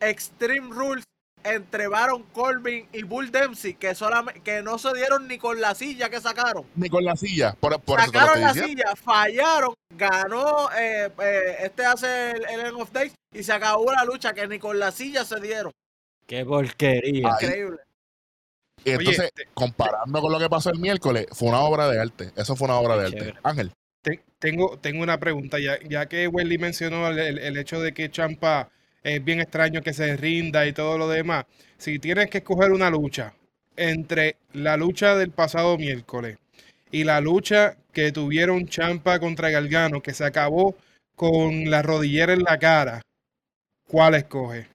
Extreme 0.00 0.74
Rules 0.74 1.04
entre 1.44 1.86
Baron 1.86 2.24
Corbin 2.32 2.88
y 2.92 3.04
Bull 3.04 3.30
Dempsey 3.30 3.74
que 3.74 3.94
solamente 3.94 4.40
que 4.40 4.60
no 4.62 4.76
se 4.78 4.92
dieron 4.94 5.28
ni 5.28 5.38
con 5.38 5.60
la 5.60 5.76
silla 5.76 6.10
que 6.10 6.20
sacaron? 6.20 6.66
Ni 6.74 6.88
con 6.88 7.04
la 7.04 7.14
silla. 7.14 7.54
Por, 7.60 7.80
por 7.80 8.00
sacaron 8.00 8.40
la 8.40 8.52
silla, 8.52 8.96
fallaron, 8.96 9.72
ganó, 9.96 10.68
eh, 10.72 11.12
eh, 11.20 11.56
este 11.60 11.86
hace 11.86 12.32
el, 12.32 12.44
el 12.50 12.60
End 12.66 12.80
of 12.80 12.90
Days 12.90 13.12
y 13.32 13.44
se 13.44 13.52
acabó 13.52 13.92
la 13.92 14.04
lucha 14.04 14.32
que 14.34 14.48
ni 14.48 14.58
con 14.58 14.80
la 14.80 14.90
silla 14.90 15.24
se 15.24 15.38
dieron. 15.40 15.70
Qué 16.26 16.44
porquería. 16.44 17.28
Increíble. 17.30 17.78
Y 18.84 18.90
entonces, 18.90 19.30
Oye, 19.36 19.48
comparando 19.54 20.20
con 20.20 20.32
lo 20.32 20.38
que 20.38 20.48
pasó 20.48 20.70
el 20.70 20.78
miércoles, 20.78 21.26
fue 21.32 21.48
una 21.48 21.60
obra 21.60 21.88
de 21.88 22.00
arte. 22.00 22.30
Eso 22.36 22.54
fue 22.56 22.66
una 22.66 22.78
obra 22.78 22.96
de 22.96 23.06
arte. 23.06 23.34
Ángel, 23.42 23.72
Te- 24.02 24.22
tengo, 24.38 24.78
tengo 24.78 25.02
una 25.02 25.18
pregunta, 25.18 25.58
ya, 25.58 25.78
ya 25.88 26.06
que 26.06 26.28
Wendy 26.28 26.58
mencionó 26.58 27.08
el, 27.08 27.18
el- 27.18 27.38
el 27.38 27.56
hecho 27.56 27.80
de 27.80 27.92
que 27.92 28.10
Champa 28.10 28.70
es 29.02 29.24
bien 29.24 29.40
extraño 29.40 29.82
que 29.82 29.92
se 29.92 30.16
rinda 30.16 30.66
y 30.66 30.72
todo 30.72 30.98
lo 30.98 31.08
demás. 31.08 31.46
Si 31.78 31.98
tienes 31.98 32.30
que 32.30 32.38
escoger 32.38 32.70
una 32.70 32.90
lucha 32.90 33.34
entre 33.76 34.36
la 34.52 34.76
lucha 34.76 35.16
del 35.16 35.30
pasado 35.32 35.76
miércoles 35.78 36.38
y 36.92 37.02
la 37.04 37.20
lucha 37.20 37.76
que 37.92 38.12
tuvieron 38.12 38.66
Champa 38.68 39.18
contra 39.18 39.50
Galgano, 39.50 40.00
que 40.00 40.14
se 40.14 40.24
acabó 40.24 40.76
con 41.16 41.68
la 41.70 41.82
rodillera 41.82 42.32
en 42.32 42.42
la 42.44 42.58
cara, 42.58 43.02
¿cuál 43.88 44.14
escoge? 44.14 44.68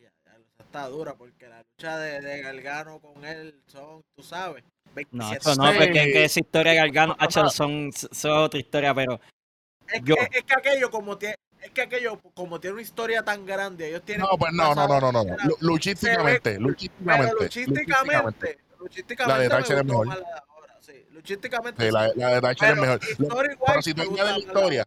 Ya, 0.00 0.10
ya, 0.24 0.36
esa 0.36 0.64
está 0.76 0.88
dura 0.88 1.14
porque 1.14 1.48
la 1.48 1.62
lucha 1.62 1.98
de, 1.98 2.20
de 2.20 2.42
Gargano 2.42 3.00
con 3.00 3.24
él 3.24 3.60
son, 3.66 4.02
tú 4.14 4.22
sabes, 4.22 4.62
No, 5.10 5.28
27 5.30 5.36
eso 5.38 5.54
no, 5.62 5.72
porque 5.72 5.84
es 6.04 6.12
que 6.12 6.24
esa 6.24 6.40
historia 6.40 6.72
de 6.72 6.78
Gargano, 6.78 7.16
hacho, 7.18 7.48
son, 7.50 7.90
son 7.92 8.32
otra 8.38 8.60
historia, 8.60 8.94
pero 8.94 9.18
Es, 9.88 10.02
Yo- 10.04 10.16
que, 10.16 10.38
es 10.38 10.44
que 10.44 10.54
aquello 10.54 10.90
como 10.90 11.18
tie- 11.18 11.34
es 11.62 11.70
que 11.70 11.82
aquello, 11.82 12.20
como 12.34 12.60
tiene 12.60 12.74
una 12.74 12.82
historia 12.82 13.22
tan 13.24 13.46
grande, 13.46 13.88
ellos 13.88 14.02
tienen. 14.04 14.26
No, 14.30 14.36
pues 14.36 14.52
no, 14.52 14.74
no, 14.74 14.86
no, 14.86 15.00
no, 15.00 15.12
no. 15.12 15.24
no. 15.24 15.36
Lu- 15.44 15.56
Luchísticamente, 15.60 16.58
luchísticamente. 16.60 17.34
luchísticamente, 17.44 18.58
luchísticamente, 18.78 19.32
La 19.32 19.38
de 19.38 19.48
Thatcher 19.48 19.78
es 19.78 19.84
mejor. 19.84 20.08
Luchísticamente. 21.10 21.86
Sí, 21.86 21.90
la, 21.90 22.08
de 22.34 22.40
Thatcher 22.40 22.70
es 22.70 22.76
mejor. 22.76 23.00
Pero 23.66 23.82
si 23.82 23.94
tú 23.94 24.02
añades 24.02 24.32
la- 24.32 24.38
historia, 24.38 24.84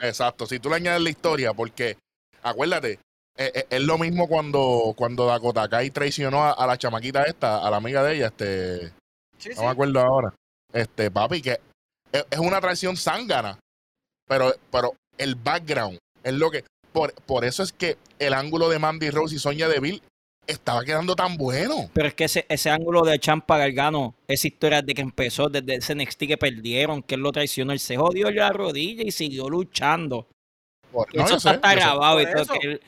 exacto, 0.00 0.46
si 0.46 0.58
tú 0.58 0.70
le 0.70 0.76
añades 0.76 1.02
la 1.02 1.10
historia, 1.10 1.52
porque 1.52 1.96
acuérdate, 2.42 2.98
eh, 3.38 3.52
eh, 3.54 3.66
es 3.70 3.82
lo 3.82 3.98
mismo 3.98 4.28
cuando, 4.28 4.94
cuando 4.96 5.26
Dakota 5.26 5.68
Kai 5.68 5.90
traicionó 5.90 6.42
a, 6.44 6.52
a 6.52 6.66
la 6.66 6.76
chamaquita 6.78 7.24
esta, 7.24 7.66
a 7.66 7.70
la 7.70 7.76
amiga 7.76 8.02
de 8.02 8.16
ella, 8.16 8.26
este, 8.28 8.92
Sí, 9.38 9.50
no 9.50 9.54
sí. 9.56 9.60
me 9.62 9.68
acuerdo 9.68 10.00
ahora, 10.00 10.34
este, 10.72 11.10
papi, 11.10 11.42
que 11.42 11.58
es, 12.12 12.24
es 12.30 12.38
una 12.38 12.60
traición 12.60 12.96
zángana, 12.96 13.58
pero, 14.26 14.54
pero 14.70 14.94
el 15.18 15.34
background 15.34 15.98
es 16.22 16.32
lo 16.32 16.50
que, 16.50 16.64
por, 16.92 17.12
por 17.14 17.44
eso 17.44 17.62
es 17.62 17.72
que 17.72 17.98
el 18.18 18.32
ángulo 18.32 18.68
de 18.70 18.78
Mandy 18.78 19.10
Rose 19.10 19.34
y 19.36 19.38
Sonia 19.38 19.68
Deville 19.68 20.00
estaba 20.46 20.84
quedando 20.84 21.14
tan 21.16 21.36
bueno. 21.36 21.90
Pero 21.92 22.08
es 22.08 22.14
que 22.14 22.24
ese, 22.24 22.46
ese 22.48 22.70
ángulo 22.70 23.02
de 23.02 23.18
Champa 23.18 23.58
Gargano, 23.58 24.14
esa 24.28 24.46
historia 24.46 24.80
de 24.80 24.94
que 24.94 25.02
empezó 25.02 25.48
desde 25.48 25.74
ese 25.74 25.94
NXT 25.94 26.20
que 26.28 26.36
perdieron, 26.38 27.02
que 27.02 27.16
él 27.16 27.20
lo 27.20 27.32
traicionó, 27.32 27.72
él 27.72 27.80
se 27.80 27.96
jodió 27.96 28.30
la 28.30 28.50
rodilla 28.50 29.02
y 29.04 29.10
siguió 29.10 29.48
luchando. 29.50 30.26
Por- 30.92 31.14
no, 31.14 31.24
eso 31.26 31.38
sé, 31.40 31.50
está 31.50 31.74
grabado 31.74 32.20
y 32.20 32.26
todo. 32.26 32.42
eso. 32.42 32.52
que 32.54 32.66
él- 32.68 32.80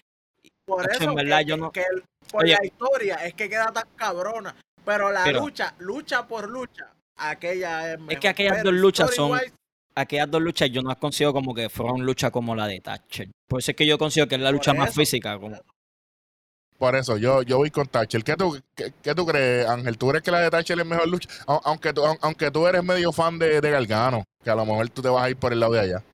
Por 0.69 0.91
eso, 0.91 1.05
en 1.05 1.15
verdad, 1.15 1.39
que, 1.39 1.45
yo 1.47 1.57
no- 1.57 1.73
que 1.73 1.81
el- 1.81 2.05
por 2.31 2.45
Oye. 2.45 2.57
la 2.61 2.65
historia 2.67 3.15
es 3.27 3.35
que 3.35 3.49
queda 3.49 3.73
tan 3.73 3.85
cabrona. 3.97 4.55
Pero 4.85 5.11
la 5.11 5.25
Pero- 5.25 5.41
lucha, 5.41 5.75
lucha 5.81 6.27
por 6.27 6.49
lucha, 6.49 6.93
aquella 7.17 7.93
es 7.95 7.99
mejor. 8.01 8.21
que 8.21 8.29
aquellas 8.29 8.57
Pero 8.59 8.71
dos 8.71 8.81
luchas 8.81 9.15
son- 9.15 9.41
aquellas 9.95 10.31
dos 10.31 10.41
luchas 10.41 10.71
yo 10.71 10.81
no 10.83 10.91
las 10.91 10.99
considero 10.99 11.33
como 11.33 11.55
que 11.55 11.69
fueron 11.69 12.05
luchas 12.07 12.31
como 12.31 12.55
la 12.55 12.67
de 12.69 12.81
Thatcher. 12.81 13.29
Por 13.49 13.61
eso 13.61 13.71
es 13.73 13.77
que 13.77 13.87
yo 13.87 13.99
considero 13.99 14.29
que 14.29 14.37
es 14.37 14.41
la 14.41 14.53
lucha 14.53 14.73
más 14.75 14.95
física. 14.95 15.39
Como, 15.39 15.59
Por 16.79 16.95
eso, 16.95 17.17
yo, 17.17 17.43
yo 17.43 17.57
voy 17.57 17.71
con 17.73 17.89
Thatcher. 17.89 18.23
¿Qué 18.23 18.37
tú, 18.37 18.57
qué, 18.77 18.93
qué 19.03 19.13
tú 19.15 19.27
crees, 19.27 19.67
Ángel? 19.67 19.99
¿Tú 19.99 20.09
crees 20.11 20.23
que 20.23 20.31
la 20.31 20.41
de 20.41 20.51
Thatcher 20.51 20.79
es 20.79 20.87
mejor 20.87 21.09
lucha? 21.09 21.29
Au- 21.47 21.61
Aunque 21.65 21.93
tú, 21.93 22.05
aun- 22.07 22.19
aunque 22.21 22.51
tú 22.53 22.69
eres 22.69 22.85
medio 22.85 23.11
fan 23.13 23.37
de, 23.37 23.61
de 23.61 23.71
Gargano, 23.71 24.23
que 24.45 24.51
a 24.51 24.55
lo 24.55 24.65
mejor 24.65 24.89
tú 24.91 25.03
te 25.03 25.09
vas 25.09 25.25
a 25.25 25.31
ir 25.31 25.37
por 25.37 25.53
el 25.53 25.59
lado 25.59 25.73
de 25.73 25.81
allá. 25.81 26.05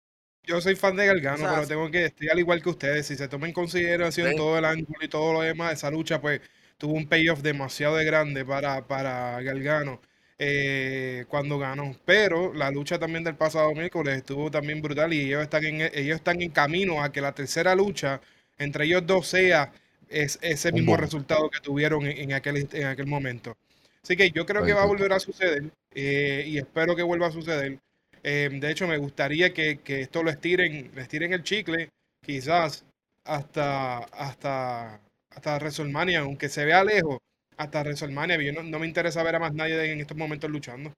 Yo 0.47 0.61
soy 0.61 0.75
fan 0.77 0.97
de 0.97 1.07
Gargano, 1.07 1.37
O 1.37 1.39
sea, 1.39 1.55
pero 1.55 1.66
tengo 1.66 1.91
que, 1.91 2.05
estoy 2.07 2.29
al 2.29 2.39
igual 2.39 2.62
que 2.62 2.69
ustedes, 2.71 3.07
si 3.07 3.16
se 3.16 3.29
toma 3.29 3.47
en 3.47 3.53
consideración 3.55 4.29
Sí. 4.31 4.37
todo 4.37 4.59
el 4.59 4.65
ángulo 4.65 4.99
y 5.03 5.09
todo 5.09 5.33
lo 5.33 5.41
demás, 5.41 5.73
esa 5.75 5.91
lucha 5.91 6.21
pues 6.21 6.41
tuvo 6.77 6.93
un 6.95 7.09
payoff 7.09 7.41
demasiado 7.41 7.97
de 7.97 8.05
grande 8.05 8.45
para, 8.45 8.87
para 8.87 9.41
Gargano 9.43 10.01
eh, 10.39 11.25
cuando 11.29 11.59
ganó. 11.59 11.97
Pero 12.05 12.53
la 12.53 12.71
lucha 12.71 12.99
también 12.99 13.25
del 13.25 13.37
pasado 13.37 13.73
miércoles 13.75 14.16
estuvo 14.19 14.51
también 14.51 14.83
brutal 14.83 15.12
y 15.15 15.21
ellos 15.23 15.43
están 15.43 15.65
en, 15.65 15.81
ellos 15.95 16.16
están 16.16 16.43
en 16.43 16.51
camino 16.51 17.03
a 17.03 17.11
que 17.12 17.21
la 17.23 17.33
tercera 17.35 17.75
lucha 17.75 18.21
entre 18.59 18.85
ellos 18.85 19.07
dos 19.07 19.27
sea 19.29 19.73
es, 20.09 20.39
ese 20.43 20.73
mismo 20.73 20.97
resultado 20.97 21.49
que 21.51 21.61
tuvieron 21.61 22.07
en, 22.07 22.19
en 22.19 22.33
aquel, 22.35 22.69
en 22.73 22.87
aquel 22.87 23.07
momento. 23.07 23.57
Así 24.03 24.16
que 24.16 24.31
yo 24.31 24.45
creo 24.47 24.62
que 24.65 24.75
va 24.75 24.83
a 24.83 24.87
volver 24.87 25.12
a 25.12 25.21
suceder 25.21 25.73
eh, 25.95 26.45
y 26.47 26.59
espero 26.59 26.95
que 26.95 27.03
vuelva 27.03 27.29
a 27.29 27.33
suceder. 27.33 27.79
Eh, 28.27 28.49
de 28.51 28.71
hecho, 28.71 28.87
me 28.89 28.97
gustaría 28.97 29.53
que, 29.53 29.81
que 29.81 30.01
esto 30.01 30.23
lo 30.23 30.31
estiren, 30.31 30.91
le 30.95 31.03
estiren 31.03 31.35
el 31.35 31.43
chicle, 31.43 31.91
quizás 32.25 32.85
hasta, 33.23 33.99
hasta, 33.99 34.99
hasta 35.31 35.57
WrestleMania, 35.59 36.21
aunque 36.21 36.49
se 36.49 36.65
vea 36.65 36.83
lejos, 36.85 37.19
hasta 37.59 37.81
WrestleMania. 37.83 38.41
Yo 38.41 38.53
no, 38.55 38.63
no 38.63 38.79
me 38.79 38.87
interesa 38.87 39.23
ver 39.23 39.37
a 39.37 39.41
más 39.41 39.53
nadie 39.53 39.93
en 39.93 40.01
estos 40.01 40.17
momentos 40.17 40.51
luchando. 40.51 40.91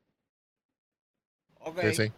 ok, 1.60 1.80
Sí, 1.80 1.94
sí. 1.94 2.12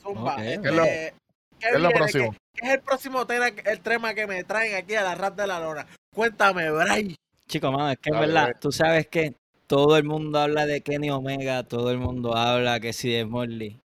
zumba, 0.00 0.36
Ok, 0.36 0.40
este, 0.40 0.62
¿Qué 0.62 0.68
es 0.68 0.74
lo- 0.74 0.82
¿qué 0.84 1.12
¿Qué 1.60 1.68
es 1.68 1.80
lo 1.80 1.90
próximo? 1.90 2.32
¿Qué- 2.32 2.38
qué 2.54 2.66
es 2.68 2.72
el 2.74 2.80
próximo 2.80 3.26
tema, 3.26 3.48
el 3.48 3.80
tema 3.80 4.14
que 4.14 4.26
me 4.26 4.42
traen 4.44 4.74
aquí 4.76 4.94
a 4.94 5.02
la 5.02 5.14
ras 5.14 5.36
de 5.36 5.46
la 5.46 5.60
lona? 5.60 5.86
Cuéntame, 6.14 6.70
Bray. 6.70 7.14
Chico, 7.46 7.70
mano, 7.70 7.90
es 7.90 7.98
que 7.98 8.08
en 8.08 8.14
Dale, 8.14 8.26
verdad, 8.32 8.56
tú 8.58 8.72
sabes 8.72 9.06
que 9.08 9.34
todo 9.66 9.96
el 9.98 10.04
mundo 10.04 10.38
habla 10.38 10.64
de 10.64 10.80
Kenny 10.80 11.10
Omega, 11.10 11.62
todo 11.64 11.90
el 11.90 11.98
mundo 11.98 12.34
habla 12.36 12.80
que 12.80 12.92
si 12.94 13.10
de 13.10 13.24
Morley. 13.26 13.80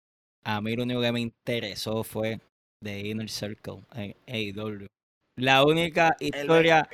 A 0.47 0.61
mí 0.61 0.77
lo 0.77 0.83
único 0.83 1.01
que 1.01 1.11
me 1.11 1.19
interesó 1.19 2.05
fue 2.05 2.39
The 2.81 2.99
Inner 3.05 3.29
Circle 3.29 3.81
en 3.93 4.15
AEW. 4.27 4.87
La 5.35 5.65
única 5.65 6.15
historia, 6.21 6.87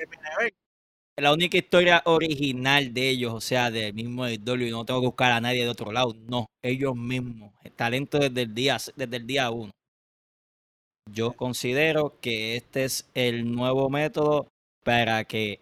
la 1.20 1.32
única 1.32 1.58
historia 1.58 2.02
original 2.06 2.92
de 2.96 3.10
ellos, 3.10 3.32
o 3.32 3.42
sea, 3.42 3.70
del 3.70 3.94
mismo 3.94 4.24
AEW, 4.24 4.68
y 4.68 4.72
no 4.72 4.86
tengo 4.86 5.02
que 5.02 5.06
buscar 5.06 5.32
a 5.32 5.40
nadie 5.40 5.62
de 5.62 5.70
otro 5.70 5.92
lado, 5.92 6.16
no, 6.28 6.48
ellos 6.64 6.96
mismos, 6.96 7.54
el 7.64 7.72
talento 7.74 8.18
desde 8.18 8.42
el 8.42 8.56
día, 8.56 8.78
desde 8.96 9.18
el 9.18 9.28
día 9.28 9.52
uno. 9.52 9.72
Yo 11.12 11.34
considero 11.34 12.20
que 12.22 12.56
este 12.56 12.86
es 12.86 13.08
el 13.14 13.52
nuevo 13.52 13.88
método 13.92 14.48
para 14.84 15.26
que 15.26 15.62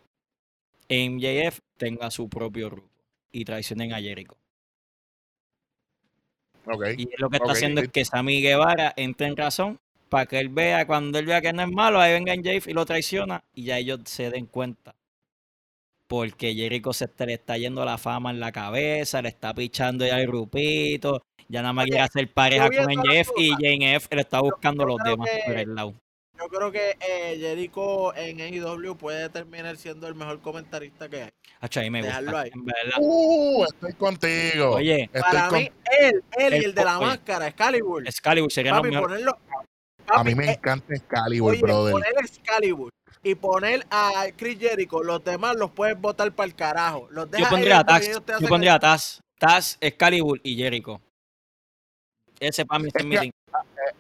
MJF 0.88 1.60
tenga 1.78 2.10
su 2.10 2.30
propio 2.30 2.70
grupo 2.70 2.88
y 3.34 3.44
traicionen 3.44 3.92
a 3.92 4.00
Jericho. 4.00 4.41
Ok. 6.66 6.86
Y 6.98 7.10
lo 7.18 7.30
que 7.30 7.38
está 7.38 7.52
haciendo 7.54 7.82
es 7.82 7.90
que 7.90 8.06
Sammy 8.06 8.42
Guevara 8.42 8.94
entre 8.96 9.28
en 9.28 9.36
razón 9.38 9.80
para 10.10 10.26
que 10.26 10.40
él 10.40 10.50
vea, 10.50 10.86
cuando 10.86 11.20
él 11.20 11.26
vea 11.26 11.42
que 11.42 11.54
no 11.54 11.62
es 11.64 11.70
malo, 11.70 12.00
ahí 12.00 12.12
venga 12.14 12.34
MJF 12.34 12.68
y 12.68 12.74
lo 12.74 12.86
traiciona 12.86 13.44
y 13.54 13.64
ya 13.64 13.78
ellos 13.78 14.00
se 14.06 14.30
den 14.30 14.46
cuenta. 14.46 14.94
Porque 16.08 16.54
Jericho 16.54 16.92
se 16.92 17.10
le 17.26 17.34
está 17.36 17.58
yendo 17.58 17.86
la 17.86 17.98
fama 17.98 18.32
en 18.32 18.42
la 18.42 18.52
cabeza, 18.52 19.22
le 19.22 19.30
está 19.30 19.54
pichando 19.54 20.06
ya 20.06 20.20
el 20.20 20.28
grupito, 20.28 21.24
ya 21.48 21.62
nada 21.62 21.72
más 21.74 21.84
Oye, 21.84 21.92
quiere 21.92 22.04
hacer 22.04 22.34
pareja 22.34 22.68
con 22.68 22.92
MJF 22.92 23.30
y 23.38 23.50
cosas, 23.52 23.62
JNF 23.64 24.08
le 24.16 24.22
está 24.22 24.42
buscando 24.42 24.84
yo 24.84 24.88
los 24.88 24.98
demás 25.06 25.30
que- 25.30 25.44
por 25.46 25.58
el 25.58 25.74
lado. 25.76 25.94
Yo 26.42 26.48
creo 26.50 26.72
que 26.72 26.98
eh, 27.00 27.38
Jericho 27.40 28.16
en 28.16 28.42
AEW 28.42 28.96
puede 28.98 29.30
terminar 29.30 29.78
siendo 29.78 30.08
el 30.08 30.16
mejor 30.16 30.42
comentarista 30.42 31.08
que 31.08 31.24
hay. 31.24 31.30
Hacho, 31.60 31.80
ahí 31.82 31.90
me 31.92 32.02
Dejarlo 32.02 32.32
gusta. 32.32 32.42
ahí. 32.42 32.52
Uh, 32.98 33.64
estoy 33.66 33.94
contigo. 33.94 34.72
Oye, 34.72 35.04
Estoy 35.04 35.22
Para 35.22 35.48
con- 35.50 35.60
mí, 35.60 35.72
él, 36.00 36.24
él 36.38 36.54
y 36.54 36.66
El 36.66 36.74
de 36.74 36.84
la 36.84 36.98
oye. 36.98 37.08
máscara, 37.08 37.48
Excalibur. 37.48 38.08
Excalibur 38.08 38.52
sería 38.52 38.72
lo 38.72 38.78
Papi, 38.82 38.90
mejor. 38.90 39.08
ponerlo. 39.10 39.38
A 40.08 40.14
papi, 40.16 40.30
mí 40.30 40.36
me 40.36 40.46
eh, 40.48 40.52
encanta 40.54 40.96
Excalibur, 40.96 41.52
oye, 41.52 41.62
brother. 41.62 41.92
poner 41.94 42.14
Excalibur 42.24 42.90
y 43.24 43.36
poner 43.36 43.86
a 43.92 44.26
Chris 44.36 44.58
Jericho, 44.60 45.04
los 45.04 45.24
demás 45.24 45.56
los 45.58 45.70
puedes 45.72 46.00
botar 46.00 46.32
para 46.34 46.48
el 46.48 46.56
carajo. 46.56 47.08
Los 47.12 47.30
Yo 47.30 47.48
pondría 47.50 47.80
a 47.80 47.84
Taz, 47.86 48.10
yo 48.40 48.48
pondría 48.48 48.74
a 48.74 48.80
Taz, 48.80 49.22
Taz, 49.38 49.78
Excalibur 49.80 50.40
y 50.44 50.56
Jericho. 50.58 51.00
Ese 52.40 52.66
para 52.66 52.80
mí 52.80 52.88
es 52.88 52.96
Es 52.96 53.06
meeting. 53.06 53.30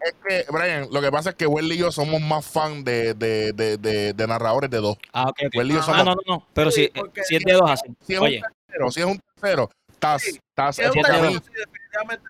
Es 0.03 0.14
que, 0.28 0.45
Brian, 0.52 0.88
lo 0.91 0.99
que 1.02 1.11
pasa 1.11 1.30
es 1.32 1.36
que 1.36 1.45
Welly 1.45 1.76
y 1.76 1.78
yo 1.80 1.91
somos 1.91 2.19
más 2.22 2.45
fan 2.45 2.84
de, 2.84 3.14
de, 3.14 3.53
de, 3.53 3.78
de, 3.78 4.14
de 4.14 4.28
narradores 4.28 4.69
de 4.69 4.78
dos. 4.78 4.98
Ah, 5.14 5.23
ok, 5.30 5.40
ok. 5.48 5.56
Welly 5.56 5.72
y 5.72 5.76
yo 5.76 5.80
Ah, 5.82 5.84
somos. 5.84 5.99
Ah, 6.02 6.03
no, 6.03 6.15
no, 6.15 6.22
no. 6.28 6.48
Pero 6.53 6.72
Sí, 6.72 6.91
si, 7.15 7.23
si 7.23 7.36
es 7.36 7.44
de 7.44 7.53
dos 7.53 7.69
así. 7.69 7.88
Si 8.06 8.14
es 8.14 8.19
un 8.19 8.26
Oye, 8.26 8.41
tercero, 8.68 8.91
si 8.91 8.99
es 9.02 9.06
un 9.06 9.19
tercero, 9.36 9.69
Taz, 9.99 10.22
Sí, 10.23 10.32
Si 10.32 10.82
es 10.82 10.88
un 10.95 11.02
tercero, 11.03 11.30
sí, 11.30 11.40
definitivamente. 11.56 12.26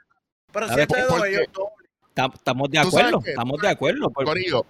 Pero 0.51 0.67
si 0.67 0.75
ver, 0.75 0.81
es 0.81 0.87
de 0.89 1.01
dos, 1.03 1.11
porque- 1.13 1.29
ellos 1.29 1.47
doble. 1.53 2.33
estamos 2.35 2.69
de 2.69 2.81
¿Tú 2.81 2.91
sabes 2.91 3.05
acuerdo. 3.07 3.23
Estamos 3.25 3.61
de 3.61 3.67
acuerdo. 3.69 4.09
por- 4.09 4.25
Corillo, 4.25 4.65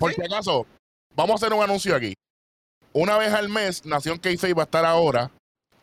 por 0.00 0.12
si 0.12 0.22
acaso, 0.22 0.66
vamos 1.14 1.34
a 1.40 1.46
hacer 1.46 1.56
un 1.56 1.62
anuncio 1.62 1.94
aquí. 1.94 2.14
Una 2.92 3.16
vez 3.18 3.32
al 3.32 3.48
mes, 3.48 3.86
Nación 3.86 4.18
k 4.18 4.30
va 4.56 4.62
a 4.62 4.64
estar 4.64 4.84
ahora 4.84 5.30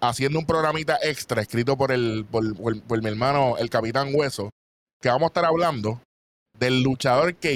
haciendo 0.01 0.37
un 0.39 0.45
programita 0.45 0.97
extra 1.01 1.41
escrito 1.41 1.77
por 1.77 1.91
el 1.93 2.25
por, 2.29 2.55
por- 2.57 2.81
por 2.81 3.01
mi 3.01 3.09
hermano, 3.09 3.55
el 3.57 3.69
Capitán 3.69 4.09
Hueso, 4.13 4.49
que 5.01 5.07
vamos 5.07 5.23
a 5.23 5.27
estar 5.27 5.45
hablando 5.45 6.01
del 6.60 6.81
luchador 6.84 7.36
k 7.36 7.49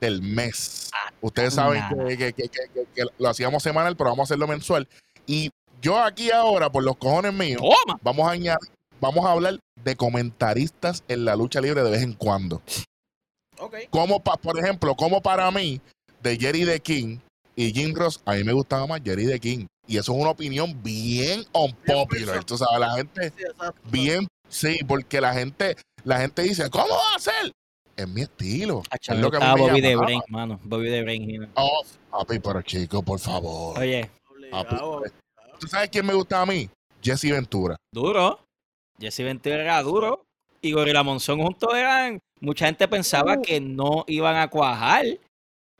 del 0.00 0.22
mes. 0.22 0.90
Ustedes 1.20 1.54
saben 1.54 1.82
que, 2.06 2.16
que- 2.16 2.32
que- 2.32 2.48
que- 2.48 2.70
que- 2.72 2.86
que 2.94 3.04
lo 3.18 3.28
hacíamos 3.28 3.62
semanal, 3.62 3.96
pero 3.96 4.10
vamos 4.10 4.24
a 4.24 4.26
hacerlo 4.28 4.46
mensual. 4.46 4.86
Y 5.26 5.50
yo 5.82 5.98
aquí 5.98 6.30
ahora, 6.30 6.70
por 6.70 6.84
los 6.84 6.96
cojones 6.96 7.32
míos, 7.32 7.60
Toma. 7.60 7.98
vamos 8.02 8.28
a 8.28 8.32
añadir, 8.32 8.70
vamos 9.00 9.26
a 9.26 9.32
hablar 9.32 9.58
de 9.84 9.96
comentaristas 9.96 11.02
en 11.08 11.24
la 11.24 11.34
lucha 11.36 11.60
libre 11.60 11.82
de 11.82 11.90
vez 11.90 12.02
en 12.02 12.12
cuando. 12.14 12.62
Ok. 13.58 13.74
Como 13.90 14.20
pa- 14.22 14.36
por 14.36 14.58
ejemplo, 14.58 14.94
como 14.94 15.20
para 15.20 15.50
mí, 15.50 15.80
de 16.22 16.36
Jerry 16.36 16.64
the 16.64 16.80
King 16.80 17.18
y 17.56 17.72
Jim 17.72 17.94
Ross, 17.94 18.20
a 18.24 18.34
mí 18.34 18.44
me 18.44 18.52
gustaba 18.52 18.86
más 18.86 19.00
Jerry 19.04 19.26
the 19.26 19.40
King. 19.40 19.66
Y 19.86 19.96
eso 19.96 20.12
es 20.12 20.20
una 20.20 20.30
opinión 20.30 20.80
bien 20.82 21.44
unpopular. 21.52 22.44
Tú 22.44 22.56
sabes, 22.58 22.78
la 22.78 22.92
gente, 22.94 23.32
bien, 23.90 24.28
sí, 24.48 24.78
porque 24.86 25.20
la 25.20 25.32
gente, 25.32 25.76
la 26.04 26.20
gente 26.20 26.42
dice, 26.42 26.68
¿cómo 26.70 26.88
va 26.94 27.16
a 27.16 27.18
ser? 27.18 27.50
Es 27.98 28.08
mi 28.08 28.22
estilo. 28.22 28.82
Es 28.92 29.18
lo 29.18 29.28
que 29.28 29.38
a 29.38 29.54
mí 29.56 29.60
me 29.62 29.68
Bobby 29.68 29.80
de. 29.80 29.96
Brain, 29.96 30.20
mano. 30.28 30.60
Bobby 30.62 30.88
de 30.88 31.02
Brain. 31.02 31.50
Oh, 31.54 31.82
papi, 32.12 32.38
pero 32.38 32.62
chico, 32.62 33.02
por 33.02 33.18
favor. 33.18 33.76
Oye. 33.76 34.08
¿Tú 35.58 35.66
sabes 35.66 35.90
quién 35.90 36.06
me 36.06 36.14
gusta 36.14 36.40
a 36.42 36.46
mí? 36.46 36.70
Jesse 37.02 37.24
Ventura. 37.32 37.76
duro. 37.92 38.38
Jesse 39.00 39.24
Ventura 39.24 39.56
era 39.62 39.82
duro. 39.82 40.24
Y 40.62 40.72
Gorilla 40.72 41.02
Monzón 41.02 41.42
juntos 41.42 41.74
eran. 41.74 42.20
Mucha 42.40 42.66
gente 42.66 42.86
pensaba 42.86 43.34
Uh. 43.36 43.42
que 43.42 43.60
no 43.60 44.04
iban 44.06 44.36
a 44.36 44.48
cuajar. 44.48 45.04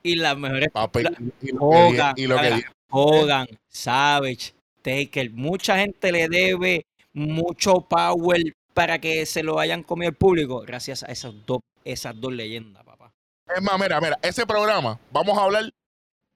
Y 0.03 0.15
las 0.15 0.37
mejores. 0.37 0.69
Papi, 0.73 1.03
La- 1.03 1.11
y, 1.41 1.47
y 1.47 1.51
lo 1.53 1.59
que, 1.59 1.65
Hogan, 1.77 2.13
y 2.17 2.27
lo 2.27 2.35
que 2.41 2.63
Hogan, 2.91 3.47
Savage, 3.69 4.53
Taker. 4.81 5.31
Mucha 5.31 5.77
gente 5.77 6.11
le 6.11 6.27
debe 6.27 6.83
mucho 7.13 7.79
power 7.81 8.41
para 8.73 8.99
que 8.99 9.25
se 9.25 9.41
lo 9.41 9.59
hayan 9.59 9.83
comido 9.83 10.09
el 10.09 10.15
público. 10.17 10.61
Gracias 10.61 11.03
a 11.03 11.07
esas 11.07 11.33
dos, 11.45 11.59
esas 11.91 12.19
dos 12.19 12.31
leyendas, 12.33 12.83
papá. 12.83 13.11
Es 13.55 13.61
más, 13.61 13.79
mira, 13.79 13.99
mira, 13.99 14.19
ese 14.21 14.45
programa, 14.45 14.99
vamos 15.11 15.37
a 15.37 15.43
hablar 15.43 15.71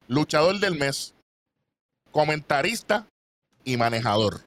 luchador 0.07 0.59
del 0.59 0.75
mes, 0.75 1.13
comentarista 2.11 3.07
y 3.63 3.77
manejador. 3.77 4.41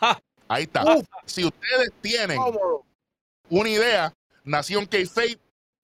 Ja. 0.00 0.20
Ahí 0.48 0.64
está. 0.64 0.84
Uf. 0.84 1.06
Si 1.24 1.44
ustedes 1.44 1.92
tienen 2.00 2.40
una 3.48 3.68
idea, 3.68 4.12
Nación 4.44 4.86
k 4.86 4.98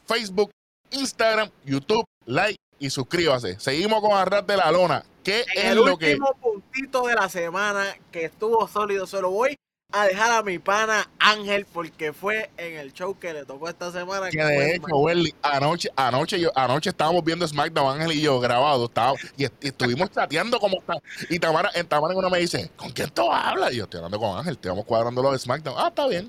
Facebook, 0.04 0.50
Instagram, 0.90 1.50
YouTube, 1.64 2.04
like 2.26 2.58
y 2.78 2.90
suscríbase. 2.90 3.58
Seguimos 3.58 4.00
con 4.00 4.12
Arras 4.12 4.46
de 4.46 4.56
la 4.56 4.70
Lona. 4.70 5.04
¿Qué 5.24 5.40
En 5.54 5.58
es 5.58 5.64
el 5.72 5.76
lo 5.76 5.96
que 5.96 6.12
último 6.12 6.34
puntito 6.34 7.06
de 7.06 7.14
la 7.14 7.28
semana 7.28 7.96
que 8.12 8.24
estuvo 8.24 8.66
sólido, 8.68 9.06
se 9.06 9.20
lo 9.20 9.30
voy 9.30 9.56
a 9.92 10.04
dejar 10.06 10.32
a 10.32 10.42
mi 10.42 10.58
pana 10.58 11.08
Ángel 11.18 11.64
porque 11.72 12.12
fue 12.12 12.50
en 12.56 12.76
el 12.76 12.92
show 12.92 13.18
que 13.18 13.32
le 13.32 13.44
tocó 13.44 13.68
esta 13.68 13.92
semana. 13.92 14.30
que 14.30 14.42
de 14.42 14.74
hecho, 14.74 14.96
Welly, 14.96 15.34
anoche, 15.42 15.88
anoche, 15.96 16.40
yo, 16.40 16.50
anoche 16.56 16.90
estábamos 16.90 17.24
viendo 17.24 17.46
SmackDown, 17.46 18.00
Ángel 18.00 18.16
y 18.16 18.20
yo 18.22 18.40
grabado, 18.40 18.86
estaba, 18.86 19.14
y, 19.36 19.44
est- 19.44 19.64
y 19.64 19.68
estuvimos 19.68 20.10
chateando 20.10 20.58
como 20.58 20.78
está. 20.80 20.94
Y 21.30 21.38
Tamara, 21.38 21.70
en 21.74 21.86
Tamara 21.86 22.14
uno 22.14 22.28
me 22.28 22.38
dice, 22.38 22.70
¿con 22.76 22.90
quién 22.90 23.10
tú 23.10 23.30
hablas? 23.30 23.72
Y 23.72 23.76
yo 23.76 23.84
estoy 23.84 23.98
hablando 23.98 24.18
con 24.18 24.36
Ángel, 24.38 24.58
te 24.58 24.68
vamos 24.68 24.84
cuadrando 24.84 25.22
lo 25.22 25.32
de 25.32 25.38
SmackDown. 25.38 25.76
Ah, 25.78 25.88
está 25.88 26.06
bien. 26.08 26.28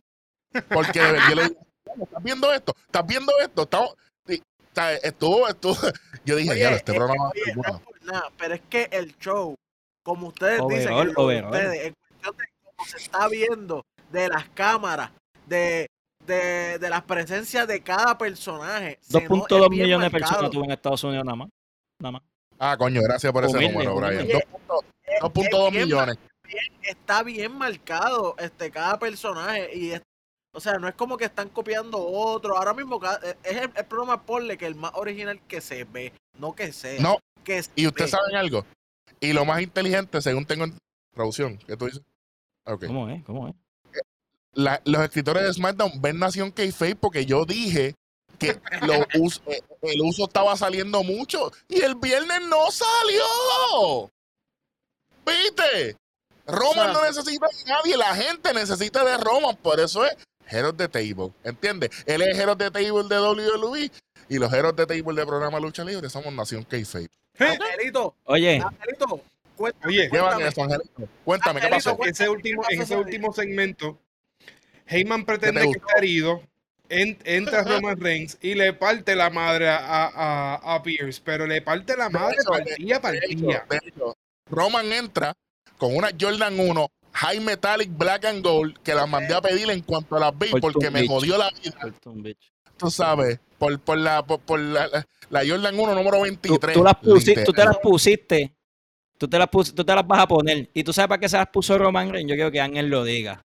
Porque 0.69 0.99
yo 1.29 1.35
le 1.35 1.43
digo, 1.49 1.55
"¿Cómo? 1.83 2.03
¿estás 2.05 2.23
viendo 2.23 2.53
esto? 2.53 2.73
¿Estás 2.85 3.05
viendo 3.07 3.33
esto? 3.41 3.61
Estamos, 3.63 3.95
estuvo, 5.03 5.47
estuvo. 5.47 5.75
Yo 6.25 6.35
dije, 6.35 6.51
Oye, 6.51 6.59
ya, 6.59 6.71
este 6.71 6.93
programa 6.93 7.23
va 7.23 7.29
a 7.29 7.31
oye, 7.31 7.41
no 7.55 7.61
bueno". 7.63 7.77
es 7.77 7.83
por 7.85 8.03
nada, 8.05 8.31
pero 8.37 8.53
es 8.55 8.61
que 8.69 8.87
el 8.91 9.17
show, 9.17 9.55
como 10.03 10.27
ustedes 10.27 10.61
dicen, 10.69 10.93
Overall, 11.15 11.45
ustedes, 11.45 11.93
se 12.85 12.97
está 12.97 13.27
viendo, 13.27 13.85
de 14.11 14.27
las 14.29 14.49
cámaras, 14.49 15.11
de, 15.45 15.87
de, 16.25 16.77
de 16.79 16.89
las 16.89 17.03
presencias 17.03 17.67
de 17.67 17.81
cada 17.81 18.17
personaje. 18.17 18.97
se 19.01 19.21
no- 19.21 19.27
2.2 19.29 19.63
es 19.63 19.69
bien 19.69 19.83
millones 19.83 20.11
de 20.11 20.19
personas 20.19 20.51
tuvo 20.51 20.63
en 20.65 20.71
Estados 20.71 21.03
Unidos 21.03 21.25
nada 21.25 21.35
más. 21.35 21.49
Nada 21.99 22.11
más. 22.13 22.21
Ah, 22.59 22.75
coño, 22.77 23.01
gracias 23.01 23.31
por 23.31 23.43
ese 23.45 23.55
Humilde, 23.57 23.73
número, 23.73 23.95
Brian. 23.95 24.23
humilde. 24.23 24.47
2.2 24.67 24.83
Es- 25.03 25.21
2.2 25.21 25.65
es 25.67 25.71
bien 25.71 25.83
millones. 25.85 26.17
está 26.83 27.23
bien 27.23 27.57
marcado 27.57 28.35
este 28.37 28.71
cada 28.71 28.97
personaje 28.99 29.69
y 29.75 29.91
es- 29.91 30.01
o 30.53 30.59
sea 30.59 30.73
no 30.79 30.87
es 30.87 30.95
como 30.95 31.17
que 31.17 31.25
están 31.25 31.49
copiando 31.49 31.99
otro 31.99 32.57
ahora 32.57 32.73
mismo 32.73 32.99
ca- 32.99 33.19
eh, 33.23 33.35
es 33.43 33.57
el, 33.57 33.71
el 33.75 33.85
programa 33.85 34.23
ponle 34.23 34.57
que 34.57 34.65
el 34.65 34.75
más 34.75 34.91
original 34.95 35.39
que 35.47 35.59
se 35.61 35.83
ve 35.83 36.13
no 36.39 36.53
que 36.55 36.71
sea 36.71 36.99
No, 37.01 37.17
que 37.43 37.61
se 37.61 37.71
y 37.75 37.85
ustedes 37.87 38.11
saben 38.11 38.35
algo. 38.35 38.65
Y 39.19 39.33
lo 39.33 39.43
más 39.45 39.61
inteligente, 39.61 40.21
según 40.21 40.45
tengo 40.45 40.63
en 40.65 40.77
producción, 41.13 41.57
¿qué 41.57 41.75
tú 41.75 41.85
dices? 41.85 42.01
Ok. 42.67 42.85
¿Cómo 42.85 43.09
es? 43.09 43.23
¿Cómo 43.23 43.47
es? 43.47 43.55
la- 44.53 44.81
los 44.85 45.01
escritores 45.03 45.43
de 45.43 45.53
SmackDown 45.53 46.01
ven 46.01 46.17
Nación 46.19 46.51
k 46.51 46.63
porque 46.99 47.25
yo 47.25 47.45
dije 47.45 47.93
que 48.39 48.59
lo 48.81 48.93
us- 49.23 49.41
eh, 49.45 49.61
el 49.83 50.01
uso 50.01 50.25
estaba 50.25 50.55
saliendo 50.55 51.03
mucho 51.03 51.51
y 51.67 51.81
el 51.81 51.95
viernes 51.95 52.41
no 52.49 52.71
salió. 52.71 54.11
¿Viste? 55.25 55.95
Roman 56.47 56.93
no 56.93 57.03
necesita 57.03 57.47
de 57.47 57.65
nadie, 57.71 57.97
la 57.97 58.15
gente 58.15 58.53
necesita 58.53 59.03
de 59.03 59.17
Roman, 59.17 59.55
por 59.57 59.79
eso 59.79 60.05
es 60.05 60.15
of 60.63 60.77
the 60.77 60.87
Table, 60.87 61.33
¿entiendes? 61.43 61.89
Él 62.05 62.21
es 62.21 62.39
of 62.47 62.57
the 62.57 62.71
Table 62.71 63.03
de 63.09 63.19
WWE 63.19 63.91
y 64.29 64.37
los 64.39 64.51
of 64.51 64.75
the 64.75 64.85
Table 64.85 65.13
de 65.13 65.25
programa 65.25 65.59
Lucha 65.59 65.83
Libre 65.83 66.09
somos 66.09 66.33
Nación 66.33 66.63
k 66.63 66.77
Angelito 67.37 68.15
Oye, 68.23 68.61
Angelito 68.61 69.21
cuéntame, 69.57 69.93
Oye, 69.93 70.09
¿Qué 70.09 70.17
van 70.19 70.35
cuéntame. 70.35 70.49
eso, 70.49 70.63
Angelito? 70.63 71.09
Cuéntame, 71.25 71.59
¿qué 71.61 71.67
pasó? 71.67 71.97
cuéntame. 71.97 72.11
ese 72.11 72.29
último, 72.29 72.63
en 72.69 72.81
ese 72.81 72.95
último 72.95 73.33
segmento, 73.33 73.99
Heyman 74.85 75.25
pretende 75.25 75.61
te 75.61 75.71
que 75.71 75.77
está 75.79 75.97
herido, 75.97 76.41
en- 76.89 77.17
entra 77.25 77.63
Roman 77.63 77.99
Reigns 77.99 78.37
y 78.41 78.53
le 78.55 78.71
parte 78.73 79.15
la 79.15 79.29
madre 79.29 79.67
a, 79.69 79.77
a, 80.07 80.75
a 80.75 80.83
Pierce, 80.83 81.21
pero 81.23 81.45
le 81.45 81.61
parte 81.61 81.97
la 81.97 82.09
madre 82.09 82.37
hecho, 82.39 82.49
partía, 82.49 82.75
De 82.77 82.83
hecho, 82.85 83.01
partía. 83.01 83.65
de 83.69 83.79
hecho, 83.89 84.17
Roman 84.49 84.93
entra 84.93 85.33
con 85.77 85.93
una 85.95 86.09
Jordan 86.17 86.57
1 86.59 86.87
High 87.13 87.39
Metallic 87.41 87.89
Black 87.97 88.25
and 88.25 88.43
Gold 88.43 88.77
que 88.83 88.93
las 88.93 89.09
mandé 89.09 89.33
a 89.33 89.41
pedir 89.41 89.69
en 89.71 89.81
cuanto 89.81 90.15
a 90.15 90.19
las 90.19 90.37
vi 90.37 90.49
porque 90.61 90.89
me 90.89 91.05
jodió 91.07 91.37
la 91.37 91.49
vida, 91.51 91.93
tú 92.77 92.89
sabes, 92.91 93.39
por, 93.57 93.79
por 93.79 93.97
la 93.97 94.23
por, 94.25 94.39
por 94.39 94.59
la, 94.59 94.87
la- 95.29 95.43
Jordan 95.45 95.77
1 95.77 95.95
número 95.95 96.17
tú, 96.17 96.23
23. 96.23 96.73
tú 96.73 96.83
las 96.83 96.95
pusiste, 96.95 97.43
tú 97.43 97.51
te 97.51 97.65
las 97.65 97.77
pusiste. 97.79 98.53
Tú 99.17 99.27
te 99.27 99.37
las, 99.39 99.47
pus- 99.49 99.73
tú 99.73 99.83
te 99.83 99.95
las 99.95 100.05
vas 100.05 100.19
a 100.21 100.27
poner. 100.27 100.69
¿Y 100.73 100.83
tú 100.83 100.93
sabes 100.93 101.09
para 101.09 101.19
qué 101.19 101.27
se 101.29 101.37
las 101.37 101.47
puso 101.47 101.77
Roman 101.77 102.11
Reigns? 102.11 102.29
Yo 102.29 102.35
quiero 102.35 102.51
que 102.51 102.61
Ángel 102.61 102.87
lo 102.89 103.03
diga. 103.03 103.41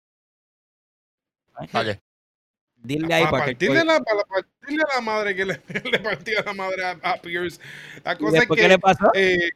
¿Para 1.73 1.85
qué? 1.95 2.01
Dile 2.83 3.13
ahí 3.15 3.25
Para 3.25 3.45
que... 3.45 3.51
partirle 3.53 3.85
la, 3.85 4.01
para 4.01 4.23
partirle 4.25 4.85
la 4.95 5.01
madre 5.03 5.37
que 5.37 5.45
le, 5.45 5.61
le 5.93 5.99
partió 6.01 6.43
la 6.43 6.55
madre 6.55 6.85
a, 6.85 6.91
a 7.03 7.17
Pierce. 7.19 7.61
La 8.05 8.13
¿Y 8.15 8.17
cosa 8.17 8.39
es 8.39 8.47
que 8.49 8.55
qué 8.57 8.69
le 8.69 8.79
pasó? 8.79 9.11
eh, 9.15 9.51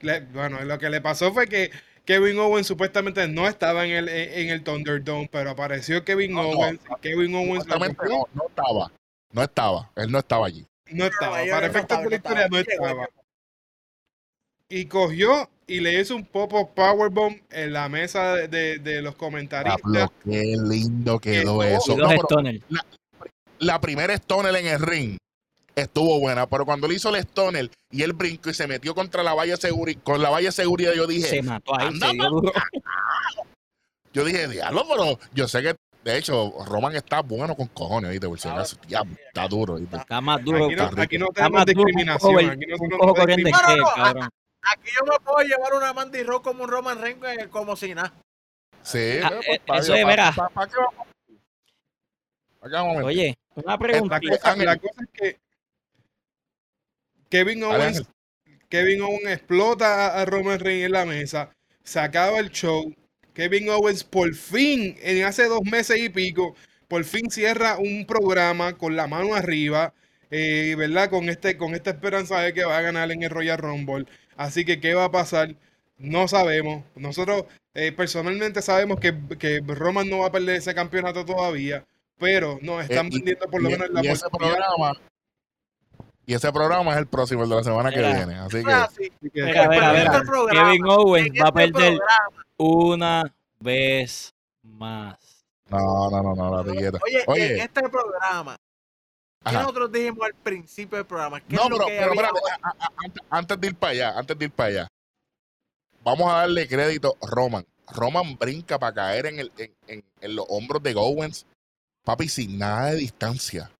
le- 0.00 0.20
bueno, 0.20 0.62
lo 0.64 0.78
que 0.78 0.88
le 0.90 1.00
pasó 1.00 1.32
fue 1.32 1.46
que 1.46 1.70
Kevin 2.04 2.38
Owens 2.38 2.66
supuestamente 2.66 3.28
no 3.28 3.46
estaba 3.46 3.84
en 3.84 3.90
el, 3.92 4.08
en 4.08 4.48
el 4.48 4.64
Thunderdome, 4.64 5.28
pero 5.30 5.50
apareció 5.50 6.04
Kevin 6.04 6.32
No, 6.32 6.42
no. 6.42 6.48
Owens. 6.50 6.80
y 6.90 7.00
Kevin 7.02 7.34
Owens 7.34 7.66
lo 7.66 7.78
no, 7.78 8.26
no 8.32 8.46
estaba. 8.48 8.92
No 9.30 9.42
estaba. 9.42 9.92
Él 9.96 10.10
no 10.10 10.18
estaba 10.18 10.46
allí. 10.46 10.66
no 10.90 11.04
estaba. 11.04 11.36
Para 11.36 11.60
no 11.60 11.66
efectos 11.66 11.98
de 11.98 12.04
la 12.04 12.08
no 12.08 12.16
historia 12.16 12.48
no 12.48 12.58
estaba. 12.58 13.08
Y 14.70 14.84
cogió 14.86 15.48
y 15.66 15.80
le 15.80 15.98
hizo 16.00 16.14
un 16.14 16.24
pop-up 16.26 16.74
powerbomb 16.74 17.36
en 17.50 17.72
la 17.72 17.88
mesa 17.88 18.34
de, 18.34 18.48
de- 18.48 18.78
de 18.78 19.00
los 19.02 19.14
comentaristas. 19.16 19.80
Pablo, 19.80 20.12
qué 20.24 20.56
lindo 20.62 21.18
quedó 21.18 21.60
Que- 21.60 21.74
eso. 21.74 21.96
No, 21.96 22.08
la 23.60 23.80
primera 23.80 24.14
Stoner 24.14 24.54
en 24.56 24.66
el 24.66 24.80
ring 24.80 25.16
estuvo 25.74 26.20
buena, 26.20 26.46
pero 26.46 26.64
cuando 26.66 26.86
le 26.86 26.94
hizo 26.94 27.08
el 27.14 27.16
Stoner 27.24 27.70
y 27.90 28.02
él 28.02 28.12
brincó 28.12 28.50
y 28.50 28.54
se 28.54 28.66
metió 28.66 28.94
contra 28.94 29.22
la 29.22 29.32
valla 29.34 29.56
seguri 29.56 29.94
con 29.96 30.20
la 30.22 30.28
valla 30.30 30.48
de 30.48 30.52
seguridad, 30.52 30.92
yo 30.94 31.06
dije, 31.06 31.28
Se 31.28 31.42
mató 31.42 31.74
ahí, 31.78 31.98
se 31.98 32.12
dio 32.12 32.28
duro. 32.28 32.52
Yo 34.12 34.24
dije, 34.24 34.48
diablo, 34.48 34.84
pero 34.88 35.18
yo 35.34 35.48
sé 35.48 35.62
que, 35.62 35.74
de 36.04 36.18
hecho, 36.18 36.52
Roman 36.66 36.94
está 36.94 37.20
bueno 37.22 37.54
con 37.56 37.66
cojones, 37.68 38.10
¿viste? 38.10 38.26
Por 38.28 38.38
si 38.40 38.48
acaso, 38.48 38.76
diablo, 38.86 39.14
está 39.26 39.46
duro, 39.48 39.74
¿viste? 39.76 39.96
Está 39.96 40.20
más 40.20 40.42
duro. 40.44 40.66
Aquí 40.66 40.74
no, 40.76 40.84
está 40.84 41.02
aquí 41.02 41.18
no 41.18 41.26
tenemos 41.28 41.66
discriminación. 41.66 42.50
Aquí 42.50 42.66
no 42.66 42.76
No, 42.98 43.06
no, 43.06 43.14
qué, 43.14 43.36
no, 43.36 43.50
cabrón. 43.96 44.28
Aquí 44.62 44.90
yo 44.98 45.04
me 45.06 45.18
puedo 45.24 45.38
llevar 45.46 45.74
una 45.74 45.92
Mandy 45.92 46.22
Rock 46.22 46.44
como 46.44 46.64
un 46.64 46.70
Roman 46.70 47.00
Reigns 47.00 47.24
eh, 47.24 47.48
como 47.48 47.76
si 47.76 47.94
nada 47.94 48.12
Sí, 48.82 49.18
Ah, 49.22 49.30
pues, 49.34 49.48
eh, 49.48 49.60
pa- 49.66 49.78
eso 49.78 49.94
es, 49.94 50.06
verá. 50.06 50.32
¿Para? 52.60 53.02
Oye, 53.04 53.36
una 53.54 53.72
La 53.72 53.78
pregunta. 53.78 54.20
cosa, 54.20 54.56
la 54.56 54.76
cosa 54.76 55.02
es 55.02 55.08
que 55.12 55.38
Kevin 57.28 57.62
Owens. 57.64 58.02
Kevin 58.68 59.02
Owens 59.02 59.26
explota 59.26 60.06
a, 60.06 60.20
a 60.20 60.24
Roman 60.24 60.58
Reigns 60.60 60.86
en 60.86 60.92
la 60.92 61.04
mesa, 61.06 61.50
se 61.84 62.00
acaba 62.00 62.38
el 62.38 62.50
show. 62.50 62.92
Kevin 63.34 63.68
Owens 63.70 64.04
por 64.04 64.34
fin, 64.34 64.96
en 65.00 65.24
hace 65.24 65.44
dos 65.46 65.62
meses 65.62 65.98
y 65.98 66.08
pico, 66.08 66.54
por 66.88 67.04
fin 67.04 67.30
cierra 67.30 67.78
un 67.78 68.04
programa 68.06 68.76
con 68.76 68.96
la 68.96 69.06
mano 69.06 69.34
arriba, 69.34 69.94
eh, 70.30 70.74
¿verdad? 70.76 71.08
Con, 71.10 71.28
este, 71.28 71.56
con 71.56 71.74
esta 71.74 71.90
esperanza 71.90 72.40
de 72.40 72.52
que 72.52 72.64
va 72.64 72.78
a 72.78 72.82
ganar 72.82 73.10
en 73.12 73.22
el 73.22 73.30
Royal 73.30 73.58
Rumble. 73.58 74.06
Así 74.38 74.64
que, 74.64 74.80
¿qué 74.80 74.94
va 74.94 75.04
a 75.04 75.10
pasar? 75.10 75.54
No 75.98 76.28
sabemos. 76.28 76.84
Nosotros 76.94 77.44
eh, 77.74 77.92
personalmente 77.92 78.62
sabemos 78.62 78.98
que, 79.00 79.14
que 79.38 79.60
Roman 79.66 80.08
no 80.08 80.20
va 80.20 80.28
a 80.28 80.32
perder 80.32 80.56
ese 80.56 80.74
campeonato 80.74 81.24
todavía, 81.26 81.84
pero 82.18 82.58
nos 82.62 82.82
están 82.82 83.06
Eh, 83.06 83.10
y- 83.12 83.16
vendiendo 83.16 83.46
por 83.50 83.60
lo 83.62 83.68
y, 83.68 83.72
menos 83.72 83.90
la 83.90 84.02
y 84.02 84.08
ese 84.08 84.26
programa 84.30 84.92
y 86.24 86.34
ese 86.34 86.52
programa 86.52 86.92
es 86.92 86.98
el 86.98 87.06
próximo, 87.06 87.42
el 87.44 87.48
de 87.48 87.56
la 87.56 87.64
semana 87.64 87.90
que 87.90 88.00
viene. 88.00 88.34
Así 88.36 88.62
que 88.62 88.70
así. 88.72 89.12
Mira, 89.32 89.68
mira, 89.68 90.22
programa, 90.26 90.70
Kevin 90.70 90.84
Owens 90.86 91.26
en 91.28 91.42
va 91.42 91.44
a 91.44 91.48
este 91.48 91.52
perder 91.72 91.96
programa, 91.98 92.46
una 92.58 93.34
vez 93.60 94.34
más. 94.62 95.46
no, 95.70 96.10
no, 96.10 96.22
no, 96.22 96.34
no, 96.34 96.62
la 96.62 96.70
etiqueta. 96.70 96.98
Oye, 97.02 97.22
Oye. 97.26 97.54
en 97.54 97.60
este 97.60 97.82
programa, 97.88 98.56
¿qué 99.44 99.50
Ajá. 99.50 99.60
nosotros 99.62 99.92
dijimos 99.92 100.26
al 100.26 100.34
principio 100.34 100.96
del 100.98 101.06
programa? 101.06 101.40
¿Qué 101.40 101.56
No, 101.56 101.64
es 101.64 101.70
lo 101.70 101.76
pero, 101.76 101.86
que 101.86 101.92
pero 101.98 102.10
había 102.10 102.22
espérate, 102.26 102.50
a- 102.62 102.68
a- 102.68 102.86
a- 102.86 102.92
antes, 103.04 103.22
antes 103.30 103.60
de 103.60 103.66
ir 103.68 103.74
para 103.76 103.92
allá, 103.92 104.18
antes 104.18 104.38
de 104.38 104.44
ir 104.44 104.50
para 104.50 104.68
allá, 104.68 104.88
vamos 106.04 106.30
a 106.32 106.36
darle 106.38 106.68
crédito 106.68 107.16
a 107.22 107.26
Roman. 107.26 107.66
Roman 107.90 108.36
brinca 108.36 108.78
para 108.78 108.92
caer 108.94 109.26
en, 109.26 109.38
el, 109.38 109.52
en, 109.56 109.74
en- 109.86 110.04
en 110.20 110.36
los 110.36 110.44
hombros 110.48 110.82
de 110.82 110.94
Owens, 110.94 111.46
papi, 112.04 112.28
sin 112.28 112.58
nada 112.58 112.90
de 112.90 112.96
distancia. 112.96 113.70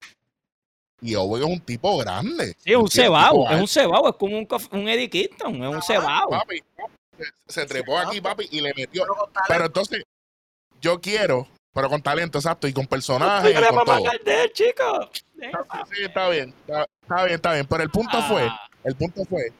Y 1.01 1.15
Owens 1.15 1.45
es 1.45 1.51
un 1.51 1.59
tipo 1.61 1.97
grande. 1.97 2.55
Sí, 2.59 2.71
es 2.71 2.77
un 2.77 2.87
Tipo 2.89 3.49
es 3.49 3.61
un 3.61 3.67
cebao, 3.67 4.09
es 4.09 4.15
como 4.15 4.37
un, 4.37 4.47
un 4.71 4.87
Eddie 4.89 5.09
Kingston, 5.09 5.55
es 5.63 5.75
un 5.75 5.81
cebao. 5.81 6.29
Papi, 6.29 6.61
se, 7.17 7.25
se 7.47 7.65
trepó 7.65 7.97
aquí, 7.97 8.19
papi, 8.19 8.47
y 8.51 8.61
le 8.61 8.73
metió. 8.73 9.05
Pero 9.47 9.65
entonces, 9.67 10.03
yo 10.81 10.99
quiero, 10.99 11.47
pero 11.73 11.89
con 11.89 12.01
talento, 12.01 12.37
exacto, 12.37 12.67
y 12.67 12.73
con 12.73 12.87
personajes, 12.87 13.51
Estoy 13.53 13.67
con 13.75 13.85
todo. 13.85 14.03
para 14.03 14.17
de 14.23 14.43
él, 14.43 14.51
chico. 14.53 15.09
Sí, 15.13 16.03
está 16.03 16.29
bien, 16.29 16.49
está, 16.61 16.87
está 17.01 17.23
bien, 17.23 17.35
está 17.35 17.53
bien. 17.53 17.65
Pero 17.67 17.83
el 17.83 17.89
punto 17.89 18.21
fue, 18.23 18.43
Ah, 18.47 18.67
el 18.83 18.95
punto 18.95 19.23
fue 19.25 19.53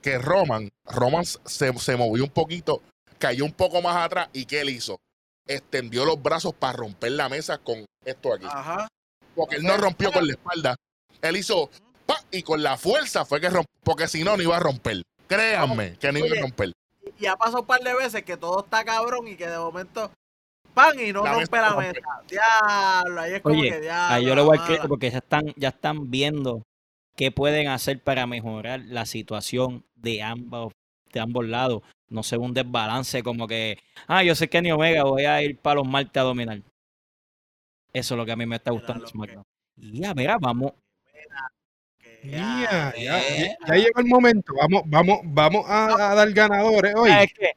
que 0.00 0.18
Roman, 0.18 0.70
Roman 0.86 1.24
se, 1.24 1.72
se 1.78 1.96
movió 1.96 2.24
un 2.24 2.30
poquito, 2.30 2.82
cayó 3.18 3.44
un 3.44 3.52
poco 3.52 3.82
más 3.82 3.96
atrás 3.96 4.28
y 4.32 4.46
¿qué 4.46 4.60
él 4.60 4.70
hizo? 4.70 4.98
Extendió 5.46 6.04
los 6.04 6.22
brazos 6.22 6.54
para 6.54 6.72
romper 6.74 7.12
la 7.12 7.28
mesa 7.28 7.58
con 7.58 7.84
esto 8.04 8.32
aquí. 8.34 8.46
Ajá. 8.48 8.88
Porque 9.34 9.56
él 9.56 9.62
no 9.64 9.76
rompió 9.76 10.12
con 10.12 10.26
la 10.26 10.32
espalda, 10.34 10.76
Él 11.22 11.36
hizo 11.36 11.70
pa, 12.06 12.22
y 12.30 12.42
con 12.42 12.62
la 12.62 12.76
fuerza 12.76 13.24
fue 13.24 13.40
que 13.40 13.48
rompió, 13.48 13.72
porque 13.82 14.06
si 14.08 14.22
no, 14.24 14.36
no 14.36 14.42
iba 14.42 14.56
a 14.56 14.60
romper. 14.60 15.02
Créanme 15.26 15.96
que 15.98 16.12
no 16.12 16.18
iba 16.18 16.36
a 16.36 16.42
romper. 16.42 16.72
Y 17.18 17.26
ha 17.26 17.36
pasado 17.36 17.60
un 17.60 17.66
par 17.66 17.80
de 17.80 17.94
veces 17.94 18.22
que 18.24 18.36
todo 18.36 18.64
está 18.64 18.84
cabrón 18.84 19.26
y 19.28 19.36
que 19.36 19.46
de 19.48 19.56
momento 19.58 20.10
pan 20.74 20.98
y 21.00 21.12
no 21.12 21.24
La 21.24 21.32
rompe 21.34 21.50
mesa 21.50 21.70
la 21.70 21.76
mesa. 21.76 22.00
Diablo, 22.28 23.20
ahí 23.20 23.32
es 23.34 23.40
como 23.42 23.58
Oye, 23.60 23.70
que 23.70 23.80
diablo. 23.80 24.14
Ahí 24.14 24.24
yo 24.26 24.34
le 24.34 24.42
voy 24.42 24.56
mala. 24.58 24.66
crédito 24.66 24.88
porque 24.88 25.10
ya 25.10 25.18
están, 25.18 25.52
ya 25.56 25.68
están 25.68 26.10
viendo 26.10 26.62
qué 27.16 27.30
pueden 27.30 27.68
hacer 27.68 28.00
para 28.02 28.26
mejorar 28.26 28.80
la 28.86 29.06
situación 29.06 29.84
de 29.96 30.22
ambos, 30.22 30.72
de 31.12 31.20
ambos 31.20 31.46
lados. 31.46 31.82
No 32.08 32.22
sea 32.22 32.38
un 32.38 32.52
desbalance 32.54 33.22
como 33.22 33.46
que, 33.48 33.78
ah, 34.06 34.22
yo 34.22 34.34
sé 34.34 34.48
que 34.48 34.60
ni 34.62 34.70
Omega 34.72 35.04
voy 35.04 35.24
a 35.24 35.42
ir 35.42 35.58
para 35.58 35.76
los 35.76 35.88
martes 35.88 36.20
a 36.20 36.24
dominar. 36.24 36.60
Eso 37.92 38.14
es 38.14 38.18
lo 38.18 38.24
que 38.26 38.32
a 38.32 38.36
mí 38.36 38.46
me 38.46 38.56
está 38.56 38.70
gustando 38.70 39.06
SmackDown. 39.06 39.44
Y 39.76 40.00
ya, 40.00 40.14
mira, 40.14 40.38
vamos. 40.38 40.72
Que 41.98 42.20
Mira, 42.24 42.92
ya, 42.96 43.20
eh. 43.20 43.56
ya- 43.60 43.66
ya 43.66 43.74
llegó 43.74 44.00
el 44.00 44.06
momento. 44.06 44.52
Vamos, 44.54 44.82
vamos, 44.86 45.18
vamos 45.24 45.64
a, 45.68 46.12
a 46.12 46.14
dar 46.14 46.30
ganadores 46.32 46.94
hoy. 46.96 47.10
Ah, 47.10 47.22
es 47.24 47.32
que, 47.34 47.50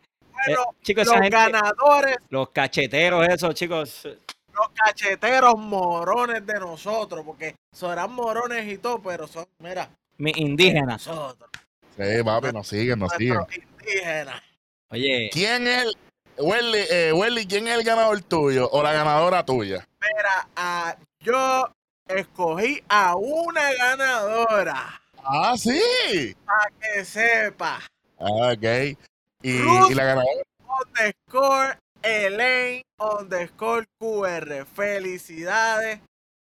eh, 0.48 0.56
chicos, 0.84 1.08
los 1.08 1.30
ganadores, 1.30 2.18
los 2.30 2.50
cacheteros, 2.50 3.28
esos 3.28 3.54
chicos, 3.56 4.04
los 4.06 4.70
cacheteros 4.74 5.56
morones 5.58 6.46
de 6.46 6.60
nosotros, 6.60 7.24
porque 7.26 7.56
serán 7.72 8.12
morones 8.14 8.72
y 8.72 8.78
todo, 8.78 9.00
pero 9.02 9.28
son, 9.28 9.46
mira, 9.60 9.90
mis 10.18 10.36
indígenas. 10.38 11.06
nosotros, 11.08 11.50
Sí, 11.98 12.24
papi, 12.24 12.52
nos 12.52 12.68
siguen, 12.68 13.00
nos 13.00 13.12
siguen. 13.14 13.40
indígenas. 13.80 14.42
Oye, 14.90 15.30
¿Quién 15.32 15.68
es 15.68 15.84
el, 15.84 15.98
Welly, 16.38 16.80
eh, 16.90 17.12
Welly, 17.14 17.48
quién 17.48 17.68
es 17.68 17.78
el 17.78 17.84
ganador 17.84 18.22
tuyo 18.22 18.70
o 18.70 18.84
la 18.84 18.92
ganadora 18.94 19.46
tuya? 19.46 19.88
Mira, 20.02 20.98
yo 21.22 21.70
escogí 22.08 22.84
a 22.90 23.16
una 23.16 23.74
ganadora, 23.74 25.02
Ah, 25.24 25.56
sí. 25.58 26.36
para 26.46 26.70
que 26.80 27.04
sepa. 27.06 27.80
Ah, 28.20 28.54
ok. 28.54 28.98
Y, 29.46 29.62
Ruth. 29.62 29.92
y 29.92 29.94
la 29.94 30.04
ganadora. 30.06 30.44
underscore 30.82 31.78
Elaine 32.02 32.82
underscore 33.00 33.86
QR. 34.00 34.66
Felicidades. 34.66 36.00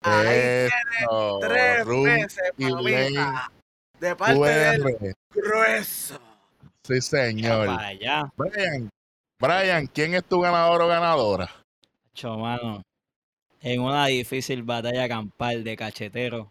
Ahí 0.02 0.68
Eso, 0.98 1.38
tres 1.40 1.84
Ruth 1.86 2.04
meses, 2.04 2.52
mamita. 2.58 3.52
De 4.00 4.16
parte 4.16 4.40
del 4.40 4.82
QR. 4.82 5.14
grueso. 5.32 6.18
Sí, 6.84 6.94
ya 6.94 7.00
señor. 7.00 7.66
para 7.66 7.86
allá, 7.88 8.32
Brian, 8.36 8.88
Brian, 9.38 9.86
¿quién 9.86 10.14
es 10.14 10.24
tu 10.24 10.40
ganador 10.40 10.82
o 10.82 10.88
ganadora? 10.88 11.48
Cho, 12.12 12.38
mano. 12.38 12.82
En 13.60 13.82
una 13.82 14.06
difícil 14.06 14.62
batalla 14.64 15.06
campal 15.06 15.62
de 15.62 15.76
cachetero, 15.76 16.50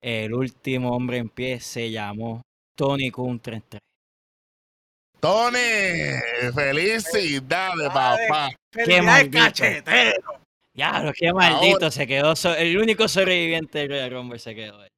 el 0.00 0.32
último 0.32 0.96
hombre 0.96 1.18
en 1.18 1.28
pie 1.28 1.60
se 1.60 1.90
llamó 1.90 2.40
Tony 2.74 3.10
Kun 3.10 3.38
33. 3.40 3.80
Tony, 5.24 6.20
felicidades, 6.54 7.88
papá. 7.88 8.50
Felicidades, 8.70 9.04
maldito. 9.06 9.38
cachetero. 9.44 10.40
Ya, 10.74 11.00
lo 11.00 11.12
que 11.14 11.32
maldito 11.32 11.90
se 11.90 12.06
quedó. 12.06 12.34
el 12.58 12.76
único 12.76 13.08
sobreviviente 13.08 13.78
del 13.78 13.88
Royal 13.88 14.10
Rumble 14.10 14.38
se 14.38 14.54
quedó. 14.54 14.82
ahí. 14.82 14.88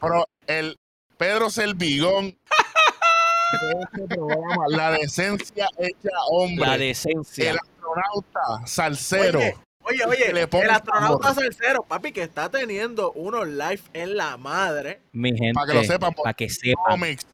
Pero 0.00 0.24
el 0.46 0.76
Pedro 1.18 1.50
Selvigón 1.50 2.30
de 3.52 3.82
este 3.82 4.16
programa, 4.16 4.64
la 4.68 4.92
decencia 4.92 5.68
hecha 5.76 6.08
hombre, 6.30 6.66
La 6.66 6.78
decencia. 6.78 7.50
el 7.50 7.58
astronauta, 7.58 8.66
salsero. 8.66 9.40
Oye, 9.82 10.04
Oye, 10.06 10.30
el 10.30 10.38
astronauta 10.38 10.90
sabor. 11.34 11.34
salsero, 11.34 11.82
papi, 11.82 12.12
que 12.12 12.22
está 12.22 12.50
teniendo 12.50 13.12
unos 13.12 13.46
live 13.46 13.80
en 13.92 14.16
la 14.16 14.38
madre. 14.38 15.02
Mi 15.12 15.36
gente, 15.36 15.52
Para 15.52 15.66
que 15.66 15.74
lo 15.74 15.84
sepan, 15.84 16.14
para 16.14 16.32
que 16.32 16.48
sepan. 16.48 16.84
Comics, 16.88 17.26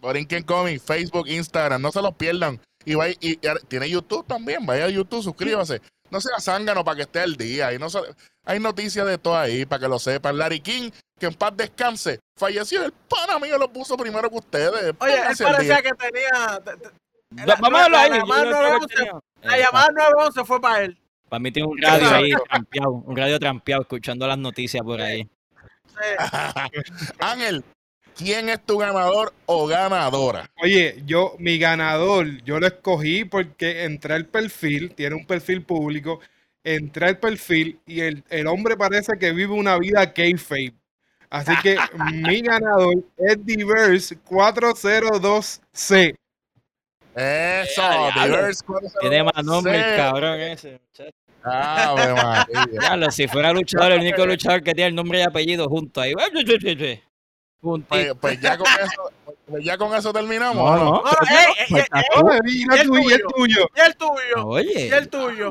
Borinquen 0.00 0.42
Comics, 0.44 0.82
Facebook, 0.82 1.28
Instagram, 1.28 1.80
no 1.82 1.92
se 1.92 2.00
los 2.02 2.14
pierdan. 2.14 2.60
Y, 2.84 2.94
vaya, 2.94 3.14
y, 3.20 3.36
tiene 3.68 3.88
YouTube 3.90 4.26
también, 4.26 4.64
vaya 4.64 4.86
a 4.86 4.88
YouTube, 4.88 5.22
suscríbase. 5.22 5.80
No 6.10 6.20
sea 6.20 6.40
zángano 6.40 6.82
para 6.84 6.96
que 6.96 7.02
esté 7.02 7.20
al 7.20 7.36
día. 7.36 7.72
Y 7.72 7.78
no 7.78 7.88
se- 7.90 8.00
hay 8.44 8.58
noticias 8.58 9.06
de 9.06 9.18
todo 9.18 9.36
ahí 9.36 9.64
para 9.66 9.80
que 9.80 9.88
lo 9.88 9.98
sepan. 9.98 10.38
Larry 10.38 10.60
King, 10.60 10.90
que 11.18 11.26
en 11.26 11.34
paz 11.34 11.52
descanse, 11.56 12.18
falleció. 12.36 12.82
El 12.84 12.92
pana 12.92 13.38
mío 13.38 13.58
lo 13.58 13.70
puso 13.72 13.96
primero 13.96 14.28
que 14.30 14.36
ustedes. 14.38 14.94
Oye, 14.98 15.14
él 15.14 15.36
parecía 15.38 15.58
día. 15.60 15.82
que 15.82 15.90
tenía. 15.92 16.60
te- 16.64 16.76
te- 16.78 16.88
Va- 17.38 17.46
la- 17.46 17.54
Vamos 17.56 17.78
a 17.80 17.82
verlo 17.84 17.96
la- 17.96 18.02
ahí. 18.02 18.10
la 18.10 18.16
yo 18.16 18.22
llamada 18.22 18.42
creo 18.42 18.50
que 18.50 18.60
911 18.62 18.94
tenía- 18.96 19.12
La 19.42 19.56
Eh, 19.56 19.60
llamada 19.62 19.88
911 19.92 20.44
fue 20.44 20.60
para 20.60 20.82
él. 20.84 20.98
Para 21.28 21.40
mí 21.40 21.52
tiene 21.52 21.68
un 21.68 21.78
radio 21.80 22.10
ahí 22.10 22.32
trampeado, 22.48 22.90
un 22.90 23.16
radio 23.16 23.38
trampeado, 23.38 23.82
escuchando 23.82 24.26
las 24.26 24.38
noticias 24.38 24.82
por 24.82 25.00
ahí. 25.00 25.28
Sí. 25.86 26.16
Ángel, 27.20 27.64
¿quién 28.20 28.48
es 28.48 28.64
tu 28.64 28.78
ganador 28.78 29.32
o 29.46 29.66
ganadora? 29.66 30.50
Oye, 30.62 31.02
yo, 31.06 31.34
mi 31.38 31.58
ganador, 31.58 32.42
yo 32.44 32.60
lo 32.60 32.66
escogí 32.66 33.24
porque 33.24 33.84
entré 33.84 34.14
al 34.14 34.26
perfil, 34.26 34.94
tiene 34.94 35.16
un 35.16 35.26
perfil 35.26 35.62
público, 35.62 36.20
entré 36.62 37.06
al 37.06 37.18
perfil 37.18 37.80
y 37.86 38.00
el, 38.00 38.22
el 38.28 38.46
hombre 38.46 38.76
parece 38.76 39.18
que 39.18 39.32
vive 39.32 39.54
una 39.54 39.78
vida 39.78 40.12
kayfabe. 40.12 40.74
Así 41.30 41.52
que 41.62 41.76
mi 42.12 42.40
ganador 42.42 42.96
es 43.16 43.44
Diverse 43.44 44.18
402C. 44.18 46.16
Eso. 47.14 47.82
Diverse 48.22 48.64
406. 48.64 48.92
Tiene 49.00 49.24
más 49.24 49.44
nombre 49.44 49.76
el 49.76 49.96
cabrón 49.96 50.40
ese. 50.40 50.72
muchacho. 50.72 51.16
María. 51.42 52.46
Diablo, 52.70 53.10
si 53.10 53.26
fuera 53.26 53.52
luchador, 53.52 53.92
el 53.92 54.00
único 54.00 54.26
luchador 54.26 54.62
que 54.62 54.74
tiene 54.74 54.88
el 54.88 54.94
nombre 54.94 55.20
y 55.20 55.22
apellido 55.22 55.68
juntos 55.68 56.04
ahí. 56.04 56.12
Pues, 57.60 58.14
pues 58.20 58.40
ya 58.40 58.56
con 58.56 58.66
eso, 58.66 59.12
pues 59.46 59.64
ya 59.64 59.76
con 59.76 59.94
eso 59.94 60.12
terminamos. 60.12 60.56
No, 60.56 60.76
¿no? 60.76 60.84
no. 60.84 61.02
No, 61.02 61.10
ey, 61.28 61.36
ey, 61.36 61.54
ey, 61.58 61.66
Falta 61.68 62.00
ey, 62.00 62.06
tú. 62.14 62.26
Oye, 62.26 62.40
y 62.46 62.62
el 62.62 62.72
el 62.80 62.86
tuyo. 62.88 63.18
tuyo. 63.36 63.66
y 63.76 63.80
el 63.80 63.96
tuyo. 63.96 64.46
Oye. 64.46 64.86
Y 64.86 64.92
el 64.92 65.08
tuyo. 65.08 65.50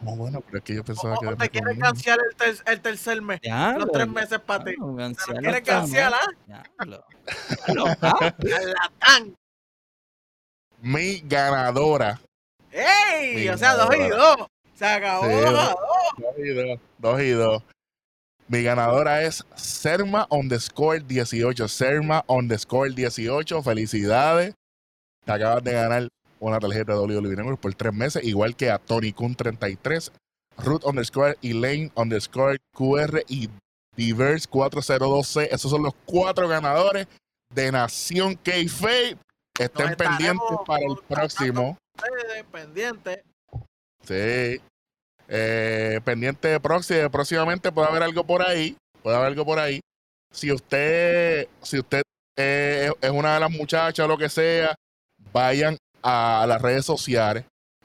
No, 0.00 0.16
bueno, 0.16 0.40
pero 0.40 0.58
es 0.58 0.64
que 0.64 0.74
yo 0.74 0.84
pensaba 0.84 1.14
O, 1.14 1.20
que 1.20 1.26
o 1.28 1.36
te 1.36 1.48
conmigo. 1.50 1.80
cancelar 1.80 2.18
el, 2.30 2.36
ter- 2.36 2.62
el 2.72 2.80
tercer 2.80 3.22
mes. 3.22 3.40
diablo, 3.40 3.78
Los 3.80 3.92
tres 3.92 4.08
meses 4.08 4.40
para 4.40 4.64
ti. 4.64 4.70
¿Te 4.72 4.76
lo 4.78 4.96
cancelar 4.96 5.40
quieren 5.40 5.62
otra 5.62 5.74
cancelar? 5.74 6.20
vez. 6.28 6.38
Diablo. 6.46 7.04
Diablo, 7.66 7.84
papi. 8.00 8.52
A 8.52 8.60
la 8.60 8.92
tan. 8.98 9.36
Mi 10.80 11.20
ganadora. 11.24 12.20
¡Ey! 12.70 13.36
Mi 13.36 13.48
O 13.48 13.56
sea, 13.56 13.74
dos 13.76 13.94
y 13.94 13.98
ganadora. 13.98 14.36
dos. 14.38 14.46
Se 14.74 14.84
acabó 14.86 15.24
Sí. 15.24 15.30
Dos 16.18 16.38
y 16.38 16.48
dos. 16.54 16.80
Dos 16.98 17.20
y 17.22 17.30
dos. 17.30 17.62
Mi 18.48 18.62
ganadora 18.62 19.22
es 19.22 19.44
Serma 19.56 20.26
on 20.28 20.48
the 20.48 20.60
score 20.60 21.00
18. 21.00 21.66
Serma 21.68 22.24
on 22.26 22.48
the 22.48 22.58
score 22.58 22.90
18. 22.90 23.62
Felicidades. 23.62 24.54
Te 25.24 25.32
acabas 25.32 25.64
de 25.64 25.72
ganar 25.72 26.08
una 26.40 26.58
tarjeta 26.58 26.92
de 26.92 26.98
WWE 26.98 27.36
Network 27.36 27.60
por 27.60 27.74
tres 27.74 27.94
meses, 27.94 28.22
igual 28.22 28.54
que 28.54 28.70
a 28.70 28.78
Tony 28.78 29.12
Kun 29.12 29.34
33, 29.34 30.12
Ruth 30.58 30.84
underscore 30.84 31.36
Elaine 31.42 31.90
underscore 31.96 32.58
QR 32.74 33.22
y 33.28 33.48
Diverse 33.96 34.48
402C. 34.50 35.48
Esos 35.50 35.70
son 35.70 35.82
los 35.84 35.94
cuatro 36.04 36.48
ganadores 36.48 37.06
de 37.54 37.72
Nación 37.72 38.34
K-Fape. 38.34 39.16
Estén 39.58 39.94
pendientes 39.94 40.56
para 40.66 40.84
el 40.84 40.96
próximo. 41.08 41.78
Pendientes. 42.50 43.20
Sí. 44.02 44.60
Eh, 45.28 46.00
pendiente 46.04 46.58
próximo, 46.60 47.10
próximamente 47.10 47.72
puede 47.72 47.88
haber 47.88 48.02
algo 48.02 48.24
por 48.24 48.42
ahí. 48.42 48.76
Puede 49.02 49.16
haber 49.16 49.28
algo 49.28 49.44
por 49.44 49.58
ahí. 49.58 49.80
Si 50.32 50.50
usted, 50.52 51.48
si 51.62 51.78
usted 51.78 52.02
eh, 52.36 52.90
es 53.00 53.10
una 53.10 53.34
de 53.34 53.40
las 53.40 53.50
muchachas 53.50 54.04
o 54.04 54.08
lo 54.08 54.18
que 54.18 54.28
sea, 54.28 54.74
vayan 55.32 55.76
a 56.02 56.44
las 56.48 56.60
redes 56.60 56.84
sociales, 56.84 57.44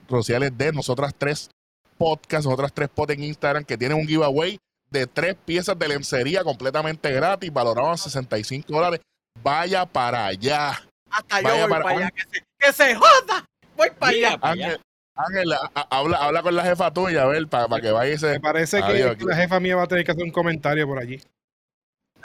sociales 0.09 0.51
de 0.57 0.71
nosotras 0.73 1.13
tres 1.17 1.49
podcasts, 1.97 2.45
nosotras 2.45 2.73
tres 2.73 2.89
podcasts 2.89 3.21
en 3.21 3.27
Instagram 3.29 3.63
que 3.63 3.77
tienen 3.77 3.97
un 3.97 4.07
giveaway 4.07 4.57
de 4.89 5.05
tres 5.05 5.35
piezas 5.45 5.77
de 5.77 5.87
lencería 5.87 6.43
completamente 6.43 7.11
gratis, 7.11 7.53
valorado 7.53 7.91
en 7.91 7.97
65 7.97 8.73
dólares. 8.73 9.01
Vaya 9.43 9.85
para 9.85 10.25
allá. 10.25 10.71
Hasta 11.11 11.41
yo 11.41 11.47
Vaya 11.47 11.61
voy 11.61 11.69
para- 11.69 11.83
para 11.83 11.95
allá. 11.97 12.11
Que 12.11 12.21
se, 12.23 12.43
que 12.57 12.73
se 12.73 12.95
joda. 12.95 13.45
Voy 13.77 13.89
para 13.91 14.11
Mira, 14.11 14.27
allá. 14.29 14.39
para 14.39 14.53
allá. 14.53 14.65
Ángel, 14.65 14.81
Ángel, 15.27 15.53
habla, 15.89 16.17
habla 16.17 16.41
con 16.41 16.55
la 16.55 16.63
jefa 16.63 16.91
tuya, 16.93 17.23
a 17.23 17.25
ver, 17.27 17.47
para, 17.47 17.81
que 17.81 17.91
vaya 17.91 18.13
y 18.13 18.17
se. 18.17 18.27
Me 18.33 18.39
parece 18.39 18.77
que, 18.79 18.83
Adiós, 18.85 19.17
que 19.17 19.25
la 19.25 19.35
jefa 19.35 19.59
mía 19.59 19.75
va 19.75 19.83
a 19.83 19.87
tener 19.87 20.05
que 20.05 20.11
hacer 20.11 20.23
un 20.23 20.31
comentario 20.31 20.87
por 20.87 20.99
allí. 20.99 21.19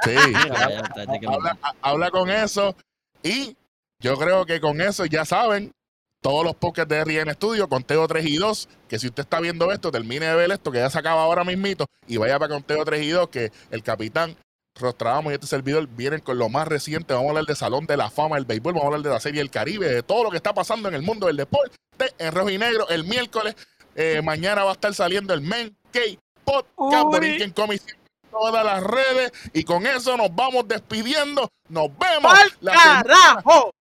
Sí. 0.04 0.14
Habla, 1.26 1.56
ha- 1.62 1.74
habla 1.82 2.10
con 2.10 2.28
eso 2.30 2.74
y 3.22 3.56
yo 4.00 4.16
creo 4.18 4.44
que 4.44 4.60
con 4.60 4.80
eso 4.80 5.06
ya 5.06 5.24
saben 5.24 5.72
todos 6.20 6.44
los 6.44 6.54
podcasts 6.56 6.88
de 6.88 7.04
RN 7.04 7.32
Studio, 7.34 7.68
Conteo 7.68 8.06
3 8.08 8.26
y 8.26 8.36
2, 8.36 8.68
que 8.88 8.98
si 8.98 9.06
usted 9.08 9.22
está 9.22 9.40
viendo 9.40 9.70
esto, 9.72 9.90
termine 9.92 10.26
de 10.26 10.34
ver 10.34 10.50
esto, 10.50 10.72
que 10.72 10.78
ya 10.78 10.90
se 10.90 10.98
acaba 10.98 11.22
ahora 11.22 11.44
mismito, 11.44 11.86
y 12.06 12.16
vaya 12.16 12.38
para 12.38 12.54
Conteo 12.54 12.84
3 12.84 13.02
y 13.02 13.10
2, 13.10 13.28
que 13.28 13.52
el 13.70 13.82
capitán 13.82 14.34
Rostrábamos 14.76 15.32
y 15.32 15.34
este 15.34 15.46
servidor 15.46 15.86
vienen 15.86 16.20
con 16.20 16.38
lo 16.38 16.48
más 16.48 16.66
reciente. 16.66 17.14
Vamos 17.14 17.28
a 17.28 17.30
hablar 17.30 17.46
de 17.46 17.54
Salón 17.54 17.86
de 17.86 17.96
la 17.96 18.10
Fama, 18.10 18.36
del 18.36 18.44
béisbol, 18.44 18.72
vamos 18.72 18.84
a 18.84 18.86
hablar 18.86 19.02
de 19.02 19.10
la 19.10 19.20
Serie 19.20 19.40
del 19.40 19.50
Caribe, 19.50 19.88
de 19.88 20.02
todo 20.02 20.24
lo 20.24 20.30
que 20.30 20.36
está 20.36 20.52
pasando 20.52 20.88
en 20.88 20.94
el 20.94 21.02
mundo 21.02 21.28
del 21.28 21.36
deporte 21.36 21.76
en 22.18 22.32
rojo 22.32 22.50
y 22.50 22.58
negro 22.58 22.88
el 22.88 23.04
miércoles. 23.04 23.54
Eh, 23.94 24.20
mañana 24.22 24.64
va 24.64 24.70
a 24.70 24.74
estar 24.74 24.92
saliendo 24.92 25.32
el 25.32 25.40
Men 25.40 25.76
K-Pod, 25.92 26.64
Camborican 26.90 27.50
Comisión 27.52 28.04
todas 28.34 28.64
las 28.64 28.82
redes. 28.82 29.32
Y 29.52 29.64
con 29.64 29.86
eso 29.86 30.16
nos 30.16 30.34
vamos 30.34 30.66
despidiendo. 30.66 31.48
Nos 31.68 31.88
vemos. 31.96 32.32
¡Al 32.32 32.50
carajo! 32.60 33.72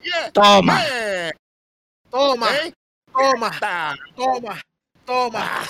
¿Eh? 0.00 0.30
Toma. 0.32 0.82
Toma. 2.10 2.48
Toma. 3.12 3.96
Toma. 4.14 4.62
Toma. 5.04 5.62